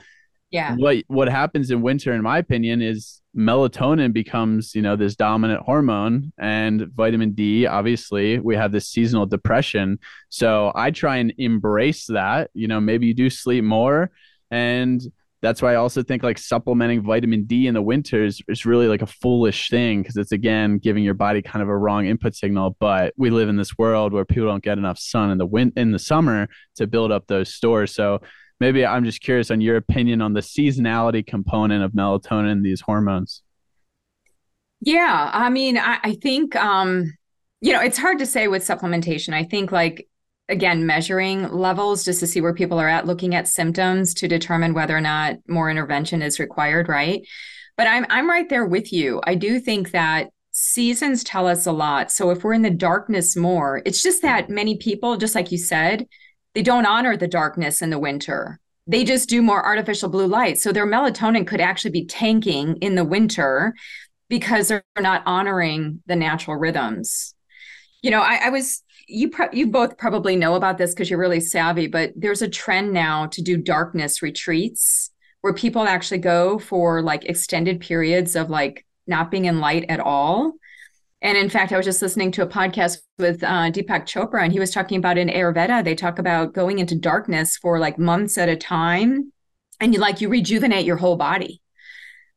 yeah, 0.51 0.76
what 0.76 1.03
what 1.07 1.30
happens 1.30 1.71
in 1.71 1.81
winter, 1.81 2.13
in 2.13 2.21
my 2.21 2.38
opinion, 2.39 2.81
is 2.81 3.21
melatonin 3.38 4.11
becomes, 4.11 4.73
you 4.73 4.81
know, 4.81 4.95
this 4.95 5.15
dominant 5.15 5.61
hormone, 5.61 6.31
and 6.39 6.88
vitamin 6.95 7.31
D. 7.31 7.67
Obviously, 7.67 8.39
we 8.39 8.55
have 8.55 8.71
this 8.71 8.88
seasonal 8.88 9.26
depression. 9.26 9.99
So 10.30 10.71
I 10.76 10.91
try 10.91 11.17
and 11.17 11.34
embrace 11.38 12.07
that. 12.07 12.49
You 12.53 12.67
know, 12.67 12.80
maybe 12.80 13.07
you 13.07 13.13
do 13.13 13.30
sleep 13.30 13.63
more, 13.63 14.11
and 14.49 15.01
that's 15.41 15.61
why 15.61 15.73
I 15.73 15.76
also 15.76 16.03
think 16.03 16.21
like 16.21 16.38
supplementing 16.38 17.01
vitamin 17.01 17.45
D 17.45 17.67
in 17.67 17.73
the 17.73 17.81
winters 17.81 18.41
is 18.47 18.65
really 18.65 18.88
like 18.88 19.01
a 19.01 19.07
foolish 19.07 19.69
thing 19.69 20.01
because 20.01 20.17
it's 20.17 20.31
again 20.31 20.80
giving 20.80 21.03
your 21.03 21.13
body 21.13 21.41
kind 21.41 21.63
of 21.63 21.69
a 21.69 21.77
wrong 21.77 22.07
input 22.07 22.35
signal. 22.35 22.76
But 22.80 23.13
we 23.17 23.30
live 23.30 23.47
in 23.49 23.55
this 23.55 23.77
world 23.77 24.11
where 24.11 24.26
people 24.26 24.47
don't 24.47 24.63
get 24.63 24.77
enough 24.77 24.99
sun 24.99 25.30
in 25.31 25.38
the 25.38 25.45
win 25.45 25.71
in 25.77 25.91
the 25.91 25.99
summer 25.99 26.49
to 26.76 26.88
build 26.88 27.11
up 27.11 27.27
those 27.27 27.53
stores. 27.53 27.93
So 27.93 28.19
maybe 28.60 28.86
I'm 28.86 29.06
just 29.06 29.22
curious 29.22 29.52
on 29.52 29.61
your 29.61 29.77
opinion 29.77 30.22
on 30.22 30.34
the 30.34 30.41
seasonality 30.41 31.26
component 31.26 31.84
of 31.84 31.91
melatonin, 31.91 32.64
these 32.64 32.81
hormones. 32.81 33.44
Yeah, 34.81 35.30
I 35.34 35.49
mean, 35.49 35.77
I, 35.77 35.99
I 36.03 36.14
think 36.15 36.56
um, 36.56 37.14
you 37.61 37.73
know 37.73 37.81
it's 37.81 37.98
hard 37.98 38.19
to 38.19 38.26
say 38.26 38.48
with 38.48 38.64
supplementation. 38.64 39.34
I 39.34 39.44
think 39.44 39.72
like 39.72 40.07
again 40.49 40.86
measuring 40.86 41.48
levels 41.52 42.03
just 42.03 42.19
to 42.19 42.27
see 42.27 42.41
where 42.41 42.53
people 42.53 42.80
are 42.80 42.90
at 42.90 43.06
looking 43.06 43.36
at 43.36 43.48
symptoms 43.48 44.14
to 44.15 44.27
determine 44.27 44.73
whether 44.73 44.98
or 44.98 45.02
not 45.02 45.38
more 45.48 45.69
intervention 45.69 46.22
is 46.22 46.40
required 46.40 46.90
right 46.90 47.26
but 47.77 47.88
i'm 47.88 48.06
i'm 48.10 48.30
right 48.30 48.49
there 48.49 48.65
with 48.65 48.91
you 48.91 49.22
i 49.26 49.36
do 49.36 49.60
think 49.60 49.91
that 49.91 50.30
seasons 50.52 51.23
tell 51.23 51.48
us 51.48 51.65
a 51.65 51.72
lot 51.72 52.11
so 52.11 52.31
if 52.31 52.44
we're 52.44 52.53
in 52.53 52.64
the 52.64 52.69
darkness 52.69 53.36
more 53.36 53.81
it's 53.86 54.02
just 54.02 54.23
that 54.23 54.49
many 54.49 54.76
people 54.77 55.15
just 55.15 55.36
like 55.36 55.52
you 55.52 55.57
said 55.57 56.07
they 56.53 56.61
don't 56.61 56.85
honor 56.85 57.15
the 57.15 57.27
darkness 57.27 57.81
in 57.81 57.89
the 57.89 57.99
winter. 57.99 58.59
They 58.88 59.03
just 59.03 59.30
do 59.30 59.41
more 59.41 59.63
artificial 59.63 60.09
blue 60.09 60.27
light. 60.27 60.59
So 60.59 60.71
their 60.71 60.88
melatonin 60.88 61.45
could 61.45 61.61
actually 61.61 61.91
be 61.91 62.05
tanking 62.05 62.77
in 62.77 62.95
the 62.95 63.03
winter 63.03 63.76
because 64.30 64.67
they're 64.67 64.84
not 64.99 65.23
honoring 65.26 66.01
the 66.07 66.15
natural 66.15 66.57
rhythms. 66.57 67.34
You 68.01 68.11
know 68.11 68.21
i, 68.21 68.39
I 68.45 68.49
was 68.49 68.81
you 69.09 69.30
pro- 69.30 69.51
you 69.51 69.67
both 69.67 69.97
probably 69.97 70.35
know 70.35 70.55
about 70.55 70.77
this 70.77 70.93
because 70.93 71.09
you're 71.09 71.19
really 71.19 71.39
savvy, 71.39 71.88
but 71.88 72.13
there's 72.15 72.41
a 72.41 72.47
trend 72.47 72.93
now 72.93 73.26
to 73.27 73.41
do 73.41 73.57
darkness 73.57 74.21
retreats 74.21 75.09
where 75.41 75.53
people 75.53 75.84
actually 75.84 76.19
go 76.19 76.59
for 76.59 77.01
like 77.01 77.26
extended 77.26 77.80
periods 77.80 78.35
of 78.35 78.49
like 78.49 78.85
not 79.07 79.31
being 79.31 79.45
in 79.45 79.59
light 79.59 79.85
at 79.89 79.99
all. 79.99 80.53
And 81.21 81.37
in 81.37 81.49
fact, 81.49 81.73
I 81.73 81.77
was 81.77 81.85
just 81.85 82.01
listening 82.01 82.31
to 82.33 82.43
a 82.43 82.47
podcast 82.47 82.99
with 83.17 83.43
uh, 83.43 83.71
Deepak 83.71 84.05
Chopra, 84.05 84.43
and 84.43 84.53
he 84.53 84.59
was 84.59 84.71
talking 84.71 84.97
about 84.97 85.17
in 85.17 85.27
Ayurveda, 85.27 85.83
they 85.83 85.95
talk 85.95 86.17
about 86.17 86.53
going 86.53 86.79
into 86.79 86.95
darkness 86.95 87.57
for 87.57 87.77
like 87.77 87.99
months 87.99 88.37
at 88.37 88.47
a 88.47 88.55
time, 88.55 89.33
and 89.81 89.93
you 89.93 89.99
like 89.99 90.21
you 90.21 90.29
rejuvenate 90.29 90.85
your 90.85 90.97
whole 90.97 91.17
body. 91.17 91.61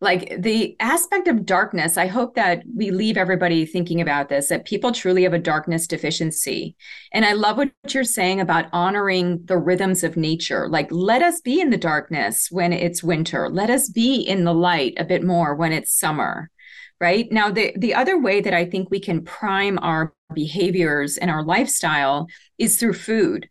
Like 0.00 0.42
the 0.42 0.74
aspect 0.80 1.28
of 1.28 1.46
darkness 1.46 1.96
i 1.96 2.08
hope 2.08 2.34
that 2.34 2.64
we 2.76 2.90
leave 2.90 3.16
everybody 3.16 3.64
thinking 3.64 4.00
about 4.00 4.28
this 4.28 4.48
that 4.48 4.64
people 4.64 4.90
truly 4.90 5.22
have 5.22 5.32
a 5.32 5.38
darkness 5.38 5.86
deficiency. 5.86 6.74
And 7.12 7.24
i 7.24 7.34
love 7.34 7.56
what 7.56 7.70
you're 7.88 8.02
saying 8.02 8.40
about 8.40 8.66
honoring 8.72 9.42
the 9.44 9.56
rhythms 9.56 10.02
of 10.02 10.16
nature. 10.16 10.68
Like 10.68 10.88
let 10.90 11.22
us 11.22 11.40
be 11.40 11.60
in 11.60 11.70
the 11.70 11.76
darkness 11.76 12.48
when 12.50 12.72
it's 12.72 13.04
winter. 13.04 13.48
Let 13.48 13.70
us 13.70 13.88
be 13.88 14.16
in 14.16 14.42
the 14.42 14.52
light 14.52 14.94
a 14.96 15.04
bit 15.04 15.22
more 15.22 15.54
when 15.54 15.72
it's 15.72 15.96
summer 15.96 16.50
right 17.02 17.30
now 17.30 17.50
the 17.50 17.74
the 17.76 17.94
other 17.94 18.18
way 18.18 18.40
that 18.40 18.54
i 18.54 18.64
think 18.64 18.90
we 18.90 19.00
can 19.00 19.22
prime 19.22 19.78
our 19.82 20.14
behaviors 20.32 21.18
and 21.18 21.30
our 21.30 21.44
lifestyle 21.44 22.26
is 22.58 22.78
through 22.78 22.94
food 22.94 23.48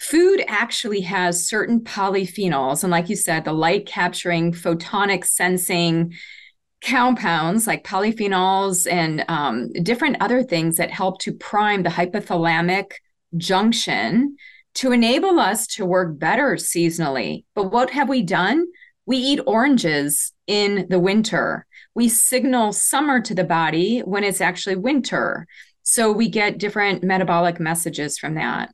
Food 0.00 0.42
actually 0.48 1.02
has 1.02 1.46
certain 1.46 1.80
polyphenols. 1.80 2.82
And 2.82 2.90
like 2.90 3.10
you 3.10 3.16
said, 3.16 3.44
the 3.44 3.52
light 3.52 3.84
capturing, 3.84 4.50
photonic 4.50 5.26
sensing 5.26 6.14
compounds 6.82 7.66
like 7.66 7.84
polyphenols 7.84 8.90
and 8.90 9.24
um, 9.28 9.70
different 9.82 10.16
other 10.20 10.42
things 10.42 10.78
that 10.78 10.90
help 10.90 11.18
to 11.20 11.32
prime 11.32 11.82
the 11.82 11.90
hypothalamic 11.90 12.92
junction 13.36 14.36
to 14.72 14.92
enable 14.92 15.38
us 15.38 15.66
to 15.66 15.84
work 15.84 16.18
better 16.18 16.54
seasonally. 16.54 17.44
But 17.54 17.70
what 17.70 17.90
have 17.90 18.08
we 18.08 18.22
done? 18.22 18.66
We 19.06 19.16
eat 19.16 19.40
oranges 19.46 20.32
in 20.46 20.86
the 20.88 20.98
winter. 20.98 21.66
We 21.94 22.08
signal 22.08 22.72
summer 22.72 23.20
to 23.22 23.34
the 23.34 23.44
body 23.44 24.00
when 24.00 24.24
it's 24.24 24.40
actually 24.40 24.76
winter. 24.76 25.46
So 25.82 26.12
we 26.12 26.28
get 26.28 26.58
different 26.58 27.02
metabolic 27.02 27.58
messages 27.58 28.18
from 28.18 28.34
that. 28.34 28.72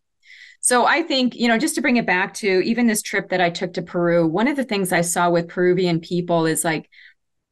So 0.61 0.85
I 0.85 1.03
think, 1.03 1.37
you 1.37 1.49
know, 1.49 1.59
just 1.59 1.77
to 1.77 1.81
bring 1.81 1.97
it 1.97 2.07
back 2.07 2.35
to 2.35 2.61
even 2.65 2.87
this 2.87 3.03
trip 3.03 3.29
that 3.29 3.41
I 3.41 3.51
took 3.51 3.75
to 3.75 3.83
Peru, 3.83 4.27
one 4.27 4.49
of 4.49 4.57
the 4.57 4.65
things 4.65 4.93
I 4.93 5.03
saw 5.03 5.31
with 5.31 5.49
Peruvian 5.49 6.01
people 6.01 6.47
is 6.47 6.65
like, 6.65 6.91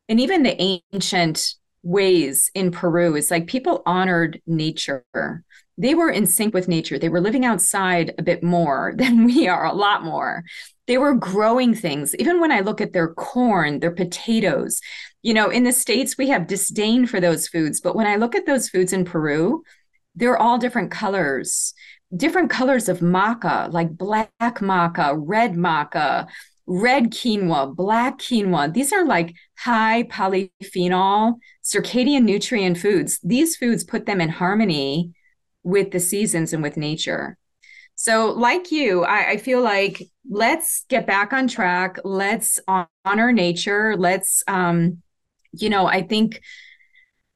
and 0.08 0.20
even 0.20 0.42
the 0.42 0.80
ancient 0.92 1.54
ways 1.82 2.50
in 2.54 2.72
Peru 2.72 3.14
is 3.14 3.30
like 3.30 3.46
people 3.46 3.82
honored 3.86 4.42
nature. 4.46 5.04
They 5.76 5.94
were 5.94 6.10
in 6.10 6.26
sync 6.26 6.54
with 6.54 6.68
nature. 6.68 6.98
They 6.98 7.08
were 7.08 7.20
living 7.20 7.44
outside 7.44 8.14
a 8.18 8.22
bit 8.22 8.42
more 8.42 8.94
than 8.96 9.24
we 9.24 9.48
are, 9.48 9.66
a 9.66 9.72
lot 9.72 10.04
more. 10.04 10.44
They 10.86 10.98
were 10.98 11.14
growing 11.14 11.74
things. 11.74 12.14
Even 12.16 12.40
when 12.40 12.52
I 12.52 12.60
look 12.60 12.80
at 12.80 12.92
their 12.92 13.14
corn, 13.14 13.80
their 13.80 13.90
potatoes, 13.90 14.80
you 15.22 15.32
know, 15.32 15.48
in 15.48 15.64
the 15.64 15.72
States, 15.72 16.18
we 16.18 16.28
have 16.28 16.46
disdain 16.46 17.06
for 17.06 17.20
those 17.20 17.48
foods. 17.48 17.80
But 17.80 17.96
when 17.96 18.06
I 18.06 18.16
look 18.16 18.34
at 18.34 18.44
those 18.44 18.68
foods 18.68 18.92
in 18.92 19.04
Peru, 19.06 19.62
they're 20.14 20.36
all 20.36 20.58
different 20.58 20.90
colors 20.90 21.74
different 22.16 22.50
colors 22.50 22.88
of 22.88 23.00
maca, 23.00 23.72
like 23.72 23.96
black 23.96 24.30
maca, 24.38 25.14
red 25.16 25.54
maca, 25.54 26.26
red 26.66 27.10
quinoa, 27.10 27.74
black 27.74 28.18
quinoa. 28.18 28.72
These 28.72 28.92
are 28.92 29.04
like 29.04 29.34
high 29.58 30.04
polyphenol 30.04 31.36
circadian 31.62 32.24
nutrient 32.24 32.78
foods. 32.78 33.18
These 33.22 33.56
foods 33.56 33.84
put 33.84 34.06
them 34.06 34.20
in 34.20 34.28
harmony 34.28 35.12
with 35.64 35.90
the 35.90 36.00
seasons 36.00 36.52
and 36.52 36.62
with 36.62 36.76
nature. 36.76 37.36
So, 37.96 38.32
like 38.32 38.70
you, 38.70 39.04
I, 39.04 39.30
I 39.30 39.36
feel 39.36 39.62
like 39.62 40.02
let's 40.28 40.84
get 40.88 41.06
back 41.06 41.32
on 41.32 41.48
track. 41.48 41.98
Let's 42.04 42.58
honor 43.04 43.32
nature. 43.32 43.96
Let's, 43.96 44.42
um, 44.46 45.02
you 45.52 45.70
know, 45.70 45.86
I 45.86 46.02
think 46.02 46.40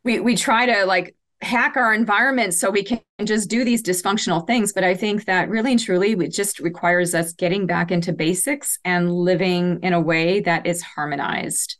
we 0.04 0.20
we 0.20 0.36
try 0.36 0.66
to 0.66 0.84
like 0.84 1.14
hack 1.40 1.76
our 1.76 1.94
environment 1.94 2.52
so 2.52 2.70
we 2.70 2.82
can 2.82 3.00
just 3.24 3.48
do 3.48 3.64
these 3.64 3.82
dysfunctional 3.82 4.46
things. 4.46 4.72
But 4.72 4.84
I 4.84 4.94
think 4.94 5.26
that 5.26 5.48
really 5.48 5.72
and 5.72 5.80
truly, 5.80 6.12
it 6.12 6.32
just 6.32 6.58
requires 6.58 7.14
us 7.14 7.32
getting 7.32 7.66
back 7.66 7.90
into 7.90 8.12
basics 8.12 8.78
and 8.84 9.12
living 9.12 9.80
in 9.82 9.92
a 9.92 10.00
way 10.00 10.40
that 10.40 10.66
is 10.66 10.82
harmonized. 10.82 11.76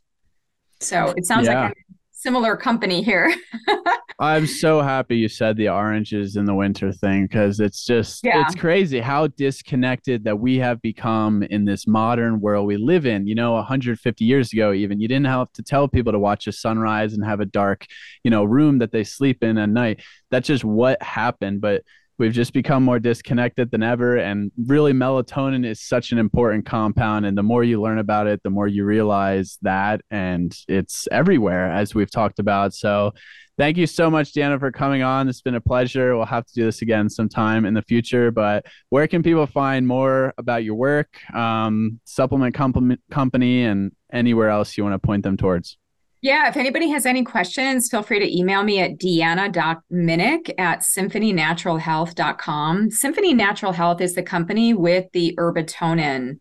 So 0.79 1.13
it 1.17 1.25
sounds 1.25 1.47
yeah. 1.47 1.63
like 1.63 1.73
a 1.73 1.93
similar 2.19 2.57
company 2.57 3.01
here. 3.01 3.33
I'm 4.19 4.45
so 4.45 4.81
happy 4.81 5.15
you 5.15 5.29
said 5.29 5.55
the 5.55 5.69
oranges 5.69 6.35
in 6.35 6.43
the 6.43 6.53
winter 6.53 6.91
thing 6.91 7.23
because 7.23 7.61
it's 7.61 7.85
just 7.85 8.21
yeah. 8.25 8.41
it's 8.41 8.53
crazy 8.53 8.99
how 8.99 9.27
disconnected 9.27 10.25
that 10.25 10.37
we 10.37 10.57
have 10.57 10.81
become 10.81 11.41
in 11.43 11.63
this 11.63 11.87
modern 11.87 12.41
world 12.41 12.67
we 12.67 12.75
live 12.75 13.05
in. 13.05 13.25
You 13.25 13.35
know, 13.35 13.53
150 13.53 14.25
years 14.25 14.51
ago, 14.51 14.73
even 14.73 14.99
you 14.99 15.07
didn't 15.07 15.27
have 15.27 15.51
to 15.53 15.63
tell 15.63 15.87
people 15.87 16.11
to 16.11 16.19
watch 16.19 16.47
a 16.47 16.51
sunrise 16.51 17.13
and 17.13 17.23
have 17.23 17.39
a 17.39 17.45
dark, 17.45 17.85
you 18.25 18.31
know, 18.31 18.43
room 18.43 18.79
that 18.79 18.91
they 18.91 19.05
sleep 19.05 19.41
in 19.41 19.57
at 19.57 19.69
night. 19.69 20.01
That's 20.29 20.47
just 20.47 20.65
what 20.65 21.01
happened. 21.01 21.61
But 21.61 21.83
we've 22.19 22.33
just 22.33 22.53
become 22.53 22.83
more 22.83 22.99
disconnected 22.99 23.71
than 23.71 23.81
ever 23.81 24.17
and 24.17 24.51
really 24.67 24.91
melatonin 24.91 25.65
is 25.65 25.81
such 25.81 26.11
an 26.11 26.19
important 26.19 26.65
compound 26.65 27.25
and 27.25 27.37
the 27.37 27.43
more 27.43 27.63
you 27.63 27.81
learn 27.81 27.97
about 27.97 28.27
it 28.27 28.41
the 28.43 28.49
more 28.49 28.67
you 28.67 28.83
realize 28.83 29.57
that 29.61 30.01
and 30.11 30.55
it's 30.67 31.07
everywhere 31.11 31.71
as 31.71 31.95
we've 31.95 32.11
talked 32.11 32.39
about. 32.39 32.73
So 32.73 33.13
thank 33.57 33.77
you 33.77 33.87
so 33.87 34.11
much 34.11 34.33
deanna 34.33 34.59
for 34.59 34.71
coming 34.71 35.01
on. 35.01 35.29
It's 35.29 35.41
been 35.41 35.55
a 35.55 35.61
pleasure. 35.61 36.15
We'll 36.15 36.25
have 36.25 36.45
to 36.45 36.53
do 36.53 36.65
this 36.65 36.81
again 36.81 37.09
sometime 37.09 37.65
in 37.65 37.73
the 37.73 37.81
future 37.81 38.29
but 38.29 38.65
where 38.89 39.07
can 39.07 39.23
people 39.23 39.47
find 39.47 39.87
more 39.87 40.33
about 40.37 40.63
your 40.63 40.75
work 40.75 41.17
um, 41.33 41.99
supplement 42.03 42.53
comp- 42.53 42.99
company 43.09 43.63
and 43.63 43.91
anywhere 44.11 44.49
else 44.49 44.77
you 44.77 44.83
want 44.83 44.93
to 44.93 45.05
point 45.05 45.23
them 45.23 45.37
towards 45.37 45.78
yeah, 46.21 46.49
if 46.49 46.57
anybody 46.57 46.89
has 46.89 47.05
any 47.05 47.23
questions, 47.23 47.87
feel 47.89 48.03
free 48.03 48.19
to 48.19 48.37
email 48.37 48.61
me 48.63 48.81
at 48.81 48.97
deanna.minich 48.97 50.51
at 50.57 50.79
symphonynaturalhealth.com. 50.79 52.91
Symphony 52.91 53.33
Natural 53.33 53.71
Health 53.71 54.01
is 54.01 54.15
the 54.15 54.23
company 54.23 54.73
with 54.73 55.09
the 55.13 55.33
Herbatonin. 55.37 56.39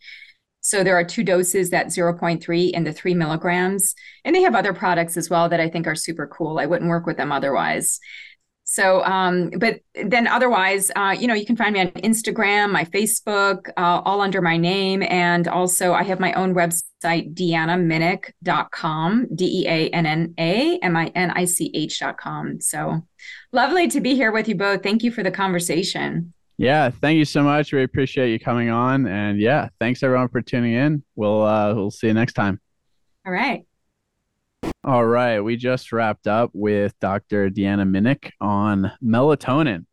So 0.60 0.82
there 0.82 0.98
are 0.98 1.04
two 1.04 1.22
doses, 1.22 1.70
that 1.70 1.86
0.3 1.86 2.72
and 2.74 2.84
the 2.86 2.92
three 2.92 3.14
milligrams. 3.14 3.94
And 4.24 4.34
they 4.34 4.42
have 4.42 4.56
other 4.56 4.74
products 4.74 5.16
as 5.16 5.30
well 5.30 5.48
that 5.48 5.60
I 5.60 5.70
think 5.70 5.86
are 5.86 5.94
super 5.94 6.26
cool. 6.26 6.58
I 6.58 6.66
wouldn't 6.66 6.90
work 6.90 7.06
with 7.06 7.16
them 7.16 7.30
otherwise. 7.30 8.00
So, 8.70 9.02
um, 9.04 9.48
but 9.56 9.80
then 9.94 10.26
otherwise, 10.26 10.90
uh, 10.94 11.16
you 11.18 11.26
know, 11.26 11.32
you 11.32 11.46
can 11.46 11.56
find 11.56 11.72
me 11.72 11.80
on 11.80 11.88
Instagram, 11.92 12.70
my 12.70 12.84
Facebook, 12.84 13.70
uh, 13.78 14.02
all 14.04 14.20
under 14.20 14.42
my 14.42 14.58
name. 14.58 15.02
And 15.04 15.48
also, 15.48 15.94
I 15.94 16.02
have 16.02 16.20
my 16.20 16.34
own 16.34 16.54
website, 16.54 17.32
deannaminich.com, 17.32 19.28
D 19.34 19.62
E 19.62 19.66
A 19.66 19.88
N 19.88 20.04
N 20.04 20.34
A 20.38 20.78
M 20.80 20.96
I 20.98 21.06
N 21.14 21.30
I 21.30 21.46
C 21.46 21.70
H.com. 21.72 22.60
So 22.60 23.06
lovely 23.52 23.88
to 23.88 24.02
be 24.02 24.14
here 24.14 24.32
with 24.32 24.48
you 24.48 24.54
both. 24.54 24.82
Thank 24.82 25.02
you 25.02 25.12
for 25.12 25.22
the 25.22 25.30
conversation. 25.30 26.34
Yeah, 26.58 26.90
thank 26.90 27.16
you 27.16 27.24
so 27.24 27.42
much. 27.42 27.72
We 27.72 27.82
appreciate 27.82 28.30
you 28.32 28.38
coming 28.38 28.68
on. 28.68 29.06
And 29.06 29.40
yeah, 29.40 29.70
thanks 29.80 30.02
everyone 30.02 30.28
for 30.28 30.42
tuning 30.42 30.74
in. 30.74 31.02
We'll 31.16 31.42
uh, 31.42 31.72
we'll 31.72 31.90
see 31.90 32.08
you 32.08 32.14
next 32.14 32.34
time. 32.34 32.60
All 33.24 33.32
right. 33.32 33.67
All 34.84 35.04
right. 35.04 35.40
We 35.40 35.56
just 35.56 35.92
wrapped 35.92 36.26
up 36.26 36.50
with 36.54 36.98
Dr. 36.98 37.50
Deanna 37.50 37.86
Minich 37.88 38.30
on 38.40 38.90
melatonin. 39.04 39.84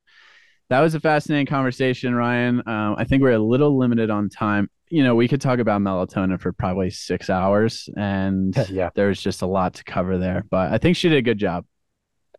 That 0.70 0.82
was 0.82 0.96
a 0.96 1.00
fascinating 1.00 1.48
conversation, 1.48 2.16
Ryan. 2.16 2.64
Um, 2.66 2.96
I 2.98 3.04
think 3.04 3.22
we're 3.22 3.32
a 3.34 3.40
little 3.40 3.78
limited 3.78 4.10
on 4.10 4.30
time. 4.30 4.70
you 4.90 5.04
know, 5.04 5.14
we 5.14 5.28
could 5.28 5.42
talk 5.42 5.60
about 5.60 5.82
melatonin 5.82 6.40
for 6.40 6.54
probably 6.54 6.90
six 6.90 7.30
hours, 7.30 7.90
and 7.98 8.56
yeah. 8.70 8.90
there's 8.96 9.22
just 9.22 9.42
a 9.42 9.46
lot 9.46 9.76
to 9.76 9.84
cover 9.84 10.18
there. 10.18 10.46
But 10.50 10.72
I 10.72 10.78
think 10.78 10.96
she 10.96 11.10
did 11.10 11.18
a 11.18 11.22
good 11.22 11.38
job. 11.38 11.66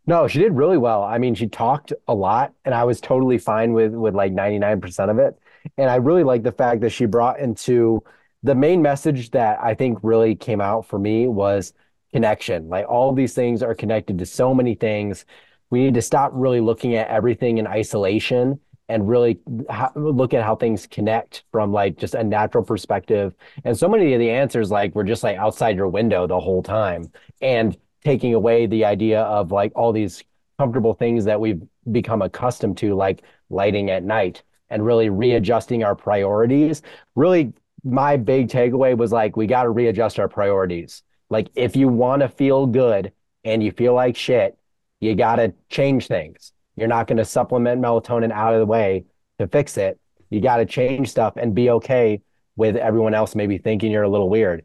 No, 0.06 0.28
she 0.28 0.38
did 0.38 0.52
really 0.52 0.78
well. 0.78 1.02
I 1.02 1.18
mean, 1.18 1.34
she 1.34 1.48
talked 1.48 1.92
a 2.08 2.14
lot, 2.14 2.52
and 2.64 2.74
I 2.74 2.84
was 2.84 3.00
totally 3.00 3.38
fine 3.38 3.72
with 3.72 3.92
with 3.92 4.14
like 4.14 4.32
99% 4.32 5.10
of 5.10 5.18
it. 5.18 5.38
And 5.76 5.90
I 5.90 5.96
really 5.96 6.22
like 6.22 6.42
the 6.42 6.52
fact 6.52 6.80
that 6.82 6.90
she 6.90 7.06
brought 7.06 7.40
into 7.40 8.02
the 8.42 8.54
main 8.54 8.82
message 8.82 9.30
that 9.32 9.58
I 9.60 9.74
think 9.74 9.98
really 10.02 10.36
came 10.36 10.60
out 10.60 10.86
for 10.86 10.98
me 10.98 11.26
was 11.26 11.72
connection. 12.16 12.66
Like 12.70 12.88
all 12.88 13.12
these 13.12 13.34
things 13.34 13.62
are 13.62 13.74
connected 13.74 14.18
to 14.20 14.24
so 14.24 14.54
many 14.54 14.74
things. 14.74 15.26
We 15.68 15.80
need 15.80 15.92
to 15.92 16.00
stop 16.00 16.30
really 16.32 16.60
looking 16.60 16.94
at 16.94 17.08
everything 17.08 17.58
in 17.58 17.66
isolation 17.66 18.58
and 18.88 19.06
really 19.06 19.38
ha- 19.68 19.92
look 19.94 20.32
at 20.32 20.42
how 20.42 20.56
things 20.56 20.86
connect 20.86 21.44
from 21.52 21.72
like 21.72 21.98
just 21.98 22.14
a 22.14 22.24
natural 22.24 22.64
perspective. 22.64 23.34
And 23.64 23.76
so 23.76 23.86
many 23.86 24.14
of 24.14 24.18
the 24.18 24.30
answers 24.30 24.70
like 24.70 24.94
were 24.94 25.04
just 25.04 25.22
like 25.22 25.36
outside 25.36 25.76
your 25.76 25.88
window 25.88 26.26
the 26.26 26.40
whole 26.40 26.62
time 26.62 27.12
and 27.42 27.76
taking 28.02 28.32
away 28.32 28.64
the 28.64 28.86
idea 28.86 29.20
of 29.20 29.52
like 29.52 29.72
all 29.76 29.92
these 29.92 30.24
comfortable 30.58 30.94
things 30.94 31.26
that 31.26 31.38
we've 31.38 31.60
become 31.92 32.22
accustomed 32.22 32.78
to, 32.78 32.94
like 32.94 33.24
lighting 33.50 33.90
at 33.90 34.04
night 34.04 34.42
and 34.70 34.86
really 34.86 35.10
readjusting 35.10 35.84
our 35.84 35.94
priorities. 35.94 36.80
Really, 37.14 37.52
my 37.84 38.16
big 38.16 38.48
takeaway 38.48 38.96
was 38.96 39.12
like, 39.12 39.36
we 39.36 39.46
got 39.46 39.64
to 39.64 39.70
readjust 39.70 40.18
our 40.18 40.28
priorities. 40.28 41.02
Like, 41.30 41.48
if 41.54 41.76
you 41.76 41.88
want 41.88 42.22
to 42.22 42.28
feel 42.28 42.66
good 42.66 43.12
and 43.44 43.62
you 43.62 43.72
feel 43.72 43.94
like 43.94 44.16
shit, 44.16 44.56
you 45.00 45.14
got 45.14 45.36
to 45.36 45.52
change 45.68 46.06
things. 46.06 46.52
You're 46.76 46.88
not 46.88 47.06
going 47.06 47.18
to 47.18 47.24
supplement 47.24 47.80
melatonin 47.80 48.32
out 48.32 48.54
of 48.54 48.60
the 48.60 48.66
way 48.66 49.04
to 49.38 49.46
fix 49.46 49.76
it. 49.76 49.98
You 50.30 50.40
got 50.40 50.58
to 50.58 50.66
change 50.66 51.08
stuff 51.08 51.34
and 51.36 51.54
be 51.54 51.70
okay 51.70 52.20
with 52.56 52.76
everyone 52.76 53.14
else 53.14 53.34
maybe 53.34 53.58
thinking 53.58 53.92
you're 53.92 54.02
a 54.02 54.08
little 54.08 54.30
weird, 54.30 54.64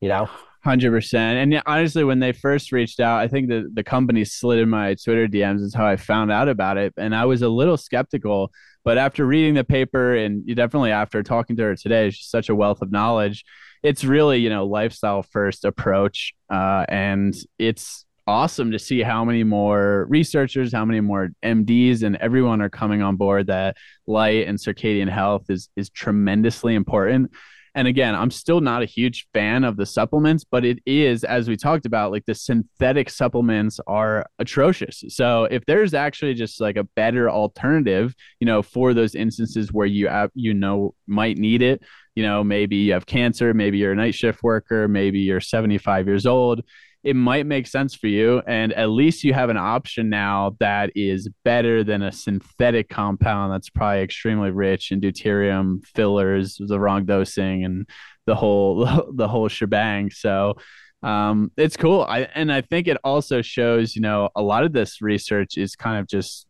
you 0.00 0.08
know? 0.08 0.28
Hundred 0.64 0.92
percent. 0.92 1.38
And 1.38 1.62
honestly, 1.66 2.04
when 2.04 2.20
they 2.20 2.30
first 2.30 2.70
reached 2.70 3.00
out, 3.00 3.18
I 3.18 3.26
think 3.26 3.48
the 3.48 3.68
the 3.74 3.82
company 3.82 4.24
slid 4.24 4.60
in 4.60 4.68
my 4.68 4.94
Twitter 4.94 5.26
DMs 5.26 5.60
is 5.60 5.74
how 5.74 5.84
I 5.84 5.96
found 5.96 6.30
out 6.30 6.48
about 6.48 6.76
it, 6.78 6.94
and 6.96 7.16
I 7.16 7.24
was 7.24 7.42
a 7.42 7.48
little 7.48 7.76
skeptical. 7.76 8.52
But 8.84 8.96
after 8.96 9.26
reading 9.26 9.54
the 9.54 9.64
paper, 9.64 10.14
and 10.14 10.46
definitely 10.46 10.92
after 10.92 11.20
talking 11.24 11.56
to 11.56 11.64
her 11.64 11.74
today, 11.74 12.10
she's 12.10 12.28
such 12.28 12.48
a 12.48 12.54
wealth 12.54 12.80
of 12.80 12.92
knowledge. 12.92 13.44
It's 13.82 14.04
really 14.04 14.38
you 14.38 14.50
know 14.50 14.66
lifestyle 14.66 15.22
first 15.22 15.64
approach, 15.64 16.34
uh, 16.50 16.84
and 16.88 17.34
it's 17.58 18.04
awesome 18.26 18.70
to 18.70 18.78
see 18.78 19.02
how 19.02 19.24
many 19.24 19.42
more 19.42 20.06
researchers, 20.08 20.72
how 20.72 20.84
many 20.84 21.00
more 21.00 21.30
MDs, 21.42 22.02
and 22.02 22.16
everyone 22.16 22.62
are 22.62 22.70
coming 22.70 23.02
on 23.02 23.16
board 23.16 23.48
that 23.48 23.76
light 24.06 24.46
and 24.46 24.58
circadian 24.58 25.08
health 25.08 25.46
is 25.48 25.68
is 25.76 25.90
tremendously 25.90 26.74
important. 26.74 27.32
And 27.74 27.88
again, 27.88 28.14
I'm 28.14 28.30
still 28.30 28.60
not 28.60 28.82
a 28.82 28.86
huge 28.86 29.26
fan 29.32 29.64
of 29.64 29.76
the 29.76 29.86
supplements, 29.86 30.44
but 30.44 30.64
it 30.64 30.80
is, 30.84 31.24
as 31.24 31.48
we 31.48 31.56
talked 31.56 31.86
about, 31.86 32.10
like 32.12 32.26
the 32.26 32.34
synthetic 32.34 33.08
supplements 33.08 33.80
are 33.86 34.26
atrocious. 34.38 35.02
So 35.08 35.44
if 35.44 35.64
there's 35.64 35.94
actually 35.94 36.34
just 36.34 36.60
like 36.60 36.76
a 36.76 36.84
better 36.84 37.30
alternative, 37.30 38.14
you 38.40 38.46
know, 38.46 38.60
for 38.60 38.92
those 38.92 39.14
instances 39.14 39.72
where 39.72 39.86
you 39.86 40.08
have, 40.08 40.30
you 40.34 40.52
know, 40.52 40.94
might 41.06 41.38
need 41.38 41.62
it, 41.62 41.82
you 42.14 42.22
know, 42.22 42.44
maybe 42.44 42.76
you 42.76 42.92
have 42.92 43.06
cancer, 43.06 43.54
maybe 43.54 43.78
you're 43.78 43.92
a 43.92 43.96
night 43.96 44.14
shift 44.14 44.42
worker, 44.42 44.88
maybe 44.88 45.20
you're 45.20 45.40
75 45.40 46.06
years 46.06 46.26
old 46.26 46.62
it 47.04 47.16
might 47.16 47.46
make 47.46 47.66
sense 47.66 47.94
for 47.94 48.06
you. 48.06 48.42
And 48.46 48.72
at 48.74 48.90
least 48.90 49.24
you 49.24 49.34
have 49.34 49.50
an 49.50 49.56
option 49.56 50.08
now 50.08 50.56
that 50.60 50.92
is 50.94 51.28
better 51.44 51.82
than 51.82 52.02
a 52.02 52.12
synthetic 52.12 52.88
compound 52.88 53.52
that's 53.52 53.70
probably 53.70 54.02
extremely 54.02 54.50
rich 54.50 54.92
in 54.92 55.00
deuterium, 55.00 55.84
fillers, 55.84 56.56
the 56.58 56.78
wrong 56.78 57.04
dosing, 57.04 57.64
and 57.64 57.88
the 58.26 58.34
whole 58.34 59.10
the 59.14 59.28
whole 59.28 59.48
shebang. 59.48 60.10
So 60.10 60.54
um, 61.02 61.50
it's 61.56 61.76
cool. 61.76 62.02
I 62.02 62.28
and 62.34 62.52
I 62.52 62.60
think 62.60 62.86
it 62.86 62.98
also 63.02 63.42
shows, 63.42 63.96
you 63.96 64.02
know, 64.02 64.28
a 64.36 64.42
lot 64.42 64.62
of 64.62 64.72
this 64.72 65.02
research 65.02 65.58
is 65.58 65.74
kind 65.74 65.98
of 65.98 66.06
just 66.06 66.46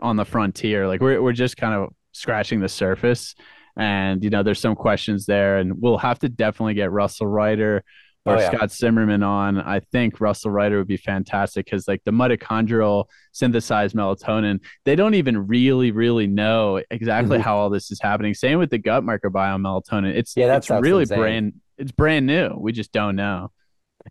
on 0.00 0.16
the 0.16 0.24
frontier. 0.24 0.88
Like 0.88 1.02
we're 1.02 1.20
we're 1.20 1.32
just 1.32 1.58
kind 1.58 1.74
of 1.74 1.90
scratching 2.12 2.60
the 2.60 2.68
surface. 2.70 3.34
And 3.80 4.22
you 4.22 4.30
know, 4.30 4.42
there's 4.42 4.60
some 4.60 4.76
questions 4.76 5.26
there, 5.26 5.56
and 5.56 5.80
we'll 5.80 5.98
have 5.98 6.18
to 6.20 6.28
definitely 6.28 6.74
get 6.74 6.92
Russel 6.92 7.26
Reiter 7.26 7.82
or 8.26 8.36
oh, 8.36 8.38
yeah. 8.38 8.50
Scott 8.50 8.70
Zimmerman 8.70 9.22
on, 9.22 9.58
I 9.58 9.80
think 9.80 10.20
Russel 10.20 10.50
Reiter 10.50 10.76
would 10.76 10.86
be 10.86 10.98
fantastic 10.98 11.64
because 11.64 11.88
like 11.88 12.02
the 12.04 12.10
mitochondrial 12.10 13.06
synthesized 13.32 13.96
melatonin, 13.96 14.60
they 14.84 14.94
don't 14.94 15.14
even 15.14 15.46
really, 15.46 15.90
really 15.90 16.26
know 16.26 16.82
exactly 16.90 17.38
mm-hmm. 17.38 17.44
how 17.44 17.56
all 17.56 17.70
this 17.70 17.90
is 17.90 17.98
happening. 18.00 18.34
Same 18.34 18.58
with 18.58 18.70
the 18.70 18.78
gut 18.78 19.02
microbiome 19.04 19.62
melatonin. 19.62 20.14
It's 20.14 20.36
yeah, 20.36 20.48
that's 20.48 20.68
it's 20.68 20.82
really 20.82 21.02
insane. 21.02 21.18
brand 21.18 21.52
it's 21.78 21.92
brand 21.92 22.26
new. 22.26 22.54
We 22.58 22.72
just 22.72 22.92
don't 22.92 23.16
know. 23.16 23.50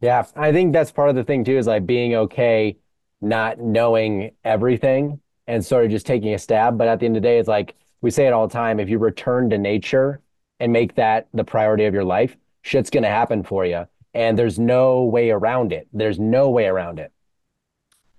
Yeah. 0.01 0.25
I 0.35 0.51
think 0.51 0.73
that's 0.73 0.91
part 0.91 1.09
of 1.09 1.15
the 1.15 1.23
thing 1.23 1.43
too, 1.43 1.57
is 1.57 1.67
like 1.67 1.85
being 1.85 2.15
okay 2.15 2.77
not 3.21 3.59
knowing 3.59 4.31
everything 4.43 5.19
and 5.45 5.63
sort 5.63 5.85
of 5.85 5.91
just 5.91 6.07
taking 6.07 6.33
a 6.33 6.39
stab. 6.39 6.79
But 6.79 6.87
at 6.87 6.99
the 6.99 7.05
end 7.05 7.15
of 7.15 7.21
the 7.21 7.27
day, 7.27 7.37
it's 7.37 7.47
like 7.47 7.75
we 8.01 8.11
say 8.11 8.27
it 8.27 8.33
all 8.33 8.47
the 8.47 8.53
time. 8.53 8.79
If 8.79 8.89
you 8.89 8.97
return 8.97 9.49
to 9.49 9.57
nature 9.57 10.21
and 10.59 10.73
make 10.73 10.95
that 10.95 11.27
the 11.33 11.43
priority 11.43 11.85
of 11.85 11.93
your 11.93 12.05
life, 12.05 12.35
shit's 12.61 12.89
gonna 12.89 13.09
happen 13.09 13.43
for 13.43 13.65
you 13.65 13.85
and 14.13 14.37
there's 14.37 14.59
no 14.59 15.03
way 15.03 15.29
around 15.29 15.71
it. 15.71 15.87
There's 15.93 16.19
no 16.19 16.49
way 16.49 16.65
around 16.65 16.99
it. 16.99 17.11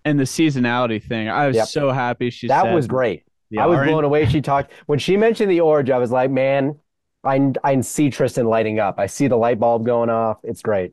And 0.04 0.18
the 0.18 0.24
seasonality 0.24 1.02
thing, 1.02 1.28
I 1.28 1.46
was 1.46 1.56
yep. 1.56 1.68
so 1.68 1.90
happy 1.90 2.30
she 2.30 2.48
that 2.48 2.62
said, 2.62 2.74
was 2.74 2.86
great. 2.86 3.24
I 3.58 3.66
was 3.66 3.86
blown 3.86 4.04
away. 4.04 4.26
She 4.26 4.40
talked 4.40 4.72
when 4.86 4.98
she 4.98 5.16
mentioned 5.16 5.50
the 5.50 5.60
orange. 5.60 5.90
I 5.90 5.98
was 5.98 6.10
like, 6.10 6.30
man, 6.30 6.78
I 7.24 7.52
I 7.64 7.80
see 7.80 8.08
Tristan 8.08 8.46
lighting 8.46 8.78
up. 8.78 8.98
I 8.98 9.06
see 9.06 9.26
the 9.26 9.36
light 9.36 9.58
bulb 9.58 9.84
going 9.84 10.08
off. 10.08 10.38
It's 10.42 10.62
great. 10.62 10.92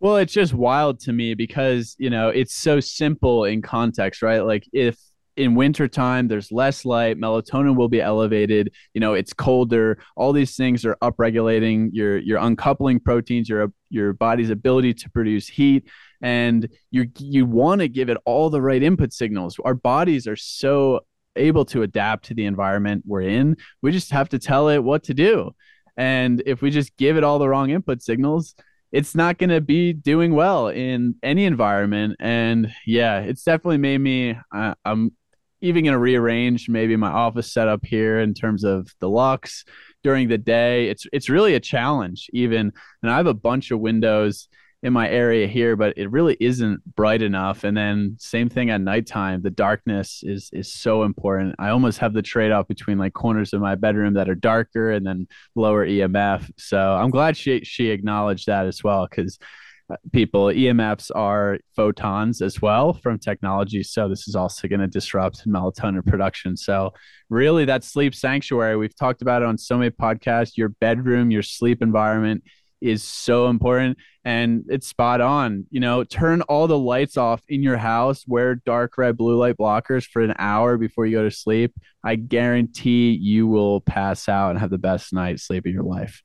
Well, 0.00 0.18
it's 0.18 0.32
just 0.32 0.52
wild 0.52 1.00
to 1.00 1.12
me 1.12 1.34
because 1.34 1.96
you 1.98 2.10
know 2.10 2.28
it's 2.28 2.54
so 2.54 2.78
simple 2.78 3.44
in 3.44 3.62
context, 3.62 4.22
right? 4.22 4.40
Like 4.40 4.68
if 4.72 4.98
in 5.36 5.54
wintertime 5.54 6.28
there's 6.28 6.52
less 6.52 6.84
light 6.84 7.18
melatonin 7.18 7.76
will 7.76 7.88
be 7.88 8.00
elevated 8.00 8.72
you 8.92 9.00
know 9.00 9.14
it's 9.14 9.32
colder. 9.32 9.98
All 10.16 10.32
these 10.32 10.56
things 10.56 10.84
are 10.84 10.96
upregulating 11.02 11.90
your 11.92 12.18
your 12.18 12.38
uncoupling 12.38 13.00
proteins 13.00 13.48
your 13.48 13.72
your 13.90 14.12
body's 14.12 14.50
ability 14.50 14.94
to 14.94 15.10
produce 15.10 15.48
heat 15.48 15.88
and 16.22 16.68
you 16.90 17.10
you 17.18 17.46
want 17.46 17.80
to 17.80 17.88
give 17.88 18.08
it 18.08 18.18
all 18.24 18.50
the 18.50 18.62
right 18.62 18.82
input 18.82 19.12
signals. 19.12 19.58
Our 19.64 19.74
bodies 19.74 20.26
are 20.26 20.36
so 20.36 21.00
able 21.36 21.64
to 21.66 21.82
adapt 21.82 22.26
to 22.26 22.34
the 22.34 22.46
environment 22.46 23.04
we're 23.06 23.22
in. 23.22 23.56
We 23.82 23.92
just 23.92 24.10
have 24.10 24.28
to 24.30 24.38
tell 24.38 24.68
it 24.68 24.78
what 24.78 25.02
to 25.04 25.14
do. 25.14 25.50
And 25.96 26.42
if 26.46 26.62
we 26.62 26.70
just 26.70 26.96
give 26.96 27.16
it 27.16 27.24
all 27.24 27.38
the 27.38 27.48
wrong 27.48 27.70
input 27.70 28.02
signals 28.02 28.54
it's 28.92 29.16
not 29.16 29.38
going 29.38 29.50
to 29.50 29.60
be 29.60 29.92
doing 29.92 30.36
well 30.36 30.68
in 30.68 31.16
any 31.20 31.46
environment. 31.46 32.14
And 32.20 32.72
yeah 32.86 33.20
it's 33.20 33.42
definitely 33.42 33.78
made 33.78 33.98
me 33.98 34.38
i'm 34.84 35.12
even 35.64 35.84
going 35.84 35.92
to 35.92 35.98
rearrange 35.98 36.68
maybe 36.68 36.94
my 36.94 37.10
office 37.10 37.52
setup 37.52 37.84
here 37.84 38.20
in 38.20 38.34
terms 38.34 38.64
of 38.64 38.94
the 39.00 39.08
lux 39.08 39.64
during 40.02 40.28
the 40.28 40.38
day. 40.38 40.88
It's 40.88 41.06
it's 41.12 41.28
really 41.28 41.54
a 41.54 41.60
challenge 41.60 42.28
even, 42.32 42.72
and 43.02 43.10
I 43.10 43.16
have 43.16 43.26
a 43.26 43.34
bunch 43.34 43.70
of 43.70 43.80
windows 43.80 44.48
in 44.82 44.92
my 44.92 45.08
area 45.08 45.46
here, 45.46 45.76
but 45.76 45.96
it 45.96 46.10
really 46.10 46.36
isn't 46.38 46.84
bright 46.94 47.22
enough. 47.22 47.64
And 47.64 47.74
then 47.74 48.16
same 48.20 48.50
thing 48.50 48.68
at 48.68 48.82
nighttime, 48.82 49.40
the 49.40 49.50
darkness 49.50 50.22
is 50.22 50.50
is 50.52 50.70
so 50.70 51.04
important. 51.04 51.54
I 51.58 51.70
almost 51.70 51.98
have 51.98 52.12
the 52.12 52.20
trade 52.20 52.52
off 52.52 52.68
between 52.68 52.98
like 52.98 53.14
corners 53.14 53.54
of 53.54 53.62
my 53.62 53.74
bedroom 53.74 54.14
that 54.14 54.28
are 54.28 54.34
darker 54.34 54.90
and 54.90 55.06
then 55.06 55.26
lower 55.54 55.86
EMF. 55.86 56.50
So 56.58 56.78
I'm 56.78 57.10
glad 57.10 57.38
she 57.38 57.64
she 57.64 57.88
acknowledged 57.88 58.46
that 58.46 58.66
as 58.66 58.84
well 58.84 59.08
because 59.08 59.38
people. 60.12 60.46
EMFs 60.46 61.10
are 61.14 61.58
photons 61.76 62.40
as 62.40 62.60
well 62.62 62.92
from 62.92 63.18
technology. 63.18 63.82
So 63.82 64.08
this 64.08 64.26
is 64.28 64.34
also 64.34 64.68
going 64.68 64.80
to 64.80 64.86
disrupt 64.86 65.46
melatonin 65.46 66.06
production. 66.06 66.56
So 66.56 66.92
really 67.28 67.64
that 67.66 67.84
sleep 67.84 68.14
sanctuary, 68.14 68.76
we've 68.76 68.96
talked 68.96 69.22
about 69.22 69.42
it 69.42 69.48
on 69.48 69.58
so 69.58 69.78
many 69.78 69.90
podcasts, 69.90 70.56
your 70.56 70.70
bedroom, 70.70 71.30
your 71.30 71.42
sleep 71.42 71.82
environment 71.82 72.44
is 72.80 73.02
so 73.02 73.48
important 73.48 73.96
and 74.24 74.64
it's 74.68 74.86
spot 74.86 75.20
on. 75.20 75.66
You 75.70 75.80
know, 75.80 76.04
turn 76.04 76.42
all 76.42 76.66
the 76.66 76.78
lights 76.78 77.16
off 77.16 77.42
in 77.48 77.62
your 77.62 77.78
house, 77.78 78.24
wear 78.26 78.56
dark 78.56 78.98
red 78.98 79.16
blue 79.16 79.36
light 79.36 79.56
blockers 79.56 80.06
for 80.06 80.22
an 80.22 80.34
hour 80.38 80.76
before 80.76 81.06
you 81.06 81.16
go 81.16 81.24
to 81.24 81.30
sleep. 81.30 81.72
I 82.04 82.16
guarantee 82.16 83.12
you 83.12 83.46
will 83.46 83.80
pass 83.80 84.28
out 84.28 84.50
and 84.50 84.58
have 84.58 84.70
the 84.70 84.78
best 84.78 85.12
night 85.12 85.40
sleep 85.40 85.66
of 85.66 85.72
your 85.72 85.82
life. 85.82 86.22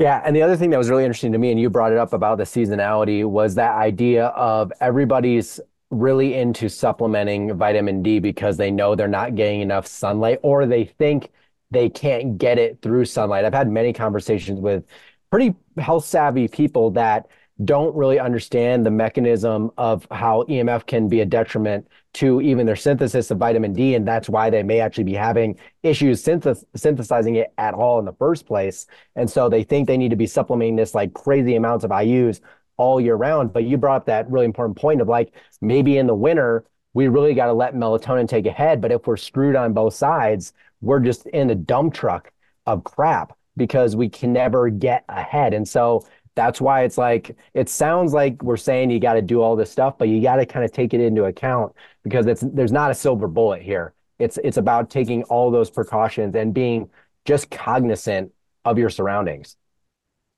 Yeah, 0.00 0.22
and 0.24 0.34
the 0.34 0.40
other 0.40 0.56
thing 0.56 0.70
that 0.70 0.78
was 0.78 0.88
really 0.88 1.04
interesting 1.04 1.32
to 1.32 1.38
me, 1.38 1.50
and 1.50 1.60
you 1.60 1.68
brought 1.68 1.92
it 1.92 1.98
up 1.98 2.14
about 2.14 2.38
the 2.38 2.44
seasonality, 2.44 3.22
was 3.22 3.54
that 3.56 3.74
idea 3.74 4.28
of 4.28 4.72
everybody's 4.80 5.60
really 5.90 6.34
into 6.36 6.70
supplementing 6.70 7.54
vitamin 7.58 8.02
D 8.02 8.18
because 8.18 8.56
they 8.56 8.70
know 8.70 8.94
they're 8.94 9.08
not 9.08 9.34
getting 9.34 9.60
enough 9.60 9.86
sunlight 9.86 10.38
or 10.42 10.64
they 10.64 10.84
think 10.84 11.30
they 11.70 11.90
can't 11.90 12.38
get 12.38 12.58
it 12.58 12.80
through 12.80 13.04
sunlight. 13.04 13.44
I've 13.44 13.52
had 13.52 13.70
many 13.70 13.92
conversations 13.92 14.58
with 14.58 14.84
pretty 15.30 15.54
health 15.76 16.06
savvy 16.06 16.48
people 16.48 16.90
that 16.92 17.28
don't 17.62 17.94
really 17.94 18.18
understand 18.18 18.86
the 18.86 18.90
mechanism 18.90 19.70
of 19.76 20.06
how 20.10 20.44
EMF 20.44 20.86
can 20.86 21.08
be 21.08 21.20
a 21.20 21.26
detriment 21.26 21.86
to 22.12 22.40
even 22.40 22.66
their 22.66 22.76
synthesis 22.76 23.30
of 23.30 23.38
vitamin 23.38 23.72
D. 23.72 23.94
And 23.94 24.06
that's 24.06 24.28
why 24.28 24.50
they 24.50 24.62
may 24.62 24.80
actually 24.80 25.04
be 25.04 25.14
having 25.14 25.58
issues 25.82 26.22
synth- 26.22 26.64
synthesizing 26.74 27.36
it 27.36 27.52
at 27.56 27.74
all 27.74 27.98
in 27.98 28.04
the 28.04 28.12
first 28.14 28.46
place. 28.46 28.86
And 29.16 29.30
so 29.30 29.48
they 29.48 29.62
think 29.62 29.86
they 29.86 29.96
need 29.96 30.10
to 30.10 30.16
be 30.16 30.26
supplementing 30.26 30.76
this 30.76 30.94
like 30.94 31.14
crazy 31.14 31.54
amounts 31.54 31.84
of 31.84 31.90
IUs 31.90 32.40
all 32.76 33.00
year 33.00 33.14
round. 33.14 33.52
But 33.52 33.64
you 33.64 33.76
brought 33.76 33.96
up 33.96 34.06
that 34.06 34.30
really 34.30 34.46
important 34.46 34.76
point 34.76 35.00
of 35.00 35.08
like 35.08 35.34
maybe 35.60 35.98
in 35.98 36.06
the 36.06 36.14
winter, 36.14 36.64
we 36.94 37.06
really 37.06 37.34
got 37.34 37.46
to 37.46 37.52
let 37.52 37.74
melatonin 37.74 38.28
take 38.28 38.46
ahead. 38.46 38.80
But 38.80 38.90
if 38.90 39.06
we're 39.06 39.16
screwed 39.16 39.54
on 39.54 39.72
both 39.72 39.94
sides, 39.94 40.52
we're 40.80 41.00
just 41.00 41.26
in 41.26 41.50
a 41.50 41.54
dump 41.54 41.94
truck 41.94 42.32
of 42.66 42.82
crap 42.84 43.36
because 43.56 43.94
we 43.94 44.08
can 44.08 44.32
never 44.32 44.70
get 44.70 45.04
ahead. 45.08 45.54
And 45.54 45.68
so 45.68 46.06
that's 46.40 46.58
why 46.58 46.84
it's 46.84 46.96
like 46.96 47.36
it 47.52 47.68
sounds 47.68 48.14
like 48.14 48.42
we're 48.42 48.56
saying 48.56 48.90
you 48.90 48.98
got 48.98 49.12
to 49.12 49.20
do 49.20 49.42
all 49.42 49.56
this 49.56 49.70
stuff, 49.70 49.98
but 49.98 50.08
you 50.08 50.22
got 50.22 50.36
to 50.36 50.46
kind 50.46 50.64
of 50.64 50.72
take 50.72 50.94
it 50.94 51.00
into 51.02 51.24
account 51.24 51.74
because 52.02 52.24
it's 52.24 52.40
there's 52.40 52.72
not 52.72 52.90
a 52.90 52.94
silver 52.94 53.28
bullet 53.28 53.60
here. 53.60 53.92
It's 54.18 54.38
it's 54.42 54.56
about 54.56 54.88
taking 54.88 55.22
all 55.24 55.50
those 55.50 55.70
precautions 55.70 56.34
and 56.34 56.54
being 56.54 56.88
just 57.26 57.50
cognizant 57.50 58.32
of 58.64 58.78
your 58.78 58.88
surroundings. 58.88 59.58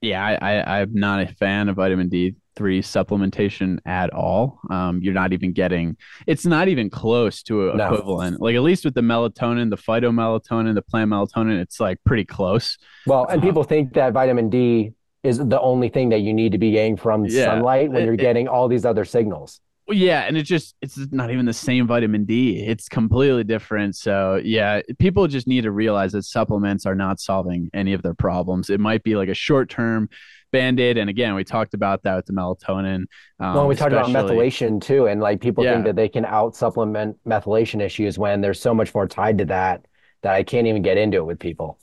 Yeah, 0.01 0.27
I, 0.27 0.57
I 0.57 0.81
I'm 0.81 0.93
not 0.93 1.21
a 1.21 1.29
fan 1.29 1.69
of 1.69 1.77
vitamin 1.77 2.09
D 2.09 2.35
three 2.57 2.83
supplementation 2.83 3.79
at 3.87 4.13
all. 4.13 4.59
Um, 4.71 4.99
you're 5.05 5.15
not 5.15 5.33
even 5.33 5.53
getting 5.53 5.97
it's 6.27 6.45
not 6.45 6.67
even 6.67 6.91
close 6.91 7.45
to 7.45 7.71
a 7.71 7.77
no. 7.77 7.85
equivalent. 7.85 8.41
Like 8.41 8.57
at 8.57 8.63
least 8.63 8.85
with 8.85 8.95
the 8.95 9.03
melatonin, 9.03 9.71
the 9.71 9.77
phytomelatonin, 9.77 10.75
the 10.75 10.83
plant 10.83 11.13
melatonin, 11.13 11.61
it's 11.61 11.79
like 11.79 11.99
pretty 12.05 12.25
close. 12.25 12.77
Well, 13.07 13.25
and 13.27 13.41
um, 13.41 13.47
people 13.47 13.63
think 13.63 13.95
that 13.95 14.13
vitamin 14.13 14.51
D 14.51 14.95
is 15.23 15.39
the 15.39 15.61
only 15.61 15.89
thing 15.89 16.09
that 16.11 16.21
you 16.21 16.35
need 16.35 16.53
to 16.53 16.59
be 16.59 16.73
getting 16.73 16.97
from 16.97 17.25
yeah, 17.25 17.47
sunlight 17.47 17.91
when 17.91 18.03
it, 18.03 18.07
you're 18.07 18.17
getting 18.17 18.49
all 18.49 18.69
these 18.69 18.85
other 18.85 19.05
signals. 19.05 19.61
Well, 19.87 19.97
yeah, 19.97 20.23
and 20.23 20.37
it's 20.37 20.49
just 20.49 20.77
it's 20.81 20.99
not 21.11 21.31
even 21.31 21.45
the 21.45 21.53
same 21.53 21.87
vitamin 21.87 22.25
D. 22.25 22.65
It's 22.65 22.89
completely 22.89 23.45
different. 23.45 23.97
So 23.97 24.41
yeah, 24.43 24.81
people 24.99 25.27
just 25.27 25.47
need 25.47 25.63
to 25.63 25.73
realize 25.73 26.13
that 26.13 26.23
supplements 26.23 26.87
are 26.87 26.95
not 26.95 27.21
solving 27.21 27.69
any 27.75 27.93
of 27.93 28.03
their 28.03 28.15
problems. 28.15 28.71
It 28.71 28.81
might 28.81 29.03
be 29.03 29.17
like 29.17 29.29
a 29.29 29.35
short 29.35 29.69
term 29.69 30.09
band-aid 30.53 30.99
and 30.99 31.09
again 31.09 31.35
we 31.35 31.43
talked 31.43 31.73
about 31.73 32.03
that 32.03 32.15
with 32.15 32.27
the 32.27 32.33
melatonin 32.33 33.05
um, 33.41 33.55
well 33.55 33.67
we 33.67 33.75
talked 33.75 33.93
about 33.93 34.09
methylation 34.09 34.81
too 34.81 35.07
and 35.07 35.21
like 35.21 35.41
people 35.41 35.65
yeah. 35.65 35.73
think 35.73 35.87
that 35.87 35.97
they 35.97 36.09
can 36.09 36.27
out 36.27 36.55
supplement 36.55 37.17
methylation 37.27 37.81
issues 37.81 38.19
when 38.19 38.43
there's 38.43 38.61
so 38.61 38.75
much 38.75 38.95
more 38.95 39.09
tied 39.09 39.39
to 39.39 39.47
that 39.47 39.87
that 40.21 40.35
i 40.35 40.43
can't 40.43 40.67
even 40.67 40.83
get 40.83 40.99
into 40.99 41.17
it 41.17 41.25
with 41.25 41.39
people 41.39 41.79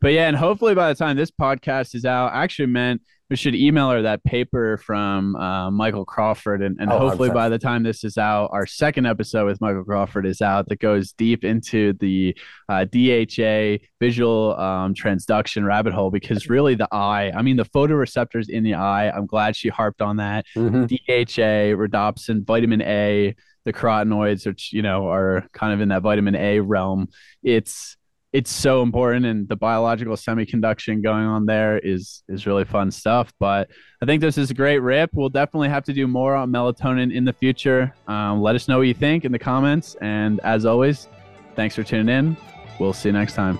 but 0.00 0.12
yeah, 0.12 0.28
and 0.28 0.36
hopefully 0.36 0.74
by 0.74 0.88
the 0.88 0.94
time 0.94 1.16
this 1.16 1.30
podcast 1.30 1.94
is 1.94 2.04
out, 2.04 2.32
I 2.32 2.42
actually 2.44 2.66
meant 2.66 3.02
we 3.30 3.36
should 3.36 3.54
email 3.54 3.90
her 3.90 4.00
that 4.02 4.24
paper 4.24 4.78
from 4.78 5.36
uh, 5.36 5.70
Michael 5.70 6.06
Crawford, 6.06 6.62
and, 6.62 6.78
and 6.80 6.90
oh, 6.90 6.98
hopefully 6.98 7.28
by 7.28 7.50
the 7.50 7.58
time 7.58 7.82
this 7.82 8.02
is 8.02 8.16
out, 8.16 8.48
our 8.52 8.66
second 8.66 9.06
episode 9.06 9.44
with 9.44 9.60
Michael 9.60 9.84
Crawford 9.84 10.24
is 10.24 10.40
out 10.40 10.68
that 10.68 10.80
goes 10.80 11.12
deep 11.12 11.44
into 11.44 11.92
the 11.94 12.34
uh, 12.70 12.86
DHA 12.86 13.84
visual 14.00 14.58
um, 14.58 14.94
transduction 14.94 15.66
rabbit 15.66 15.92
hole 15.92 16.10
because 16.10 16.48
really 16.48 16.74
the 16.74 16.88
eye, 16.90 17.30
I 17.34 17.42
mean 17.42 17.56
the 17.56 17.66
photoreceptors 17.66 18.48
in 18.48 18.64
the 18.64 18.74
eye. 18.74 19.10
I'm 19.10 19.26
glad 19.26 19.56
she 19.56 19.68
harped 19.68 20.00
on 20.00 20.16
that. 20.16 20.46
Mm-hmm. 20.56 20.84
DHA, 20.84 21.76
rhodopsin, 21.76 22.46
vitamin 22.46 22.80
A, 22.80 23.34
the 23.66 23.74
carotenoids, 23.74 24.46
which 24.46 24.72
you 24.72 24.80
know 24.80 25.06
are 25.08 25.46
kind 25.52 25.74
of 25.74 25.82
in 25.82 25.90
that 25.90 26.00
vitamin 26.00 26.34
A 26.34 26.60
realm. 26.60 27.08
It's 27.42 27.97
it's 28.32 28.50
so 28.50 28.82
important 28.82 29.24
and 29.24 29.48
the 29.48 29.56
biological 29.56 30.14
semiconduction 30.14 31.02
going 31.02 31.24
on 31.24 31.46
there 31.46 31.78
is 31.78 32.22
is 32.28 32.46
really 32.46 32.64
fun 32.64 32.90
stuff 32.90 33.32
but 33.40 33.70
i 34.02 34.06
think 34.06 34.20
this 34.20 34.36
is 34.36 34.50
a 34.50 34.54
great 34.54 34.80
rip. 34.80 35.10
We'll 35.14 35.30
definitely 35.30 35.70
have 35.70 35.84
to 35.84 35.92
do 35.92 36.06
more 36.06 36.34
on 36.34 36.50
melatonin 36.50 37.14
in 37.14 37.24
the 37.24 37.32
future. 37.32 37.94
Um, 38.06 38.42
let 38.42 38.54
us 38.54 38.68
know 38.68 38.78
what 38.78 38.86
you 38.86 38.94
think 38.94 39.24
in 39.24 39.32
the 39.32 39.38
comments 39.38 39.96
and 40.00 40.40
as 40.40 40.66
always 40.66 41.08
thanks 41.56 41.74
for 41.74 41.82
tuning 41.82 42.08
in. 42.08 42.36
We'll 42.78 42.92
see 42.92 43.08
you 43.08 43.12
next 43.12 43.34
time 43.34 43.58